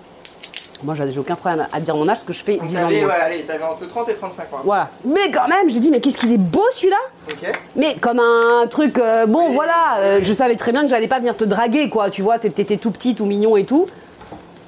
Moi, 0.82 0.94
j'ai 0.94 1.18
aucun 1.18 1.34
problème 1.36 1.66
à 1.72 1.80
dire 1.80 1.94
mon 1.94 2.08
âge 2.08 2.18
parce 2.18 2.22
que 2.26 2.32
je 2.32 2.42
fais 2.42 2.56
Donc 2.56 2.68
10 2.68 2.76
ans 2.76 2.80
t'avais, 2.82 3.00
moins. 3.00 3.08
ouais, 3.08 3.20
allez, 3.20 3.42
t'avais 3.42 3.64
entre 3.64 3.86
30 3.86 4.08
et 4.08 4.14
35 4.14 4.42
ans. 4.54 4.60
Voilà. 4.64 4.88
Mais 5.04 5.30
quand 5.30 5.46
même, 5.48 5.68
j'ai 5.70 5.78
dit, 5.80 5.90
mais 5.90 6.00
qu'est-ce 6.00 6.16
qu'il 6.16 6.32
est 6.32 6.38
beau 6.38 6.64
celui-là 6.72 6.96
Ok. 7.30 7.52
Mais 7.76 7.96
comme 7.96 8.18
un 8.18 8.66
truc, 8.66 8.98
euh, 8.98 9.26
bon 9.26 9.50
voilà, 9.52 9.98
euh, 9.98 10.18
je 10.22 10.32
savais 10.32 10.56
très 10.56 10.72
bien 10.72 10.82
que 10.82 10.88
j'allais 10.88 11.08
pas 11.08 11.18
venir 11.18 11.36
te 11.36 11.44
draguer, 11.44 11.88
quoi, 11.90 12.10
tu 12.10 12.22
vois, 12.22 12.38
t'é- 12.38 12.50
t'étais 12.50 12.78
tout 12.78 12.90
petit, 12.90 13.14
tout 13.14 13.26
mignon 13.26 13.56
et 13.56 13.64
tout. 13.64 13.86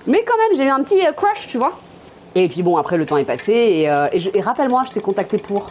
Mais 0.06 0.22
quand 0.24 0.36
même, 0.36 0.58
j'ai 0.58 0.64
eu 0.64 0.70
un 0.70 0.82
petit 0.82 1.06
euh, 1.06 1.12
crush, 1.12 1.46
tu 1.48 1.56
vois. 1.58 1.72
Et 2.34 2.48
puis 2.48 2.62
bon, 2.62 2.76
après 2.76 2.96
le 2.96 3.06
temps 3.06 3.16
est 3.16 3.24
passé, 3.24 3.52
et, 3.52 3.90
euh, 3.90 4.06
et 4.12 4.40
rappelle-moi, 4.40 4.82
je 4.88 4.92
t'ai 4.92 5.00
contacté 5.00 5.36
pour. 5.38 5.70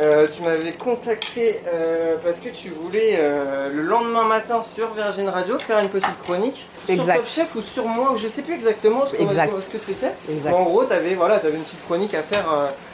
Euh, 0.00 0.28
tu 0.32 0.42
m'avais 0.42 0.72
contacté 0.72 1.60
euh, 1.66 2.16
parce 2.22 2.38
que 2.38 2.50
tu 2.50 2.68
voulais 2.68 3.16
euh, 3.18 3.68
le 3.68 3.82
lendemain 3.82 4.22
matin 4.22 4.62
sur 4.62 4.94
Virgin 4.94 5.28
Radio 5.28 5.58
faire 5.58 5.80
une 5.80 5.88
petite 5.88 6.16
chronique 6.22 6.68
sur. 6.86 7.04
Top 7.04 7.26
Chef 7.26 7.56
ou 7.56 7.62
sur 7.62 7.88
moi, 7.88 8.12
ou 8.12 8.16
je 8.16 8.28
sais 8.28 8.42
plus 8.42 8.54
exactement 8.54 9.06
ce, 9.06 9.16
Exact. 9.16 9.52
ce 9.60 9.68
que 9.68 9.78
c'était. 9.78 10.12
Mais 10.28 10.52
en 10.52 10.62
gros, 10.62 10.84
tu 10.84 10.92
avais, 10.92 11.14
voilà, 11.14 11.36
avais 11.36 11.50
une 11.50 11.64
petite 11.64 11.84
chronique 11.84 12.14
à 12.14 12.22
faire 12.22 12.44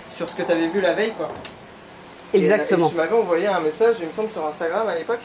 sur 0.09 0.31
ce 0.31 0.35
que 0.35 0.43
tu 0.43 0.53
avais 0.53 0.69
vu 0.69 0.81
la 0.81 0.95
veille. 0.95 1.13
Quoi. 1.13 1.29
Exactement. 2.33 2.87
Et, 2.87 2.91
tu 2.91 2.97
m'avais 2.97 3.17
envoyé 3.17 3.47
un 3.49 3.61
message, 3.61 3.97
il 4.01 4.07
me 4.07 4.13
semble, 4.13 4.31
sur 4.31 4.47
Instagram 4.47 4.89
à 4.89 4.95
l'époque. 4.95 5.21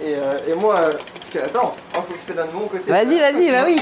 Et, 0.00 0.12
et 0.12 0.54
moi, 0.60 0.74
parce 0.74 1.30
que 1.32 1.38
attends, 1.38 1.72
il 1.88 1.94
faut 1.96 2.12
que 2.12 2.18
je 2.28 2.32
te 2.32 2.36
donne 2.36 2.50
mon 2.54 2.68
côté. 2.68 2.90
Vas-y, 2.92 3.18
vas-y, 3.18 3.46
tu 3.46 3.52
bah 3.52 3.64
oui. 3.66 3.80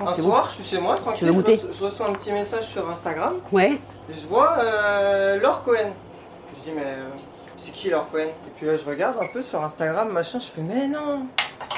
Un 0.00 0.14
soir, 0.14 0.48
je 0.50 0.62
suis 0.62 0.76
chez 0.76 0.80
moi, 0.80 0.94
tranquille. 0.94 1.26
veux 1.26 1.32
goûter 1.34 1.56
je, 1.56 1.66
reçois, 1.66 1.76
je 1.78 1.84
reçois 1.84 2.10
un 2.10 2.12
petit 2.14 2.32
message 2.32 2.64
sur 2.64 2.88
Instagram. 2.88 3.34
Ouais. 3.52 3.72
Et 4.10 4.14
je 4.14 4.26
vois 4.26 4.56
Laure 5.42 5.62
Cohen. 5.62 5.92
Dis, 6.66 6.72
mais 6.74 6.82
euh, 6.82 7.04
c'est 7.56 7.70
qui 7.72 7.90
Laure 7.90 8.10
Cohen 8.10 8.22
Et 8.26 8.50
puis 8.56 8.66
là, 8.66 8.74
je 8.74 8.84
regarde 8.84 9.14
un 9.22 9.28
peu 9.32 9.40
sur 9.40 9.62
Instagram, 9.62 10.08
machin, 10.10 10.40
je 10.40 10.46
fais, 10.46 10.62
mais 10.62 10.88
non, 10.88 11.28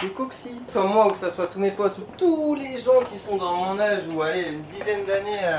c'est 0.00 0.14
Coxy. 0.14 0.54
Que 0.66 0.72
soit 0.72 0.84
moi 0.84 1.08
ou 1.08 1.10
que 1.10 1.18
ce 1.18 1.28
soit 1.28 1.46
tous 1.46 1.58
mes 1.58 1.72
potes 1.72 1.98
ou 1.98 2.04
tous 2.16 2.54
les 2.54 2.80
gens 2.80 2.98
qui 3.12 3.18
sont 3.18 3.36
dans 3.36 3.52
mon 3.52 3.78
âge 3.78 4.04
ou 4.10 4.22
allez, 4.22 4.48
une 4.48 4.62
dizaine 4.62 5.04
d'années 5.04 5.40
euh, 5.44 5.58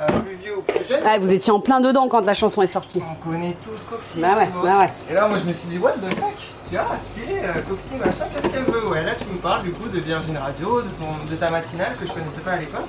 euh, 0.00 0.06
plus 0.24 0.36
vieux 0.36 0.56
ou 0.56 0.62
plus 0.62 0.82
jeunes, 0.86 1.04
Ouais, 1.04 1.18
vous 1.18 1.30
étiez 1.30 1.52
en 1.52 1.60
plein 1.60 1.80
dedans 1.80 2.08
quand 2.08 2.24
la 2.24 2.32
chanson 2.32 2.62
est 2.62 2.66
sortie. 2.66 3.02
on 3.10 3.30
connaît 3.30 3.54
tous 3.62 3.82
Coxy. 3.90 4.22
Bah 4.22 4.36
ouais, 4.38 4.46
tu 4.46 4.52
vois. 4.52 4.62
bah 4.70 4.78
ouais. 4.78 4.90
Et 5.10 5.12
là, 5.12 5.28
moi, 5.28 5.36
je 5.36 5.44
me 5.44 5.52
suis 5.52 5.68
dit, 5.68 5.76
what 5.76 5.92
the 5.92 6.14
fuck? 6.14 6.32
Tu 6.70 6.74
vois, 6.74 6.86
stylé, 7.10 7.42
Coxy, 7.68 7.96
machin, 7.96 8.24
qu'est-ce 8.34 8.48
qu'elle 8.48 8.64
veut? 8.64 8.88
Ouais, 8.88 9.02
là, 9.02 9.12
tu 9.16 9.26
me 9.26 9.36
parles 9.36 9.64
du 9.64 9.72
coup 9.72 9.90
de 9.90 9.98
Virgin 10.00 10.38
Radio, 10.38 10.80
de, 10.80 10.88
ton, 10.88 11.30
de 11.30 11.36
ta 11.36 11.50
matinale 11.50 11.94
que 12.00 12.06
je 12.06 12.12
connaissais 12.12 12.40
pas 12.42 12.52
à 12.52 12.56
l'époque. 12.56 12.88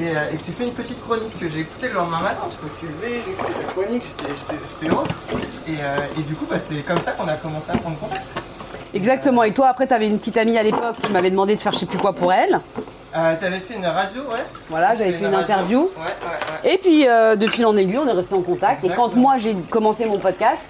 Et, 0.00 0.16
euh, 0.16 0.30
et 0.32 0.36
que 0.36 0.44
tu 0.44 0.52
fais 0.52 0.64
une 0.64 0.72
petite 0.72 1.00
chronique 1.02 1.38
que 1.40 1.48
j'ai 1.48 1.60
écoutée 1.60 1.88
le 1.88 1.94
lendemain 1.94 2.20
matin. 2.20 2.42
Je 2.60 2.64
me 2.64 2.70
suis 2.70 2.86
levé, 2.86 3.20
j'ai 3.24 3.32
écouté 3.32 3.52
ta 3.52 3.72
chronique, 3.72 4.04
j'étais- 4.18 4.88
heureux. 4.92 5.04
Et, 5.66 5.72
euh, 5.80 5.98
et 6.18 6.22
du 6.22 6.34
coup, 6.34 6.46
bah, 6.48 6.58
c'est 6.58 6.76
comme 6.86 7.00
ça 7.00 7.12
qu'on 7.12 7.26
a 7.28 7.34
commencé 7.34 7.72
à 7.72 7.76
prendre 7.76 7.98
contact. 7.98 8.28
Exactement. 8.94 9.42
Et 9.42 9.52
toi, 9.52 9.68
après, 9.68 9.86
t'avais 9.86 10.06
une 10.06 10.18
petite 10.18 10.36
amie 10.36 10.56
à 10.56 10.62
l'époque 10.62 10.96
qui 11.02 11.10
m'avait 11.12 11.30
demandé 11.30 11.56
de 11.56 11.60
faire 11.60 11.72
je 11.72 11.78
sais 11.80 11.86
plus 11.86 11.98
quoi 11.98 12.12
pour 12.12 12.32
elle. 12.32 12.60
Euh, 13.16 13.34
T'avais 13.40 13.58
fait 13.60 13.74
une 13.74 13.86
radio, 13.86 14.22
ouais 14.22 14.44
Voilà, 14.68 14.94
j'avais 14.94 15.14
fait 15.14 15.24
une 15.26 15.34
interview. 15.34 15.80
Ouais, 15.80 15.88
ouais, 15.96 16.64
ouais. 16.64 16.74
Et 16.74 16.78
puis, 16.78 17.08
euh, 17.08 17.36
de 17.36 17.46
fil 17.46 17.64
en 17.66 17.74
aiguille, 17.76 17.98
on 17.98 18.06
est 18.06 18.12
resté 18.12 18.34
en 18.34 18.42
contact. 18.42 18.84
Et 18.84 18.90
quand 18.90 19.16
moi, 19.16 19.38
j'ai 19.38 19.54
commencé 19.70 20.04
mon 20.04 20.18
podcast, 20.18 20.68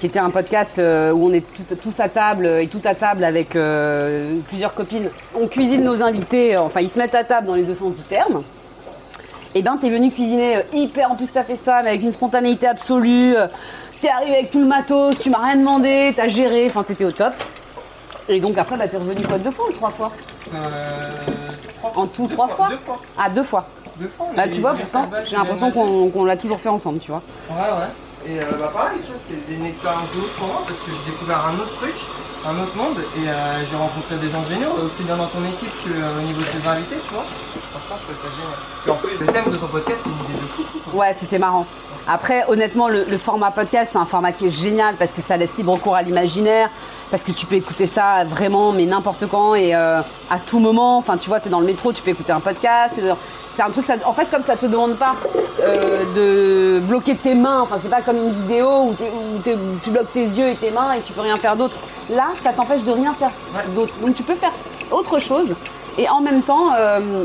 qui 0.00 0.06
était 0.06 0.18
un 0.18 0.30
podcast 0.30 0.78
euh, 0.78 1.12
où 1.12 1.26
on 1.28 1.32
est 1.32 1.40
tout- 1.54 1.74
tous 1.76 1.98
à 2.00 2.08
table 2.08 2.46
euh, 2.46 2.62
et 2.62 2.68
tout 2.68 2.80
à 2.84 2.94
table 2.94 3.24
avec 3.24 3.56
euh, 3.56 4.34
plusieurs 4.46 4.74
copines, 4.74 5.10
on 5.34 5.46
cuisine 5.48 5.82
nos 5.82 6.02
invités, 6.02 6.56
enfin, 6.56 6.80
ils 6.80 6.88
se 6.88 6.98
mettent 6.98 7.14
à 7.16 7.24
table 7.24 7.46
dans 7.48 7.54
les 7.54 7.64
deux 7.64 7.74
sens 7.74 7.94
du 7.94 8.02
terme. 8.02 8.42
Et 9.54 9.62
ben, 9.62 9.76
t'es 9.80 9.90
venu 9.90 10.10
cuisiner 10.10 10.58
hyper, 10.72 11.10
en 11.10 11.16
plus, 11.16 11.26
t'as 11.28 11.42
fait 11.42 11.56
ça, 11.56 11.80
mais 11.82 11.88
avec 11.90 12.02
une 12.02 12.12
spontanéité 12.12 12.66
absolue. 12.68 13.34
T'es 14.00 14.08
arrivé 14.08 14.34
avec 14.36 14.50
tout 14.52 14.60
le 14.60 14.66
matos, 14.66 15.18
tu 15.18 15.30
m'as 15.30 15.38
rien 15.44 15.56
demandé, 15.56 16.12
t'as 16.14 16.28
géré, 16.28 16.66
enfin, 16.68 16.84
t'étais 16.84 17.04
au 17.06 17.10
top. 17.12 17.32
Et 18.28 18.40
donc, 18.40 18.58
après, 18.58 18.76
bah, 18.76 18.86
t'es 18.86 18.98
revenu 18.98 19.24
quoi, 19.26 19.38
deux 19.38 19.50
fois 19.50 19.64
ou 19.68 19.72
trois 19.72 19.90
fois? 19.90 20.12
Euh, 20.54 21.08
trois- 21.78 21.92
En 21.96 22.06
tout, 22.06 22.26
deux 22.26 22.34
trois 22.34 22.46
fois 22.48 22.68
Deux 22.68 22.76
fois. 22.76 22.98
Ah, 23.18 23.30
deux 23.30 23.42
fois. 23.42 23.66
Deux 23.96 24.06
fois. 24.08 24.26
Bah, 24.36 24.42
tu 24.46 24.60
vois, 24.60 24.74
pourtant, 24.74 25.08
j'ai 25.26 25.36
l'impression 25.36 25.70
qu'on 25.72 26.24
l'a 26.24 26.36
toujours 26.36 26.60
fait 26.60 26.68
ensemble, 26.68 26.98
tu 27.00 27.10
vois. 27.10 27.22
Ouais, 27.50 27.56
ouais. 27.56 27.86
Et 28.28 28.40
euh, 28.40 28.44
bah 28.60 28.70
pareil, 28.70 29.00
tu 29.00 29.12
vois, 29.12 29.20
c'est 29.24 29.54
une 29.54 29.64
expérience 29.64 30.12
de 30.12 30.18
ouf 30.20 30.36
pour 30.36 30.48
moi 30.48 30.62
parce 30.68 30.82
que 30.82 30.90
j'ai 30.92 31.10
découvert 31.10 31.46
un 31.46 31.54
autre 31.54 31.72
truc, 31.80 31.94
un 32.48 32.62
autre 32.62 32.76
monde 32.76 32.98
et 33.16 33.28
euh, 33.28 33.64
j'ai 33.68 33.76
rencontré 33.76 34.16
des 34.16 34.28
gens 34.28 34.42
géniaux, 34.44 34.70
aussi 34.86 35.02
bien 35.02 35.16
dans 35.16 35.26
ton 35.26 35.44
équipe 35.44 35.70
qu'au 35.82 36.22
niveau 36.22 36.40
de 36.40 36.46
tes 36.46 36.66
invités, 36.66 36.96
tu 37.06 37.14
vois. 37.14 37.24
Franchement, 37.72 37.96
je 37.96 38.02
trouve 38.04 38.16
ça 38.16 38.28
génial. 38.34 38.96
En 38.96 39.00
plus, 39.00 39.20
le 39.20 39.26
thème 39.26 39.52
de 39.52 39.56
ton 39.56 39.66
podcast, 39.66 40.02
c'est 40.04 40.08
une 40.08 40.16
idée 40.16 40.42
de 40.42 40.48
fou. 40.48 40.62
Ouais, 40.96 41.14
c'était 41.18 41.38
marrant. 41.38 41.66
Après, 42.06 42.44
honnêtement, 42.48 42.88
le, 42.88 43.04
format 43.18 43.50
podcast, 43.50 43.90
c'est 43.92 43.98
un 43.98 44.06
format 44.06 44.32
qui 44.32 44.46
est 44.46 44.50
génial 44.50 44.94
parce 44.94 45.12
que 45.12 45.20
ça 45.20 45.36
laisse 45.36 45.58
libre 45.58 45.76
cours 45.78 45.94
à 45.94 46.02
l'imaginaire, 46.02 46.70
parce 47.10 47.22
que 47.22 47.32
tu 47.32 47.44
peux 47.44 47.56
écouter 47.56 47.86
ça 47.86 48.24
vraiment, 48.24 48.72
mais 48.72 48.86
n'importe 48.86 49.26
quand 49.26 49.54
et 49.54 49.74
euh, 49.74 50.00
à 50.30 50.38
tout 50.38 50.58
moment. 50.58 50.96
Enfin, 50.96 51.18
tu 51.18 51.28
vois, 51.28 51.40
tu 51.40 51.48
es 51.48 51.50
dans 51.50 51.60
le 51.60 51.66
métro, 51.66 51.92
tu 51.92 52.02
peux 52.02 52.10
écouter 52.10 52.32
un 52.32 52.40
podcast. 52.40 52.94
C'est- 52.96 53.62
un 53.62 53.70
truc, 53.70 53.86
en 54.04 54.12
fait, 54.12 54.30
comme 54.30 54.44
ça 54.44 54.56
te 54.56 54.66
demande 54.66 54.96
pas 54.96 55.12
euh, 55.60 56.78
de 56.78 56.80
bloquer 56.80 57.16
tes 57.16 57.34
mains, 57.34 57.60
enfin, 57.62 57.78
c'est 57.82 57.90
pas 57.90 58.02
comme 58.02 58.16
une 58.16 58.30
vidéo 58.30 58.90
où 58.90 58.94
tu 59.82 59.90
bloques 59.90 60.12
tes 60.12 60.22
yeux 60.22 60.48
et 60.48 60.54
tes 60.54 60.70
mains 60.70 60.92
et 60.92 61.00
tu 61.00 61.12
peux 61.12 61.22
rien 61.22 61.36
faire 61.36 61.56
d'autre. 61.56 61.76
Là, 62.10 62.28
ça 62.42 62.52
t'empêche 62.52 62.82
de 62.84 62.90
rien 62.92 63.14
faire 63.14 63.30
d'autre. 63.74 63.94
Donc, 63.98 64.14
tu 64.14 64.22
peux 64.22 64.34
faire 64.34 64.52
autre 64.90 65.18
chose 65.18 65.54
et 65.98 66.08
en 66.08 66.20
même 66.20 66.42
temps. 66.42 66.72
euh, 66.74 67.24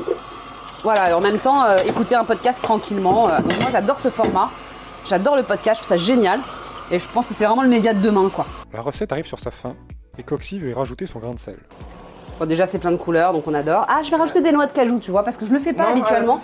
voilà, 0.83 1.15
en 1.17 1.21
même 1.21 1.39
temps, 1.39 1.63
euh, 1.63 1.77
écouter 1.85 2.13
un 2.15 2.25
podcast 2.25 2.59
tranquillement. 2.61 3.29
Euh, 3.29 3.37
donc 3.39 3.57
moi, 3.61 3.69
j'adore 3.71 3.99
ce 3.99 4.09
format. 4.09 4.49
J'adore 5.07 5.37
le 5.37 5.43
podcast, 5.43 5.77
je 5.81 5.83
trouve 5.87 5.97
ça 5.97 6.03
génial. 6.03 6.41
Et 6.91 6.99
je 6.99 7.07
pense 7.07 7.25
que 7.25 7.33
c'est 7.33 7.45
vraiment 7.45 7.61
le 7.63 7.69
média 7.69 7.93
de 7.93 8.01
demain, 8.01 8.29
quoi. 8.29 8.45
La 8.73 8.81
recette 8.81 9.11
arrive 9.13 9.25
sur 9.25 9.39
sa 9.39 9.49
fin, 9.49 9.75
et 10.17 10.23
Coxy 10.23 10.59
veut 10.59 10.69
y 10.71 10.73
rajouter 10.73 11.05
son 11.05 11.19
grain 11.19 11.33
de 11.33 11.39
sel. 11.39 11.57
Bon, 12.37 12.45
déjà, 12.45 12.67
c'est 12.67 12.79
plein 12.79 12.91
de 12.91 12.97
couleurs, 12.97 13.31
donc 13.31 13.47
on 13.47 13.53
adore. 13.53 13.85
Ah, 13.87 14.01
je 14.03 14.11
vais 14.11 14.17
rajouter 14.17 14.41
des 14.41 14.51
noix 14.51 14.65
de 14.65 14.73
cajou, 14.73 14.99
tu 14.99 15.09
vois, 15.11 15.23
parce 15.23 15.37
que 15.37 15.45
je 15.45 15.53
le 15.53 15.59
fais 15.59 15.71
pas 15.71 15.83
Non, 15.85 15.91
habituellement. 15.91 16.39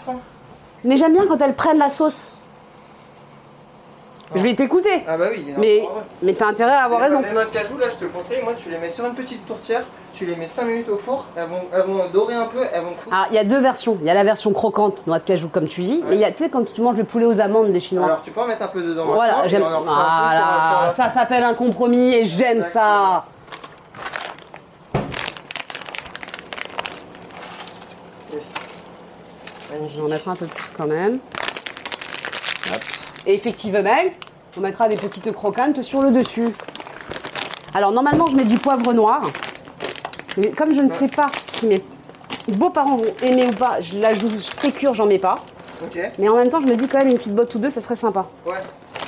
Mais 0.85 0.95
j'aime 0.95 1.11
bien 1.13 1.27
quand 1.27 1.41
elles 1.41 1.55
prennent 1.55 1.77
la 1.77 1.89
sauce. 1.89 2.31
Je 4.35 4.43
vais 4.43 4.53
t'écouter. 4.53 5.03
Ah 5.07 5.17
bah 5.17 5.25
oui, 5.31 5.53
Mais, 5.57 5.81
ouais. 5.81 5.87
mais 6.21 6.33
t'as 6.33 6.47
intérêt 6.47 6.73
à 6.73 6.83
avoir 6.83 7.01
raison. 7.01 7.19
Les 7.21 7.31
noix 7.31 7.45
de 7.45 7.49
cajou, 7.49 7.77
là, 7.79 7.87
je 7.89 7.95
te 8.05 8.11
conseille, 8.11 8.43
moi, 8.43 8.53
tu 8.55 8.69
les 8.69 8.77
mets 8.77 8.91
sur 8.91 9.03
une 9.07 9.15
petite 9.15 9.43
tourtière, 9.47 9.81
tu 10.13 10.27
les 10.27 10.35
mets 10.35 10.45
5 10.45 10.65
minutes 10.65 10.89
au 10.89 10.97
four, 10.97 11.25
elles 11.35 11.47
vont, 11.47 11.61
elles 11.73 11.81
vont 11.81 12.07
dorer 12.13 12.35
un 12.35 12.45
peu, 12.45 12.59
elles 12.71 12.83
vont 12.83 12.91
couper. 12.93 13.09
Ah, 13.11 13.25
il 13.31 13.35
y 13.35 13.39
a 13.39 13.43
deux 13.43 13.57
versions. 13.59 13.97
Il 14.01 14.05
y 14.05 14.09
a 14.09 14.13
la 14.13 14.23
version 14.23 14.53
croquante, 14.53 15.07
noix 15.07 15.17
de 15.17 15.23
cajou, 15.23 15.49
comme 15.49 15.67
tu 15.67 15.81
dis. 15.81 16.03
Y 16.11 16.23
a, 16.23 16.31
tu 16.31 16.43
sais, 16.43 16.49
quand 16.49 16.63
tu 16.71 16.79
manges 16.81 16.97
le 16.97 17.05
poulet 17.05 17.25
aux 17.25 17.41
amandes 17.41 17.71
des 17.73 17.79
Chinois. 17.79 18.05
Alors, 18.05 18.21
tu 18.21 18.29
peux 18.29 18.39
en 18.41 18.45
mettre 18.45 18.61
un 18.61 18.67
peu 18.67 18.83
dedans 18.83 19.05
Voilà, 19.05 19.45
et 19.45 19.49
j'aime. 19.49 19.63
on 19.63 19.81
Voilà, 19.81 20.93
ça 20.95 21.09
s'appelle 21.09 21.43
un 21.43 21.55
compromis 21.55 22.13
et 22.13 22.25
j'aime 22.25 22.61
ça. 22.61 23.25
Yes. 28.33 28.53
Je 29.69 29.73
Magnifique. 29.75 29.97
vais 29.97 30.03
en 30.03 30.09
mettre 30.09 30.27
un 30.29 30.35
peu 30.35 30.45
plus 30.45 30.71
quand 30.77 30.87
même. 30.87 31.19
Hop. 32.71 32.79
Et 33.25 33.33
effectivement, 33.33 33.79
on 34.57 34.61
mettra 34.61 34.87
des 34.87 34.95
petites 34.95 35.31
croquantes 35.31 35.81
sur 35.83 36.01
le 36.01 36.11
dessus. 36.11 36.49
Alors 37.73 37.91
normalement, 37.91 38.25
je 38.27 38.35
mets 38.35 38.45
du 38.45 38.57
poivre 38.57 38.93
noir. 38.93 39.21
Mais 40.37 40.49
comme 40.51 40.71
je 40.73 40.79
ne 40.81 40.91
sais 40.91 41.07
pas 41.07 41.29
si 41.53 41.67
mes 41.67 41.83
beaux-parents 42.47 42.97
vont 42.97 43.13
aimer 43.23 43.45
ou 43.45 43.55
pas, 43.55 43.79
je 43.81 43.99
l'ajoute 43.99 44.39
sécure, 44.39 44.93
j'en 44.93 45.05
mets 45.05 45.19
pas. 45.19 45.35
Mais 46.17 46.27
en 46.29 46.35
même 46.35 46.49
temps, 46.49 46.59
je 46.59 46.65
me 46.65 46.75
dis 46.75 46.87
quand 46.87 46.97
même 46.99 47.09
une 47.09 47.15
petite 47.17 47.35
botte 47.35 47.53
ou 47.55 47.59
deux, 47.59 47.69
ça 47.69 47.81
serait 47.81 47.95
sympa. 47.95 48.25
ouais. 48.45 48.53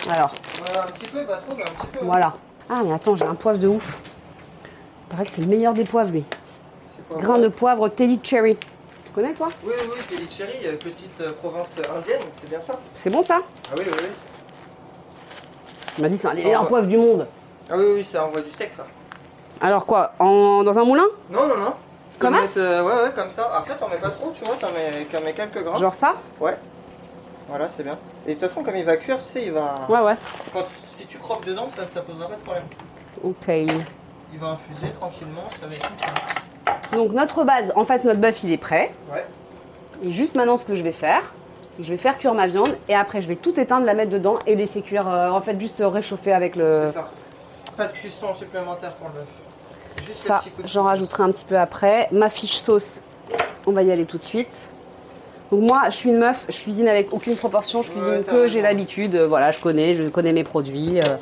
Alors, 0.09 0.31
Voilà, 0.65 0.87
un 0.87 0.91
petit 0.91 1.05
peu, 1.11 1.23
pas 1.25 1.37
trop, 1.37 1.55
mais 1.55 1.61
un 1.63 1.65
petit 1.65 1.87
peu. 1.99 2.05
voilà. 2.05 2.33
Ah 2.69 2.81
mais 2.83 2.93
attends, 2.93 3.15
j'ai 3.15 3.25
un 3.25 3.35
poivre 3.35 3.59
de 3.59 3.67
ouf. 3.67 3.99
Il 5.05 5.09
paraît 5.11 5.25
que 5.25 5.31
c'est 5.31 5.41
le 5.41 5.47
meilleur 5.47 5.73
des 5.73 5.83
poivres, 5.83 6.11
lui. 6.11 6.23
Grain 7.17 7.37
de 7.39 7.49
poivre 7.49 7.87
Telly 7.89 8.19
Cherry. 8.23 8.57
Tu 9.11 9.15
connais 9.15 9.33
toi 9.33 9.49
Oui, 9.65 9.73
oui, 9.89 10.25
Kelly 10.29 10.67
euh, 10.67 10.77
petite 10.77 11.19
euh, 11.19 11.33
province 11.33 11.75
indienne, 11.79 12.21
c'est 12.39 12.49
bien 12.49 12.61
ça 12.61 12.75
C'est 12.93 13.09
bon 13.09 13.21
ça 13.21 13.39
Ah 13.69 13.75
oui, 13.77 13.83
oui, 13.85 13.93
oui. 14.03 14.09
Il 15.97 16.01
m'a 16.01 16.07
dit 16.07 16.17
c'est 16.17 16.29
un 16.29 16.33
des 16.33 16.45
meilleurs 16.45 16.65
poivres 16.65 16.87
du 16.87 16.95
monde. 16.95 17.27
Ah 17.69 17.73
oui, 17.77 17.83
oui, 17.95 18.03
ça 18.05 18.25
envoie 18.25 18.39
du 18.39 18.49
steak, 18.49 18.73
ça. 18.73 18.85
Alors 19.59 19.85
quoi 19.85 20.13
en, 20.19 20.63
Dans 20.63 20.79
un 20.79 20.85
moulin 20.85 21.03
Non, 21.29 21.45
non, 21.45 21.57
non. 21.57 21.73
Comme 22.19 22.35
mettre, 22.39 22.53
euh, 22.57 22.83
Ouais, 22.83 23.03
ouais, 23.03 23.11
comme 23.13 23.29
ça. 23.29 23.51
Après, 23.53 23.75
t'en 23.75 23.89
mets 23.89 23.97
pas 23.97 24.11
trop, 24.11 24.31
tu 24.33 24.45
vois, 24.45 24.55
t'en 24.55 24.71
mets, 24.71 25.05
t'en 25.11 25.21
mets 25.25 25.33
quelques 25.33 25.61
grammes. 25.61 25.81
Genre 25.81 25.93
ça 25.93 26.15
Ouais. 26.39 26.57
Voilà, 27.49 27.67
c'est 27.75 27.83
bien. 27.83 27.91
Et 28.25 28.35
de 28.35 28.39
toute 28.39 28.47
façon, 28.47 28.63
comme 28.63 28.77
il 28.77 28.85
va 28.85 28.95
cuire, 28.95 29.21
tu 29.21 29.27
sais, 29.27 29.43
il 29.43 29.51
va. 29.51 29.75
Ouais, 29.89 29.99
ouais. 29.99 30.15
Quand, 30.53 30.63
si 30.93 31.05
tu 31.05 31.17
croques 31.17 31.45
dedans, 31.45 31.67
ça, 31.75 31.85
ça 31.85 31.99
posera 32.01 32.29
pas 32.29 32.35
de 32.35 32.41
problème. 32.43 32.63
Ok. 33.21 33.47
Il 34.33 34.39
va 34.39 34.51
infuser 34.51 34.87
tranquillement, 34.97 35.49
ça 35.59 35.67
va 35.67 35.75
être. 35.75 35.89
Donc 36.93 37.11
notre 37.11 37.43
base, 37.43 37.71
en 37.75 37.85
fait 37.85 38.03
notre 38.03 38.19
bœuf 38.19 38.43
il 38.43 38.51
est 38.51 38.57
prêt. 38.57 38.91
Ouais. 39.11 39.25
Et 40.03 40.11
juste 40.11 40.35
maintenant 40.35 40.57
ce 40.57 40.65
que 40.65 40.75
je 40.75 40.83
vais 40.83 40.91
faire, 40.91 41.33
c'est 41.71 41.81
que 41.81 41.83
je 41.83 41.89
vais 41.89 41.97
faire 41.97 42.17
cuire 42.17 42.33
ma 42.33 42.47
viande 42.47 42.75
et 42.89 42.95
après 42.95 43.21
je 43.21 43.27
vais 43.27 43.35
tout 43.35 43.59
éteindre, 43.59 43.85
la 43.85 43.93
mettre 43.93 44.11
dedans 44.11 44.39
et 44.45 44.55
laisser 44.55 44.81
cuire, 44.81 45.07
euh, 45.07 45.29
en 45.29 45.41
fait 45.41 45.59
juste 45.59 45.81
réchauffer 45.85 46.33
avec 46.33 46.55
le... 46.55 46.85
C'est 46.87 46.93
ça. 46.93 47.09
Pas 47.77 47.87
de 47.87 47.93
cuisson 47.93 48.33
supplémentaire 48.33 48.91
pour 48.93 49.07
le 49.07 49.13
bœuf. 49.13 50.05
Juste 50.05 50.27
Ça, 50.27 50.35
le 50.35 50.39
petit 50.41 50.49
coup 50.49 50.61
de 50.63 50.67
j'en 50.67 50.83
rajouterai 50.83 51.23
un 51.23 51.31
petit 51.31 51.45
peu 51.45 51.57
après. 51.57 52.09
Ma 52.11 52.29
fiche 52.29 52.57
sauce, 52.57 53.01
on 53.65 53.71
va 53.71 53.83
y 53.83 53.91
aller 53.91 54.05
tout 54.05 54.17
de 54.17 54.25
suite. 54.25 54.67
Donc 55.51 55.61
moi, 55.61 55.83
je 55.89 55.95
suis 55.95 56.09
une 56.09 56.17
meuf, 56.17 56.45
je 56.49 56.59
cuisine 56.61 56.87
avec 56.87 57.13
aucune 57.13 57.35
proportion, 57.35 57.81
je 57.81 57.91
cuisine 57.91 58.09
Ouais, 58.09 58.23
que 58.23 58.47
j'ai 58.47 58.61
l'habitude, 58.61 59.15
euh, 59.15 59.27
voilà, 59.27 59.51
je 59.51 59.59
connais, 59.59 59.93
je 59.93 60.03
connais 60.03 60.31
mes 60.31 60.45
produits, 60.45 60.99
euh, 60.99 61.17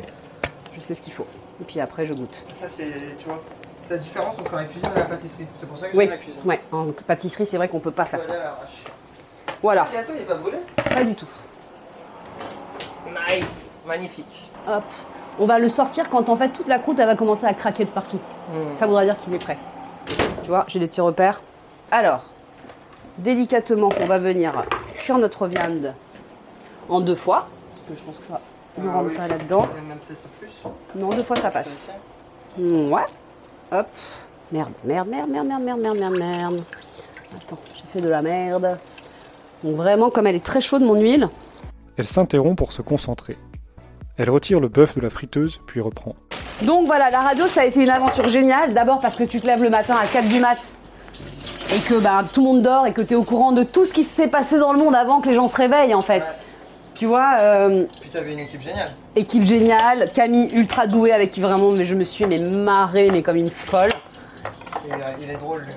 je 0.74 0.80
sais 0.82 0.94
ce 0.94 1.02
qu'il 1.02 1.14
faut. 1.14 1.26
Et 1.62 1.66
puis 1.66 1.80
après, 1.80 2.06
je 2.06 2.14
goûte. 2.14 2.44
Ça, 2.52 2.68
c'est, 2.68 2.92
tu 3.18 3.26
vois, 3.26 3.42
la 3.90 3.98
différence 3.98 4.38
entre 4.40 4.56
la 4.56 4.66
cuisine 4.66 4.90
et 4.96 5.00
la 5.00 5.06
pâtisserie. 5.06 5.48
C'est 5.56 5.68
pour 5.68 5.78
ça 5.78 5.88
que 5.88 5.98
Oui, 5.98 6.04
j'aime 6.06 6.12
la 6.12 6.18
cuisine. 6.18 6.42
ouais, 6.46 6.62
en 6.72 6.92
pâtisserie, 7.08 7.46
c'est 7.46 7.58
vrai 7.58 7.68
qu'on 7.70 7.80
peut 7.80 7.92
pas 7.92 8.06
faire 8.06 8.22
ça. 8.22 8.34
Voilà, 9.62 9.88
Le 9.92 9.98
gâteau, 9.98 10.12
il 10.16 10.22
est 10.22 10.26
pas 10.26 10.36
volé 10.36 10.58
pas 10.94 11.04
du 11.04 11.16
tout. 11.16 11.28
Nice 13.30 13.80
Magnifique. 13.86 14.50
Hop, 14.68 14.84
on 15.40 15.46
va 15.48 15.60
le 15.60 15.70
sortir 15.70 16.10
quand 16.10 16.30
en 16.30 16.36
fait 16.36 16.50
toute 16.50 16.68
la 16.68 16.80
croûte 16.80 17.00
elle 17.00 17.08
va 17.08 17.16
commencer 17.16 17.46
à 17.46 17.54
craquer 17.54 17.86
de 17.86 17.90
partout. 17.90 18.20
Mmh. 18.50 18.78
Ça 18.78 18.86
voudra 18.88 19.04
dire 19.06 19.16
qu'il 19.18 19.34
est 19.34 19.40
prêt. 19.40 19.58
Tu 20.44 20.50
vois, 20.50 20.66
j'ai 20.68 20.80
des 20.80 20.88
petits 20.88 21.02
repères. 21.02 21.42
Alors, 21.92 22.22
délicatement, 23.18 23.90
on 24.00 24.06
va 24.06 24.18
venir 24.18 24.54
cuire 24.96 25.18
notre 25.18 25.48
viande 25.48 25.94
en 26.88 27.02
deux 27.02 27.16
fois. 27.16 27.48
Parce 27.72 27.82
que 27.90 27.96
je 27.96 28.04
pense 28.04 28.18
que 28.20 28.26
ça 28.26 28.40
ne 28.78 28.88
Ah 28.90 28.94
rentre 28.94 29.10
oui. 29.10 29.16
pas 29.18 29.28
là-dedans. 29.28 29.66
Non, 30.96 31.10
deux 31.10 31.24
fois 31.24 31.36
ça 31.36 31.52
passe. 31.52 31.92
Hmm, 32.58 32.92
Ouais. 32.92 33.02
Hop. 33.72 33.88
Merde, 34.52 34.72
merde, 34.84 35.08
merde, 35.08 35.30
merde, 35.30 35.48
merde, 35.48 35.62
merde, 35.62 35.98
merde, 35.98 36.18
merde, 36.18 36.64
Attends, 37.38 37.60
j'ai 37.76 37.84
fait 37.94 38.02
de 38.02 38.10
la 38.10 38.24
merde. 38.24 38.80
Donc 39.64 39.76
vraiment, 39.76 40.10
comme 40.10 40.26
elle 40.26 40.36
est 40.36 40.44
très 40.44 40.62
chaude, 40.62 40.82
mon 40.82 40.96
huile. 40.96 41.30
Elle 41.98 42.08
s'interrompt 42.08 42.58
pour 42.58 42.74
se 42.74 42.82
concentrer. 42.82 43.38
Elle 44.18 44.32
retire 44.32 44.60
le 44.60 44.70
bœuf 44.70 44.96
de 44.96 45.02
la 45.02 45.10
friteuse, 45.10 45.60
puis 45.68 45.82
reprend. 45.82 46.16
Donc 46.64 46.88
voilà, 46.88 47.12
la 47.12 47.20
radio, 47.20 47.46
ça 47.46 47.62
a 47.62 47.66
été 47.66 47.84
une 47.84 47.90
aventure 47.90 48.28
géniale. 48.28 48.74
D'abord 48.74 49.00
parce 49.00 49.16
que 49.16 49.24
tu 49.24 49.40
te 49.40 49.46
lèves 49.46 49.62
le 49.62 49.70
matin 49.70 49.96
à 50.02 50.08
4 50.08 50.28
du 50.28 50.40
mat 50.40 50.58
et 51.74 51.80
que 51.80 52.00
ben, 52.00 52.28
tout 52.34 52.42
le 52.42 52.48
monde 52.48 52.62
dort 52.64 52.88
et 52.88 52.94
que 52.94 53.02
tu 53.02 53.14
es 53.14 53.18
au 53.18 53.24
courant 53.24 53.52
de 53.52 53.64
tout 53.64 53.86
ce 53.86 53.94
qui 53.94 54.04
s'est 54.04 54.28
passé 54.28 54.58
dans 54.58 54.74
le 54.74 54.80
monde 54.80 54.96
avant 54.96 55.22
que 55.22 55.30
les 55.30 55.36
gens 55.36 55.48
se 55.48 55.56
réveillent 55.56 55.94
en 55.94 56.02
fait. 56.02 56.24
Tu 57.00 57.06
vois, 57.06 57.36
euh, 57.40 57.86
Puis 58.02 58.10
t'avais 58.10 58.34
une 58.34 58.40
équipe 58.40 58.62
géniale. 58.62 58.92
équipe 59.16 59.44
géniale, 59.44 60.10
Camille 60.14 60.50
ultra 60.54 60.86
douée 60.86 61.14
avec 61.14 61.32
qui 61.32 61.40
vraiment 61.40 61.72
mais 61.72 61.86
je 61.86 61.96
me 61.96 62.04
suis 62.04 62.26
mais 62.26 62.40
marrée 62.40 63.08
mais 63.10 63.22
comme 63.24 63.38
une 63.38 63.48
folle. 63.50 63.92
Et, 64.86 64.92
euh, 64.92 64.96
il 65.22 65.30
est 65.30 65.36
drôle, 65.38 65.62
lui. 65.62 65.74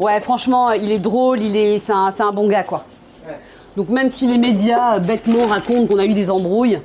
Ouais, 0.00 0.18
franchement, 0.18 0.72
il 0.72 0.90
est 0.90 0.98
drôle, 0.98 1.40
il 1.40 1.56
est, 1.56 1.78
c'est 1.78 1.92
un, 1.92 2.10
c'est 2.10 2.24
un 2.24 2.32
bon 2.32 2.48
gars 2.48 2.64
quoi. 2.64 2.84
Ouais. 3.24 3.36
Donc 3.76 3.90
même 3.90 4.08
si 4.08 4.26
les 4.26 4.38
médias 4.38 4.96
euh, 4.96 4.98
bêtement 4.98 5.46
racontent 5.46 5.86
qu'on 5.86 6.00
a 6.00 6.04
eu 6.04 6.14
des 6.14 6.32
embrouilles, 6.32 6.80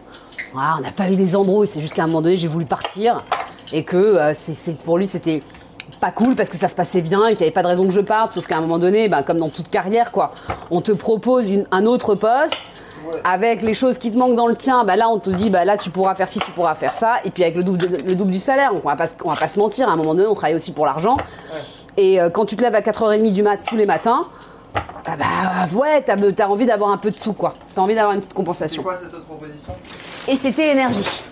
ah, 0.56 0.76
on 0.78 0.82
n'a 0.84 0.92
pas 0.92 1.10
eu 1.10 1.16
des 1.16 1.36
embrouilles, 1.36 1.66
c'est 1.68 1.82
juste 1.82 1.96
qu'à 1.96 2.04
un 2.04 2.08
moment 2.08 2.22
donné 2.22 2.36
j'ai 2.36 2.48
voulu 2.48 2.66
partir 2.66 3.24
et 3.74 3.84
que 3.84 3.98
euh, 3.98 4.34
c'est, 4.36 4.54
c'est- 4.54 4.80
pour 4.84 5.00
lui 5.00 5.08
c'était 5.08 5.42
pas 6.00 6.12
cool 6.12 6.36
parce 6.36 6.50
que 6.50 6.58
ça 6.58 6.68
se 6.68 6.76
passait 6.76 7.02
bien 7.02 7.26
et 7.26 7.32
qu'il 7.32 7.40
n'y 7.40 7.44
avait 7.46 7.52
pas 7.52 7.64
de 7.64 7.68
raison 7.68 7.86
que 7.86 7.94
je 7.94 8.02
parte, 8.02 8.34
sauf 8.34 8.46
qu'à 8.46 8.58
un 8.58 8.62
moment 8.62 8.78
donné, 8.78 9.10
bah, 9.10 9.24
comme 9.24 9.40
dans 9.40 9.50
toute 9.50 9.70
carrière 9.72 10.12
quoi, 10.12 10.34
on 10.70 10.82
te 10.82 10.92
propose 10.92 11.50
une- 11.50 11.66
un 11.72 11.88
autre 11.88 12.14
poste. 12.14 12.54
Ouais. 13.08 13.20
Avec 13.24 13.62
les 13.62 13.74
choses 13.74 13.98
qui 13.98 14.12
te 14.12 14.18
manquent 14.18 14.36
dans 14.36 14.48
le 14.48 14.56
tien, 14.56 14.84
bah 14.84 14.96
là 14.96 15.10
on 15.10 15.20
te 15.20 15.30
dit 15.30 15.50
bah 15.50 15.66
là 15.66 15.78
tu 15.78 15.90
pourras 15.90 16.16
faire 16.16 16.30
ci, 16.30 16.40
tu 16.40 16.52
pourras 16.52 16.76
faire 16.76 16.94
ça, 16.94 17.16
et 17.26 17.30
puis 17.32 17.44
avec 17.44 17.56
le 17.56 17.64
double, 17.64 17.78
de- 17.78 17.98
le 18.10 18.16
double 18.16 18.32
du 18.32 18.40
salaire, 18.40 18.74
donc 18.74 18.82
on 18.86 18.90
va 18.90 18.96
pas, 18.96 19.08
on 19.24 19.30
va 19.30 19.36
pas 19.36 19.48
se 19.48 19.58
mentir, 19.60 19.90
à 19.90 19.94
un 19.94 19.96
moment 19.96 20.14
donné 20.16 20.28
on 20.28 20.34
travaille 20.36 20.56
aussi 20.56 20.72
pour 20.72 20.86
l'argent. 20.86 21.18
Et 21.98 22.22
euh, 22.22 22.30
quand 22.30 22.46
tu 22.46 22.56
te 22.56 22.62
lèves 22.62 22.76
à 22.76 22.82
4h30 22.82 23.32
du 23.32 23.44
mat 23.44 23.58
tous 23.68 23.76
les 23.76 23.86
matins, 23.86 24.28
ah 25.06 25.18
bah 25.18 25.26
ouais, 25.74 26.02
t'as, 26.04 26.16
t'as 26.32 26.48
envie 26.48 26.66
d'avoir 26.66 26.92
un 26.92 26.98
peu 26.98 27.12
de 27.12 27.18
sous 27.18 27.34
quoi. 27.34 27.56
T'as 27.76 27.82
envie 27.82 27.96
d'avoir 27.96 28.14
une 28.14 28.20
petite 28.22 28.34
compensation. 28.34 28.84
quoi 28.84 28.96
cette 28.98 29.14
autre 29.14 29.26
proposition? 29.26 29.74
Et 30.28 30.36
c'était 30.38 30.70
énergie. 30.72 31.24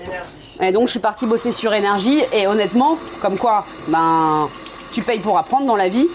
Énergie. 0.00 0.28
Et 0.60 0.72
donc 0.72 0.86
je 0.86 0.92
suis 0.92 1.00
partie 1.00 1.26
bosser 1.26 1.52
sur 1.52 1.74
énergie 1.74 2.22
et 2.32 2.46
honnêtement, 2.46 2.96
comme 3.20 3.36
quoi, 3.36 3.64
ben 3.88 4.48
tu 4.92 5.02
payes 5.02 5.18
pour 5.20 5.36
apprendre 5.38 5.66
dans 5.66 5.76
la 5.76 5.88
vie. 5.88 6.06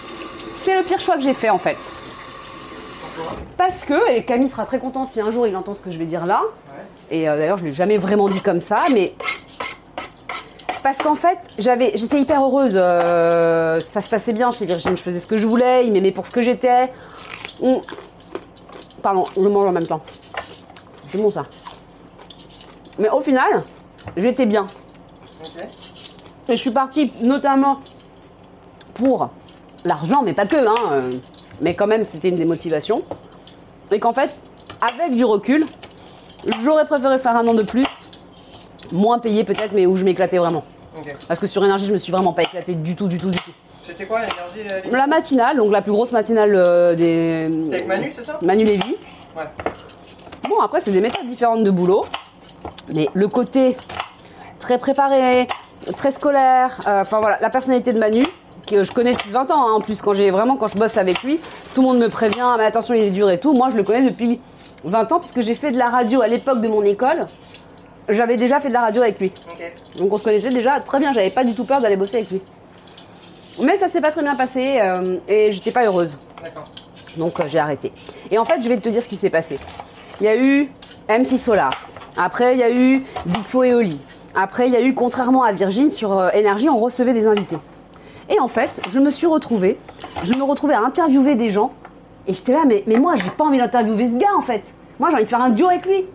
C'est 0.64 0.76
le 0.76 0.82
pire 0.82 1.00
choix 1.00 1.14
que 1.16 1.20
j'ai 1.22 1.34
fait 1.34 1.50
en 1.50 1.58
fait. 1.58 1.76
Parce 3.56 3.84
que, 3.84 4.10
et 4.12 4.24
Camille 4.24 4.48
sera 4.48 4.64
très 4.66 4.78
content 4.78 5.04
si 5.04 5.20
un 5.20 5.30
jour 5.30 5.46
il 5.46 5.56
entend 5.56 5.74
ce 5.74 5.80
que 5.80 5.90
je 5.90 5.98
vais 5.98 6.06
dire 6.06 6.26
là, 6.26 6.42
et 7.10 7.28
euh, 7.28 7.36
d'ailleurs 7.36 7.58
je 7.58 7.64
l'ai 7.64 7.72
jamais 7.72 7.96
vraiment 7.96 8.28
dit 8.28 8.40
comme 8.40 8.60
ça, 8.60 8.76
mais 8.92 9.14
parce 10.82 10.98
qu'en 10.98 11.14
fait 11.14 11.38
j'avais, 11.58 11.92
j'étais 11.96 12.18
hyper 12.20 12.42
heureuse, 12.42 12.72
euh, 12.74 13.80
ça 13.80 14.02
se 14.02 14.08
passait 14.08 14.32
bien 14.32 14.50
chez 14.50 14.66
Virgin, 14.66 14.96
je 14.96 15.02
faisais 15.02 15.18
ce 15.18 15.26
que 15.26 15.36
je 15.36 15.46
voulais, 15.46 15.86
il 15.86 15.92
m'aimait 15.92 16.12
pour 16.12 16.26
ce 16.26 16.32
que 16.32 16.42
j'étais. 16.42 16.92
On- 17.62 17.82
Pardon, 19.02 19.26
je 19.36 19.40
mange 19.42 19.66
en 19.68 19.72
même 19.72 19.86
temps. 19.86 20.00
C'est 21.08 21.18
bon 21.18 21.30
ça. 21.30 21.44
Mais 22.98 23.10
au 23.10 23.20
final, 23.20 23.62
j'étais 24.16 24.46
bien. 24.46 24.66
Et 26.48 26.52
je 26.52 26.60
suis 26.60 26.70
partie 26.70 27.12
notamment 27.22 27.80
pour 28.94 29.28
l'argent, 29.84 30.22
mais 30.24 30.32
pas 30.32 30.46
que, 30.46 30.56
hein. 30.56 31.18
Mais 31.60 31.74
quand 31.74 31.86
même, 31.86 32.04
c'était 32.04 32.28
une 32.28 32.36
des 32.36 32.44
motivations. 32.44 33.02
Et 33.90 33.98
qu'en 34.00 34.12
fait, 34.12 34.30
avec 34.80 35.16
du 35.16 35.24
recul, 35.24 35.66
j'aurais 36.62 36.86
préféré 36.86 37.18
faire 37.18 37.36
un 37.36 37.46
an 37.46 37.54
de 37.54 37.62
plus, 37.62 37.86
moins 38.92 39.18
payé 39.18 39.44
peut-être, 39.44 39.72
mais 39.72 39.86
où 39.86 39.96
je 39.96 40.04
m'éclatais 40.04 40.38
vraiment. 40.38 40.64
Parce 41.28 41.40
que 41.40 41.46
sur 41.46 41.64
énergie, 41.64 41.86
je 41.86 41.92
me 41.92 41.98
suis 41.98 42.12
vraiment 42.12 42.32
pas 42.32 42.42
éclatée 42.42 42.74
du 42.74 42.94
tout, 42.94 43.08
du 43.08 43.18
tout, 43.18 43.30
du 43.30 43.38
tout. 43.38 43.50
C'était 43.82 44.06
quoi 44.06 44.20
l'énergie 44.20 44.90
la 44.90 45.06
matinale, 45.06 45.56
donc 45.58 45.70
la 45.70 45.82
plus 45.82 45.92
grosse 45.92 46.12
matinale 46.12 46.54
euh, 46.54 46.94
des. 46.94 47.50
Avec 47.68 47.86
Manu, 47.86 48.12
c'est 48.14 48.22
ça? 48.22 48.38
Manu 48.40 48.64
Lévy. 48.64 48.96
Ouais. 49.36 49.42
Bon, 50.48 50.60
après, 50.60 50.80
c'est 50.80 50.92
des 50.92 51.00
méthodes 51.00 51.26
différentes 51.26 51.64
de 51.64 51.70
boulot. 51.70 52.06
Mais 52.92 53.08
le 53.12 53.28
côté 53.28 53.76
très 54.58 54.78
préparé, 54.78 55.46
très 55.96 56.10
scolaire, 56.10 56.80
euh, 56.86 57.02
enfin 57.02 57.20
voilà, 57.20 57.38
la 57.40 57.50
personnalité 57.50 57.92
de 57.92 57.98
Manu, 57.98 58.24
que 58.66 58.84
je 58.84 58.92
connais 58.92 59.12
depuis 59.12 59.30
20 59.30 59.50
ans, 59.50 59.68
hein, 59.68 59.72
en 59.72 59.80
plus, 59.80 60.00
quand 60.02 60.12
j'ai 60.12 60.30
vraiment, 60.30 60.56
quand 60.56 60.66
je 60.66 60.78
bosse 60.78 60.96
avec 60.96 61.22
lui, 61.22 61.38
tout 61.74 61.82
le 61.82 61.88
monde 61.88 61.98
me 61.98 62.08
prévient, 62.08 62.54
mais 62.58 62.64
attention, 62.64 62.94
il 62.94 63.04
est 63.04 63.10
dur 63.10 63.30
et 63.30 63.38
tout. 63.38 63.52
Moi, 63.52 63.68
je 63.70 63.76
le 63.76 63.82
connais 63.82 64.08
depuis 64.08 64.40
20 64.84 65.12
ans, 65.12 65.18
puisque 65.18 65.40
j'ai 65.40 65.54
fait 65.54 65.70
de 65.70 65.78
la 65.78 65.88
radio 65.88 66.20
à 66.22 66.28
l'époque 66.28 66.60
de 66.60 66.68
mon 66.68 66.82
école. 66.82 67.26
J'avais 68.08 68.36
déjà 68.36 68.60
fait 68.60 68.68
de 68.68 68.74
la 68.74 68.82
radio 68.82 69.02
avec 69.02 69.18
lui. 69.18 69.32
Donc 69.96 70.12
on 70.12 70.18
se 70.18 70.22
connaissait 70.22 70.50
déjà 70.50 70.80
très 70.80 70.98
bien, 70.98 71.12
j'avais 71.12 71.30
pas 71.30 71.42
du 71.42 71.54
tout 71.54 71.64
peur 71.64 71.80
d'aller 71.80 71.96
bosser 71.96 72.16
avec 72.16 72.30
lui. 72.30 72.42
Mais 73.62 73.76
ça 73.76 73.88
s'est 73.88 74.02
pas 74.02 74.10
très 74.10 74.22
bien 74.22 74.34
passé 74.34 74.78
euh, 74.82 75.18
et 75.26 75.52
j'étais 75.52 75.70
pas 75.70 75.84
heureuse. 75.84 76.18
D'accord. 76.42 76.68
Donc 77.16 77.40
euh, 77.40 77.44
j'ai 77.46 77.58
arrêté. 77.58 77.92
Et 78.30 78.36
en 78.36 78.44
fait, 78.44 78.60
je 78.60 78.68
vais 78.68 78.76
te 78.76 78.88
dire 78.90 79.02
ce 79.02 79.08
qui 79.08 79.16
s'est 79.16 79.30
passé. 79.30 79.58
Il 80.20 80.26
y 80.26 80.28
a 80.28 80.36
eu 80.36 80.70
MC 81.08 81.38
Solar. 81.38 81.72
Après, 82.16 82.54
il 82.54 82.60
y 82.60 82.62
a 82.62 82.70
eu 82.70 83.04
Big 83.24 83.44
Flo 83.46 83.64
et 83.64 83.74
Oli. 83.74 83.98
Après, 84.34 84.66
il 84.66 84.72
y 84.72 84.76
a 84.76 84.82
eu, 84.82 84.94
contrairement 84.94 85.42
à 85.44 85.52
Virgin, 85.52 85.90
sur 85.90 86.18
euh, 86.18 86.30
Énergie, 86.34 86.68
on 86.68 86.78
recevait 86.78 87.14
des 87.14 87.26
invités. 87.26 87.56
Et 88.28 88.40
en 88.40 88.48
fait, 88.48 88.80
je 88.88 88.98
me 88.98 89.10
suis 89.10 89.26
retrouvée, 89.26 89.78
je 90.22 90.34
me 90.34 90.42
retrouvais 90.44 90.74
à 90.74 90.80
interviewer 90.80 91.34
des 91.34 91.50
gens. 91.50 91.72
Et 92.26 92.32
j'étais 92.32 92.52
là, 92.52 92.62
mais, 92.66 92.82
mais 92.86 92.96
moi, 92.96 93.16
j'ai 93.16 93.30
pas 93.30 93.44
envie 93.44 93.58
d'interviewer 93.58 94.08
ce 94.08 94.16
gars, 94.16 94.34
en 94.36 94.42
fait. 94.42 94.74
Moi, 94.98 95.10
j'ai 95.10 95.16
envie 95.16 95.24
de 95.24 95.28
faire 95.28 95.42
un 95.42 95.50
duo 95.50 95.68
avec 95.68 95.84
lui. 95.84 96.06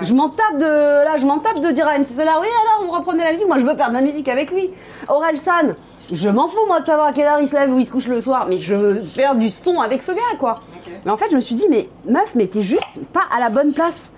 Je 0.00 0.12
m'en 0.12 0.28
tape 0.28 0.58
de 0.58 0.64
là, 1.04 1.16
je 1.16 1.24
m'en 1.24 1.38
tape 1.38 1.60
de 1.60 1.70
dire 1.70 1.86
à 1.86 1.96
MC 1.96 2.06
Solar, 2.06 2.40
oui 2.40 2.48
alors 2.48 2.84
vous 2.84 2.98
reprenez 2.98 3.22
la 3.22 3.30
musique, 3.30 3.46
moi 3.46 3.58
je 3.58 3.64
veux 3.64 3.76
faire 3.76 3.90
de 3.90 3.94
la 3.94 4.00
musique 4.00 4.26
avec 4.26 4.50
lui. 4.50 4.70
Aurel 5.08 5.38
San, 5.38 5.76
je 6.10 6.28
m'en 6.28 6.48
fous 6.48 6.66
moi 6.66 6.80
de 6.80 6.86
savoir 6.86 7.06
à 7.06 7.12
quelle 7.12 7.26
heure 7.26 7.38
il 7.40 7.46
se 7.46 7.54
lève 7.54 7.72
ou 7.72 7.78
il 7.78 7.86
se 7.86 7.92
couche 7.92 8.08
le 8.08 8.20
soir, 8.20 8.46
mais 8.48 8.58
je 8.58 8.74
veux 8.74 9.04
faire 9.04 9.36
du 9.36 9.48
son 9.50 9.80
avec 9.80 10.02
ce 10.02 10.10
gars 10.10 10.36
quoi. 10.40 10.58
Mais 11.04 11.12
en 11.12 11.16
fait 11.16 11.26
je 11.30 11.36
me 11.36 11.40
suis 11.40 11.54
dit 11.54 11.66
mais 11.70 11.88
meuf 12.08 12.34
mais 12.34 12.48
t'es 12.48 12.62
juste 12.62 12.82
pas 13.12 13.22
à 13.32 13.38
la 13.38 13.50
bonne 13.50 13.72
place. 13.72 14.10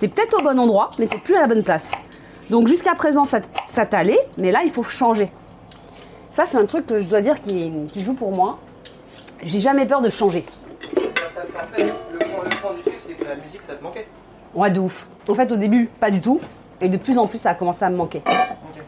T'es 0.00 0.08
peut-être 0.08 0.40
au 0.40 0.42
bon 0.42 0.58
endroit, 0.58 0.90
mais 0.98 1.06
t'es 1.06 1.18
plus 1.18 1.36
à 1.36 1.42
la 1.42 1.46
bonne 1.46 1.62
place. 1.62 1.92
Donc 2.50 2.66
jusqu'à 2.66 2.96
présent 2.96 3.24
ça 3.24 3.86
t'allait, 3.86 4.18
mais 4.36 4.50
là 4.50 4.62
il 4.64 4.72
faut 4.72 4.82
changer. 4.82 5.30
Ça 6.32 6.44
c'est 6.46 6.56
un 6.58 6.66
truc 6.66 6.86
que 6.86 7.00
je 7.00 7.06
dois 7.06 7.20
dire 7.20 7.40
qui, 7.42 7.72
qui 7.92 8.02
joue 8.04 8.14
pour 8.14 8.30
moi. 8.32 8.58
J'ai 9.42 9.60
jamais 9.60 9.86
peur 9.86 10.00
de 10.00 10.08
changer. 10.10 10.44
Parce 11.34 11.50
qu'en 11.50 11.60
fait, 11.60 11.84
le 12.12 12.20
fond 12.20 12.72
du 12.74 12.82
truc, 12.82 12.94
c'est 12.98 13.14
que 13.14 13.24
la 13.24 13.36
musique, 13.36 13.62
ça 13.62 13.74
te 13.74 13.82
manquait. 13.82 14.06
Ouais, 14.54 14.70
de 14.70 14.80
ouf. 14.80 15.06
En 15.28 15.34
fait, 15.34 15.50
au 15.50 15.56
début, 15.56 15.88
pas 15.98 16.10
du 16.10 16.20
tout. 16.20 16.40
Et 16.82 16.88
de 16.88 16.96
plus 16.96 17.18
en 17.18 17.26
plus, 17.26 17.38
ça 17.38 17.50
a 17.50 17.54
commencé 17.54 17.84
à 17.84 17.90
me 17.90 17.96
manquer. 17.96 18.22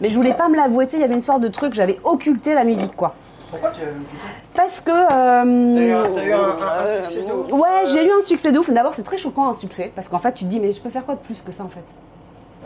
Mais 0.01 0.11
je 0.11 0.15
voulais 0.17 0.35
pas 0.35 0.49
me 0.49 0.57
l'avouer, 0.57 0.87
tu 0.87 0.93
sais, 0.93 0.97
il 0.99 1.01
y 1.01 1.05
avait 1.05 1.15
une 1.15 1.21
sorte 1.23 1.41
de 1.41 1.49
truc, 1.49 1.73
j'avais 1.75 1.99
occulté 2.05 2.55
la 2.55 2.65
musique, 2.65 2.95
quoi. 2.97 3.15
Pourquoi 3.51 3.71
tu 3.71 3.81
Parce 4.55 4.81
que. 4.81 4.91
euh, 4.91 5.75
T'as 5.75 5.83
eu 5.83 5.93
un- 5.93 6.15
t'as 6.15 6.25
eu 6.25 6.33
un- 6.33 6.39
un- 6.39 6.43
un 6.51 6.87
euh, 6.87 7.05
succès 7.05 7.21
de 7.23 7.33
ouf, 7.33 7.53
Ouais, 7.53 7.61
euh, 7.85 7.91
j'ai 7.93 8.07
eu 8.07 8.11
un 8.11 8.21
succès 8.23 8.51
de 8.53 8.59
ouf. 8.59 8.71
D'abord, 8.71 8.95
c'est 8.95 9.03
très 9.03 9.19
choquant 9.19 9.49
un 9.49 9.55
succès. 9.55 9.93
Parce 9.95 10.09
qu'en 10.09 10.19
fait, 10.19 10.33
tu 10.33 10.45
te 10.45 10.49
dis, 10.51 10.59
mais 10.61 10.73
je 10.73 10.81
peux 10.81 10.91
faire 10.91 11.05
quoi 11.05 11.15
de 11.15 11.21
plus 11.21 11.41
que 11.43 11.53
ça, 11.53 11.63
en 11.65 11.69
fait? 11.69 11.85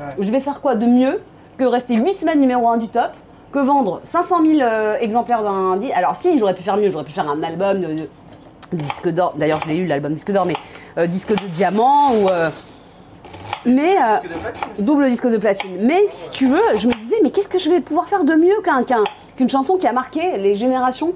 Ouais. 0.01 0.09
Je 0.18 0.31
vais 0.31 0.41
faire 0.41 0.61
quoi 0.61 0.74
de 0.77 0.87
mieux 0.87 1.20
que 1.59 1.64
rester 1.64 1.95
8 1.97 2.12
semaines 2.12 2.41
numéro 2.41 2.68
1 2.68 2.77
du 2.77 2.89
top 2.89 3.11
que 3.53 3.59
vendre 3.59 4.01
500 4.05 4.42
000 4.44 4.61
euh, 4.61 4.97
exemplaires 5.01 5.42
d'un 5.42 5.76
disque. 5.76 5.92
Alors, 5.94 6.16
si, 6.16 6.38
j'aurais 6.38 6.55
pu 6.55 6.62
faire 6.62 6.76
mieux, 6.76 6.88
j'aurais 6.90 7.05
pu 7.05 7.12
faire 7.12 7.28
un 7.28 7.42
album 7.42 7.80
de, 7.80 8.09
disque 8.72 9.09
d'or. 9.09 9.34
D'ailleurs, 9.36 9.61
je 9.64 9.68
l'ai 9.68 9.76
eu, 9.76 9.86
l'album 9.86 10.12
disque 10.14 10.30
d'or, 10.32 10.44
mais 10.47 10.57
euh, 10.99 11.07
disque 11.07 11.32
de 11.32 11.47
diamant 11.49 12.12
ou. 12.14 12.28
euh, 12.28 12.51
mais. 13.64 13.97
euh, 13.97 14.18
Disque 14.20 14.28
de 14.34 14.38
platine 14.38 14.84
double 14.84 15.09
disque 15.09 15.26
de 15.28 15.36
platine. 15.38 15.76
Mais 15.80 16.03
si 16.09 16.30
tu 16.30 16.47
veux, 16.49 16.62
je 16.76 16.86
me 16.88 16.94
disais, 16.94 17.16
mais 17.22 17.30
qu'est-ce 17.30 17.49
que 17.49 17.59
je 17.59 17.70
vais 17.70 17.80
pouvoir 17.80 18.09
faire 18.09 18.24
de 18.24 18.34
mieux 18.34 18.61
qu'un- 18.64 18.84
qu'un- 18.84 19.05
qu'une 19.36 19.49
chanson 19.51 19.76
qui 19.76 19.86
a 19.86 19.92
marqué 19.92 20.36
les 20.38 20.55
générations? 20.55 21.12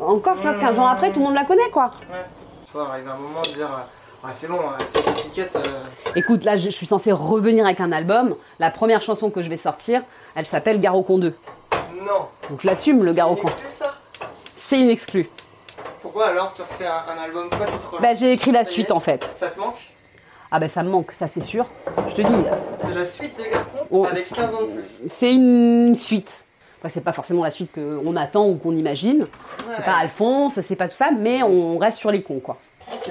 Encore, 0.00 0.36
tu 0.36 0.42
vois, 0.42 0.54
15 0.54 0.78
ans 0.78 0.86
après, 0.86 1.10
tout 1.12 1.18
le 1.20 1.26
monde 1.26 1.34
la 1.34 1.44
connaît, 1.44 1.68
quoi. 1.72 1.90
Ouais. 2.12 2.24
Faut 2.72 2.78
arriver 2.80 3.10
à 3.10 3.14
un 3.14 3.16
moment 3.16 3.42
de 3.44 3.54
dire 3.54 3.68
Ah, 4.22 4.32
c'est 4.34 4.48
bon, 4.48 4.58
euh, 4.58 4.82
cette 4.86 5.08
étiquette. 5.08 5.56
euh, 5.56 5.82
Écoute, 6.14 6.44
là, 6.44 6.56
je 6.56 6.68
suis 6.68 6.86
censée 6.86 7.10
revenir 7.12 7.64
avec 7.64 7.80
un 7.80 7.90
album. 7.90 8.36
La 8.58 8.70
première 8.70 9.00
chanson 9.02 9.30
que 9.30 9.40
je 9.40 9.48
vais 9.48 9.56
sortir, 9.56 10.02
elle 10.34 10.46
s'appelle 10.46 10.78
Garocon 10.80 11.18
2. 11.18 11.34
Non. 12.00 12.26
Donc 12.50 12.60
je 12.60 12.66
l'assume, 12.66 13.02
le 13.02 13.10
C'est 13.10 13.16
Garocon. 13.16 13.42
une 13.42 13.48
exclue, 13.48 13.66
ça? 13.70 13.94
C'est 14.56 14.76
une 14.80 14.90
exclue. 14.90 15.30
Pourquoi 16.02 16.28
alors 16.28 16.52
tu 16.54 16.62
refais 16.62 16.86
un, 16.86 16.92
un 17.18 17.22
album? 17.24 17.48
Pourquoi 17.48 17.66
tu 17.66 17.72
te 17.72 17.86
relances? 17.86 18.00
Bah, 18.02 18.14
j'ai 18.14 18.32
écrit 18.32 18.52
la 18.52 18.64
suite 18.64 18.90
en 18.90 19.00
fait. 19.00 19.26
Ça 19.34 19.48
te 19.48 19.58
manque? 19.58 19.76
Ah, 20.50 20.58
bah, 20.58 20.68
ça 20.68 20.82
me 20.82 20.90
manque, 20.90 21.12
ça 21.12 21.26
c'est 21.26 21.40
sûr. 21.42 21.66
Je 22.08 22.14
te 22.14 22.22
dis, 22.22 22.34
C'est 22.78 22.94
la 22.94 23.04
suite 23.04 23.36
des 23.36 23.48
Garcons 23.50 23.86
Oh, 23.90 24.04
avec 24.04 24.18
c'est- 24.18 24.34
15 24.34 24.54
ans 24.54 24.62
de 24.62 24.66
plus. 24.80 25.00
c'est 25.10 25.32
une 25.32 25.94
suite. 25.94 26.44
Enfin, 26.80 26.88
c'est 26.88 27.02
pas 27.04 27.12
forcément 27.12 27.44
la 27.44 27.50
suite 27.50 27.72
qu'on 27.74 28.16
attend 28.16 28.48
ou 28.48 28.56
qu'on 28.56 28.72
imagine. 28.76 29.26
C'est 29.70 29.78
Ouais. 29.78 29.84
pas 29.84 29.96
Alphonse, 29.98 30.60
c'est 30.60 30.76
pas 30.76 30.88
tout 30.88 30.96
ça, 30.96 31.10
mais 31.16 31.42
on 31.42 31.76
reste 31.78 31.98
sur 31.98 32.10
les 32.10 32.22
cons, 32.22 32.40
quoi. 32.40 32.56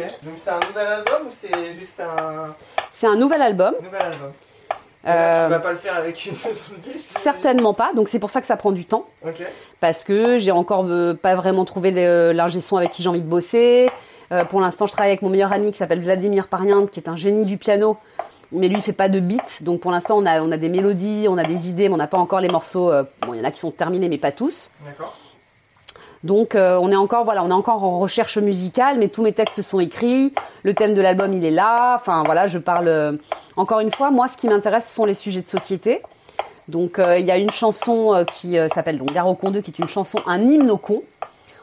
Ok. 0.06 0.24
Donc 0.24 0.34
c'est 0.38 0.50
un 0.50 0.60
nouvel 0.60 0.88
album 0.88 1.28
ou 1.28 1.32
c'est 1.32 1.80
juste 1.80 2.00
un 2.00 2.56
C'est 2.91 3.08
un 3.08 3.16
nouvel 3.16 3.41
album. 3.41 3.74
nouvel 3.82 4.02
album? 4.02 4.32
Là, 5.06 5.12
Euh, 5.12 5.45
Tu 5.45 5.52
vas 5.52 5.60
pas 5.60 5.72
le 5.72 5.78
faire 5.78 5.95
avec 5.95 6.26
une 6.26 6.34
maison 6.45 6.64
de 6.76 6.91
disques 6.91 7.18
Certainement 7.20 7.74
pas, 7.74 7.93
donc 7.93 8.10
c'est 8.10 8.20
pour 8.20 8.30
ça 8.32 8.41
que 8.41 8.47
ça 8.47 8.58
prend 8.58 8.72
du 8.72 8.86
temps. 8.86 9.06
Parce 9.80 10.04
que 10.04 10.38
j'ai 10.38 10.52
encore 10.52 10.86
euh, 10.89 11.14
pas 11.14 11.36
vraiment 11.36 11.64
trouvé 11.64 11.91
l'ingé 12.34 12.60
son 12.62 12.76
avec 12.78 12.91
qui 12.91 13.02
j'ai 13.02 13.08
envie 13.10 13.22
de 13.22 13.28
bosser. 13.28 13.89
Euh, 14.32 14.43
pour 14.43 14.60
l'instant, 14.62 14.86
je 14.88 14.91
travaille 14.91 15.12
avec 15.12 15.22
mon 15.22 15.30
meilleur 15.30 15.54
ami 15.54 15.72
qui 15.72 15.78
s'appelle 15.78 16.02
Vladimir 16.02 16.47
Parian, 16.47 16.86
qui 16.86 17.00
est 17.00 17.08
un 17.10 17.16
génie 17.16 17.45
du 17.45 17.58
piano, 17.58 17.97
mais 18.52 18.68
lui 18.68 18.76
il 18.76 18.82
fait 18.82 18.91
pas 18.93 19.08
de 19.10 19.20
beat. 19.22 19.64
Donc 19.64 19.80
pour 19.80 19.91
l'instant, 19.91 20.18
on 20.18 20.26
a, 20.26 20.41
on 20.41 20.52
a 20.52 20.58
des 20.58 20.70
mélodies, 20.70 21.28
on 21.30 21.38
a 21.38 21.43
des 21.45 21.70
idées, 21.70 21.88
mais 21.88 21.95
on 21.95 21.97
n'a 21.97 22.08
pas 22.08 22.18
encore 22.18 22.41
les 22.41 22.50
morceaux. 22.50 22.91
euh, 22.91 23.04
bon, 23.26 23.34
il 23.34 23.39
y 23.39 23.41
en 23.41 23.45
a 23.45 23.52
qui 23.52 23.60
sont 23.60 23.72
terminés, 23.72 24.10
mais 24.10 24.18
pas 24.18 24.32
tous. 24.34 24.70
D'accord. 24.86 25.16
Donc 26.24 26.55
euh, 26.55 26.78
on 26.82 26.91
est 26.91 26.95
encore 26.97 27.24
voilà, 27.24 27.43
on 27.43 27.49
est 27.49 27.53
encore 27.53 27.84
en 27.84 27.99
recherche 27.99 28.38
musicale, 28.38 28.97
mais 28.99 29.07
tous 29.07 29.24
mes 29.24 29.32
textes 29.32 29.61
sont 29.61 29.80
écrits. 29.80 30.34
Le 30.63 30.74
thème 30.74 30.93
de 30.93 31.01
l'album 31.01 31.34
il 31.34 31.45
est 31.45 31.51
là. 31.51 31.95
Enfin 31.95 32.24
voilà, 32.26 32.47
je 32.47 32.59
parle. 32.59 32.88
euh, 32.88 33.13
encore 33.55 33.80
une 33.80 33.91
fois, 33.91 34.11
moi 34.11 34.28
ce 34.28 34.36
qui 34.38 34.47
m'intéresse 34.47 34.88
ce 34.88 34.93
sont 34.93 35.05
les 35.05 35.13
sujets 35.13 35.41
de 35.41 35.47
société. 35.47 36.01
Donc 36.67 36.99
euh, 36.99 37.17
il 37.17 37.26
y 37.26 37.32
a 37.32 37.38
une 37.38 37.51
chanson 37.51 38.26
qui 38.34 38.57
s'appelle 38.74 38.97
donc 38.97 39.13
Gare 39.13 39.28
au 39.28 39.36
con 39.36 39.51
2, 39.51 39.61
qui 39.61 39.72
est 39.72 39.80
une 39.80 39.88
chanson, 39.88 40.20
un 40.26 40.41
hymne 40.41 40.78
con. 40.78 41.03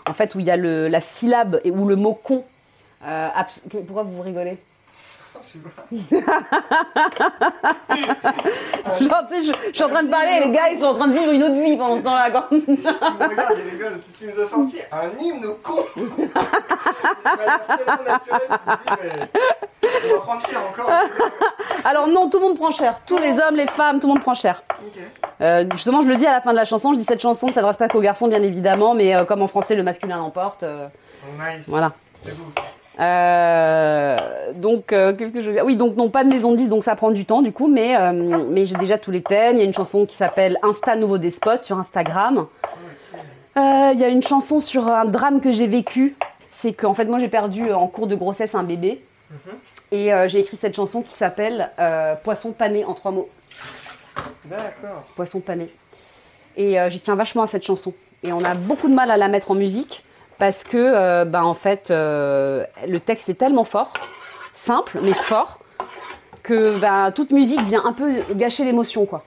En 0.09 0.13
fait 0.13 0.35
où 0.35 0.41
il 0.41 0.47
y 0.47 0.51
a 0.51 0.57
le, 0.57 0.89
la 0.89 1.01
syllabe 1.01 1.61
et 1.65 1.71
où 1.71 1.87
le 1.87 1.97
mot 1.97 2.15
con. 2.15 2.45
pourquoi 3.69 4.05
vous 4.05 4.23
rigolez? 4.23 4.57
Genre, 9.01 9.25
tu 9.29 9.35
sais, 9.35 9.43
je, 9.43 9.53
je 9.71 9.75
suis 9.75 9.85
en 9.85 9.89
train 9.89 10.03
de 10.03 10.11
parler, 10.11 10.41
et 10.41 10.45
les 10.47 10.51
gars 10.51 10.71
ils 10.71 10.79
sont 10.79 10.87
en 10.87 10.95
train 10.95 11.09
de 11.09 11.13
vivre 11.19 11.33
une 11.33 11.43
autre 11.43 11.55
vie 11.55 11.77
pendant 11.77 11.97
ce 11.97 12.03
temps-là. 12.03 12.31
quand- 12.31 12.47
Il 12.51 12.59
me 12.59 13.29
regarde, 13.29 13.55
il 13.65 13.71
rigole. 13.73 14.01
Tu, 14.19 14.27
nous 14.27 14.41
as 14.41 14.47
sorti 14.47 14.79
un 14.93 15.11
hymne 15.23 15.45
au 15.45 15.55
con. 15.63 15.85
Il 15.97 16.03
m'a 16.15 17.45
l'air 17.45 17.61
tellement 17.67 18.05
naturel. 18.07 18.41
Tu 18.49 18.57
te 18.57 18.71
dis, 18.71 18.97
mais. 19.03 19.29
On 20.09 20.15
va 20.15 20.21
prendre 20.21 20.43
cher 20.47 20.61
encore. 20.69 20.91
Alors 21.85 22.07
non, 22.09 22.29
tout 22.29 22.39
le 22.39 22.47
monde 22.47 22.57
prend 22.59 22.71
cher. 22.71 23.01
Tous 23.07 23.19
les 23.19 23.39
hommes, 23.41 23.55
les 23.57 23.67
femmes, 23.67 23.99
tout 24.01 24.07
le 24.09 24.13
monde 24.15 24.23
prend 24.23 24.35
cher. 24.35 24.63
Euh, 25.41 25.65
justement, 25.73 26.03
je 26.03 26.09
le 26.09 26.17
dis 26.17 26.27
à 26.27 26.33
la 26.33 26.41
fin 26.41 26.51
de 26.53 26.57
la 26.57 26.65
chanson. 26.65 26.93
Je 26.93 26.99
dis 26.99 27.05
cette 27.05 27.21
chanson 27.21 27.49
ne 27.49 27.53
s'adresse 27.53 27.77
pas 27.77 27.89
qu'aux 27.89 28.01
garçons, 28.01 28.29
bien 28.29 28.43
évidemment, 28.43 28.95
mais 28.95 29.15
euh, 29.15 29.25
comme 29.25 29.43
en 29.43 29.47
français 29.49 29.75
le 29.75 29.83
masculin 29.83 30.17
l'emporte. 30.19 30.63
euh, 30.63 30.87
Nice. 31.39 31.69
voilà. 31.69 31.93
C'est 32.19 32.37
beau 32.37 32.45
ça. 32.55 32.63
Euh, 32.99 34.17
donc, 34.55 34.93
euh, 34.93 35.15
qu'est-ce 35.15 35.33
que 35.33 35.43
je 35.43 35.49
veux 35.49 35.53
dire? 35.53 35.65
Oui, 35.65 35.77
donc 35.77 35.97
non, 35.97 36.09
pas 36.09 36.25
de 36.25 36.29
maison 36.29 36.53
de 36.53 36.57
10, 36.57 36.69
donc 36.69 36.85
ça 36.85 36.97
prend 36.97 37.11
du 37.11 37.25
temps 37.25 37.43
du 37.43 37.53
coup, 37.53 37.69
mais, 37.69 37.97
euh, 37.97 38.13
mais 38.51 38.65
j'ai 38.65 38.77
déjà 38.77 38.99
tous 38.99 39.11
les 39.11 39.23
thèmes. 39.23 39.57
Il 39.57 39.59
y 39.61 39.63
a 39.63 39.67
une 39.67 39.75
chanson 39.75 40.07
qui 40.07 40.17
s'appelle 40.17 40.59
Insta 40.63 40.97
Nouveau 40.97 41.19
Despote 41.19 41.65
sur 41.65 41.79
Instagram. 41.79 42.47
Il 43.57 43.99
y 43.99 44.05
a 44.05 44.09
une 44.09 44.23
chanson 44.23 44.61
sur 44.61 44.87
un 44.89 45.07
drame 45.07 45.41
que 45.41 45.53
j'ai 45.53 45.67
vécu. 45.67 46.17
C'est 46.51 46.73
qu'en 46.73 46.95
fait, 46.95 47.07
moi 47.07 47.19
j'ai 47.19 47.29
perdu 47.29 47.73
en 47.73 47.87
cours 47.87 48.07
de 48.07 48.15
grossesse 48.15 48.55
un 48.55 48.63
bébé. 48.63 49.03
Et 49.93 50.13
euh, 50.13 50.29
j'ai 50.29 50.41
écrit 50.41 50.57
cette 50.57 50.75
chanson 50.75 51.03
qui 51.03 51.15
s'appelle 51.15 51.71
Poisson 52.23 52.53
pané 52.53 52.85
en 52.85 52.95
trois 52.95 53.13
mots. 53.13 53.29
D'accord. 54.45 55.05
Poisson 55.15 55.41
pané. 55.41 55.71
Et 56.57 56.77
j'y 56.89 57.01
tiens 57.01 57.15
vachement 57.15 57.43
à 57.43 57.47
cette 57.47 57.65
chanson. 57.65 57.93
Et 58.23 58.33
on 58.33 58.43
a 58.45 58.55
beaucoup 58.55 58.89
de 58.89 58.95
mal 58.95 59.11
à 59.11 59.17
la 59.17 59.29
mettre 59.29 59.51
en 59.51 59.55
musique 59.55 60.05
parce 60.39 60.65
que, 60.65 60.77
euh, 60.77 61.25
ben, 61.25 61.43
en 61.43 61.55
fait, 61.55 61.91
euh, 61.91 62.65
le 62.87 63.01
texte 63.01 63.29
est 63.29 63.35
tellement 63.35 63.65
fort, 63.65 63.93
simple 64.53 64.99
mais 65.03 65.13
fort, 65.13 65.61
que 66.43 66.79
ben, 66.79 67.11
toute 67.13 67.31
musique 67.33 67.63
vient 67.63 67.85
un 67.85 67.93
peu 67.93 68.23
gâcher 68.35 68.65
l'émotion, 68.65 69.07
quoi. 69.07 69.25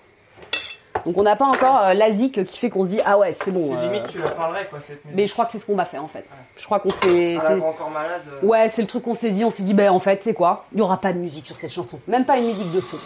Donc 1.06 1.18
on 1.18 1.24
n'a 1.24 1.38
pas 1.38 1.46
encore 1.46 1.80
euh, 1.82 1.94
l'asique 1.94 2.44
qui 2.46 2.60
fait 2.60 2.70
qu'on 2.70 2.84
se 2.84 2.90
dit 2.90 3.00
ah 3.06 3.18
ouais 3.18 3.32
c'est 3.32 3.52
bon. 3.52 3.66
C'est 3.66 3.76
euh, 3.78 3.82
limite, 3.84 4.08
tu 4.10 4.20
la 4.20 4.30
parlerais 4.32 4.68
quoi 4.70 4.80
cette 4.82 5.04
musique. 5.06 5.16
Mais 5.16 5.28
je 5.28 5.34
crois 5.34 5.46
que 5.46 5.52
c'est 5.54 5.60
ce 5.60 5.66
qu'on 5.66 5.76
m'a 5.76 5.86
fait 5.86 5.98
en 5.98 6.10
fait. 6.10 6.26
Je 6.58 6.66
crois 6.66 6.80
qu'on 6.80 6.90
s'est. 6.90 7.38
Ah, 7.42 7.56
encore 7.56 7.90
malade. 7.90 8.22
euh, 8.44 8.46
Ouais, 8.46 8.68
c'est 8.68 8.82
le 8.82 8.88
truc 8.88 9.04
qu'on 9.04 9.14
s'est 9.14 9.30
dit. 9.30 9.46
On 9.46 9.52
s'est 9.52 9.64
dit, 9.64 9.74
ben 9.74 9.92
en 9.92 10.00
fait, 10.00 10.22
c'est 10.24 10.34
quoi? 10.34 10.66
Il 10.74 10.78
n'y 10.78 10.82
aura 10.82 11.00
pas 11.00 11.14
de 11.14 11.18
musique 11.20 11.46
sur 11.46 11.56
cette 11.56 11.72
chanson. 11.72 12.00
Même 12.08 12.26
pas 12.26 12.38
une 12.38 12.48
musique 12.48 12.72
de 12.74 12.82
fond. 12.82 12.98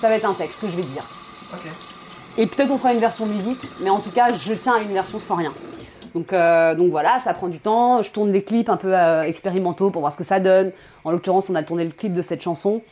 Ça 0.00 0.08
va 0.08 0.16
être 0.16 0.24
un 0.28 0.34
texte 0.34 0.60
que 0.60 0.66
je 0.66 0.76
vais 0.76 0.82
dire. 0.82 1.04
Ok. 1.52 1.70
Et 2.36 2.46
peut-être 2.46 2.70
on 2.72 2.78
fera 2.78 2.92
une 2.94 3.00
version 3.00 3.26
musique, 3.26 3.60
mais 3.80 3.90
en 3.90 4.00
tout 4.00 4.10
cas, 4.10 4.32
je 4.32 4.54
tiens 4.54 4.74
à 4.76 4.80
une 4.80 4.92
version 4.92 5.18
sans 5.20 5.36
rien. 5.36 5.52
Donc, 6.14 6.32
euh, 6.32 6.74
donc 6.74 6.90
voilà, 6.90 7.18
ça 7.20 7.34
prend 7.34 7.48
du 7.48 7.60
temps. 7.60 8.02
Je 8.02 8.10
tourne 8.10 8.32
des 8.32 8.42
clips 8.42 8.68
un 8.68 8.76
peu 8.76 8.96
euh, 8.96 9.22
expérimentaux 9.22 9.90
pour 9.90 10.00
voir 10.00 10.12
ce 10.12 10.18
que 10.18 10.24
ça 10.24 10.40
donne. 10.40 10.72
En 11.04 11.12
l'occurrence, 11.12 11.48
on 11.50 11.54
a 11.54 11.62
tourné 11.62 11.84
le 11.84 11.90
clip 11.92 12.14
de 12.14 12.22
cette 12.22 12.42
chanson. 12.42 12.82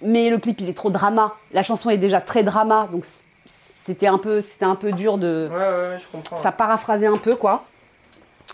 Mais 0.00 0.30
le 0.30 0.38
clip, 0.38 0.60
il 0.60 0.68
est 0.68 0.74
trop 0.76 0.90
drama. 0.90 1.34
La 1.52 1.62
chanson 1.62 1.90
est 1.90 1.98
déjà 1.98 2.20
très 2.20 2.42
drama, 2.42 2.88
donc 2.90 3.04
c'était 3.82 4.06
un 4.06 4.18
peu, 4.18 4.40
c'était 4.40 4.64
un 4.64 4.74
peu 4.76 4.92
dur 4.92 5.18
de. 5.18 5.48
Ouais, 5.50 5.56
ouais, 5.56 5.64
ouais, 5.64 5.98
je 6.00 6.06
comprends. 6.10 6.36
Ça 6.36 6.52
paraphrasait 6.52 7.06
un 7.06 7.16
peu, 7.16 7.34
quoi. 7.34 7.64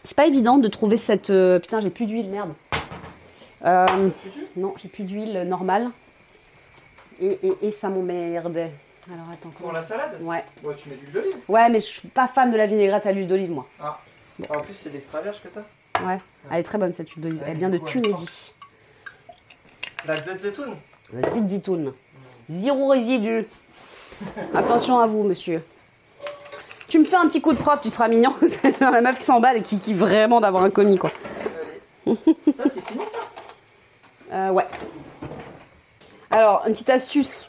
C'est 0.04 0.16
pas 0.16 0.26
évident 0.26 0.59
de 0.59 0.68
trouver 0.68 0.96
cette. 0.96 1.30
euh, 1.30 1.59
Putain, 1.59 1.80
j'ai 1.80 1.90
plus 1.90 2.06
d'huile, 2.06 2.28
merde. 2.28 2.50
Euh, 3.64 3.86
non, 4.56 4.74
j'ai 4.80 4.88
plus 4.88 5.04
d'huile 5.04 5.42
normale. 5.46 5.88
Et, 7.20 7.38
et, 7.42 7.52
et 7.68 7.72
ça 7.72 7.88
m'emmerde. 7.88 8.68
Alors 9.12 9.26
attends. 9.32 9.50
Pour 9.50 9.72
la 9.72 9.82
salade 9.82 10.18
Ouais. 10.20 10.44
Ouais, 10.62 10.74
tu 10.74 10.88
mets 10.90 10.96
de 10.96 11.00
l'huile 11.00 11.12
d'olive. 11.12 11.36
Ouais, 11.48 11.68
mais 11.70 11.80
je 11.80 11.86
suis 11.86 12.09
pas 12.09 12.28
fan 12.28 12.50
de 12.50 12.56
la 12.56 12.66
vinaigrette 12.66 13.06
à 13.06 13.12
l'huile 13.12 13.28
d'olive, 13.28 13.50
moi. 13.50 13.66
Ah. 13.80 13.98
En 14.50 14.59
plus, 14.61 14.74
c'est 14.74 14.90
d'extra 14.90 15.20
vierge 15.20 15.40
que 15.42 15.48
t'as. 15.48 16.04
Ouais. 16.04 16.18
Elle 16.50 16.61
est 16.61 16.62
très 16.62 16.78
bonne 16.78 16.92
cette 16.92 17.11
huile 17.11 17.22
d'olive. 17.22 17.42
Elle 17.46 17.56
vient 17.56 17.70
de 17.70 17.78
Tunisie. 17.78 18.54
La 20.06 20.16
zetoun. 20.16 20.76
La 21.12 21.28
petite 21.28 21.48
zitoune. 21.48 21.94
Zéro 22.48 22.88
résidu. 22.88 23.46
Attention 24.54 24.98
à 24.98 25.06
vous, 25.06 25.22
monsieur. 25.22 25.62
Tu 26.86 26.98
me 26.98 27.04
fais 27.04 27.16
un 27.16 27.28
petit 27.28 27.40
coup 27.40 27.52
de 27.52 27.59
propre, 27.59 27.82
tu 27.82 27.90
seras 27.90 28.09
mignon. 28.09 28.34
C'est 28.46 28.80
la 28.80 29.00
meuf 29.00 29.18
qui 29.18 29.24
s'emballe 29.24 29.59
et 29.59 29.62
qui 29.62 29.78
kiffe 29.78 29.96
vraiment 29.96 30.40
d'avoir 30.40 30.64
un 30.64 30.70
commis, 30.70 30.96
quoi. 30.96 31.11
Ça, 32.06 32.14
c'est 32.66 32.84
fini 32.86 33.04
ça 33.11 33.20
Euh, 34.30 34.50
ouais. 34.50 34.66
Alors, 36.30 36.62
une 36.66 36.74
petite 36.74 36.90
astuce. 36.90 37.48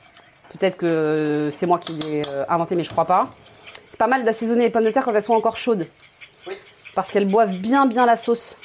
Peut-être 0.57 0.77
que 0.77 1.49
c'est 1.51 1.65
moi 1.65 1.77
qui 1.77 1.93
l'ai 1.93 2.21
euh, 2.27 2.43
inventé, 2.49 2.75
mais 2.75 2.83
je 2.83 2.89
crois 2.89 3.05
pas. 3.05 3.29
C'est 3.91 3.99
pas 3.99 4.07
mal 4.07 4.23
d'assaisonner 4.23 4.65
les 4.65 4.69
pommes 4.69 4.85
de 4.85 4.91
terre 4.91 5.03
quand 5.03 5.13
elles 5.13 5.21
sont 5.21 5.33
encore 5.33 5.57
chaudes. 5.57 5.87
Oui. 6.47 6.55
Parce 6.95 7.11
qu'elles 7.11 7.27
boivent 7.27 7.57
bien, 7.57 7.85
bien 7.85 8.05
la 8.05 8.15
sauce. 8.15 8.55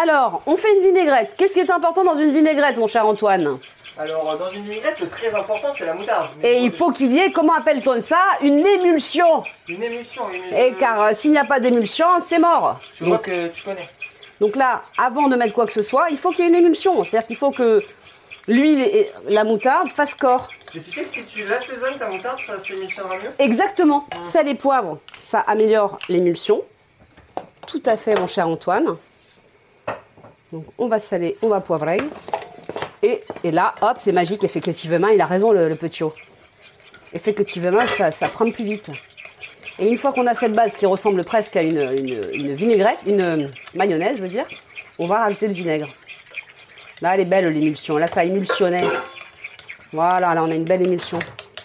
Alors, 0.00 0.42
on 0.46 0.56
fait 0.56 0.74
une 0.76 0.82
vinaigrette. 0.82 1.34
Qu'est-ce 1.36 1.54
qui 1.54 1.60
est 1.60 1.70
important 1.70 2.04
dans 2.04 2.16
une 2.16 2.32
vinaigrette, 2.32 2.76
mon 2.76 2.86
cher 2.86 3.06
Antoine? 3.06 3.58
Alors, 3.98 4.30
euh, 4.30 4.38
dans 4.38 4.50
une 4.50 4.62
vinaigrette, 4.62 5.00
le 5.00 5.08
très 5.08 5.34
important, 5.34 5.68
c'est 5.76 5.84
la 5.84 5.92
moutarde. 5.92 6.30
Et 6.42 6.60
il 6.60 6.72
faut 6.72 6.90
qu'il 6.90 7.12
y 7.12 7.18
ait, 7.18 7.32
comment 7.32 7.54
appelle-t-on 7.54 8.00
ça? 8.00 8.22
Une 8.40 8.58
émulsion. 8.58 9.42
Une 9.68 9.82
émulsion. 9.82 10.22
Une... 10.30 10.56
Et 10.56 10.72
car 10.74 11.02
euh, 11.02 11.10
s'il 11.12 11.32
n'y 11.32 11.38
a 11.38 11.44
pas 11.44 11.60
d'émulsion, 11.60 12.06
c'est 12.26 12.38
mort. 12.38 12.80
Je 12.94 13.04
vois 13.04 13.18
que 13.18 13.48
tu 13.48 13.62
connais. 13.62 13.88
Donc 14.40 14.56
là, 14.56 14.80
avant 14.96 15.28
de 15.28 15.36
mettre 15.36 15.52
quoi 15.52 15.66
que 15.66 15.72
ce 15.72 15.82
soit, 15.82 16.08
il 16.10 16.16
faut 16.16 16.30
qu'il 16.30 16.44
y 16.44 16.48
ait 16.48 16.50
une 16.50 16.56
émulsion. 16.56 17.04
C'est-à-dire 17.04 17.26
qu'il 17.26 17.36
faut 17.36 17.50
que 17.50 17.82
l'huile 18.50 18.80
et 18.80 19.10
la 19.28 19.44
moutarde 19.44 19.88
fassent 19.88 20.14
corps. 20.14 20.48
Mais 20.74 20.80
tu 20.82 20.90
sais 20.92 21.02
que 21.02 21.08
si 21.08 21.24
tu 21.24 21.46
l'assaisonnes 21.46 21.98
ta 21.98 22.08
moutarde, 22.08 22.38
ça 22.46 22.58
s'émulsionnera 22.58 23.16
mieux 23.16 23.30
Exactement. 23.38 24.06
Sel 24.20 24.48
et 24.48 24.54
poivre, 24.54 24.98
ça 25.18 25.40
améliore 25.40 25.98
l'émulsion. 26.08 26.62
Tout 27.66 27.82
à 27.86 27.96
fait, 27.96 28.18
mon 28.18 28.26
cher 28.26 28.48
Antoine. 28.48 28.96
Donc 30.52 30.64
on 30.78 30.88
va 30.88 30.98
saler, 30.98 31.36
on 31.42 31.48
va 31.48 31.60
poivrer. 31.60 31.98
Et, 33.02 33.20
et 33.44 33.50
là, 33.50 33.74
hop, 33.82 33.96
c'est 33.98 34.12
magique. 34.12 34.44
Effectivement, 34.44 35.08
il 35.08 35.20
a 35.20 35.26
raison, 35.26 35.52
le, 35.52 35.68
le 35.68 35.76
petit 35.76 36.02
haut. 36.04 36.12
Effectivement, 37.12 37.86
ça, 37.86 38.10
ça 38.10 38.28
prend 38.28 38.50
plus 38.50 38.64
vite. 38.64 38.90
Et 39.78 39.88
une 39.88 39.96
fois 39.96 40.12
qu'on 40.12 40.26
a 40.26 40.34
cette 40.34 40.52
base 40.52 40.76
qui 40.76 40.84
ressemble 40.86 41.24
presque 41.24 41.56
à 41.56 41.62
une, 41.62 41.78
une- 41.98 42.20
une 42.32 42.52
vinaigrette, 42.54 42.98
une 43.06 43.20
euh, 43.22 43.46
mayonnaise, 43.74 44.18
je 44.18 44.22
veux 44.22 44.28
dire, 44.28 44.44
on 44.98 45.06
va 45.06 45.20
rajouter 45.20 45.46
le 45.48 45.54
vinaigre. 45.54 45.88
Là, 47.02 47.14
elle 47.14 47.20
est 47.20 47.24
belle 47.24 47.46
l'émulsion. 47.48 47.96
Là, 47.96 48.06
ça 48.06 48.20
a 48.20 48.24
émulsionné. 48.24 48.80
Voilà, 49.92 50.34
là, 50.34 50.44
on 50.44 50.50
a 50.50 50.54
une 50.54 50.64
belle 50.64 50.86
émulsion. 50.86 51.18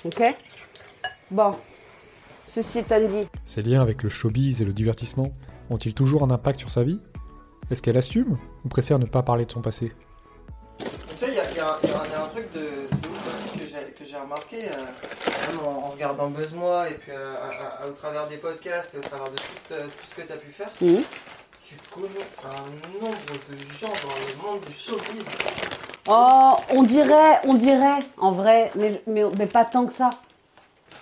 Ok 0.06 0.24
Bon. 1.32 1.56
Ceci 2.46 2.80
étant 2.80 3.02
dit, 3.06 3.28
Ses 3.44 3.64
liens 3.64 3.82
avec 3.82 4.04
le 4.04 4.10
showbiz 4.10 4.62
et 4.62 4.66
le 4.66 4.72
divertissement 4.74 5.28
ont-ils 5.70 5.94
toujours 5.94 6.24
un 6.24 6.30
impact 6.32 6.60
sur 6.60 6.72
sa 6.72 6.84
vie? 6.84 7.00
Est-ce 7.72 7.82
qu'elle 7.82 7.98
assume 7.98 8.38
ou 8.64 8.70
préfère 8.70 9.00
ne 9.00 9.06
pas 9.06 9.24
parler 9.24 9.46
de 9.46 9.52
son 9.52 9.62
passé? 9.62 9.92
Tu 10.80 10.86
sais, 11.18 11.28
il 11.30 11.34
y, 11.34 11.40
a- 11.40 11.52
y 11.52 11.60
un- 11.60 11.78
y 11.84 11.88
y 11.88 12.14
a 12.14 12.28
truc 12.28 12.52
de, 12.54 12.60
de 12.60 13.08
ouf 13.08 13.50
aussi 13.50 13.58
que 13.60 13.66
j'ai- 14.06 14.16
remarqué, 14.18 14.58
euh, 14.66 15.50
même 15.52 15.60
en, 15.66 15.88
en 15.88 15.90
regardant 15.90 16.30
Buzz-moi 16.30 16.90
et 16.90 16.94
puis 16.94 17.12
euh, 17.12 17.34
à- 17.36 17.84
à- 17.84 17.88
au 17.88 17.92
travers 17.92 18.28
des 18.28 18.38
podcasts 18.38 18.94
et 18.96 18.98
au 19.00 19.02
travers 19.02 19.30
de 19.32 19.36
tout, 19.36 19.74
euh, 19.74 19.86
tout 19.88 20.06
ce 20.10 20.16
que 20.22 20.28
tu 20.28 20.32
as 20.34 20.38
pu 20.38 20.52
faire, 20.52 20.70
Mhm. 20.82 21.02
Tu 21.68 21.76
connais 21.94 22.08
un 22.46 23.02
nombre 23.02 23.18
de 23.50 23.58
gens 23.80 23.88
dans 23.88 24.48
le 24.50 24.54
monde 24.54 24.66
du 24.66 24.74
showbiz. 24.74 25.26
Oh, 26.08 26.54
on 26.70 26.84
dirait, 26.84 27.40
on 27.46 27.56
dirait, 27.56 28.00
en 28.18 28.32
vrai, 28.32 28.72
mais, 28.76 29.02
mais, 29.08 29.24
mais 29.38 29.48
pas 29.48 29.66
tant 29.66 29.86
que 29.88 29.94
ça. 29.94 30.12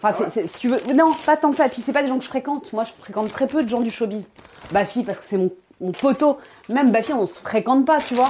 Enfin, 0.02 0.26
c'est- 0.30 0.48
si 0.48 0.60
tu 0.60 0.70
veux, 0.70 0.82
non, 0.94 1.14
pas 1.26 1.36
tant 1.38 1.52
que 1.52 1.58
ça. 1.58 1.66
Et 1.66 1.70
puis, 1.70 1.82
c'est 1.82 1.92
pas 1.94 2.02
des 2.02 2.08
gens 2.08 2.18
que 2.18 2.24
je 2.24 2.30
fréquente. 2.30 2.72
Moi, 2.72 2.86
je 2.86 2.92
fréquente 3.02 3.30
très 3.30 3.48
peu 3.48 3.64
de 3.64 3.68
gens 3.70 3.82
du 3.82 3.92
showbiz. 3.92 4.30
Bafi, 4.72 5.04
parce 5.04 5.20
que 5.20 5.26
c'est 5.26 5.38
mon, 5.38 5.52
mon 5.82 5.92
poteau. 5.92 6.38
Même 6.70 6.92
Bafi, 6.92 7.12
on 7.14 7.28
se 7.28 7.42
fréquente 7.42 7.86
pas, 7.86 8.00
tu 8.00 8.16
vois. 8.16 8.30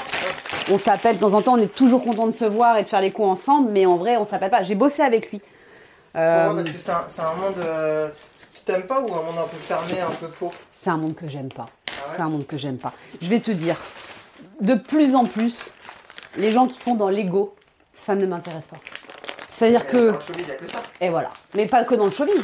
On 0.72 0.78
s'appelle 0.80 1.18
de 1.18 1.22
temps 1.22 1.34
en 1.34 1.42
temps, 1.44 1.54
on 1.54 1.62
est 1.62 1.74
toujours 1.74 2.04
content 2.04 2.26
de 2.26 2.32
se 2.32 2.46
voir 2.46 2.78
et 2.78 2.84
de 2.84 2.88
faire 2.88 3.02
les 3.02 3.12
coups 3.12 3.28
ensemble, 3.28 3.70
mais 3.72 3.86
en 3.86 3.98
vrai, 3.98 4.18
on 4.18 4.24
s'appelle 4.24 4.50
pas. 4.50 4.64
J'ai 4.64 4.76
bossé 4.76 5.02
avec 5.04 5.30
lui. 5.32 5.42
Euh, 6.16 6.46
Pourquoi 6.46 6.64
Parce 6.64 6.76
que 6.76 6.80
c'est 7.12 7.22
un, 7.22 7.36
monde 7.36 7.56
euh, 7.60 8.10
que 8.10 8.58
tu 8.58 8.64
t'aimes 8.64 8.88
pas 8.88 9.00
ou 9.02 9.14
un 9.14 9.22
monde 9.24 9.38
un 9.38 9.48
peu 9.48 9.58
fermé, 9.58 10.00
un 10.02 10.12
peu 10.12 10.28
faux? 10.28 10.52
C'est 10.72 10.90
un 10.90 10.98
monde 10.98 11.16
que 11.16 11.28
j'aime 11.28 11.50
pas. 11.50 11.66
C'est 12.08 12.22
un 12.22 12.30
monde 12.30 12.46
que 12.46 12.58
j'aime 12.58 12.78
pas. 12.78 12.94
Je 13.22 13.30
vais 13.30 13.40
te 13.40 13.52
dire, 13.52 13.78
de 14.62 14.76
plus 14.76 15.16
en 15.16 15.26
plus, 15.26 15.74
les 16.38 16.52
gens 16.52 16.68
qui 16.68 16.78
sont 16.78 16.96
dans 16.96 17.10
l'ego, 17.10 17.56
ça 17.96 18.16
ne 18.16 18.26
m'intéresse 18.26 18.68
pas. 18.68 18.78
C'est-à-dire 19.52 19.86
que. 19.88 19.98
Dans 19.98 20.14
le 20.14 20.20
showbiz, 20.20 20.40
il 20.40 20.46
n'y 20.46 20.52
a 20.52 20.56
que 20.56 20.68
ça. 20.68 20.80
Et 21.02 21.10
voilà. 21.10 21.30
Mais 21.56 21.68
pas 21.68 21.84
que 21.84 21.96
dans 21.96 22.06
le 22.06 22.12
showbiz. 22.12 22.42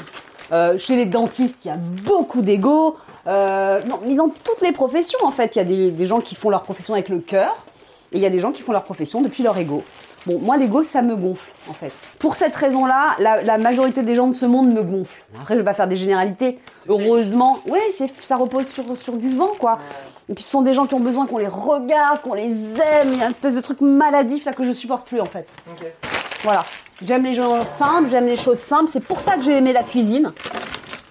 Euh, 0.51 0.77
chez 0.77 0.95
les 0.95 1.05
dentistes, 1.05 1.65
il 1.65 1.67
y 1.67 1.71
a 1.71 1.77
beaucoup 1.77 2.41
d'ego. 2.41 2.97
Euh, 3.27 3.81
non, 3.83 3.99
mais 4.03 4.15
dans 4.15 4.29
toutes 4.29 4.61
les 4.61 4.71
professions, 4.71 5.19
en 5.23 5.31
fait, 5.31 5.55
il 5.55 5.59
y 5.59 5.61
a 5.61 5.65
des, 5.65 5.91
des 5.91 6.05
gens 6.07 6.21
qui 6.21 6.35
font 6.35 6.49
leur 6.49 6.63
profession 6.63 6.93
avec 6.95 7.09
le 7.09 7.19
cœur, 7.19 7.65
et 8.11 8.17
il 8.17 8.21
y 8.21 8.25
a 8.25 8.29
des 8.29 8.39
gens 8.39 8.51
qui 8.51 8.63
font 8.63 8.71
leur 8.71 8.83
profession 8.83 9.21
depuis 9.21 9.43
leur 9.43 9.57
ego. 9.57 9.83
Bon, 10.25 10.37
moi, 10.39 10.57
l'ego, 10.57 10.83
ça 10.83 11.01
me 11.01 11.15
gonfle, 11.15 11.51
en 11.69 11.73
fait. 11.73 11.93
Pour 12.19 12.35
cette 12.35 12.55
raison-là, 12.55 13.15
la, 13.19 13.41
la 13.41 13.57
majorité 13.57 14.03
des 14.03 14.15
gens 14.15 14.27
de 14.27 14.33
ce 14.33 14.45
monde 14.45 14.71
me 14.71 14.83
gonflent. 14.83 15.23
Après, 15.39 15.53
je 15.55 15.59
vais 15.59 15.65
pas 15.65 15.73
faire 15.73 15.87
des 15.87 15.95
généralités. 15.95 16.59
Heureusement, 16.87 17.59
oui, 17.67 17.79
ça 18.21 18.35
repose 18.35 18.67
sur, 18.67 18.97
sur 18.97 19.17
du 19.17 19.29
vent, 19.29 19.51
quoi. 19.57 19.79
Et 20.27 20.33
puis, 20.33 20.43
ce 20.43 20.51
sont 20.51 20.61
des 20.61 20.73
gens 20.73 20.85
qui 20.85 20.93
ont 20.93 20.99
besoin 20.99 21.25
qu'on 21.25 21.37
les 21.37 21.47
regarde, 21.47 22.21
qu'on 22.21 22.33
les 22.33 22.51
aime. 22.51 23.13
Il 23.13 23.19
y 23.19 23.21
a 23.21 23.25
une 23.25 23.31
espèce 23.31 23.55
de 23.55 23.61
truc 23.61 23.81
maladif 23.81 24.45
là 24.45 24.53
que 24.53 24.63
je 24.63 24.71
supporte 24.71 25.07
plus, 25.07 25.21
en 25.21 25.25
fait. 25.25 25.51
Ok. 25.71 25.87
Voilà. 26.43 26.63
J'aime 27.01 27.23
les 27.23 27.33
gens 27.33 27.61
simples, 27.61 28.09
j'aime 28.09 28.27
les 28.27 28.35
choses 28.35 28.59
simples. 28.59 28.89
C'est 28.91 28.99
pour 29.03 29.21
ça 29.21 29.35
que 29.35 29.41
j'ai 29.41 29.55
aimé 29.57 29.71
la 29.71 29.83
cuisine. 29.83 30.31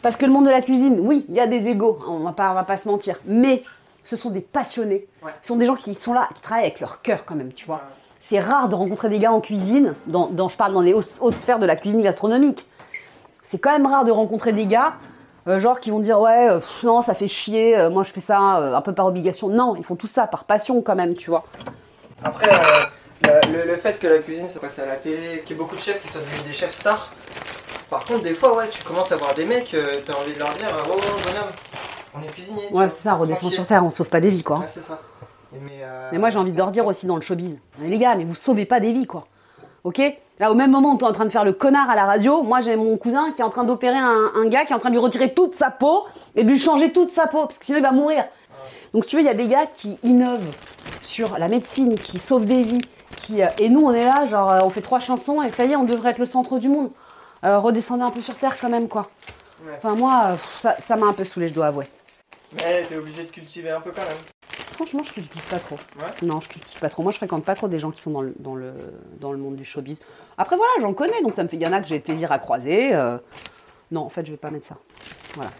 Parce 0.02 0.16
que 0.16 0.26
le 0.26 0.32
monde 0.32 0.44
de 0.44 0.50
la 0.50 0.60
cuisine, 0.60 1.00
oui, 1.00 1.24
il 1.28 1.34
y 1.34 1.40
a 1.40 1.46
des 1.46 1.66
égaux, 1.66 1.98
on 2.06 2.18
va 2.18 2.32
pas, 2.32 2.50
on 2.50 2.54
va 2.54 2.64
pas 2.64 2.76
se 2.76 2.86
mentir. 2.86 3.16
Mais 3.24 3.62
ce 4.04 4.16
sont 4.16 4.30
des 4.30 4.40
passionnés. 4.40 5.06
Ouais. 5.22 5.32
Ce 5.42 5.48
sont 5.48 5.56
des 5.56 5.66
gens 5.66 5.74
qui 5.74 5.94
sont 5.94 6.12
là, 6.12 6.28
qui 6.34 6.40
travaillent 6.40 6.66
avec 6.66 6.78
leur 6.78 7.02
cœur 7.02 7.24
quand 7.24 7.34
même, 7.34 7.52
tu 7.52 7.66
vois. 7.66 7.82
C'est 8.28 8.40
rare 8.40 8.68
de 8.68 8.74
rencontrer 8.74 9.08
des 9.08 9.18
gars 9.18 9.32
en 9.32 9.40
cuisine, 9.40 9.94
dans, 10.06 10.26
dans- 10.26 10.50
je 10.50 10.56
parle 10.58 10.74
dans 10.74 10.82
les 10.82 10.92
hautes, 10.92 11.38
sphères 11.38 11.58
de 11.58 11.64
la 11.64 11.76
cuisine 11.76 12.02
gastronomique. 12.02 12.66
C'est 13.42 13.56
quand 13.56 13.72
même 13.72 13.86
rare 13.86 14.04
de 14.04 14.10
rencontrer 14.10 14.52
des 14.52 14.66
gars, 14.66 14.96
euh, 15.46 15.58
genre 15.58 15.80
qui 15.80 15.90
vont 15.90 16.00
dire 16.00 16.20
ouais, 16.20 16.50
euh, 16.50 16.58
pff, 16.58 16.82
non, 16.82 17.00
ça 17.00 17.14
fait 17.14 17.26
chier, 17.26 17.78
euh, 17.78 17.88
moi 17.88 18.02
je 18.02 18.12
fais 18.12 18.20
ça 18.20 18.38
un 18.38 18.82
peu 18.82 18.92
par 18.92 19.06
obligation. 19.06 19.48
Non, 19.48 19.76
ils 19.76 19.84
font 19.84 19.96
tout 19.96 20.06
ça 20.06 20.26
par 20.26 20.44
passion 20.44 20.82
quand 20.82 20.94
même, 20.94 21.14
tu 21.14 21.30
vois. 21.30 21.44
Après, 22.22 22.50
le, 23.22 23.76
fait 23.76 23.98
que 23.98 24.06
la 24.06 24.18
cuisine 24.18 24.50
se 24.50 24.58
passe 24.58 24.78
à 24.78 24.84
la 24.84 24.96
télé, 24.96 25.40
qu'il 25.40 25.52
y 25.52 25.52
ait 25.54 25.56
beaucoup 25.56 25.76
de 25.76 25.80
chefs 25.80 26.02
qui 26.02 26.08
sont 26.08 26.18
devenus 26.18 26.44
des 26.44 26.52
chefs 26.52 26.72
stars, 26.72 27.10
par 27.88 28.04
contre, 28.04 28.24
des 28.24 28.34
fois, 28.34 28.54
ouais, 28.58 28.68
tu 28.68 28.82
commences 28.84 29.10
à 29.10 29.16
voir 29.16 29.32
des 29.32 29.46
mecs, 29.46 29.74
t'as 30.04 30.12
envie 30.12 30.34
de 30.34 30.38
leur 30.38 30.50
dire 30.50 30.68
Oh, 30.84 30.96
bonhomme, 31.24 31.50
on 32.14 32.22
est 32.22 32.26
cuisinier. 32.30 32.68
Ouais, 32.72 32.90
c'est 32.90 33.04
ça, 33.04 33.14
redescend 33.14 33.50
sur 33.50 33.66
terre, 33.66 33.86
on 33.86 33.90
sauve 33.90 34.10
pas 34.10 34.20
des 34.20 34.28
vies, 34.28 34.42
quoi. 34.42 34.58
Ouais, 34.58 34.68
c'est 34.68 34.82
ça. 34.82 35.00
Mais, 35.52 35.80
euh, 35.82 36.08
Mais 36.12 36.18
moi, 36.18 36.30
j'ai 36.30 36.38
envie 36.38 36.52
de 36.52 36.58
leur 36.58 36.70
dire 36.70 36.86
aussi 36.86 37.06
dans 37.06 37.16
le 37.16 37.22
showbiz. 37.22 37.58
Mais 37.78 37.88
les 37.88 37.98
gars, 37.98 38.14
mais 38.14 38.24
vous 38.24 38.34
sauvez 38.34 38.66
pas 38.66 38.80
des 38.80 38.92
vies, 38.92 39.06
quoi. 39.06 39.26
Ok? 39.84 40.00
Là, 40.38 40.52
au 40.52 40.54
même 40.54 40.70
moment 40.70 40.92
où 40.92 40.98
tu 40.98 41.04
es 41.04 41.08
en 41.08 41.12
train 41.12 41.24
de 41.24 41.30
faire 41.30 41.44
le 41.44 41.52
connard 41.52 41.90
à 41.90 41.96
la 41.96 42.04
radio, 42.04 42.42
moi, 42.42 42.60
j'ai 42.60 42.76
mon 42.76 42.96
cousin 42.96 43.32
qui 43.32 43.40
est 43.40 43.44
en 43.44 43.50
train 43.50 43.64
d'opérer 43.64 43.98
un, 43.98 44.30
un 44.36 44.46
gars 44.46 44.64
qui 44.64 44.72
est 44.72 44.76
en 44.76 44.78
train 44.78 44.90
de 44.90 44.94
lui 44.94 45.02
retirer 45.02 45.34
toute 45.34 45.54
sa 45.54 45.70
peau 45.70 46.04
et 46.36 46.44
de 46.44 46.48
lui 46.48 46.58
changer 46.58 46.92
toute 46.92 47.10
sa 47.10 47.26
peau, 47.26 47.42
parce 47.42 47.58
que 47.58 47.64
sinon, 47.64 47.78
il 47.78 47.82
va 47.82 47.92
mourir. 47.92 48.24
Donc, 48.92 49.04
si 49.04 49.10
tu 49.10 49.16
veux, 49.16 49.22
il 49.22 49.26
y 49.26 49.30
a 49.30 49.34
des 49.34 49.48
gars 49.48 49.66
qui 49.66 49.98
innovent 50.02 50.54
sur 51.00 51.38
la 51.38 51.48
médecine, 51.48 51.94
qui 51.94 52.18
sauvent 52.18 52.46
des 52.46 52.62
vies. 52.62 52.80
Qui, 53.16 53.42
euh, 53.42 53.48
et 53.58 53.68
nous, 53.68 53.80
on 53.80 53.92
est 53.92 54.04
là, 54.04 54.26
genre, 54.26 54.52
euh, 54.52 54.58
on 54.62 54.70
fait 54.70 54.82
trois 54.82 55.00
chansons 55.00 55.42
et 55.42 55.50
ça 55.50 55.64
y 55.64 55.72
est, 55.72 55.76
on 55.76 55.84
devrait 55.84 56.10
être 56.10 56.18
le 56.18 56.26
centre 56.26 56.58
du 56.58 56.68
monde. 56.68 56.90
Euh, 57.44 57.58
redescendez 57.58 58.02
un 58.02 58.10
peu 58.10 58.20
sur 58.20 58.36
terre, 58.36 58.56
quand 58.60 58.68
même, 58.68 58.88
quoi. 58.88 59.10
Ouais. 59.64 59.72
Enfin, 59.76 59.94
moi, 59.96 60.36
ça 60.78 60.96
m'a 60.96 61.06
un 61.06 61.12
peu 61.12 61.24
saoulé, 61.24 61.48
je 61.48 61.54
dois 61.54 61.66
avouer. 61.66 61.86
Mais 62.52 62.82
t'es 62.82 62.96
obligé 62.96 63.24
de 63.24 63.30
cultiver 63.30 63.70
un 63.70 63.80
peu 63.80 63.90
quand 63.90 64.02
même. 64.02 64.18
Franchement, 64.78 65.02
je 65.02 65.12
cultive 65.12 65.42
pas 65.50 65.58
trop. 65.58 65.76
Ouais. 65.98 66.06
Non, 66.22 66.40
je 66.40 66.48
cultive 66.48 66.78
pas 66.78 66.88
trop. 66.88 67.02
Moi, 67.02 67.10
je 67.12 67.16
fréquente 67.18 67.44
pas 67.44 67.54
trop 67.56 67.66
des 67.68 67.80
gens 67.80 67.90
qui 67.90 68.00
sont 68.00 68.10
dans 68.12 68.22
le, 68.22 68.32
dans 68.38 68.54
le, 68.54 68.72
dans 69.20 69.32
le 69.32 69.38
monde 69.38 69.56
du 69.56 69.64
showbiz. 69.64 70.00
Après, 70.38 70.56
voilà, 70.56 70.70
j'en 70.80 70.94
connais, 70.94 71.20
donc 71.22 71.34
ça 71.34 71.42
me 71.42 71.48
fait. 71.48 71.56
Il 71.56 71.62
y 71.62 71.66
en 71.66 71.72
a 71.72 71.80
que 71.80 71.86
j'ai 71.88 71.98
plaisir 72.00 72.30
à 72.30 72.38
croiser. 72.38 72.94
euh, 72.94 73.18
Non, 73.90 74.02
en 74.02 74.08
fait, 74.08 74.24
je 74.24 74.30
vais 74.30 74.36
pas 74.36 74.50
mettre 74.50 74.66
ça. 74.66 74.76
Voilà. 75.34 75.50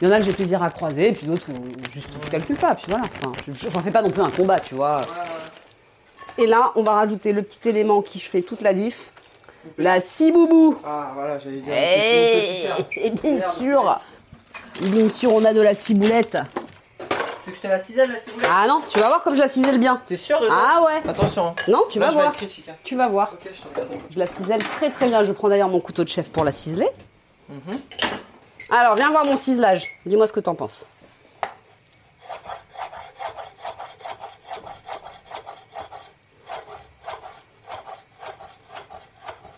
Il 0.00 0.08
y 0.08 0.10
en 0.10 0.14
a 0.14 0.18
que 0.20 0.24
j'ai 0.24 0.32
plaisir 0.32 0.62
à 0.62 0.70
croiser, 0.70 1.08
et 1.08 1.12
puis 1.12 1.26
d'autres 1.26 1.46
où 1.50 1.90
juste 1.92 2.08
je 2.24 2.30
calcule 2.30 2.56
pas, 2.56 2.74
puis 2.74 2.86
voilà. 2.88 3.04
Enfin, 3.16 3.32
je- 3.46 3.68
j'en 3.70 3.82
fais 3.82 3.90
pas 3.90 4.02
non 4.02 4.10
plus 4.10 4.22
un 4.22 4.30
combat, 4.30 4.60
tu 4.60 4.74
vois. 4.74 5.00
Et 6.38 6.46
là, 6.46 6.72
on 6.76 6.82
va 6.82 6.92
rajouter 6.92 7.32
le 7.32 7.42
petit 7.42 7.68
élément 7.68 8.02
qui 8.02 8.18
fait 8.20 8.42
toute 8.42 8.60
la 8.60 8.72
diff. 8.72 9.10
La 9.78 10.00
ciboubou. 10.00 10.76
Ah, 10.84 11.12
voilà, 11.14 11.38
j'allais 11.38 11.60
dire. 11.60 11.72
Petite 12.88 12.96
et 12.98 13.10
bien 13.10 13.36
Merde, 13.38 13.54
sûr, 13.58 14.00
bien 14.82 15.08
sûr, 15.08 15.32
on 15.32 15.44
a 15.44 15.52
de 15.54 15.60
la 15.60 15.74
ciboulette. 15.74 16.36
Tu 17.44 17.50
veux 17.50 17.52
que 17.52 17.56
je 17.58 17.62
te 17.62 17.66
la 17.68 17.78
cisèle 17.78 18.10
la 18.10 18.18
ciboulette 18.18 18.48
Ah 18.50 18.66
non, 18.66 18.80
tu 18.88 18.98
vas 18.98 19.08
voir 19.08 19.22
comme 19.22 19.34
je 19.34 19.40
la 19.40 19.48
cisèle 19.48 19.78
bien. 19.78 20.00
T'es 20.06 20.16
sûr 20.16 20.40
de 20.40 20.46
toi 20.46 20.56
Ah 20.76 20.82
ouais. 20.82 21.02
Attention. 21.08 21.48
hein. 21.48 21.54
Non, 21.68 21.84
tu 21.90 21.98
Là, 21.98 22.06
vas 22.06 22.10
je 22.12 22.16
vais 22.16 22.22
voir. 22.22 22.32
être 22.32 22.38
critique. 22.38 22.66
hein. 22.70 22.74
Tu 22.82 22.96
vas 22.96 23.08
voir. 23.08 23.32
Ok, 23.34 23.50
je 23.52 23.60
te 23.60 23.68
regarde. 23.68 24.00
Je 24.10 24.18
la 24.18 24.26
cisèle 24.26 24.60
très 24.64 24.90
très 24.90 25.06
bien. 25.08 25.22
Je 25.22 25.32
prends 25.32 25.50
d'ailleurs 25.50 25.68
mon 25.68 25.80
couteau 25.80 26.04
de 26.04 26.08
chef 26.08 26.30
pour 26.30 26.42
la 26.44 26.52
ciseler. 26.52 26.88
Mhm. 27.50 27.80
Alors, 28.70 28.94
viens 28.96 29.10
voir 29.10 29.26
mon 29.26 29.36
ciselage. 29.36 29.86
Dis-moi 30.06 30.26
ce 30.26 30.32
que 30.32 30.40
t'en 30.40 30.54
penses. 30.54 30.86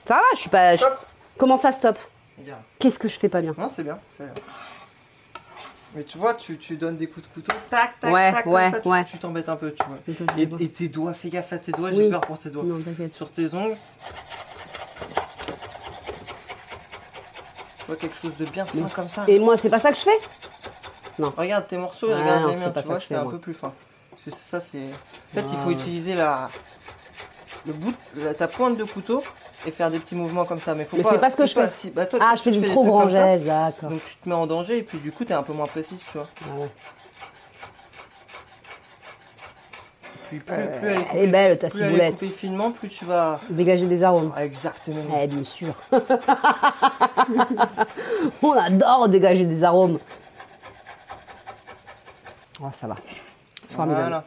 Ça 0.04 0.14
va, 0.14 0.20
je 0.34 0.38
suis 0.40 0.50
pas. 0.50 0.76
je- 0.76 0.82
Stop. 0.82 0.98
Comment 1.38 1.56
ça 1.56 1.72
stop 1.72 1.98
Regarde. 2.38 2.62
Qu'est-ce 2.78 2.98
que 2.98 3.08
je 3.08 3.18
fais 3.18 3.28
pas 3.28 3.40
bien 3.40 3.54
Non, 3.58 3.68
c'est 3.68 3.82
bien, 3.82 3.98
c'est 4.16 4.24
bien. 4.24 4.34
Mais 5.96 6.04
tu 6.04 6.18
vois, 6.18 6.34
tu, 6.34 6.58
tu 6.58 6.76
donnes 6.76 6.98
des 6.98 7.06
coups 7.06 7.26
de 7.26 7.32
couteau, 7.32 7.52
tac, 7.70 7.98
tac, 8.00 8.12
Ouais, 8.12 8.30
tac, 8.30 8.44
comme 8.44 8.52
ouais, 8.52 8.70
ça, 8.70 8.80
tu- 8.80 8.88
ouais. 8.88 9.04
tu 9.06 9.18
t'embêtes 9.18 9.48
un 9.48 9.56
peu, 9.56 9.72
tu 9.72 9.82
vois. 9.86 9.96
Et, 10.60 10.68
tes 10.68 10.88
doigts, 10.88 11.14
fais 11.14 11.30
gaffe 11.30 11.54
à 11.54 11.58
tes 11.58 11.72
doigts, 11.72 11.88
Oui. 11.88 11.96
j'ai 11.96 12.10
peur 12.10 12.20
pour 12.20 12.38
tes 12.38 12.50
doigts. 12.50 12.64
Non. 12.64 12.82
Sur 13.14 13.30
tes 13.30 13.54
ongles. 13.54 13.78
Tu 17.78 17.84
vois 17.86 17.96
quelque 17.96 18.16
chose 18.16 18.36
de 18.36 18.44
bien 18.44 18.66
fin 18.66 18.72
Mais 18.78 18.90
comme 18.90 19.08
ça. 19.08 19.24
Et 19.26 19.38
moi, 19.38 19.56
c'est 19.56 19.70
pas 19.70 19.78
ça 19.78 19.90
que 19.90 19.96
je 19.96 20.02
fais? 20.02 20.20
Regarde 21.18 21.66
tes 21.66 21.78
morceaux 21.78 22.08
Ah 22.12 22.18
regarde 22.20 22.42
non, 22.42 22.48
les 22.50 22.56
miens, 22.56 22.68
tu 22.68 22.74
ça 22.74 22.82
vois, 22.82 23.00
c'est 23.00 23.14
un 23.14 23.22
moi. 23.22 23.32
peu 23.32 23.38
plus 23.38 23.54
fin. 23.54 23.72
C'est 24.18 24.34
ça, 24.34 24.60
c'est. 24.60 24.78
En 24.78 25.34
fait, 25.34 25.46
il 25.46 25.54
Ah 25.54 25.56
faut 25.62 25.68
ouais. 25.68 25.74
utiliser 25.74 26.14
la. 26.14 26.50
Le 27.66 27.72
bout, 27.72 27.94
de- 28.14 28.32
ta 28.34 28.48
pointe 28.48 28.76
de 28.76 28.84
couteau 28.84 29.24
et 29.66 29.70
faire 29.70 29.90
des 29.90 29.98
petits 29.98 30.14
mouvements 30.14 30.44
comme 30.44 30.60
ça. 30.60 30.74
Mais 30.74 30.84
faut 30.84 30.96
Mais 30.96 31.02
pas. 31.02 31.10
c'est 31.12 31.18
pas 31.18 31.30
ce 31.30 31.36
que 31.36 31.46
je 31.46 31.54
fais. 31.54 31.70
si- 31.70 31.90
bah, 31.90 32.06
toi, 32.06 32.18
Ah, 32.22 32.32
tu- 32.32 32.38
je 32.38 32.42
fais 32.44 32.50
tu 32.52 32.58
du 32.60 32.66
trop 32.66 32.84
grand 32.84 33.08
geste, 33.08 33.44
d'accord. 33.44 33.90
Donc 33.90 34.04
tu 34.04 34.16
te 34.16 34.28
mets 34.28 34.34
en 34.34 34.46
danger 34.46 34.78
et 34.78 34.82
puis 34.82 34.98
du 34.98 35.12
coup 35.12 35.24
t'es 35.24 35.34
un 35.34 35.42
peu 35.42 35.52
moins 35.52 35.66
précise, 35.66 36.04
tu 36.10 36.18
vois. 36.18 36.28
Ah 36.44 36.54
ouais. 36.60 36.68
Puis 40.28 40.40
plus, 40.40 40.54
Euh, 40.56 40.78
plus 40.80 40.88
elle 40.88 40.98
est 41.00 41.06
elle 41.12 41.18
est 41.18 41.26
belle, 41.28 41.58
ta 41.58 41.68
plus 41.68 41.78
elle 41.78 41.84
est 41.84 41.88
ciboulette. 41.90 42.14
coupée 42.14 42.28
finement, 42.30 42.72
plus 42.72 42.88
tu 42.88 43.04
vas. 43.04 43.38
Dégager 43.48 43.86
des 43.86 44.02
arômes. 44.02 44.32
Ah, 44.34 44.44
exactement. 44.44 45.04
Eh 45.22 45.26
bien 45.28 45.44
sûr. 45.44 45.72
On 48.42 48.50
adore 48.52 49.08
dégager 49.08 49.44
des 49.44 49.62
arômes. 49.62 49.98
Oh, 52.60 52.64
ça 52.72 52.88
va. 52.88 52.96
Formidable. 53.70 54.00
Voilà. 54.02 54.24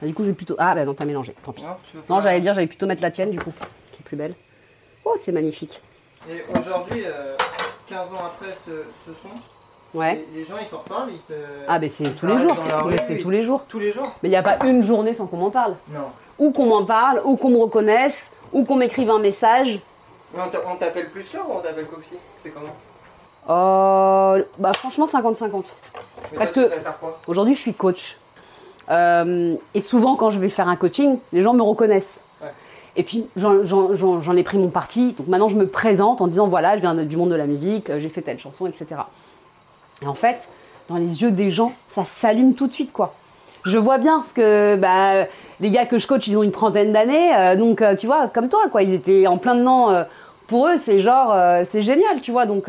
Ah, 0.00 0.06
Du 0.06 0.14
coup, 0.14 0.24
j'ai 0.24 0.32
plutôt. 0.32 0.56
Ah, 0.58 0.74
bah 0.74 0.86
non, 0.86 0.94
t'as 0.94 1.04
mélangé. 1.04 1.34
Tant 1.42 1.52
pis. 1.52 1.62
Non, 1.64 1.76
Non, 2.08 2.16
pas- 2.16 2.20
j'allais 2.22 2.40
dire, 2.40 2.54
j'allais 2.54 2.66
plutôt 2.66 2.86
mettre 2.86 3.02
la 3.02 3.10
tienne, 3.10 3.30
du 3.30 3.38
coup, 3.38 3.52
qui 3.92 4.00
est 4.00 4.04
plus 4.04 4.16
belle. 4.16 4.34
Oh, 5.04 5.14
c'est 5.16 5.32
magnifique. 5.32 5.82
Et 6.30 6.42
aujourd'hui, 6.58 7.02
euh, 7.04 7.36
15 7.88 7.98
ans 8.08 8.24
après 8.26 8.52
ce, 8.54 8.70
ce 8.70 9.12
son, 9.22 9.28
Ouais. 9.98 10.24
les, 10.32 10.40
les 10.40 10.44
gens 10.46 10.54
ils 10.60 10.66
t'en 10.68 10.78
reparlent, 10.78 11.10
ils 11.10 11.18
te. 11.20 11.38
Ah, 11.68 11.78
ben 11.78 11.90
c'est 11.90 12.04
tous 12.16 12.26
les 12.26 12.38
jours. 12.38 12.56
Mais 12.88 12.96
c'est 13.06 13.18
tous 13.18 13.30
les 13.30 13.42
jours. 13.42 13.64
Tous 13.68 13.78
les 13.78 13.92
jours 13.92 14.10
Mais 14.22 14.28
il 14.28 14.32
n'y 14.32 14.36
a 14.36 14.42
pas 14.42 14.64
une 14.64 14.82
journée 14.82 15.12
sans 15.12 15.26
qu'on 15.26 15.36
m'en 15.36 15.50
parle. 15.50 15.74
Non. 15.90 16.06
Ou 16.38 16.50
qu'on 16.52 16.64
m'en 16.66 16.84
parle, 16.86 17.20
ou 17.24 17.36
qu'on 17.36 17.50
me 17.50 17.58
reconnaisse, 17.58 18.32
ou 18.52 18.64
qu'on 18.64 18.76
m'écrive 18.76 19.10
un 19.10 19.18
message. 19.18 19.80
Mais 20.34 20.42
on 20.42 20.48
t'a- 20.48 20.62
on 20.66 20.76
t'appelle 20.76 21.10
plus 21.10 21.22
Fleur 21.22 21.44
ou 21.50 21.54
on 21.58 21.60
t'appelle 21.60 21.86
Coxy? 21.86 22.16
C'est 22.36 22.50
comment? 22.50 22.74
Euh, 23.50 24.42
bah, 24.58 24.72
franchement, 24.72 25.06
50-50. 25.06 25.74
Mais 26.32 26.38
Parce 26.38 26.52
que- 26.52 26.70
Aujourd'hui, 27.26 27.54
je 27.54 27.60
suis 27.60 27.74
coach. 27.74 28.16
Euh, 28.90 29.54
et 29.74 29.80
souvent, 29.82 30.16
quand 30.16 30.30
je 30.30 30.38
vais 30.40 30.48
faire 30.48 30.68
un 30.68 30.76
coaching, 30.76 31.18
les 31.32 31.42
gens 31.42 31.52
me 31.52 31.62
reconnaissent. 31.62 32.18
Et 32.96 33.02
puis, 33.04 33.24
j'en- 33.36 34.36
ai 34.36 34.42
pris 34.42 34.58
mon 34.58 34.68
parti. 34.68 35.14
Donc 35.18 35.26
maintenant, 35.28 35.48
je 35.48 35.56
me 35.56 35.66
présente 35.66 36.20
en 36.20 36.26
disant 36.26 36.46
voilà, 36.46 36.76
je 36.76 36.82
viens 36.82 36.94
du 36.94 37.16
monde 37.16 37.30
de 37.30 37.34
la 37.34 37.46
musique, 37.46 37.88
euh, 37.90 37.98
j'ai 37.98 38.08
fait 38.10 38.20
telle 38.22 38.38
chanson, 38.38 38.66
etc. 38.66 38.86
Et 40.02 40.06
en 40.06 40.14
fait, 40.14 40.48
dans 40.88 40.96
les 40.96 41.22
yeux 41.22 41.30
des 41.30 41.50
gens, 41.50 41.72
ça 41.88 42.04
s'allume 42.04 42.54
tout 42.54 42.66
de 42.66 42.72
suite, 42.72 42.92
quoi. 42.92 43.14
Je 43.64 43.78
vois 43.78 43.98
bien 43.98 44.16
parce 44.16 44.32
que 44.32 44.76
bah, 44.76 45.26
les 45.60 45.70
gars 45.70 45.86
que 45.86 45.98
je 45.98 46.06
coach, 46.06 46.26
ils 46.26 46.36
ont 46.36 46.42
une 46.42 46.50
trentaine 46.50 46.92
d'années. 46.92 47.34
euh, 47.34 47.56
donc, 47.56 47.80
euh, 47.80 47.94
tu 47.96 48.06
vois, 48.06 48.28
comme 48.28 48.48
toi, 48.48 48.64
quoi. 48.70 48.82
Ils 48.82 48.92
étaient 48.92 49.26
en 49.26 49.38
plein 49.38 49.54
dedans. 49.54 50.04
pour 50.48 50.66
eux, 50.66 50.76
c'est 50.76 50.98
genre, 50.98 51.34
c'est 51.70 51.80
génial, 51.80 52.20
tu 52.20 52.30
vois. 52.30 52.44
Donc, 52.44 52.64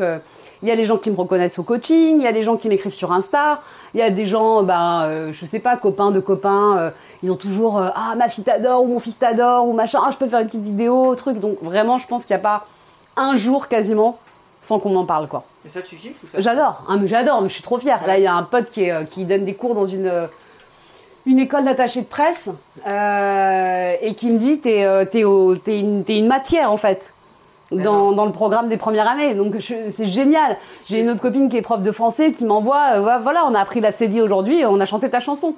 il 0.62 0.68
y 0.68 0.70
a 0.70 0.74
les 0.74 0.86
gens 0.86 0.96
qui 0.96 1.10
me 1.10 1.16
reconnaissent 1.16 1.58
au 1.58 1.62
coaching, 1.62 2.16
il 2.18 2.22
y 2.22 2.26
a 2.26 2.32
des 2.32 2.42
gens 2.42 2.56
qui 2.56 2.70
m'écrivent 2.70 2.94
sur 2.94 3.12
Insta, 3.12 3.60
il 3.92 4.00
y 4.00 4.02
a 4.02 4.08
des 4.08 4.24
gens, 4.24 4.62
ben, 4.62 5.02
euh, 5.02 5.32
je 5.32 5.44
sais 5.44 5.58
pas, 5.58 5.76
copains 5.76 6.10
de 6.10 6.20
copains, 6.20 6.92
ils 7.24 7.30
ont 7.30 7.36
toujours 7.36 7.78
euh, 7.78 7.88
Ah, 7.94 8.14
ma 8.16 8.28
fille 8.28 8.44
t'adore, 8.44 8.82
ou 8.82 8.86
mon 8.86 9.00
fils 9.00 9.18
t'adore, 9.18 9.66
ou 9.66 9.72
machin, 9.72 10.00
ah, 10.04 10.10
je 10.12 10.16
peux 10.16 10.26
faire 10.26 10.40
une 10.40 10.46
petite 10.46 10.62
vidéo, 10.62 11.14
truc. 11.16 11.40
Donc, 11.40 11.58
vraiment, 11.62 11.98
je 11.98 12.06
pense 12.06 12.24
qu'il 12.24 12.36
n'y 12.36 12.40
a 12.40 12.42
pas 12.42 12.66
un 13.16 13.36
jour 13.36 13.68
quasiment 13.68 14.18
sans 14.60 14.78
qu'on 14.78 14.90
m'en 14.90 15.04
parle, 15.04 15.26
quoi. 15.26 15.44
Et 15.66 15.68
ça, 15.68 15.82
tu 15.82 15.96
kiffes 15.96 16.22
ou 16.22 16.26
ça 16.26 16.40
J'adore, 16.40 16.84
hein, 16.88 16.98
mais 17.00 17.08
j'adore, 17.08 17.42
mais 17.42 17.48
je 17.48 17.54
suis 17.54 17.62
trop 17.62 17.78
fière. 17.78 18.06
Là, 18.06 18.18
il 18.18 18.22
y 18.22 18.26
a 18.26 18.34
un 18.34 18.44
pote 18.44 18.70
qui, 18.70 18.84
est, 18.84 18.92
euh, 18.92 19.04
qui 19.04 19.24
donne 19.24 19.44
des 19.44 19.54
cours 19.54 19.74
dans 19.74 19.86
une, 19.86 20.06
euh, 20.06 20.26
une 21.26 21.38
école 21.38 21.64
d'attaché 21.64 22.02
de 22.02 22.06
presse 22.06 22.50
euh, 22.86 23.94
et 24.00 24.14
qui 24.14 24.30
me 24.30 24.38
dit 24.38 24.60
T'es 24.60 24.84
euh, 24.84 25.04
une, 25.66 26.26
matière 26.26 26.70
en 26.70 26.76
fait. 26.76 27.12
Dans, 27.72 28.12
dans 28.12 28.26
le 28.26 28.30
programme 28.30 28.68
des 28.68 28.76
premières 28.76 29.08
années, 29.08 29.34
donc 29.34 29.56
c'est 29.58 30.06
génial. 30.06 30.58
J'ai 30.86 31.00
une 31.00 31.10
autre 31.10 31.22
copine 31.22 31.48
qui 31.48 31.56
est 31.56 31.62
prof 31.62 31.82
de 31.82 31.90
français 31.90 32.30
qui 32.30 32.44
m'envoie, 32.44 32.98
euh, 32.98 33.18
voilà, 33.18 33.46
on 33.46 33.54
a 33.54 33.58
appris 33.58 33.80
la 33.80 33.90
CD 33.90 34.20
aujourd'hui, 34.20 34.60
et 34.60 34.66
on 34.66 34.78
a 34.78 34.84
chanté 34.84 35.10
ta 35.10 35.18
chanson. 35.18 35.54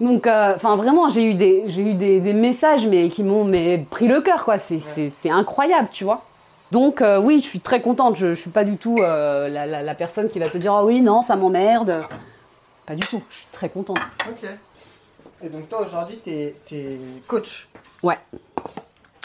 Donc, 0.00 0.26
euh, 0.26 0.54
enfin 0.56 0.76
vraiment, 0.76 1.08
j'ai 1.08 1.24
eu 1.24 1.34
des, 1.34 1.64
j'ai 1.68 1.82
eu 1.82 1.94
des, 1.94 2.20
des 2.20 2.32
messages 2.32 2.86
mais 2.86 3.08
qui 3.08 3.22
m'ont 3.22 3.44
mais 3.44 3.84
pris 3.90 4.08
le 4.08 4.20
cœur, 4.20 4.44
quoi. 4.44 4.58
C'est, 4.58 4.80
c'est, 4.80 5.10
c'est 5.10 5.30
incroyable, 5.30 5.88
tu 5.92 6.04
vois. 6.04 6.22
Donc 6.72 7.02
euh, 7.02 7.20
oui, 7.20 7.40
je 7.40 7.46
suis 7.46 7.60
très 7.60 7.82
contente. 7.82 8.16
Je, 8.16 8.34
je 8.34 8.40
suis 8.40 8.50
pas 8.50 8.64
du 8.64 8.76
tout 8.78 8.96
euh, 9.00 9.48
la, 9.48 9.66
la- 9.66 9.82
la 9.82 9.94
personne 9.94 10.28
qui 10.30 10.38
va 10.38 10.48
te 10.48 10.56
dire 10.58 10.72
ah 10.72 10.84
oui 10.84 11.00
non 11.02 11.22
ça 11.22 11.36
m'emmerde. 11.36 12.02
Pas 12.86 12.94
du 12.94 13.06
tout. 13.06 13.22
Je 13.30 13.36
suis 13.36 13.46
très 13.52 13.68
contente. 13.68 13.98
Ok. 14.28 14.48
Et 15.44 15.48
donc 15.48 15.68
toi 15.68 15.82
aujourd'hui 15.86 16.16
t'es 16.16 16.54
es 16.72 16.98
coach. 17.28 17.68
Ouais. 18.02 18.16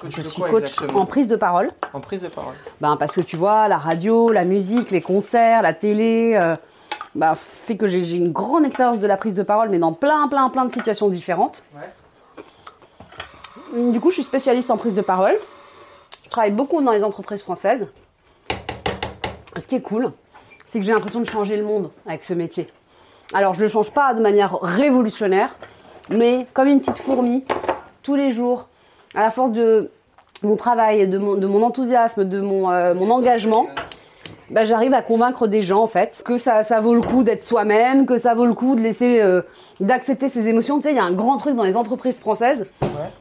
Coach 0.01 0.11
Je 0.15 0.21
suis 0.23 0.41
quoi 0.41 0.49
coach 0.49 0.63
exactement 0.63 0.99
en 0.99 1.05
prise 1.05 1.27
de 1.29 1.35
parole. 1.37 1.71
En 1.93 2.01
prise 2.01 2.21
de 2.21 2.27
parole. 2.27 2.53
Ben 2.81 2.97
parce 2.97 3.15
que 3.15 3.21
tu 3.21 3.37
vois 3.37 3.67
la 3.69 3.77
radio, 3.77 4.27
la 4.31 4.43
musique, 4.43 4.91
les 4.91 5.01
concerts, 5.01 5.61
la 5.61 5.73
télé, 5.73 6.37
bah, 7.15 7.33
fait 7.35 7.77
que 7.77 7.87
j'ai, 7.87 8.15
une 8.15 8.31
grande 8.31 8.65
expérience 8.65 8.99
de 8.99 9.07
la 9.07 9.17
prise 9.17 9.33
de 9.33 9.43
parole, 9.43 9.69
mais 9.69 9.79
dans 9.79 9.93
plein 9.93 10.27
plein 10.27 10.49
plein 10.49 10.65
de 10.65 10.71
situations 10.71 11.09
différentes. 11.09 11.63
Ouais. 11.75 11.89
Du 13.91 13.99
coup, 13.99 14.09
je 14.09 14.15
suis 14.15 14.23
spécialiste 14.23 14.71
en 14.71 14.77
prise 14.77 14.93
de 14.93 15.01
parole. 15.01 15.35
Je 16.25 16.29
travaille 16.29 16.51
beaucoup 16.51 16.81
dans 16.81 16.91
les 16.91 17.03
entreprises 17.03 17.41
françaises. 17.41 17.87
Ce 19.57 19.65
qui 19.67 19.75
est 19.75 19.81
cool, 19.81 20.11
c'est 20.65 20.79
que 20.79 20.85
j'ai 20.85 20.93
l'impression 20.93 21.19
de 21.19 21.25
changer 21.25 21.57
le 21.57 21.63
monde 21.63 21.89
avec 22.05 22.23
ce 22.23 22.33
métier. 22.33 22.69
Alors, 23.33 23.53
je 23.53 23.59
ne 23.59 23.65
le 23.65 23.69
change 23.69 23.91
pas 23.91 24.13
de 24.13 24.21
manière 24.21 24.59
révolutionnaire, 24.61 25.55
mais 26.09 26.47
comme 26.53 26.67
une 26.67 26.79
petite 26.79 26.99
fourmi, 26.99 27.43
tous 28.03 28.15
les 28.15 28.31
jours, 28.31 28.67
à 29.15 29.21
la 29.21 29.31
force 29.31 29.51
de 29.51 29.91
mon 30.43 30.55
travail, 30.55 31.07
de 31.07 31.17
mon, 31.17 31.35
de 31.35 31.47
mon 31.47 31.63
enthousiasme, 31.63 32.23
de 32.23 32.39
mon, 32.39 32.71
euh, 32.71 32.93
mon 32.93 33.09
engagement, 33.09 33.67
bah, 34.49 34.65
j'arrive 34.65 34.93
à 34.93 35.01
convaincre 35.01 35.47
des 35.47 35.61
gens 35.61 35.81
en 35.83 35.87
fait 35.87 36.21
que 36.25 36.37
ça, 36.37 36.63
ça 36.63 36.79
vaut 36.81 36.95
le 36.95 37.01
coup 37.01 37.23
d'être 37.23 37.43
soi-même, 37.43 38.05
que 38.05 38.17
ça 38.17 38.33
vaut 38.33 38.45
le 38.45 38.53
coup 38.53 38.75
de 38.75 38.81
laisser, 38.81 39.21
euh, 39.21 39.41
d'accepter 39.79 40.27
ses 40.29 40.47
émotions. 40.47 40.77
Tu 40.77 40.83
sais, 40.83 40.91
il 40.91 40.95
y 40.95 40.99
a 40.99 41.03
un 41.03 41.13
grand 41.13 41.37
truc 41.37 41.55
dans 41.55 41.63
les 41.63 41.75
entreprises 41.77 42.17
françaises, 42.19 42.65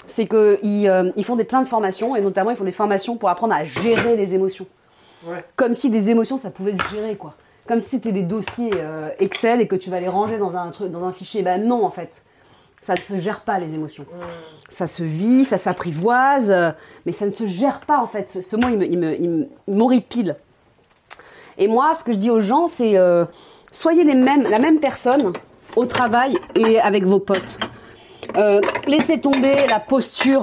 c'est 0.06 0.26
qu'ils 0.26 0.88
euh, 0.88 1.10
ils 1.16 1.24
font 1.24 1.36
des 1.36 1.44
plein 1.44 1.62
de 1.62 1.68
formations 1.68 2.14
et 2.16 2.20
notamment 2.20 2.50
ils 2.50 2.56
font 2.56 2.64
des 2.64 2.72
formations 2.72 3.16
pour 3.16 3.28
apprendre 3.28 3.54
à 3.54 3.64
gérer 3.64 4.16
les 4.16 4.34
émotions. 4.34 4.66
Ouais. 5.26 5.44
Comme 5.56 5.74
si 5.74 5.90
des 5.90 6.10
émotions 6.10 6.36
ça 6.36 6.50
pouvait 6.50 6.74
se 6.74 6.94
gérer 6.94 7.16
quoi. 7.16 7.34
Comme 7.66 7.80
si 7.80 7.88
c'était 7.90 8.12
des 8.12 8.22
dossiers 8.22 8.70
euh, 8.76 9.08
Excel 9.18 9.60
et 9.60 9.66
que 9.66 9.74
tu 9.74 9.90
vas 9.90 9.98
les 9.98 10.08
ranger 10.08 10.38
dans 10.38 10.56
un 10.56 10.70
truc, 10.70 10.90
dans 10.92 11.04
un 11.04 11.12
fichier. 11.12 11.42
Ben 11.42 11.66
non 11.66 11.84
en 11.84 11.90
fait, 11.90 12.22
ça 12.82 12.92
ne 12.94 12.98
se 13.00 13.16
gère 13.16 13.40
pas 13.40 13.58
les 13.58 13.74
émotions. 13.74 14.04
Ça 14.68 14.86
se 14.86 15.02
vit, 15.02 15.44
ça 15.44 15.56
s'apprivoise, 15.56 16.52
euh, 16.52 16.70
mais 17.06 17.12
ça 17.12 17.26
ne 17.26 17.32
se 17.32 17.44
gère 17.46 17.80
pas 17.80 17.98
en 17.98 18.06
fait. 18.06 18.28
Ce, 18.28 18.40
ce 18.40 18.54
mot 18.54 18.68
il 18.70 18.78
me- 18.78 18.86
il 18.86 18.98
me- 18.98 19.20
il 19.20 19.28
me- 19.30 19.48
il 19.66 19.74
m'horripile. 19.74 20.36
Et 21.58 21.68
moi, 21.68 21.94
ce 21.94 22.04
que 22.04 22.12
je 22.12 22.18
dis 22.18 22.30
aux 22.30 22.40
gens, 22.40 22.68
c'est 22.68 22.96
euh, 22.96 23.24
soyez 23.70 24.04
la 24.04 24.58
même 24.58 24.80
personne 24.80 25.32
au 25.76 25.86
travail 25.86 26.36
et 26.54 26.78
avec 26.80 27.04
vos 27.04 27.20
potes. 27.20 27.58
Euh, 28.36 28.60
laissez 28.86 29.20
tomber 29.20 29.54
la 29.68 29.80
posture, 29.80 30.42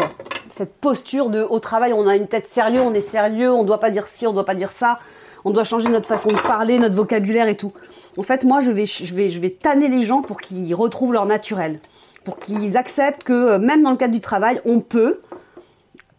cette 0.52 0.73
posture 0.76 1.30
de 1.30 1.41
au 1.44 1.60
travail, 1.60 1.94
on 1.94 2.07
a 2.07 2.15
une 2.15 2.27
tête 2.27 2.48
sérieuse, 2.48 2.81
on 2.85 2.94
est 2.94 3.02
sérieux, 3.02 3.52
on 3.52 3.64
ne 3.64 3.68
doit 3.68 3.80
pas 3.80 3.90
dire 3.90 4.07
ci, 4.07 4.26
on 4.26 4.30
ne 4.30 4.35
doit 4.35 4.45
pas 4.45 4.56
dire 4.56 4.72
ça, 4.72 4.99
on 5.45 5.52
doit 5.52 5.64
changer 5.64 5.90
notre 5.90 6.07
façon 6.07 6.30
de 6.30 6.40
parler, 6.40 6.80
notre 6.80 6.95
vocabulaire 6.95 7.48
et 7.48 7.56
tout. 7.56 7.73
En 8.18 8.23
fait, 8.23 8.44
moi, 8.44 8.61
je 8.61 8.72
vais, 8.72 8.85
je 8.85 9.06
je 9.06 9.40
vais 9.40 9.49
tanner 9.49 9.90
les 9.90 10.03
gens 10.03 10.22
pour 10.22 10.40
qu'ils 10.40 10.73
retrouvent 10.76 11.14
leur 11.14 11.26
naturel. 11.26 11.80
pour 12.23 12.38
qu'ils 12.38 12.77
acceptent 12.77 13.23
que 13.23 13.34
euh, 13.34 13.60
même 13.60 13.84
dans 13.84 13.91
le 13.91 13.98
cadre 13.98 14.14
du 14.14 14.22
travail, 14.22 14.61
on 14.65 14.80
peut, 14.80 15.19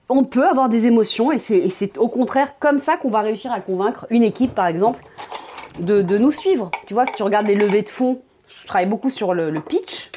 on 0.09 0.24
peut 0.24 0.47
avoir 0.47 0.68
des 0.68 0.86
émotions 0.86 1.32
et 1.32 1.39
c'est, 1.39 1.98
au 1.98 2.09
contraire 2.09 2.59
comme 2.59 2.78
ça 2.78 2.97
qu'on 2.97 3.10
va 3.10 3.20
réussir 3.20 3.52
à 3.52 3.60
convaincre 3.60 4.06
une 4.10 4.22
équipe, 4.22 4.55
par 4.55 4.66
exemple, 4.66 5.02
de, 5.78 6.02
de 6.02 6.18
nous 6.18 6.31
suivre. 6.31 6.70
Tu 6.86 6.94
vois, 6.94 7.06
si 7.06 7.12
tu 7.12 7.22
regardes 7.22 7.47
les 7.47 7.55
levées 7.55 7.82
de 7.82 7.89
fonds, 7.89 8.20
je 8.47 8.66
travaille 8.66 8.86
beaucoup 8.86 9.10
sur 9.10 9.35
le, 9.35 9.51
le 9.51 9.60
pitch. 9.60 10.10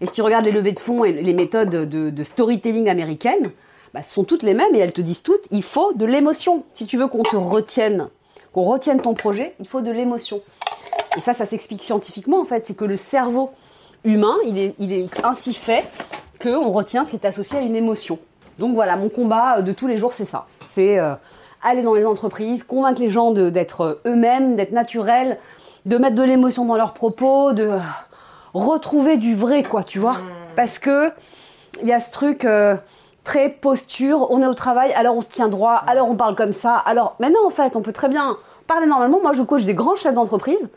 Et 0.00 0.06
si 0.06 0.14
tu 0.14 0.22
regardes 0.22 0.44
les 0.44 0.52
levées 0.52 0.72
de 0.72 0.80
fonds 0.80 1.04
et 1.04 1.12
les 1.12 1.32
méthodes 1.32 1.70
de, 1.70 2.10
de 2.10 2.24
storytelling 2.24 2.88
américaines, 2.88 3.52
bah, 3.94 4.02
ce 4.02 4.12
sont 4.12 4.24
toutes 4.24 4.42
les 4.42 4.54
mêmes 4.54 4.74
et 4.74 4.78
elles 4.78 4.92
te 4.92 5.00
disent 5.00 5.22
toutes, 5.22 5.46
il 5.52 5.62
faut 5.62 5.92
de 5.92 6.04
l'émotion. 6.04 6.64
Si 6.72 6.84
tu 6.84 6.98
veux 6.98 7.06
qu'on 7.06 7.22
te 7.22 7.36
retienne, 7.36 8.08
qu'on 8.52 8.64
retienne 8.64 9.00
ton 9.00 9.14
projet, 9.14 9.54
il 9.60 9.68
faut 9.68 9.80
de 9.80 9.90
l'émotion. 9.92 10.42
Et 11.16 11.20
ça, 11.20 11.32
ça 11.32 11.44
s'explique 11.44 11.84
scientifiquement 11.84 12.40
en 12.40 12.44
fait. 12.44 12.66
C'est 12.66 12.76
que 12.76 12.84
le 12.84 12.96
cerveau 12.96 13.50
humain, 14.02 14.34
il 14.46 14.58
est, 14.58 14.74
il 14.80 14.92
est 14.92 15.24
ainsi 15.24 15.54
fait 15.54 15.84
qu'on 16.42 16.70
retient 16.72 17.04
ce 17.04 17.10
qui 17.10 17.16
est 17.16 17.24
associé 17.24 17.60
à 17.60 17.62
une 17.62 17.76
émotion. 17.76 18.18
Donc 18.58 18.74
voilà, 18.74 18.96
mon 18.96 19.08
combat 19.08 19.62
de 19.62 19.72
tous 19.72 19.86
les 19.86 19.96
jours, 19.96 20.12
c'est 20.12 20.24
ça. 20.24 20.46
C'est 20.60 20.98
euh, 20.98 21.14
aller 21.62 21.82
dans 21.82 21.94
les 21.94 22.06
entreprises, 22.06 22.62
convaincre 22.62 23.00
les 23.00 23.10
gens 23.10 23.32
d'être 23.32 23.80
euh, 23.80 24.00
eux-mêmes, 24.06 24.54
d'être 24.54 24.72
naturels, 24.72 25.38
de 25.86 25.98
mettre 25.98 26.14
de 26.14 26.22
l'émotion 26.22 26.64
dans 26.64 26.76
leurs 26.76 26.92
propos, 26.92 27.52
de 27.52 27.64
euh, 27.64 27.78
retrouver 28.52 29.16
du 29.16 29.34
vrai, 29.34 29.62
quoi, 29.62 29.82
tu 29.82 29.98
vois. 29.98 30.16
Parce 30.54 30.78
que 30.78 31.10
il 31.82 31.88
y 31.88 31.92
a 31.92 31.98
ce 31.98 32.12
truc 32.12 32.44
euh, 32.44 32.76
très 33.24 33.48
posture, 33.48 34.30
on 34.30 34.40
est 34.40 34.46
au 34.46 34.54
travail, 34.54 34.92
alors 34.92 35.16
on 35.16 35.20
se 35.20 35.28
tient 35.28 35.48
droit, 35.48 35.82
alors 35.86 36.08
on 36.08 36.14
parle 36.14 36.36
comme 36.36 36.52
ça, 36.52 36.76
alors... 36.76 37.16
Mais 37.18 37.30
non, 37.30 37.46
en 37.46 37.50
fait, 37.50 37.74
on 37.74 37.82
peut 37.82 37.92
très 37.92 38.08
bien 38.08 38.36
parler 38.68 38.86
normalement. 38.86 39.18
Moi, 39.20 39.32
je 39.32 39.42
coach 39.42 39.64
des 39.64 39.74
grands 39.74 39.96
chefs 39.96 40.14
d'entreprise, 40.14 40.70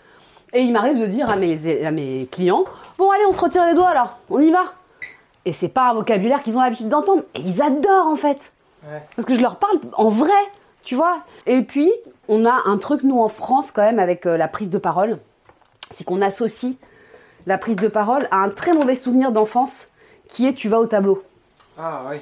et 0.54 0.62
il 0.62 0.72
m'arrive 0.74 1.00
de 1.00 1.06
dire 1.06 1.30
à 1.30 1.36
mes, 1.36 1.86
à 1.86 1.92
mes 1.92 2.28
clients, 2.32 2.64
bon, 2.98 3.12
allez, 3.12 3.26
on 3.30 3.34
se 3.34 3.42
retire 3.42 3.66
les 3.66 3.76
doigts, 3.76 3.94
là, 3.94 4.16
on 4.30 4.40
y 4.40 4.50
va. 4.50 4.64
Et 5.48 5.54
c'est 5.54 5.70
pas 5.70 5.92
un 5.92 5.94
vocabulaire 5.94 6.44
qu'ils 6.44 6.58
ont 6.58 6.62
l'habitude 6.62 6.90
d'entendre. 6.90 7.24
Et 7.34 7.40
ils 7.40 7.62
adorent, 7.62 8.08
en 8.08 8.18
fait. 8.18 8.52
Ouais. 8.84 9.02
Parce 9.16 9.26
que 9.26 9.34
je 9.34 9.40
leur 9.40 9.56
parle 9.56 9.80
en 9.94 10.10
vrai, 10.10 10.34
tu 10.84 10.94
vois. 10.94 11.20
Et 11.46 11.62
puis, 11.62 11.90
on 12.28 12.46
a 12.46 12.64
un 12.66 12.78
truc, 12.78 13.04
nous, 13.04 13.18
en 13.22 13.30
France, 13.30 13.72
quand 13.72 13.82
même, 13.82 13.98
avec 13.98 14.26
euh, 14.26 14.36
la 14.36 14.50
prise 14.50 14.70
de 14.70 14.78
parole. 14.78 15.20
C'est 15.90 16.04
qu'on 16.04 16.22
associe 16.22 16.76
la 17.46 17.58
prise 17.58 17.78
de 17.78 17.88
parole 17.88 18.28
à 18.30 18.40
un 18.40 18.50
très 18.50 18.74
mauvais 18.74 18.96
souvenir 18.96 19.32
d'enfance 19.32 19.88
qui 20.28 20.46
est 20.46 20.52
tu 20.52 20.68
vas 20.68 20.82
au 20.82 20.86
tableau. 20.86 21.24
Ah 21.78 22.02
oui. 22.10 22.18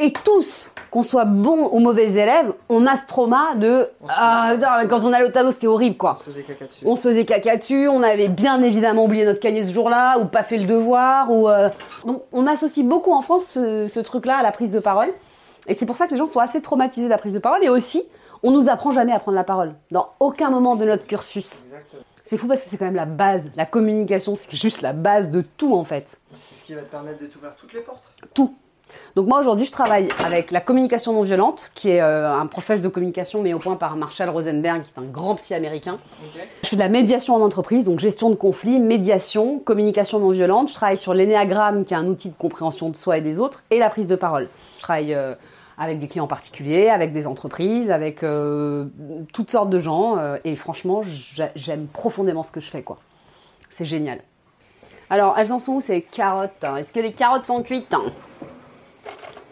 Et 0.00 0.12
tous, 0.12 0.70
qu'on 0.92 1.02
soit 1.02 1.24
bon 1.24 1.70
ou 1.72 1.80
mauvais 1.80 2.12
élève, 2.12 2.52
on 2.68 2.86
a 2.86 2.96
ce 2.96 3.04
trauma 3.06 3.56
de 3.56 3.88
On 4.00 4.06
ah, 4.08 4.54
non, 4.56 4.88
quand 4.88 5.00
on 5.00 5.12
allait 5.12 5.26
au 5.26 5.32
tableau, 5.32 5.50
c'était 5.50 5.66
horrible, 5.66 5.96
quoi. 5.96 6.14
On 6.14 6.16
se 6.16 6.22
faisait 6.22 6.42
caca 6.44 6.66
dessus. 6.66 6.84
On 6.86 6.96
se 6.96 7.02
faisait 7.02 7.24
caca 7.24 7.56
dessus, 7.56 7.88
on 7.88 8.02
avait 8.04 8.28
bien 8.28 8.62
évidemment 8.62 9.04
oublié 9.04 9.24
notre 9.24 9.40
cahier 9.40 9.64
ce 9.64 9.72
jour-là, 9.72 10.18
ou 10.18 10.26
pas 10.26 10.44
fait 10.44 10.56
le 10.56 10.66
devoir, 10.66 11.32
ou 11.32 11.48
euh, 11.48 11.68
donc 12.04 12.22
on 12.32 12.46
associe 12.46 12.86
beaucoup 12.86 13.12
en 13.12 13.22
France 13.22 13.46
ce, 13.46 13.88
ce 13.88 13.98
truc-là 13.98 14.38
à 14.38 14.42
la 14.42 14.52
prise 14.52 14.70
de 14.70 14.78
parole, 14.78 15.08
et 15.66 15.74
c'est 15.74 15.84
pour 15.84 15.96
ça 15.96 16.06
que 16.06 16.12
les 16.12 16.16
gens 16.16 16.28
sont 16.28 16.40
assez 16.40 16.62
traumatisés 16.62 17.06
de 17.06 17.10
la 17.10 17.18
prise 17.18 17.34
de 17.34 17.40
parole, 17.40 17.64
et 17.64 17.68
aussi 17.68 18.04
on 18.44 18.52
nous 18.52 18.68
apprend 18.68 18.92
jamais 18.92 19.12
à 19.12 19.18
prendre 19.18 19.36
la 19.36 19.44
parole 19.44 19.74
dans 19.90 20.10
aucun 20.20 20.48
moment 20.48 20.76
de 20.76 20.84
notre 20.84 21.06
cursus. 21.06 21.62
Exactement. 21.64 22.02
C'est 22.22 22.36
fou 22.36 22.46
parce 22.46 22.62
que 22.62 22.68
c'est 22.68 22.76
quand 22.76 22.84
même 22.84 22.94
la 22.94 23.06
base, 23.06 23.50
la 23.56 23.66
communication, 23.66 24.36
c'est 24.36 24.54
juste 24.54 24.82
la 24.82 24.92
base 24.92 25.30
de 25.30 25.40
tout 25.40 25.74
en 25.74 25.82
fait, 25.82 26.20
C'est 26.34 26.54
ce 26.54 26.66
qui 26.66 26.74
va 26.74 26.82
te 26.82 26.90
permettre 26.90 27.20
de 27.20 27.26
t'ouvrir 27.26 27.56
toutes 27.56 27.72
les 27.72 27.80
portes. 27.80 28.12
tout. 28.32 28.54
Donc 29.18 29.26
moi 29.26 29.40
aujourd'hui 29.40 29.64
je 29.66 29.72
travaille 29.72 30.06
avec 30.24 30.52
la 30.52 30.60
communication 30.60 31.12
non 31.12 31.22
violente, 31.22 31.72
qui 31.74 31.90
est 31.90 32.00
euh, 32.00 32.32
un 32.32 32.46
process 32.46 32.80
de 32.80 32.86
communication 32.86 33.42
mis 33.42 33.52
au 33.52 33.58
point 33.58 33.74
par 33.74 33.96
Marshall 33.96 34.28
Rosenberg, 34.28 34.82
qui 34.84 34.92
est 34.96 35.00
un 35.02 35.06
grand 35.06 35.34
psy 35.34 35.54
américain. 35.54 35.98
Je 36.62 36.68
fais 36.68 36.76
de 36.76 36.80
la 36.80 36.88
médiation 36.88 37.34
en 37.34 37.40
entreprise, 37.40 37.82
donc 37.82 37.98
gestion 37.98 38.30
de 38.30 38.36
conflits, 38.36 38.78
médiation, 38.78 39.58
communication 39.58 40.20
non 40.20 40.30
violente. 40.30 40.68
Je 40.68 40.74
travaille 40.74 40.98
sur 40.98 41.14
l'énéagramme, 41.14 41.84
qui 41.84 41.94
est 41.94 41.96
un 41.96 42.06
outil 42.06 42.28
de 42.28 42.36
compréhension 42.38 42.90
de 42.90 42.96
soi 42.96 43.18
et 43.18 43.20
des 43.20 43.40
autres, 43.40 43.64
et 43.72 43.80
la 43.80 43.90
prise 43.90 44.06
de 44.06 44.14
parole. 44.14 44.48
Je 44.76 44.82
travaille 44.82 45.12
euh, 45.14 45.34
avec 45.78 45.98
des 45.98 46.06
clients 46.06 46.28
particuliers, 46.28 46.88
avec 46.88 47.12
des 47.12 47.26
entreprises, 47.26 47.90
avec 47.90 48.22
euh, 48.22 48.84
toutes 49.32 49.50
sortes 49.50 49.70
de 49.70 49.80
gens, 49.80 50.16
euh, 50.18 50.36
et 50.44 50.54
franchement, 50.54 51.02
j'a- 51.34 51.50
j'aime 51.56 51.88
profondément 51.88 52.44
ce 52.44 52.52
que 52.52 52.60
je 52.60 52.70
fais, 52.70 52.82
quoi. 52.82 52.98
C'est 53.68 53.84
génial. 53.84 54.20
Alors, 55.10 55.34
elles 55.38 55.52
en 55.52 55.58
sont 55.58 55.72
où 55.72 55.80
ces 55.80 56.02
carottes 56.02 56.62
hein? 56.62 56.76
Est-ce 56.76 56.92
que 56.92 57.00
les 57.00 57.10
carottes 57.12 57.46
sont 57.46 57.64
cuites 57.64 57.92
hein? 57.94 58.04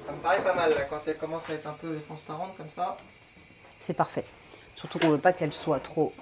Ça 0.06 0.12
me 0.12 0.18
paraît 0.18 0.40
pas 0.40 0.54
mal 0.54 0.70
là, 0.70 0.82
quand 0.88 1.00
elle 1.06 1.16
commence 1.16 1.50
à 1.50 1.54
être 1.54 1.66
un 1.66 1.72
peu 1.72 1.98
transparente 2.06 2.56
comme 2.56 2.70
ça. 2.70 2.96
C'est 3.80 3.92
parfait. 3.92 4.24
Surtout 4.76 5.00
qu'on 5.00 5.08
veut 5.08 5.18
pas 5.18 5.32
qu'elle 5.32 5.52
soit 5.52 5.80
trop 5.80 6.12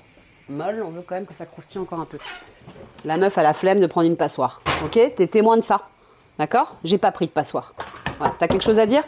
molle, 0.49 0.83
on 0.83 0.91
veut 0.91 1.03
quand 1.03 1.17
même 1.17 1.27
que 1.27 1.35
ça 1.35 1.45
croustille 1.45 1.81
encore 1.83 2.01
un 2.01 2.07
peu. 2.07 2.17
La 3.05 3.19
meuf 3.19 3.37
a 3.37 3.43
la 3.43 3.53
flemme 3.53 3.81
de 3.81 3.87
prendre 3.87 4.07
une 4.09 4.17
passoire. 4.17 4.63
Ok? 4.87 4.99
T'es 5.15 5.27
témoin 5.27 5.59
de 5.59 5.63
ça. 5.63 5.83
D'accord? 6.39 6.77
J'ai 6.83 6.97
pas 6.97 7.13
pris 7.13 7.27
de 7.27 7.31
passoire. 7.33 7.75
Voilà. 8.19 8.35
T'as 8.39 8.49
quelque 8.49 8.65
chose 8.65 8.79
à 8.81 8.87
dire? 8.87 9.05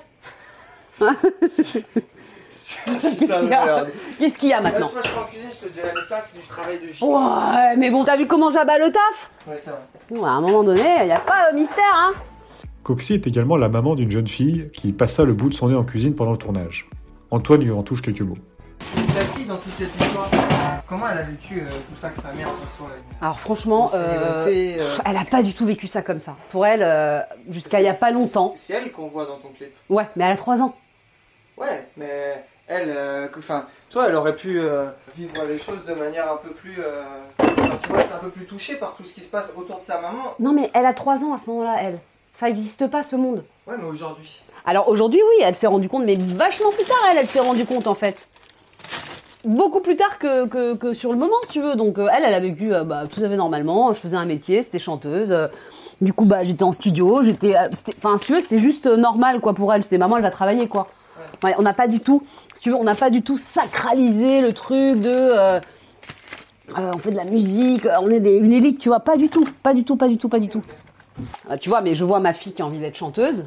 Qu'est-ce 1.00 1.78
qu'il 3.38 3.48
y 3.48 3.54
a? 3.54 3.86
Qu'est-ce 4.18 4.38
qu'il 4.38 4.48
y 4.50 4.52
a 4.52 4.60
Là, 4.60 4.70
maintenant? 4.70 4.88
tu 4.88 4.92
vois, 4.92 5.02
je 5.02 5.08
suis 5.08 5.18
en 5.18 5.24
cuisine, 5.24 5.48
je 5.52 5.66
te 5.68 5.72
dirais, 5.72 5.92
mais 5.94 6.00
ça, 6.02 6.20
c'est 6.20 6.38
du 6.38 6.46
travail 6.46 6.78
de. 6.80 7.04
Ouais, 7.04 7.76
mais 7.76 7.88
bon, 7.90 8.04
t'as 8.04 8.16
vu 8.18 8.26
comment 8.26 8.50
j'abat 8.50 8.76
le 8.78 8.92
taf? 8.92 9.30
Ouais, 9.46 9.56
c'est 9.58 9.70
vrai. 9.70 9.80
À 10.28 10.32
un 10.32 10.40
moment 10.42 10.62
donné, 10.64 10.96
il 11.00 11.06
n'y 11.06 11.12
a 11.12 11.20
pas 11.20 11.50
de 11.50 11.56
mystère, 11.56 11.84
hein? 11.94 12.12
Coxy 12.86 13.14
est 13.14 13.26
également 13.26 13.56
la 13.56 13.68
maman 13.68 13.96
d'une 13.96 14.12
jeune 14.12 14.28
fille 14.28 14.70
qui 14.72 14.92
passa 14.92 15.24
le 15.24 15.34
bout 15.34 15.48
de 15.48 15.54
son 15.54 15.70
nez 15.70 15.74
en 15.74 15.82
cuisine 15.82 16.14
pendant 16.14 16.30
le 16.30 16.38
tournage. 16.38 16.88
Antoine 17.32 17.60
lui 17.62 17.72
en 17.72 17.82
touche 17.82 18.00
quelques 18.00 18.20
mots. 18.20 18.36
Ta 18.78 19.22
fille, 19.34 19.44
dans 19.44 19.56
toute 19.56 19.72
cette 19.72 19.92
histoire, 19.92 20.30
comment 20.86 21.08
elle 21.08 21.18
a 21.18 21.22
vécu 21.24 21.58
euh, 21.58 21.64
tout 21.68 21.98
ça, 22.00 22.10
que 22.10 22.20
sa 22.22 22.32
mère 22.32 22.46
ce 22.48 22.78
soit 22.78 22.86
Alors 23.20 23.40
franchement, 23.40 23.90
euh, 23.92 24.44
euh, 24.46 24.96
elle 25.04 25.16
a 25.16 25.24
pas 25.24 25.42
du 25.42 25.52
tout 25.52 25.66
vécu 25.66 25.88
ça 25.88 26.02
comme 26.02 26.20
ça. 26.20 26.36
Pour 26.50 26.64
elle, 26.64 26.84
euh, 26.84 27.22
jusqu'à 27.48 27.80
il 27.80 27.86
y 27.86 27.88
a 27.88 27.94
pas 27.94 28.12
longtemps. 28.12 28.52
C'est 28.54 28.74
elle 28.74 28.92
qu'on 28.92 29.08
voit 29.08 29.26
dans 29.26 29.38
ton 29.38 29.48
clip. 29.48 29.72
Ouais, 29.88 30.06
mais 30.14 30.22
elle 30.22 30.32
a 30.32 30.36
3 30.36 30.62
ans. 30.62 30.76
Ouais, 31.56 31.88
mais 31.96 32.44
elle, 32.68 32.90
euh, 32.94 33.26
enfin, 33.36 33.66
toi, 33.90 34.06
elle 34.08 34.14
aurait 34.14 34.36
pu 34.36 34.60
euh, 34.60 34.90
vivre 35.16 35.44
les 35.48 35.58
choses 35.58 35.84
de 35.88 35.94
manière 35.94 36.30
un 36.30 36.36
peu 36.36 36.50
plus, 36.50 36.76
euh, 36.78 37.02
tu 37.80 37.88
vois, 37.88 38.00
être 38.00 38.14
un 38.14 38.18
peu 38.18 38.30
plus 38.30 38.44
touchée 38.46 38.76
par 38.76 38.94
tout 38.94 39.02
ce 39.02 39.12
qui 39.12 39.22
se 39.22 39.30
passe 39.30 39.52
autour 39.56 39.78
de 39.78 39.82
sa 39.82 40.00
maman. 40.00 40.34
Non, 40.38 40.52
mais 40.52 40.70
elle 40.72 40.86
a 40.86 40.94
3 40.94 41.24
ans 41.24 41.32
à 41.32 41.38
ce 41.38 41.50
moment-là, 41.50 41.78
elle. 41.80 41.98
Ça 42.38 42.48
n'existe 42.48 42.86
pas 42.88 43.02
ce 43.02 43.16
monde. 43.16 43.44
Ouais, 43.66 43.76
mais 43.78 43.88
aujourd'hui. 43.88 44.42
Alors 44.66 44.90
aujourd'hui, 44.90 45.20
oui, 45.22 45.42
elle 45.42 45.54
s'est 45.54 45.66
rendue 45.66 45.88
compte, 45.88 46.04
mais 46.04 46.16
vachement 46.16 46.68
plus 46.68 46.84
tard, 46.84 46.98
elle, 47.10 47.16
elle 47.16 47.26
s'est 47.26 47.40
rendue 47.40 47.64
compte 47.64 47.86
en 47.86 47.94
fait. 47.94 48.28
Beaucoup 49.46 49.80
plus 49.80 49.96
tard 49.96 50.18
que, 50.18 50.46
que, 50.46 50.74
que 50.74 50.92
sur 50.92 51.12
le 51.12 51.18
moment, 51.18 51.36
si 51.44 51.48
tu 51.52 51.60
veux. 51.62 51.76
Donc 51.76 51.98
euh, 51.98 52.08
elle, 52.14 52.24
elle 52.26 52.34
a 52.34 52.40
vécu 52.40 52.74
euh, 52.74 52.84
bah, 52.84 53.04
tout 53.08 53.20
à 53.24 53.28
fait 53.30 53.36
normalement. 53.36 53.94
Je 53.94 54.00
faisais 54.00 54.16
un 54.16 54.26
métier, 54.26 54.62
c'était 54.62 54.78
chanteuse. 54.78 55.32
euh, 55.32 55.46
du 56.02 56.12
coup, 56.12 56.26
bah, 56.26 56.44
j'étais 56.44 56.62
en 56.62 56.72
studio, 56.72 57.22
j'étais. 57.22 57.54
Enfin, 57.96 58.18
si 58.18 58.26
tu 58.26 58.34
veux, 58.34 58.40
c'était 58.42 58.58
juste 58.58 58.84
normal 58.84 59.40
quoi 59.40 59.54
pour 59.54 59.72
elle. 59.72 59.82
C'était 59.82 59.96
maman, 59.96 60.18
elle 60.18 60.22
va 60.22 60.30
travailler 60.30 60.68
quoi. 60.68 60.88
Ouais, 61.42 61.54
on 61.56 61.62
n'a 61.62 61.72
pas 61.72 61.86
du 61.88 62.00
tout, 62.00 62.22
si 62.54 62.60
tu 62.60 62.68
veux, 62.70 62.76
on 62.76 62.84
n'a 62.84 62.94
pas 62.94 63.08
du 63.08 63.22
tout 63.22 63.38
sacralisé 63.38 64.42
le 64.42 64.52
truc 64.52 65.00
de. 65.00 65.58
on 66.76 66.98
fait 66.98 67.12
de 67.12 67.16
la 67.16 67.24
musique, 67.24 67.86
on 68.02 68.10
est 68.10 68.20
des- 68.20 68.36
une 68.36 68.52
élite, 68.52 68.78
tu 68.78 68.90
vois, 68.90 69.00
pas 69.00 69.16
du 69.16 69.28
tout, 69.30 69.44
pas 69.62 69.72
du 69.72 69.84
tout, 69.84 69.96
pas 69.96 70.08
du 70.08 70.18
tout, 70.18 70.28
pas 70.28 70.38
du 70.38 70.48
tout. 70.48 70.62
Euh, 71.50 71.56
tu 71.56 71.68
vois, 71.68 71.80
mais 71.80 71.94
je 71.94 72.04
vois 72.04 72.20
ma 72.20 72.32
fille 72.32 72.52
qui 72.52 72.62
a 72.62 72.66
envie 72.66 72.78
d'être 72.78 72.96
chanteuse, 72.96 73.46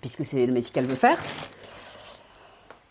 puisque 0.00 0.24
c'est 0.24 0.46
le 0.46 0.52
métier 0.52 0.72
qu'elle 0.72 0.86
veut 0.86 0.94
faire. 0.94 1.18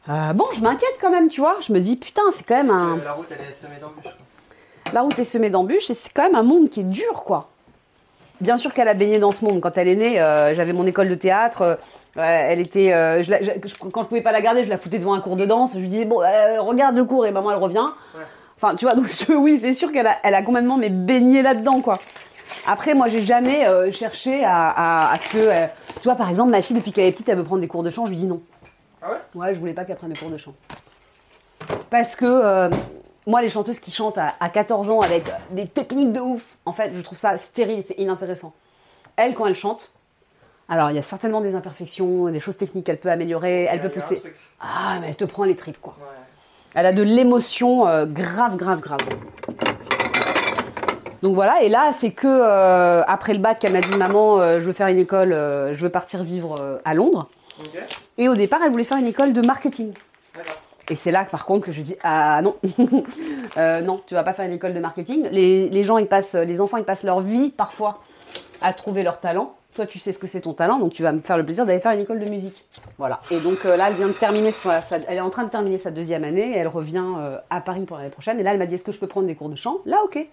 Euh, 0.10 0.34
bon, 0.34 0.46
je 0.54 0.62
m'inquiète 0.62 0.98
quand 1.02 1.12
même, 1.12 1.28
tu 1.30 1.42
vois. 1.42 1.58
Je 1.66 1.72
me 1.74 1.80
dis, 1.80 1.96
putain, 1.96 2.22
c'est 2.34 2.44
quand 2.46 2.56
même 2.56 2.72
un. 2.72 2.98
Euh, 2.98 3.04
La 3.04 3.14
route, 3.14 3.28
elle 3.32 3.46
est 3.50 3.54
semée 3.54 3.78
d'embûches. 3.80 4.14
La 4.92 5.02
route 5.02 5.20
est 5.20 5.24
semée 5.24 5.50
d'embûches 5.50 5.90
et 5.90 5.94
c'est 5.94 6.12
quand 6.14 6.24
même 6.24 6.36
un 6.36 6.44
monde 6.44 6.70
qui 6.70 6.80
est 6.80 6.84
dur, 6.84 7.24
quoi. 7.26 7.50
Bien 8.42 8.58
sûr 8.58 8.74
qu'elle 8.74 8.88
a 8.88 8.94
baigné 8.94 9.20
dans 9.20 9.32
ce 9.32 9.44
monde. 9.46 9.60
Quand 9.62 9.78
elle 9.78 9.88
est 9.88 9.96
née, 9.96 10.20
euh, 10.22 10.56
j'avais 10.56 10.74
mon 10.74 10.88
école 10.88 11.10
de 11.10 11.16
théâtre. 11.16 11.62
euh, 11.62 11.76
ouais, 12.16 12.46
elle 12.50 12.60
était, 12.60 12.94
euh, 12.94 13.22
je 13.22 13.30
la- 13.32 13.42
je- 13.44 13.52
quand 13.92 14.02
je 14.02 14.08
pouvais 14.08 14.22
pas 14.22 14.32
la 14.32 14.42
garder, 14.42 14.64
je 14.64 14.70
la 14.70 14.78
foutais 14.78 14.98
devant 14.98 15.14
un 15.14 15.20
cours 15.22 15.36
de 15.36 15.46
danse. 15.46 15.74
Je 15.74 15.80
lui 15.80 15.90
disais 15.90 16.06
bon, 16.06 16.22
euh, 16.22 16.62
regarde 16.62 16.96
le 16.96 17.04
cours 17.06 17.26
et 17.26 17.32
maman 17.32 17.52
elle 17.52 17.58
revient. 17.58 17.86
Ouais. 18.16 18.22
Enfin, 18.56 18.76
tu 18.76 18.86
vois, 18.86 18.96
donc 18.96 19.08
oui, 19.30 19.60
c'est 19.62 19.74
sûr 19.74 19.92
qu'elle 19.92 20.08
a, 20.08 20.16
elle 20.24 20.34
a 20.36 20.42
complètement 20.42 20.78
mais 20.78 20.90
baigné 20.90 21.42
là-dedans, 21.42 21.82
quoi. 21.82 21.98
Après, 22.68 22.94
moi, 22.94 23.08
j'ai 23.08 23.24
jamais 23.24 23.68
euh, 23.68 23.92
cherché 23.92 24.44
à, 24.44 24.70
à- 24.70 25.14
à 25.14 25.18
ce 25.18 25.30
que, 25.30 25.38
euh, 25.38 25.68
tu 25.98 26.04
vois, 26.04 26.16
par 26.16 26.30
exemple, 26.30 26.52
ma 26.52 26.62
fille 26.62 26.76
depuis 26.78 26.92
qu'elle 26.92 27.06
est 27.06 27.12
petite, 27.12 27.30
elle 27.30 27.38
veut 27.38 27.44
prendre 27.44 27.62
des 27.62 27.68
cours 27.68 27.84
de 27.84 27.90
chant. 27.90 28.06
Je 28.06 28.12
lui 28.12 28.18
dis 28.18 28.26
non. 28.26 28.42
Ah 29.02 29.12
ouais? 29.12 29.18
Ouais, 29.36 29.54
je 29.54 29.60
voulais 29.60 29.74
pas 29.74 29.86
qu'elle 29.86 29.96
prenne 29.96 30.12
des 30.12 30.20
cours 30.20 30.30
de 30.30 30.38
chant. 30.38 30.54
Parce 31.90 32.16
que 32.16 32.26
euh, 32.26 32.70
moi, 33.28 33.42
les 33.42 33.50
chanteuses 33.50 33.80
qui 33.80 33.92
chantent 33.92 34.18
à, 34.18 34.34
à 34.40 34.50
14 34.50 34.90
ans 34.90 35.02
avec 35.02 35.26
des 35.52 35.68
techniques 35.68 36.14
de 36.14 36.20
ouf, 36.20 36.58
en 36.66 36.72
fait, 36.72 36.92
je 36.94 37.02
trouve 37.02 37.18
ça 37.18 37.38
stérile, 37.38 37.82
c'est 37.84 37.98
inintéressant. 38.00 38.54
Elle, 39.16 39.34
quand 39.36 39.46
elle 39.48 39.56
chante, 39.56 39.92
alors 40.70 40.92
il 40.92 40.96
y 40.96 41.00
a 41.00 41.04
certainement 41.04 41.42
des 41.42 41.56
imperfections, 41.56 42.30
des 42.30 42.40
choses 42.40 42.58
techniques 42.58 42.86
qu'elle 42.86 43.00
peut 43.00 43.10
améliorer, 43.12 43.64
elle 43.70 43.82
peut 43.82 43.90
pousser. 43.90 44.22
Ah, 44.60 44.98
mais 45.02 45.08
elle 45.10 45.16
te 45.16 45.26
prend 45.26 45.44
les 45.46 45.56
tripes, 45.56 45.82
quoi. 45.82 45.96
Elle 46.76 46.86
a 46.86 46.94
de 46.94 47.02
l'émotion 47.02 47.88
euh, 47.88 48.06
grave, 48.06 48.56
grave, 48.56 48.80
grave. 48.80 49.00
Donc 51.22 51.36
voilà, 51.36 51.62
et 51.64 51.70
là, 51.70 51.92
c'est 51.94 52.12
que 52.12 52.28
euh, 52.28 53.04
après 53.08 53.34
le 53.34 53.40
bac, 53.40 53.60
qu'elle 53.60 53.74
m'a 53.74 53.82
dit 53.82 53.96
Maman, 53.96 54.40
euh, 54.40 54.60
je 54.60 54.66
veux 54.68 54.74
faire 54.74 54.88
une 54.88 55.00
école, 55.00 55.34
euh, 55.34 55.74
je 55.74 55.82
veux 55.82 55.90
partir 55.90 56.24
vivre 56.24 56.80
à 56.86 56.94
Londres. 56.94 57.28
Et 58.18 58.30
au 58.30 58.36
départ, 58.36 58.60
elle 58.64 58.72
voulait 58.72 58.84
faire 58.86 58.98
une 58.98 59.08
école 59.08 59.34
de 59.34 59.42
marketing. 59.46 59.92
Et 60.90 60.96
c'est 60.96 61.12
là, 61.12 61.26
par 61.26 61.46
contre, 61.46 61.66
que 61.68 61.72
je 61.72 61.82
dis 61.82 61.96
Ah 62.04 62.42
non, 62.42 62.56
non, 63.58 64.02
tu 64.08 64.14
vas 64.16 64.24
pas 64.24 64.34
faire 64.34 64.46
une 64.46 64.54
école 64.54 64.74
de 64.74 64.80
marketing. 64.80 65.28
Les, 65.32 65.70
les 65.70 65.84
gens, 65.84 65.98
ils 65.98 66.08
passent, 66.08 66.36
les 66.36 66.62
enfants, 66.62 66.78
ils 66.78 66.84
passent 66.86 67.04
leur 67.04 67.20
vie 67.22 67.50
parfois 67.50 68.00
à 68.62 68.74
trouver 68.74 69.04
leur 69.04 69.20
talent. 69.20 69.54
Toi, 69.76 69.86
tu 69.86 70.00
sais 70.00 70.12
ce 70.12 70.18
que 70.20 70.26
c'est 70.28 70.42
ton 70.42 70.54
talent, 70.54 70.80
donc 70.80 70.94
tu 70.94 71.04
vas 71.04 71.12
me 71.12 71.20
faire 71.20 71.38
le 71.38 71.46
plaisir 71.46 71.66
d'aller 71.66 71.80
faire 71.80 71.92
une 71.92 72.00
école 72.00 72.20
de 72.20 72.30
musique. 72.30 72.66
Voilà. 72.98 73.20
Et 73.30 73.40
donc 73.40 73.60
euh, 73.66 73.78
là, 73.78 73.86
elle 73.90 73.94
vient 73.96 74.08
de 74.08 74.14
terminer, 74.14 74.52
sa- 74.52 74.82
sa- 74.82 74.98
elle 75.08 75.18
est 75.18 75.22
en 75.22 75.30
train 75.30 75.44
de 75.44 75.50
terminer 75.50 75.78
sa 75.78 75.92
deuxième 75.92 76.24
année 76.24 76.50
et 76.52 76.58
elle 76.58 76.68
revient 76.68 77.06
euh, 77.18 77.38
à 77.50 77.62
Paris 77.62 77.86
pour 77.86 77.98
l'année 77.98 78.10
prochaine. 78.10 78.40
Et 78.40 78.44
là, 78.44 78.52
elle 78.52 78.58
m'a 78.58 78.66
dit 78.66 78.76
est-ce 78.76 78.84
que 78.84 78.92
je 78.92 79.00
peux 79.00 79.08
prendre 79.08 79.28
des 79.28 79.36
cours 79.36 79.48
de 79.50 79.56
chant? 79.56 79.78
Là, 79.86 79.98
ok. 80.04 80.26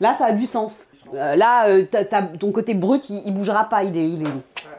Là, 0.00 0.12
ça 0.14 0.26
a 0.26 0.32
du 0.32 0.46
sens. 0.46 0.86
Euh, 1.14 1.34
là, 1.36 1.68
euh, 1.68 1.84
t'as- 1.90 2.04
t'as- 2.04 2.22
ton 2.22 2.52
côté 2.52 2.74
brut, 2.74 3.08
il, 3.10 3.22
il 3.26 3.34
bougera 3.34 3.64
pas. 3.68 3.82
Il 3.84 3.96
est, 3.96 4.08
il, 4.08 4.22
est, 4.22 4.30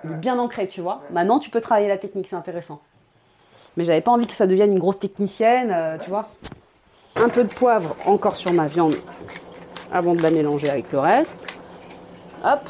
il 0.05 0.11
est 0.11 0.15
bien 0.15 0.37
ancré, 0.39 0.67
tu 0.67 0.81
vois. 0.81 1.01
Maintenant, 1.11 1.39
tu 1.39 1.49
peux 1.49 1.59
travailler 1.61 1.87
la 1.87 1.97
technique, 1.97 2.27
c'est 2.27 2.35
intéressant. 2.35 2.79
Mais 3.77 3.83
j'avais 3.85 4.01
pas 4.01 4.11
envie 4.11 4.27
que 4.27 4.35
ça 4.35 4.47
devienne 4.47 4.71
une 4.71 4.79
grosse 4.79 4.99
technicienne, 4.99 5.71
euh, 5.75 5.97
tu 6.01 6.09
vois. 6.09 6.25
Un 7.15 7.29
peu 7.29 7.43
de 7.43 7.53
poivre 7.53 7.95
encore 8.05 8.35
sur 8.35 8.53
ma 8.53 8.67
viande 8.67 8.95
avant 9.91 10.13
de 10.15 10.21
la 10.21 10.29
mélanger 10.29 10.69
avec 10.69 10.91
le 10.91 10.99
reste. 10.99 11.47
Hop. 12.43 12.61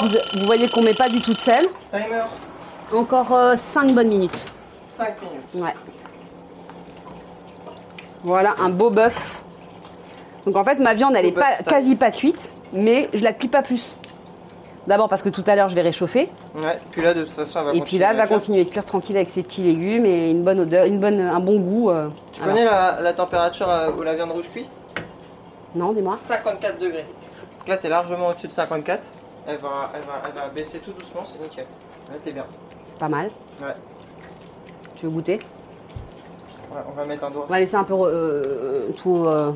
Vous, 0.00 0.08
vous 0.40 0.46
voyez 0.46 0.68
qu'on 0.68 0.82
met 0.82 0.94
pas 0.94 1.08
du 1.08 1.20
tout 1.20 1.32
de 1.32 1.38
sel. 1.38 1.66
Timer, 1.92 2.22
Encore 2.92 3.56
5 3.56 3.92
bonnes 3.94 4.08
minutes. 4.08 4.46
5 4.94 5.16
minutes. 5.20 5.62
Ouais. 5.62 5.74
Voilà 8.22 8.54
un 8.58 8.68
beau 8.70 8.90
bœuf. 8.90 9.42
Donc 10.46 10.56
en 10.56 10.64
fait, 10.64 10.78
ma 10.78 10.94
viande, 10.94 11.14
elle 11.16 11.26
est 11.26 11.32
pas, 11.32 11.56
quasi 11.68 11.96
pas 11.96 12.10
cuite, 12.10 12.52
mais 12.72 13.08
je 13.12 13.22
la 13.24 13.32
cuis 13.32 13.48
pas 13.48 13.62
plus. 13.62 13.96
D'abord 14.86 15.08
parce 15.08 15.22
que 15.22 15.28
tout 15.28 15.42
à 15.48 15.56
l'heure, 15.56 15.68
je 15.68 15.74
vais 15.74 15.82
réchauffer. 15.82 16.28
Ouais, 16.54 16.76
puis 16.92 17.02
là, 17.02 17.12
de 17.12 17.24
toute 17.24 17.32
façon, 17.32 17.58
elle 17.58 17.64
va 17.66 17.72
et 17.74 17.80
puis 17.80 17.98
là, 17.98 18.10
elle 18.12 18.16
va 18.16 18.28
continuer 18.28 18.64
de 18.64 18.70
cuire 18.70 18.84
tranquille 18.84 19.16
avec 19.16 19.28
ses 19.28 19.42
petits 19.42 19.62
légumes 19.62 20.06
et 20.06 20.30
une 20.30 20.44
bonne 20.44 20.60
odeur, 20.60 20.84
une 20.86 21.00
bonne, 21.00 21.18
un 21.20 21.40
bon 21.40 21.58
goût. 21.58 21.90
euh. 21.90 22.08
Tu 22.32 22.40
Alors, 22.40 22.54
connais 22.54 22.64
la, 22.64 23.00
la 23.00 23.12
température 23.12 23.68
euh, 23.68 23.90
où 23.98 24.02
la 24.02 24.14
viande 24.14 24.30
rouge 24.30 24.48
cuit? 24.48 24.68
Non, 25.74 25.92
dis-moi. 25.92 26.14
54 26.14 26.78
degrés. 26.78 27.04
Donc 27.58 27.66
là, 27.68 27.76
t'es 27.78 27.88
largement 27.88 28.28
au-dessus 28.28 28.46
de 28.46 28.52
54. 28.52 29.02
Elle 29.48 29.58
va, 29.58 29.90
elle, 29.94 30.02
va, 30.02 30.22
elle 30.28 30.34
va 30.40 30.48
baisser 30.54 30.78
tout 30.78 30.92
doucement, 30.92 31.22
c'est 31.24 31.40
nickel. 31.42 31.66
Là, 32.08 32.16
t'es 32.24 32.30
bien. 32.30 32.44
C'est 32.84 32.98
pas 32.98 33.08
mal. 33.08 33.30
Ouais. 33.60 33.74
Tu 34.94 35.06
veux 35.06 35.10
goûter? 35.10 35.40
Ouais, 36.72 36.80
on 36.88 36.92
va 36.92 37.04
mettre 37.04 37.24
un 37.24 37.30
doigt. 37.30 37.46
On 37.48 37.52
va 37.52 37.58
laisser 37.58 37.74
un 37.76 37.84
peu 37.84 37.94
euh, 37.94 38.88
tout 38.96 39.24
euh, 39.26 39.50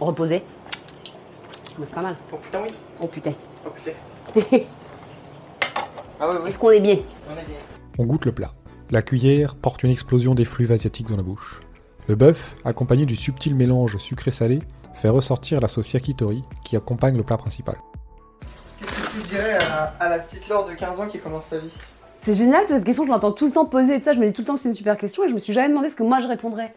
reposer. 0.00 0.42
Mais 1.78 1.86
c'est 1.86 1.94
pas 1.94 2.02
mal. 2.02 2.16
Oh 2.32 2.36
putain, 2.36 2.60
oui. 2.62 2.68
Oh 3.00 3.06
putain. 3.06 3.32
Oh 3.66 3.70
putain. 3.70 4.58
Ah 6.20 6.28
oui, 6.30 6.36
oui. 6.42 6.48
Est-ce 6.48 6.58
qu'on 6.60 6.70
est 6.70 6.80
bien? 6.80 6.96
On 7.28 7.32
est 7.32 7.44
bien. 7.44 7.56
On 7.98 8.04
goûte 8.04 8.24
le 8.24 8.32
plat. 8.32 8.52
La 8.92 9.02
cuillère 9.02 9.56
porte 9.56 9.82
une 9.82 9.90
explosion 9.90 10.34
d'effluves 10.34 10.70
asiatiques 10.70 11.08
dans 11.08 11.16
la 11.16 11.24
bouche. 11.24 11.60
Le 12.06 12.14
bœuf, 12.14 12.54
accompagné 12.64 13.04
du 13.04 13.16
subtil 13.16 13.54
mélange 13.56 13.96
sucré-salé, 13.96 14.60
fait 14.94 15.08
ressortir 15.08 15.60
la 15.60 15.66
sauce 15.68 15.92
yakitori 15.92 16.44
qui 16.64 16.76
accompagne 16.76 17.16
le 17.16 17.24
plat 17.24 17.36
principal. 17.36 17.74
Qu'est-ce 18.78 18.90
que 18.92 19.10
tu 19.22 19.28
dirais 19.28 19.58
à, 19.70 19.92
à 19.98 20.08
la 20.08 20.18
petite 20.20 20.48
Laure 20.48 20.66
de 20.68 20.74
15 20.74 21.00
ans 21.00 21.08
qui 21.08 21.18
commence 21.18 21.46
sa 21.46 21.58
vie? 21.58 21.74
C'est 22.22 22.34
génial, 22.34 22.60
parce 22.60 22.70
que 22.70 22.76
cette 22.76 22.84
question, 22.86 23.04
je 23.04 23.10
l'entends 23.10 23.32
tout 23.32 23.46
le 23.46 23.52
temps 23.52 23.66
poser 23.66 23.96
et 23.96 23.98
tout 23.98 24.04
ça. 24.04 24.12
Je 24.12 24.20
me 24.20 24.26
dis 24.26 24.32
tout 24.32 24.42
le 24.42 24.46
temps 24.46 24.54
que 24.54 24.60
c'est 24.60 24.68
une 24.68 24.74
super 24.74 24.96
question 24.96 25.24
et 25.24 25.28
je 25.28 25.34
me 25.34 25.40
suis 25.40 25.52
jamais 25.52 25.68
demandé 25.68 25.88
ce 25.88 25.96
que 25.96 26.04
moi 26.04 26.20
je 26.20 26.28
répondrais. 26.28 26.74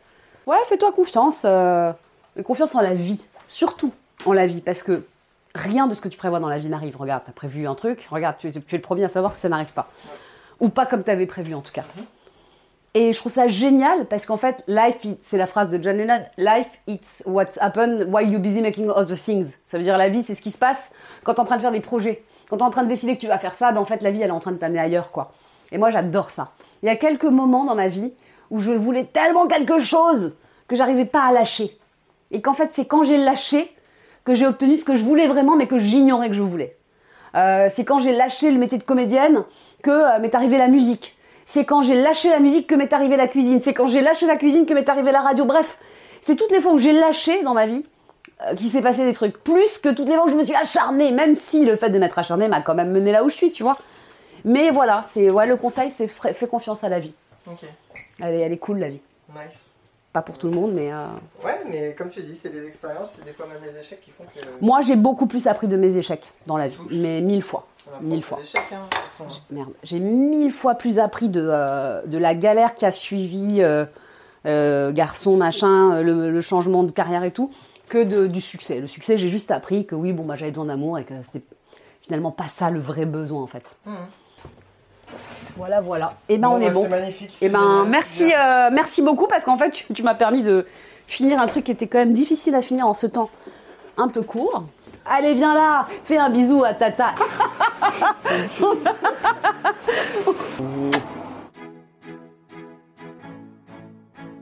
Ouais, 0.48 0.58
fais-toi 0.68 0.92
confiance. 0.94 1.44
euh, 1.46 1.94
confiance 2.44 2.76
en 2.76 2.82
la 2.82 2.94
vie. 2.94 3.24
Surtout 3.48 3.94
en 4.26 4.34
la 4.34 4.48
vie, 4.48 4.62
parce 4.62 4.84
que 4.84 5.04
rien 5.56 5.88
de 5.88 5.96
ce 5.96 6.02
que 6.02 6.10
tu 6.10 6.18
prévois 6.18 6.40
dans 6.40 6.50
la 6.50 6.60
vie 6.60 6.70
n'arrive. 6.70 6.98
Regarde, 6.98 7.24
t'as 7.26 7.32
prévu 7.32 7.68
un 7.68 7.76
truc, 7.76 8.08
regarde, 8.12 8.36
tu, 8.38 8.52
tu 8.52 8.76
es 8.76 8.78
le 8.78 8.82
premier 8.82 9.04
à 9.04 9.08
savoir 9.08 9.32
que 9.32 9.38
ça 9.38 9.50
n'arrive 9.50 9.74
pas. 9.74 9.90
Ou 10.60 10.70
pas 10.70 10.86
comme 10.86 11.04
tu 11.04 11.12
avais 11.12 11.26
prévu 11.26 11.54
en 11.54 11.62
tout 11.62 11.72
cas. 11.72 11.84
Et 12.94 13.14
je 13.14 13.20
trouve 13.20 13.32
ça 13.32 13.48
génial 13.48 14.06
parce 14.08 14.26
qu'en 14.26 14.38
fait, 14.38 14.64
life, 14.68 14.98
c'est 15.22 15.38
la 15.38 15.46
phrase 15.46 15.70
de 15.70 15.82
John 15.82 15.98
Lennon, 15.98 16.20
life, 16.38 16.80
it's 16.88 17.22
what's 17.26 17.58
happened 17.60 18.08
while 18.12 18.28
you're 18.28 18.42
busy 18.42 18.62
making 18.62 18.90
other 18.90 19.16
things. 19.16 19.56
Ça 19.68 19.78
veut 19.78 19.84
dire 19.84 19.98
la 19.98 20.10
vie, 20.10 20.24
c'est 20.24 20.34
ce 20.34 20.42
qui 20.42 20.52
se 20.52 20.58
passe 20.58 20.92
quand 21.24 21.36
tu 21.36 21.38
es 21.38 21.42
en 21.42 21.46
train 21.46 21.58
de 21.58 21.62
faire 21.62 21.72
des 21.72 21.80
projets. 21.80 22.24
Quand 22.50 22.58
tu 22.58 22.64
es 22.64 22.66
en 22.66 22.72
train 22.72 22.84
de 22.84 22.90
décider 22.90 23.16
que 23.16 23.22
tu 23.22 23.28
vas 23.28 23.38
faire 23.38 23.54
ça, 23.54 23.72
ben 23.72 23.82
en 23.82 23.86
fait, 23.86 24.02
la 24.02 24.10
vie, 24.10 24.22
elle 24.22 24.30
est 24.30 24.32
en 24.32 24.40
train 24.40 24.52
de 24.52 24.58
t'amener 24.58 24.80
ailleurs, 24.80 25.12
quoi. 25.12 25.34
Et 25.72 25.78
moi, 25.78 25.90
j'adore 25.90 26.32
ça. 26.32 26.54
Il 26.82 26.88
y 26.88 26.90
a 26.90 26.96
quelques 26.96 27.26
moments 27.26 27.66
dans 27.66 27.76
ma 27.76 27.88
vie 27.88 28.14
où 28.50 28.62
je 28.62 28.72
voulais 28.72 29.06
tellement 29.06 29.48
quelque 29.48 29.80
chose 29.80 30.36
que 30.68 30.76
j'arrivais 30.76 31.06
pas 31.06 31.24
à 31.24 31.34
lâcher. 31.34 31.78
Et 32.32 32.42
qu'en 32.42 32.54
fait, 32.54 32.70
c'est 32.74 32.86
quand 32.86 33.04
j'ai 33.04 33.18
lâché 33.18 33.74
que 34.26 34.34
j'ai 34.34 34.46
obtenu 34.46 34.76
ce 34.76 34.84
que 34.84 34.96
je 34.96 35.04
voulais 35.04 35.28
vraiment, 35.28 35.56
mais 35.56 35.68
que 35.68 35.78
j'ignorais 35.78 36.28
que 36.28 36.36
je 36.36 36.42
voulais. 36.42 36.78
Euh, 37.36 37.70
c'est 37.72 37.86
quand 37.86 38.00
j'ai 38.00 38.12
lâché 38.12 38.52
le 38.52 38.58
métier 38.58 38.78
de 38.78 38.84
comédienne 38.84 39.44
que 39.84 39.92
euh, 39.92 40.20
m'est 40.20 40.36
arrivée 40.36 40.58
la 40.58 40.68
musique. 40.68 41.16
C'est 41.46 41.64
quand 41.64 41.82
j'ai 41.82 41.96
lâché 42.02 42.30
la 42.30 42.40
musique 42.40 42.68
que 42.68 42.76
m'est 42.76 42.92
arrivée 42.92 43.16
la 43.16 43.28
cuisine. 43.28 43.62
C'est 43.62 43.74
quand 43.74 43.88
j'ai 43.88 44.02
lâché 44.02 44.26
la 44.26 44.36
cuisine 44.36 44.66
que 44.66 44.74
m'est 44.74 44.90
arrivée 44.90 45.12
la 45.12 45.22
radio. 45.22 45.46
Bref, 45.46 45.78
c'est 46.22 46.36
toutes 46.36 46.52
les 46.52 46.60
fois 46.60 46.74
où 46.74 46.78
j'ai 46.78 46.92
lâché 46.92 47.42
dans 47.44 47.54
ma 47.54 47.66
vie 47.66 47.86
euh, 48.46 48.56
qu'il 48.56 48.68
s'est 48.68 48.82
passé 48.82 49.06
des 49.06 49.14
trucs. 49.14 49.42
Plus 49.44 49.78
que 49.78 49.90
toutes 49.90 50.10
les 50.10 50.16
fois 50.16 50.26
où 50.26 50.30
je 50.30 50.36
me 50.36 50.44
suis 50.44 50.56
acharnée, 50.56 51.12
même 51.12 51.36
si 51.38 51.64
le 51.64 51.78
fait 51.78 51.90
de 51.90 52.00
m'être 52.00 52.20
acharnée 52.20 52.50
m'a 52.50 52.62
quand 52.62 52.76
même 52.76 52.92
mené 52.92 53.12
là 53.14 53.24
où 53.24 53.30
je 53.30 53.36
suis, 53.36 53.52
tu 53.52 53.64
vois. 53.64 53.78
Mais 54.44 54.70
voilà, 54.70 55.02
c'est 55.04 55.30
ouais, 55.30 55.48
le 55.48 55.56
conseil, 55.56 55.90
c'est 55.90 56.08
fais 56.08 56.48
confiance 56.48 56.84
à 56.84 56.90
la 56.90 57.00
vie. 57.00 57.14
Ok, 57.50 57.60
Elle 58.20 58.36
est, 58.36 58.40
elle 58.42 58.52
est 58.52 58.58
cool 58.58 58.80
la 58.80 58.90
vie. 58.90 59.02
nice. 59.34 59.72
Pas 60.18 60.24
pour 60.24 60.40
tout 60.40 60.48
le 60.48 60.54
monde, 60.54 60.72
mais 60.74 60.92
euh, 60.92 61.06
Ouais, 61.46 61.60
mais 61.70 61.94
comme 61.96 62.10
tu 62.10 62.24
dis, 62.24 62.34
c'est 62.34 62.50
des 62.50 62.66
expériences, 62.66 63.12
c'est 63.12 63.24
des 63.26 63.34
fois 63.34 63.46
même 63.46 63.62
les 63.64 63.78
échecs 63.78 64.02
qui 64.02 64.10
font 64.10 64.24
que. 64.24 64.40
moi 64.66 64.82
j'ai 64.82 64.96
beaucoup 64.96 65.28
plus 65.28 65.46
appris 65.46 65.68
de 65.68 65.78
mes 65.78 65.96
échecs 65.96 66.34
dans 66.48 66.58
la 66.58 66.70
vie, 66.70 66.76
Tous. 66.76 66.90
mais 66.92 67.22
mille 67.22 67.44
fois. 67.44 67.68
mille 68.02 68.24
fois. 68.24 68.40
échecs, 68.42 68.64
hein. 68.74 68.88
Merde, 69.52 69.70
j'ai 69.84 70.00
mille 70.00 70.52
fois 70.52 70.74
plus 70.74 70.98
appris 70.98 71.30
de, 71.30 71.48
euh, 71.48 72.02
de 72.08 72.18
la 72.18 72.34
galère 72.34 72.74
qui 72.74 72.88
a 72.88 72.92
suivi 72.92 73.62
euh, 73.62 74.92
garçon, 74.92 75.38
machin, 75.38 76.02
le, 76.02 76.32
le 76.32 76.42
changement 76.42 76.82
de 76.84 76.92
carrière 76.92 77.24
et 77.24 77.32
tout, 77.32 77.52
que 77.88 78.04
de- 78.04 78.26
du 78.26 78.42
succès. 78.42 78.80
Le 78.80 78.88
succès, 78.88 79.20
j'ai 79.20 79.28
juste 79.28 79.52
appris 79.52 79.86
que 79.86 79.94
oui, 79.94 80.14
bon, 80.14 80.26
bah, 80.26 80.36
j'avais 80.36 80.52
besoin 80.52 80.66
d'amour 80.66 80.98
et 80.98 81.04
que 81.04 81.14
c'était 81.32 81.46
finalement 82.02 82.32
pas 82.32 82.48
ça 82.48 82.72
le 82.72 82.80
vrai 82.80 83.06
besoin 83.06 83.44
en 83.44 83.48
fait. 83.48 83.78
Mhm. 83.86 83.96
Voilà, 85.56 85.82
voilà. 85.82 86.14
Et 86.30 86.38
ben 86.38 86.50
Bon, 86.50 86.56
on 86.56 86.62
est 86.62 86.68
bah, 86.68 86.74
bon. 86.74 86.84
C'est 86.84 86.90
magnifique. 86.90 87.30
Et 87.30 87.36
c'est 87.38 87.50
ben 87.50 87.86
merci, 87.88 88.28
Bien. 88.28 88.68
euh, 88.68 88.70
merci 88.72 89.02
beaucoup 89.02 89.28
parce 89.28 89.44
qu'en 89.44 89.58
fait 89.58 89.72
tu, 89.72 89.86
tu 89.94 90.04
m'as 90.04 90.16
permis 90.16 90.44
de 90.44 90.66
finir 91.08 91.42
un 91.42 91.48
truc 91.48 91.66
qui 91.66 91.72
était 91.72 91.88
quand 91.88 91.98
même 92.00 92.14
difficile 92.14 92.56
à 92.56 92.62
finir 92.62 92.88
en 92.88 92.94
ce 92.94 93.08
temps 93.08 93.30
un 93.98 94.08
peu 94.08 94.22
court. 94.22 94.64
Allez, 95.10 95.34
viens 95.36 95.54
là, 95.56 95.88
fais 96.04 96.18
un 96.18 96.30
bisou 96.30 96.64
à 96.64 96.74
Tata. 96.74 97.16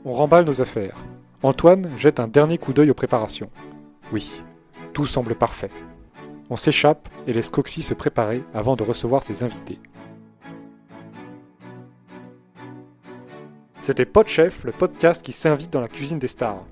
On 0.04 0.12
remballe 0.12 0.44
nos 0.44 0.60
affaires. 0.60 0.96
Antoine 1.42 1.90
jette 1.96 2.20
un 2.20 2.28
dernier 2.28 2.58
coup 2.58 2.72
d'œil 2.72 2.90
aux 2.90 2.94
préparations. 2.94 3.50
Oui, 4.12 4.40
tout 4.92 5.06
semble 5.06 5.34
parfait. 5.34 5.70
On 6.48 6.56
s'échappe 6.56 7.08
et 7.26 7.32
laisse 7.32 7.50
Coxy 7.50 7.82
se 7.82 7.94
préparer 7.94 8.42
avant 8.54 8.76
de 8.76 8.82
recevoir 8.84 9.22
ses 9.22 9.42
invités. 9.42 9.78
C'était 13.86 14.04
Podchef, 14.04 14.64
le 14.64 14.72
podcast 14.72 15.24
qui 15.24 15.30
s'invite 15.30 15.72
dans 15.72 15.80
la 15.80 15.86
cuisine 15.86 16.18
des 16.18 16.26
stars. 16.26 16.64